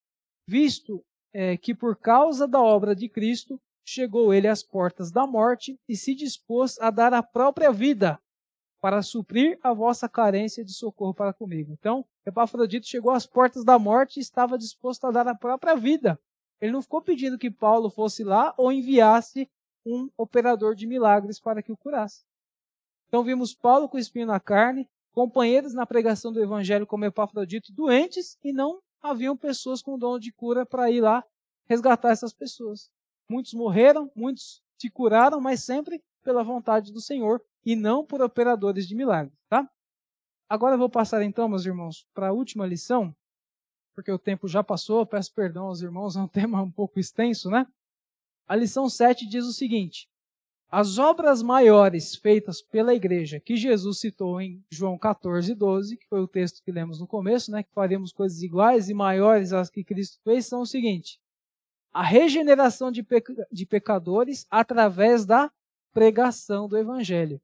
visto 0.48 1.04
é, 1.34 1.58
que 1.58 1.74
por 1.74 1.96
causa 1.96 2.48
da 2.48 2.62
obra 2.62 2.96
de 2.96 3.08
Cristo 3.08 3.60
chegou 3.86 4.34
ele 4.34 4.48
às 4.48 4.62
portas 4.62 5.12
da 5.12 5.26
morte 5.26 5.80
e 5.88 5.96
se 5.96 6.14
dispôs 6.14 6.80
a 6.80 6.90
dar 6.92 7.14
a 7.14 7.24
própria 7.24 7.72
vida 7.72 8.20
para 8.80 9.02
suprir 9.02 9.60
a 9.62 9.74
vossa 9.74 10.08
carência 10.08 10.64
de 10.64 10.74
socorro 10.74 11.14
para 11.14 11.34
comigo. 11.34 11.74
Então, 11.74 12.06
Epafrodito 12.26 12.88
chegou 12.88 13.12
às 13.12 13.26
portas 13.26 13.66
da 13.66 13.78
morte 13.78 14.18
e 14.18 14.22
estava 14.22 14.58
disposto 14.58 15.06
a 15.06 15.12
dar 15.12 15.28
a 15.28 15.36
própria 15.36 15.76
vida. 15.76 16.20
Ele 16.62 16.72
não 16.72 16.82
ficou 16.82 17.02
pedindo 17.02 17.38
que 17.38 17.52
Paulo 17.52 17.90
fosse 17.90 18.24
lá 18.24 18.54
ou 18.58 18.72
enviasse 18.72 19.50
um 19.86 20.10
operador 20.18 20.76
de 20.76 20.86
milagres 20.86 21.40
para 21.40 21.64
que 21.64 21.72
o 21.72 21.78
curasse. 21.78 22.24
Então 23.08 23.24
vimos 23.24 23.56
Paulo 23.56 23.90
com 23.90 23.98
espinho 23.98 24.28
na 24.28 24.40
carne, 24.40 24.88
companheiros 25.12 25.74
na 25.74 25.86
pregação 25.86 26.32
do 26.32 26.42
evangelho 26.42 26.86
como 26.86 27.06
Epafrodito 27.06 27.74
doentes 27.74 28.38
e 28.44 28.54
não 28.54 28.80
haviam 29.02 29.36
pessoas 29.36 29.82
com 29.82 29.98
dom 29.98 30.20
de 30.20 30.32
cura 30.32 30.66
para 30.66 30.92
ir 30.92 31.02
lá 31.02 31.24
resgatar 31.66 32.10
essas 32.10 32.34
pessoas. 32.34 32.90
Muitos 33.30 33.54
morreram, 33.54 34.12
muitos 34.16 34.62
se 34.78 34.90
curaram, 34.90 35.40
mas 35.40 35.64
sempre 35.64 36.04
pela 36.24 36.44
vontade 36.44 36.92
do 36.92 37.00
Senhor 37.00 37.42
e 37.66 37.76
não 37.76 38.06
por 38.06 38.22
operadores 38.22 38.88
de 38.88 38.96
milagres, 38.96 39.38
tá? 39.48 39.70
Agora 40.48 40.76
eu 40.76 40.80
vou 40.80 40.90
passar 40.90 41.22
então, 41.22 41.48
meus 41.48 41.66
irmãos, 41.66 42.08
para 42.14 42.30
a 42.30 42.34
última 42.34 42.66
lição, 42.66 43.16
porque 43.94 44.12
o 44.12 44.18
tempo 44.18 44.48
já 44.48 44.64
passou, 44.64 45.06
peço 45.06 45.34
perdão 45.34 45.68
aos 45.68 45.82
irmãos, 45.82 46.16
é 46.16 46.22
um 46.22 46.28
tema 46.28 46.62
um 46.62 46.72
pouco 46.72 47.00
extenso, 47.00 47.50
né? 47.50 47.68
A 48.48 48.56
lição 48.56 48.90
7 48.90 49.28
diz 49.28 49.46
o 49.46 49.54
seguinte: 49.54 50.09
As 50.72 51.00
obras 51.00 51.42
maiores 51.42 52.16
feitas 52.16 52.62
pela 52.62 52.94
igreja, 52.94 53.40
que 53.40 53.56
Jesus 53.56 54.00
citou 54.00 54.40
em 54.40 54.64
João 54.70 55.00
14, 55.00 55.56
12, 55.56 55.98
que 55.98 56.08
foi 56.08 56.20
o 56.20 56.28
texto 56.28 56.62
que 56.64 56.72
lemos 56.72 57.00
no 57.00 57.08
começo, 57.08 57.52
né, 57.52 57.64
que 57.64 57.74
faremos 57.74 58.14
coisas 58.14 58.44
iguais 58.44 58.88
e 58.88 58.94
maiores 58.94 59.52
às 59.52 59.68
que 59.68 59.84
Cristo 59.84 60.20
fez, 60.24 60.46
são 60.46 60.62
o 60.62 60.68
seguinte: 60.68 61.20
a 61.92 62.04
regeneração 62.04 62.92
de, 62.92 63.04
de 63.52 63.66
pecadores 63.66 64.46
através 64.50 65.26
da 65.26 65.52
pregação 65.92 66.68
do 66.68 66.78
Evangelho. 66.78 67.42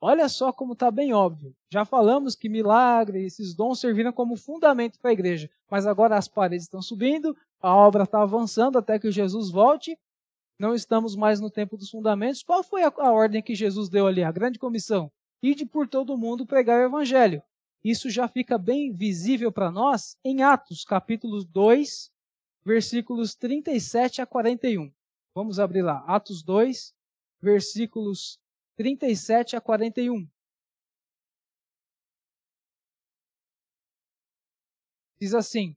Olha 0.00 0.28
só 0.28 0.52
como 0.52 0.74
está 0.74 0.92
bem 0.92 1.12
óbvio. 1.12 1.54
Já 1.72 1.84
falamos 1.84 2.36
que 2.36 2.48
milagre, 2.48 3.24
esses 3.24 3.52
dons 3.54 3.80
serviram 3.80 4.12
como 4.12 4.36
fundamento 4.36 4.98
para 5.00 5.10
a 5.10 5.12
igreja, 5.12 5.50
mas 5.68 5.86
agora 5.86 6.16
as 6.16 6.28
paredes 6.28 6.66
estão 6.66 6.82
subindo, 6.82 7.36
a 7.60 7.74
obra 7.74 8.04
está 8.04 8.22
avançando 8.22 8.78
até 8.78 8.96
que 8.98 9.10
Jesus 9.10 9.50
volte. 9.50 9.98
Não 10.58 10.74
estamos 10.74 11.16
mais 11.16 11.40
no 11.40 11.50
tempo 11.50 11.76
dos 11.76 11.90
fundamentos. 11.90 12.42
Qual 12.42 12.62
foi 12.62 12.82
a, 12.82 12.92
a 12.98 13.10
ordem 13.10 13.42
que 13.42 13.54
Jesus 13.54 13.88
deu 13.88 14.06
ali? 14.06 14.22
A 14.22 14.32
grande 14.32 14.58
comissão: 14.58 15.10
ide 15.42 15.66
por 15.66 15.88
todo 15.88 16.16
mundo 16.18 16.46
pregar 16.46 16.80
o 16.80 16.86
evangelho. 16.86 17.42
Isso 17.84 18.08
já 18.08 18.28
fica 18.28 18.56
bem 18.56 18.92
visível 18.92 19.50
para 19.50 19.70
nós 19.70 20.16
em 20.24 20.42
Atos, 20.42 20.84
capítulo 20.84 21.44
2, 21.44 22.12
versículos 22.64 23.34
37 23.34 24.22
a 24.22 24.26
41. 24.26 24.92
Vamos 25.34 25.58
abrir 25.58 25.82
lá. 25.82 26.04
Atos 26.06 26.42
2, 26.44 26.94
versículos 27.40 28.38
37 28.76 29.56
a 29.56 29.60
41. 29.60 30.28
Diz 35.20 35.34
assim: 35.34 35.76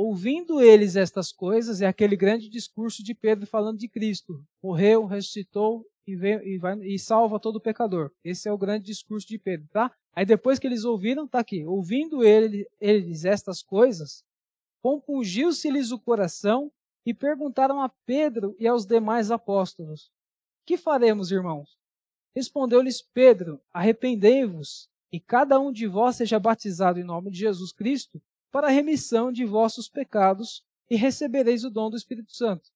Ouvindo 0.00 0.62
eles 0.62 0.94
estas 0.94 1.32
coisas, 1.32 1.82
é 1.82 1.86
aquele 1.88 2.14
grande 2.14 2.48
discurso 2.48 3.02
de 3.02 3.12
Pedro 3.16 3.48
falando 3.48 3.78
de 3.78 3.88
Cristo. 3.88 4.40
Morreu, 4.62 5.06
ressuscitou 5.06 5.84
e, 6.06 6.14
veio, 6.14 6.40
e, 6.46 6.56
vai, 6.56 6.78
e 6.82 6.96
salva 7.00 7.40
todo 7.40 7.60
pecador. 7.60 8.12
Esse 8.22 8.48
é 8.48 8.52
o 8.52 8.56
grande 8.56 8.84
discurso 8.84 9.26
de 9.26 9.36
Pedro, 9.40 9.66
tá? 9.72 9.90
Aí 10.14 10.24
depois 10.24 10.60
que 10.60 10.68
eles 10.68 10.84
ouviram, 10.84 11.26
tá 11.26 11.40
aqui. 11.40 11.66
Ouvindo 11.66 12.22
ele, 12.22 12.64
eles 12.80 13.24
estas 13.24 13.60
coisas, 13.60 14.22
compungiu-se-lhes 14.80 15.90
o 15.90 15.98
coração 15.98 16.70
e 17.04 17.12
perguntaram 17.12 17.82
a 17.82 17.88
Pedro 18.06 18.54
e 18.56 18.68
aos 18.68 18.86
demais 18.86 19.32
apóstolos: 19.32 20.12
Que 20.64 20.76
faremos, 20.76 21.32
irmãos? 21.32 21.76
Respondeu-lhes 22.36 23.02
Pedro: 23.02 23.60
Arrependei-vos, 23.72 24.88
e 25.10 25.18
cada 25.18 25.58
um 25.58 25.72
de 25.72 25.88
vós 25.88 26.14
seja 26.14 26.38
batizado 26.38 27.00
em 27.00 27.04
nome 27.04 27.32
de 27.32 27.38
Jesus 27.40 27.72
Cristo 27.72 28.22
para 28.50 28.68
a 28.68 28.70
remissão 28.70 29.30
de 29.30 29.44
vossos 29.44 29.88
pecados, 29.88 30.64
e 30.90 30.96
recebereis 30.96 31.64
o 31.64 31.70
dom 31.70 31.90
do 31.90 31.96
Espírito 31.96 32.32
Santo. 32.32 32.70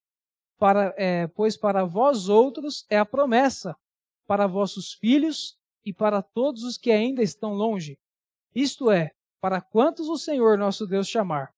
Para, 0.59 0.95
é, 0.97 1.27
pois 1.29 1.57
para 1.57 1.85
vós 1.85 2.29
outros 2.29 2.85
é 2.91 2.99
a 2.99 3.07
promessa, 3.07 3.75
para 4.27 4.47
vossos 4.47 4.93
filhos 4.93 5.57
e 5.85 5.93
para 5.93 6.23
todos 6.23 6.63
os 6.63 6.77
que 6.77 6.93
ainda 6.93 7.23
estão 7.23 7.55
longe. 7.55 7.99
Isto 8.55 8.91
é, 8.91 9.13
para 9.41 9.61
quantos 9.61 10.09
o 10.09 10.19
Senhor 10.19 10.59
nosso 10.59 10.87
Deus 10.87 11.09
chamar 11.09 11.53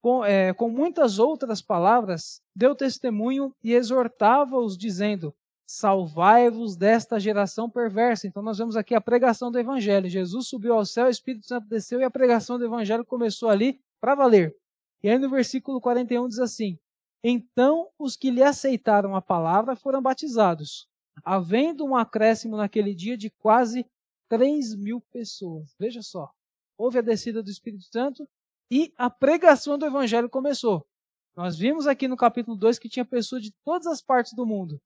com, 0.00 0.24
é, 0.24 0.52
com 0.54 0.68
muitas 0.70 1.18
outras 1.18 1.60
palavras, 1.60 2.42
deu 2.56 2.74
testemunho 2.74 3.54
e 3.62 3.72
exortava-os, 3.72 4.76
dizendo: 4.76 5.34
Salvai-vos 5.72 6.74
desta 6.74 7.20
geração 7.20 7.70
perversa. 7.70 8.26
Então, 8.26 8.42
nós 8.42 8.58
vemos 8.58 8.74
aqui 8.76 8.92
a 8.92 9.00
pregação 9.00 9.52
do 9.52 9.58
Evangelho. 9.58 10.08
Jesus 10.08 10.48
subiu 10.48 10.74
ao 10.74 10.84
céu, 10.84 11.06
o 11.06 11.10
Espírito 11.10 11.46
Santo 11.46 11.68
desceu 11.68 12.00
e 12.00 12.04
a 12.04 12.10
pregação 12.10 12.58
do 12.58 12.64
Evangelho 12.64 13.04
começou 13.04 13.48
ali 13.48 13.80
para 14.00 14.16
valer. 14.16 14.52
E 15.00 15.08
aí, 15.08 15.16
no 15.16 15.30
versículo 15.30 15.80
41 15.80 16.26
diz 16.26 16.40
assim: 16.40 16.76
Então 17.22 17.88
os 17.96 18.16
que 18.16 18.32
lhe 18.32 18.42
aceitaram 18.42 19.14
a 19.14 19.22
palavra 19.22 19.76
foram 19.76 20.02
batizados, 20.02 20.88
havendo 21.24 21.84
um 21.84 21.94
acréscimo 21.94 22.56
naquele 22.56 22.92
dia 22.92 23.16
de 23.16 23.30
quase 23.30 23.86
3 24.28 24.74
mil 24.74 25.00
pessoas. 25.12 25.72
Veja 25.78 26.02
só, 26.02 26.28
houve 26.76 26.98
a 26.98 27.02
descida 27.02 27.44
do 27.44 27.48
Espírito 27.48 27.84
Santo 27.84 28.28
e 28.72 28.92
a 28.98 29.08
pregação 29.08 29.78
do 29.78 29.86
evangelho 29.86 30.28
começou. 30.28 30.84
Nós 31.36 31.56
vimos 31.56 31.86
aqui 31.86 32.08
no 32.08 32.16
capítulo 32.16 32.56
2 32.56 32.76
que 32.76 32.88
tinha 32.88 33.04
pessoas 33.04 33.40
de 33.40 33.52
todas 33.64 33.86
as 33.86 34.02
partes 34.02 34.32
do 34.34 34.44
mundo. 34.44 34.80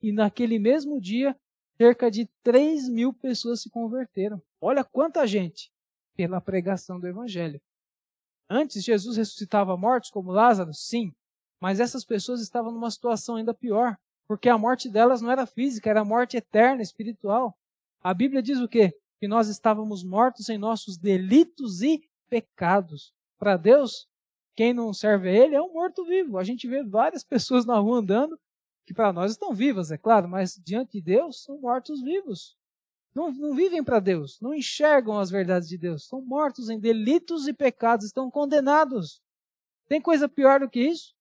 E 0.00 0.12
naquele 0.12 0.58
mesmo 0.58 1.00
dia, 1.00 1.36
cerca 1.76 2.10
de 2.10 2.28
3 2.42 2.88
mil 2.88 3.12
pessoas 3.12 3.62
se 3.62 3.70
converteram. 3.70 4.40
Olha 4.60 4.84
quanta 4.84 5.26
gente 5.26 5.70
pela 6.16 6.40
pregação 6.40 6.98
do 6.98 7.06
evangelho. 7.06 7.60
Antes, 8.50 8.82
Jesus 8.82 9.16
ressuscitava 9.16 9.76
mortos 9.76 10.10
como 10.10 10.32
Lázaro? 10.32 10.72
Sim. 10.72 11.12
Mas 11.60 11.80
essas 11.80 12.04
pessoas 12.04 12.40
estavam 12.40 12.72
numa 12.72 12.90
situação 12.90 13.36
ainda 13.36 13.52
pior, 13.52 13.96
porque 14.26 14.48
a 14.48 14.58
morte 14.58 14.88
delas 14.88 15.20
não 15.20 15.30
era 15.30 15.46
física, 15.46 15.90
era 15.90 16.04
morte 16.04 16.36
eterna, 16.36 16.82
espiritual. 16.82 17.56
A 18.02 18.14
Bíblia 18.14 18.42
diz 18.42 18.60
o 18.60 18.68
quê? 18.68 18.92
Que 19.20 19.26
nós 19.28 19.48
estávamos 19.48 20.04
mortos 20.04 20.48
em 20.48 20.56
nossos 20.56 20.96
delitos 20.96 21.82
e 21.82 22.00
pecados. 22.28 23.12
Para 23.38 23.56
Deus, 23.56 24.08
quem 24.54 24.72
não 24.72 24.92
serve 24.92 25.28
a 25.28 25.32
Ele 25.32 25.54
é 25.54 25.62
um 25.62 25.72
morto-vivo. 25.72 26.38
A 26.38 26.44
gente 26.44 26.68
vê 26.68 26.82
várias 26.82 27.24
pessoas 27.24 27.66
na 27.66 27.78
rua 27.78 27.98
andando 27.98 28.38
que 28.88 28.94
para 28.94 29.12
nós 29.12 29.32
estão 29.32 29.54
vivas, 29.54 29.90
é 29.90 29.98
claro, 29.98 30.28
mas 30.28 30.58
diante 30.64 30.92
de 30.92 31.00
Deus 31.00 31.44
são 31.44 31.60
mortos-vivos. 31.60 32.56
Não, 33.14 33.30
não 33.30 33.54
vivem 33.54 33.84
para 33.84 34.00
Deus, 34.00 34.40
não 34.40 34.54
enxergam 34.54 35.18
as 35.18 35.30
verdades 35.30 35.68
de 35.68 35.76
Deus, 35.76 36.06
são 36.06 36.20
mortos 36.20 36.70
em 36.70 36.80
delitos 36.80 37.46
e 37.46 37.52
pecados, 37.52 38.06
estão 38.06 38.30
condenados. 38.30 39.22
Tem 39.88 40.00
coisa 40.00 40.28
pior 40.28 40.60
do 40.60 40.70
que 40.70 40.80
isso? 40.80 41.14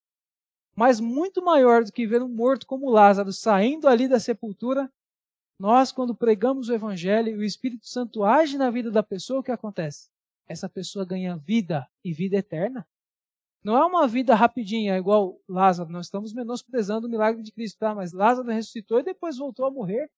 Mas 0.74 1.00
muito 1.00 1.44
maior 1.44 1.84
do 1.84 1.92
que 1.92 2.08
ver 2.08 2.24
um 2.24 2.34
morto 2.34 2.66
como 2.66 2.90
Lázaro 2.90 3.34
saindo 3.34 3.88
ali 3.88 4.08
da 4.08 4.20
sepultura, 4.20 4.92
nós, 5.60 5.92
quando 5.92 6.16
pregamos 6.16 6.70
o 6.70 6.74
Evangelho 6.74 7.30
e 7.30 7.38
o 7.38 7.44
Espírito 7.44 7.88
Santo 7.88 8.24
age 8.24 8.58
na 8.58 8.70
vida 8.70 8.90
da 8.90 9.04
pessoa, 9.04 9.42
o 9.42 9.44
que 9.44 9.52
acontece? 9.52 10.10
essa 10.48 10.70
pessoa 10.70 11.06
ganha 11.06 11.36
vida 11.36 11.88
e 12.04 12.14
vida 12.14 12.38
eterna. 12.38 12.88
Não 13.64 13.76
é 13.78 13.86
uma 13.86 14.08
vida 14.08 14.36
rapidinha, 14.36 14.98
igual 14.98 15.40
Lázaro. 15.48 15.90
Nós 15.90 16.06
estamos 16.08 16.34
menosprezando 16.34 17.08
o 17.08 17.10
milagre 17.10 17.44
de 17.44 17.52
Cristo, 17.52 17.80
tá? 17.80 17.94
Mas 17.94 18.14
Lázaro 18.14 18.50
ressuscitou 18.50 19.00
e 19.00 19.04
depois 19.04 19.38
voltou 19.38 19.66
a 19.66 19.72
morrer. 19.72 20.10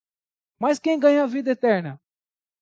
Mas 0.59 0.77
quem 0.77 0.99
ganha 0.99 1.23
a 1.23 1.27
vida 1.27 1.51
eterna? 1.51 1.99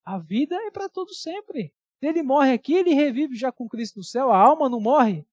A 0.04 0.18
vida 0.18 0.54
é 0.54 0.70
para 0.70 0.88
todo 0.88 1.12
sempre. 1.12 1.74
Se 1.98 2.06
ele 2.06 2.22
morre 2.22 2.52
aqui, 2.52 2.74
ele 2.74 2.94
revive 2.94 3.34
já 3.34 3.50
com 3.50 3.68
Cristo 3.68 3.96
no 3.96 4.04
céu. 4.04 4.30
A 4.30 4.38
alma 4.38 4.68
não 4.68 4.80
morre. 4.80 5.26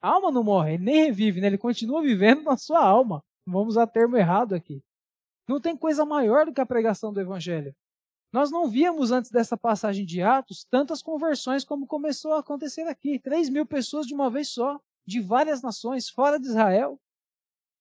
A 0.00 0.10
alma 0.10 0.30
não 0.30 0.42
morre, 0.42 0.74
ele 0.74 0.84
nem 0.84 1.04
revive, 1.04 1.40
né? 1.40 1.48
ele 1.48 1.58
continua 1.58 2.00
vivendo 2.00 2.42
na 2.42 2.56
sua 2.56 2.82
alma. 2.82 3.22
Vamos 3.46 3.74
usar 3.74 3.86
termo 3.86 4.16
errado 4.16 4.54
aqui. 4.54 4.82
Não 5.48 5.60
tem 5.60 5.76
coisa 5.76 6.06
maior 6.06 6.46
do 6.46 6.54
que 6.54 6.60
a 6.60 6.66
pregação 6.66 7.12
do 7.12 7.20
Evangelho. 7.20 7.74
Nós 8.32 8.48
não 8.48 8.68
víamos 8.68 9.10
antes 9.10 9.28
dessa 9.30 9.56
passagem 9.56 10.06
de 10.06 10.22
Atos 10.22 10.64
tantas 10.70 11.02
conversões 11.02 11.64
como 11.64 11.86
começou 11.86 12.32
a 12.34 12.38
acontecer 12.38 12.82
aqui. 12.82 13.18
3 13.18 13.48
mil 13.48 13.66
pessoas 13.66 14.06
de 14.06 14.14
uma 14.14 14.30
vez 14.30 14.48
só, 14.48 14.80
de 15.04 15.20
várias 15.20 15.62
nações, 15.62 16.08
fora 16.08 16.38
de 16.38 16.46
Israel. 16.46 17.00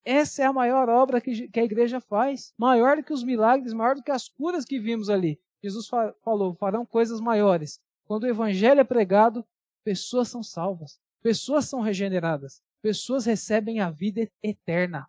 Essa 0.04 0.42
é 0.42 0.46
a 0.46 0.54
maior 0.54 0.90
obra 0.90 1.22
que, 1.22 1.48
a 1.56 1.64
igreja 1.64 2.02
faz. 2.02 2.52
Maior 2.58 2.98
do 2.98 3.04
que 3.04 3.14
os 3.14 3.24
milagres, 3.24 3.74
maior 3.74 3.96
do 3.96 4.02
que 4.02 4.10
as 4.10 4.28
curas 4.28 4.66
que 4.66 4.80
vimos 4.80 5.08
ali. 5.08 5.40
Jesus 5.62 5.88
fa 5.88 6.16
falou: 6.24 6.56
farão 6.56 6.84
coisas 6.84 7.22
maiores. 7.22 7.80
Quando 8.06 8.24
o 8.24 8.28
evangelho 8.28 8.80
é 8.80 8.84
pregado, 8.84 9.46
pessoas 9.84 10.30
são 10.30 10.42
salvas, 10.42 11.00
pessoas 11.22 11.66
são 11.66 11.80
regeneradas, 11.80 12.60
pessoas 12.82 13.24
recebem 13.24 13.82
a 13.82 13.92
vida 13.92 14.28
eterna. 14.42 15.08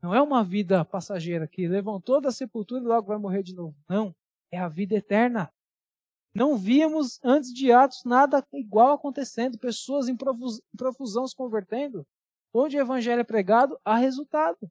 Não 0.00 0.14
é 0.14 0.22
uma 0.22 0.44
vida 0.44 0.84
passageira 0.84 1.48
que 1.48 1.66
levantou 1.66 2.20
da 2.20 2.30
sepultura 2.30 2.84
e 2.84 2.86
logo 2.86 3.08
vai 3.08 3.18
morrer 3.18 3.42
de 3.42 3.52
novo. 3.52 3.74
Não 3.88 4.14
é 4.50 4.58
a 4.58 4.68
vida 4.68 4.94
eterna. 4.94 5.52
Não 6.34 6.56
víamos 6.56 7.18
antes 7.24 7.52
de 7.52 7.72
Atos 7.72 8.04
nada 8.04 8.46
igual 8.52 8.92
acontecendo, 8.92 9.58
pessoas 9.58 10.08
em 10.08 10.16
profusão 10.76 11.26
se 11.26 11.34
convertendo. 11.34 12.06
Onde 12.52 12.76
o 12.76 12.80
evangelho 12.80 13.20
é 13.20 13.24
pregado, 13.24 13.78
há 13.84 13.96
resultado. 13.96 14.70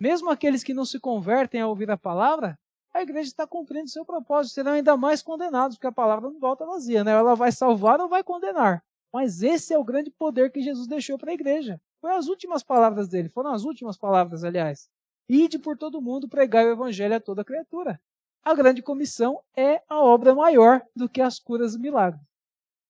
Mesmo 0.00 0.30
aqueles 0.30 0.62
que 0.62 0.74
não 0.74 0.84
se 0.84 1.00
convertem 1.00 1.60
a 1.60 1.66
ouvir 1.66 1.90
a 1.90 1.98
palavra, 1.98 2.58
a 2.94 3.02
igreja 3.02 3.28
está 3.28 3.46
cumprindo 3.46 3.88
seu 3.88 4.04
propósito, 4.04 4.54
serão 4.54 4.72
ainda 4.72 4.96
mais 4.96 5.22
condenados, 5.22 5.76
porque 5.76 5.86
a 5.86 5.92
palavra 5.92 6.30
não 6.30 6.38
volta 6.38 6.64
vazia, 6.64 7.04
né? 7.04 7.12
Ela 7.12 7.34
vai 7.34 7.52
salvar 7.52 8.00
ou 8.00 8.08
vai 8.08 8.22
condenar. 8.22 8.82
Mas 9.12 9.42
esse 9.42 9.74
é 9.74 9.78
o 9.78 9.84
grande 9.84 10.10
poder 10.10 10.50
que 10.50 10.62
Jesus 10.62 10.86
deixou 10.86 11.18
para 11.18 11.30
a 11.30 11.34
igreja. 11.34 11.80
Foram 12.00 12.16
as 12.16 12.28
últimas 12.28 12.62
palavras 12.62 13.08
dele, 13.08 13.28
foram 13.28 13.52
as 13.52 13.64
últimas 13.64 13.98
palavras, 13.98 14.44
aliás. 14.44 14.88
Ide 15.28 15.58
por 15.58 15.76
todo 15.76 16.00
mundo 16.00 16.28
pregar 16.28 16.64
o 16.64 16.70
evangelho 16.70 17.16
a 17.16 17.20
toda 17.20 17.44
criatura. 17.44 18.00
A 18.44 18.54
grande 18.54 18.82
comissão 18.82 19.40
é 19.56 19.82
a 19.88 20.00
obra 20.00 20.34
maior 20.34 20.82
do 20.94 21.08
que 21.08 21.20
as 21.20 21.38
curas 21.38 21.74
e 21.74 21.78
milagres. 21.78 22.22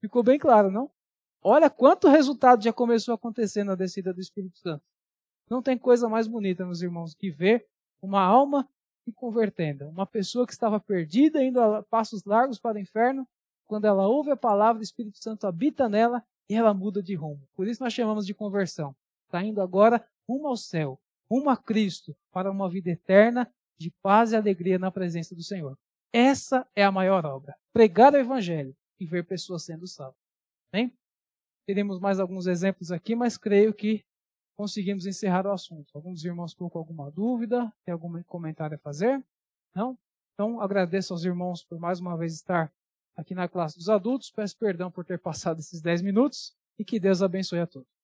Ficou 0.01 0.23
bem 0.23 0.39
claro, 0.39 0.71
não? 0.71 0.91
Olha 1.43 1.71
quanto 1.71 2.09
resultado 2.09 2.63
já 2.63 2.73
começou 2.73 3.13
a 3.13 3.15
acontecer 3.17 3.65
na 3.65 3.75
descida 3.75 4.13
do 4.13 4.21
Espírito 4.21 4.59
Santo. 4.59 4.83
Não 5.49 5.63
tem 5.63 5.79
coisa 5.79 6.09
mais 6.09 6.29
bonita, 6.29 6.65
meus 6.65 6.83
irmãos, 6.83 7.15
que 7.15 7.31
ver 7.31 7.67
uma 8.03 8.23
alma 8.23 8.69
se 9.05 9.13
convertendo. 9.13 9.89
Uma 9.89 10.07
pessoa 10.07 10.47
que 10.47 10.53
estava 10.53 10.79
perdida, 10.79 11.43
indo 11.43 11.61
a 11.61 11.83
passos 11.83 12.25
largos 12.25 12.59
para 12.59 12.77
o 12.77 12.81
inferno, 12.81 13.27
quando 13.67 13.87
ela 13.87 14.07
ouve 14.07 14.31
a 14.31 14.37
palavra, 14.37 14.81
o 14.81 14.83
Espírito 14.83 15.19
Santo 15.19 15.47
habita 15.47 15.89
nela 15.89 16.23
e 16.49 16.55
ela 16.55 16.75
muda 16.75 17.03
de 17.03 17.15
rumo. 17.15 17.43
Por 17.55 17.67
isso 17.67 17.83
nós 17.83 17.93
chamamos 17.93 18.27
de 18.27 18.35
conversão. 18.35 18.95
Está 19.27 19.43
indo 19.43 19.61
agora 19.61 20.05
rumo 20.29 20.49
ao 20.49 20.57
céu, 20.57 20.99
rumo 21.31 21.51
a 21.51 21.57
Cristo, 21.57 22.17
para 22.33 22.51
uma 22.51 22.69
vida 22.69 22.91
eterna 22.91 23.51
de 23.79 23.91
paz 24.03 24.33
e 24.33 24.37
alegria 24.37 24.79
na 24.79 24.91
presença 24.91 25.35
do 25.35 25.43
Senhor. 25.43 25.79
Essa 26.13 26.67
é 26.75 26.85
a 26.85 26.93
maior 26.93 27.25
obra. 27.25 27.55
Pregar 27.73 28.13
o 28.13 28.17
Evangelho 28.17 28.75
e 28.99 29.07
ver 29.07 29.27
pessoas 29.27 29.65
sendo 29.65 29.87
salvas. 29.87 30.19
Bem? 30.73 30.93
Teremos 31.67 32.01
mais 32.01 32.19
alguns 32.19 32.47
exemplos 32.47 32.91
aqui, 32.91 33.15
mas 33.15 33.37
creio 33.37 33.75
que 33.75 34.05
conseguimos 34.57 35.07
encerrar 35.07 35.47
o 35.47 35.53
assunto. 35.53 35.91
Alguns 35.95 36.25
irmãos 36.25 36.55
com 36.55 36.71
alguma 36.75 37.11
dúvida? 37.11 37.73
Tem 37.85 37.93
algum 37.93 38.23
comentário 38.25 38.77
a 38.77 38.81
fazer? 38.81 39.23
Não? 39.75 39.99
Então, 40.35 40.61
agradeço 40.61 41.13
aos 41.13 41.25
irmãos 41.25 41.65
por 41.65 41.79
mais 41.79 42.01
uma 42.01 42.17
vez 42.17 42.35
estar 42.35 42.73
aqui 43.17 43.35
na 43.35 43.49
classe 43.49 43.77
dos 43.77 43.89
adultos. 43.89 44.31
Peço 44.31 44.57
perdão 44.57 44.91
por 44.91 45.05
ter 45.05 45.19
passado 45.19 45.59
esses 45.59 45.81
10 45.81 46.03
minutos 46.03 46.57
e 46.79 46.85
que 46.85 46.99
Deus 46.99 47.23
abençoe 47.23 47.61
a 47.61 47.67
todos. 47.67 47.98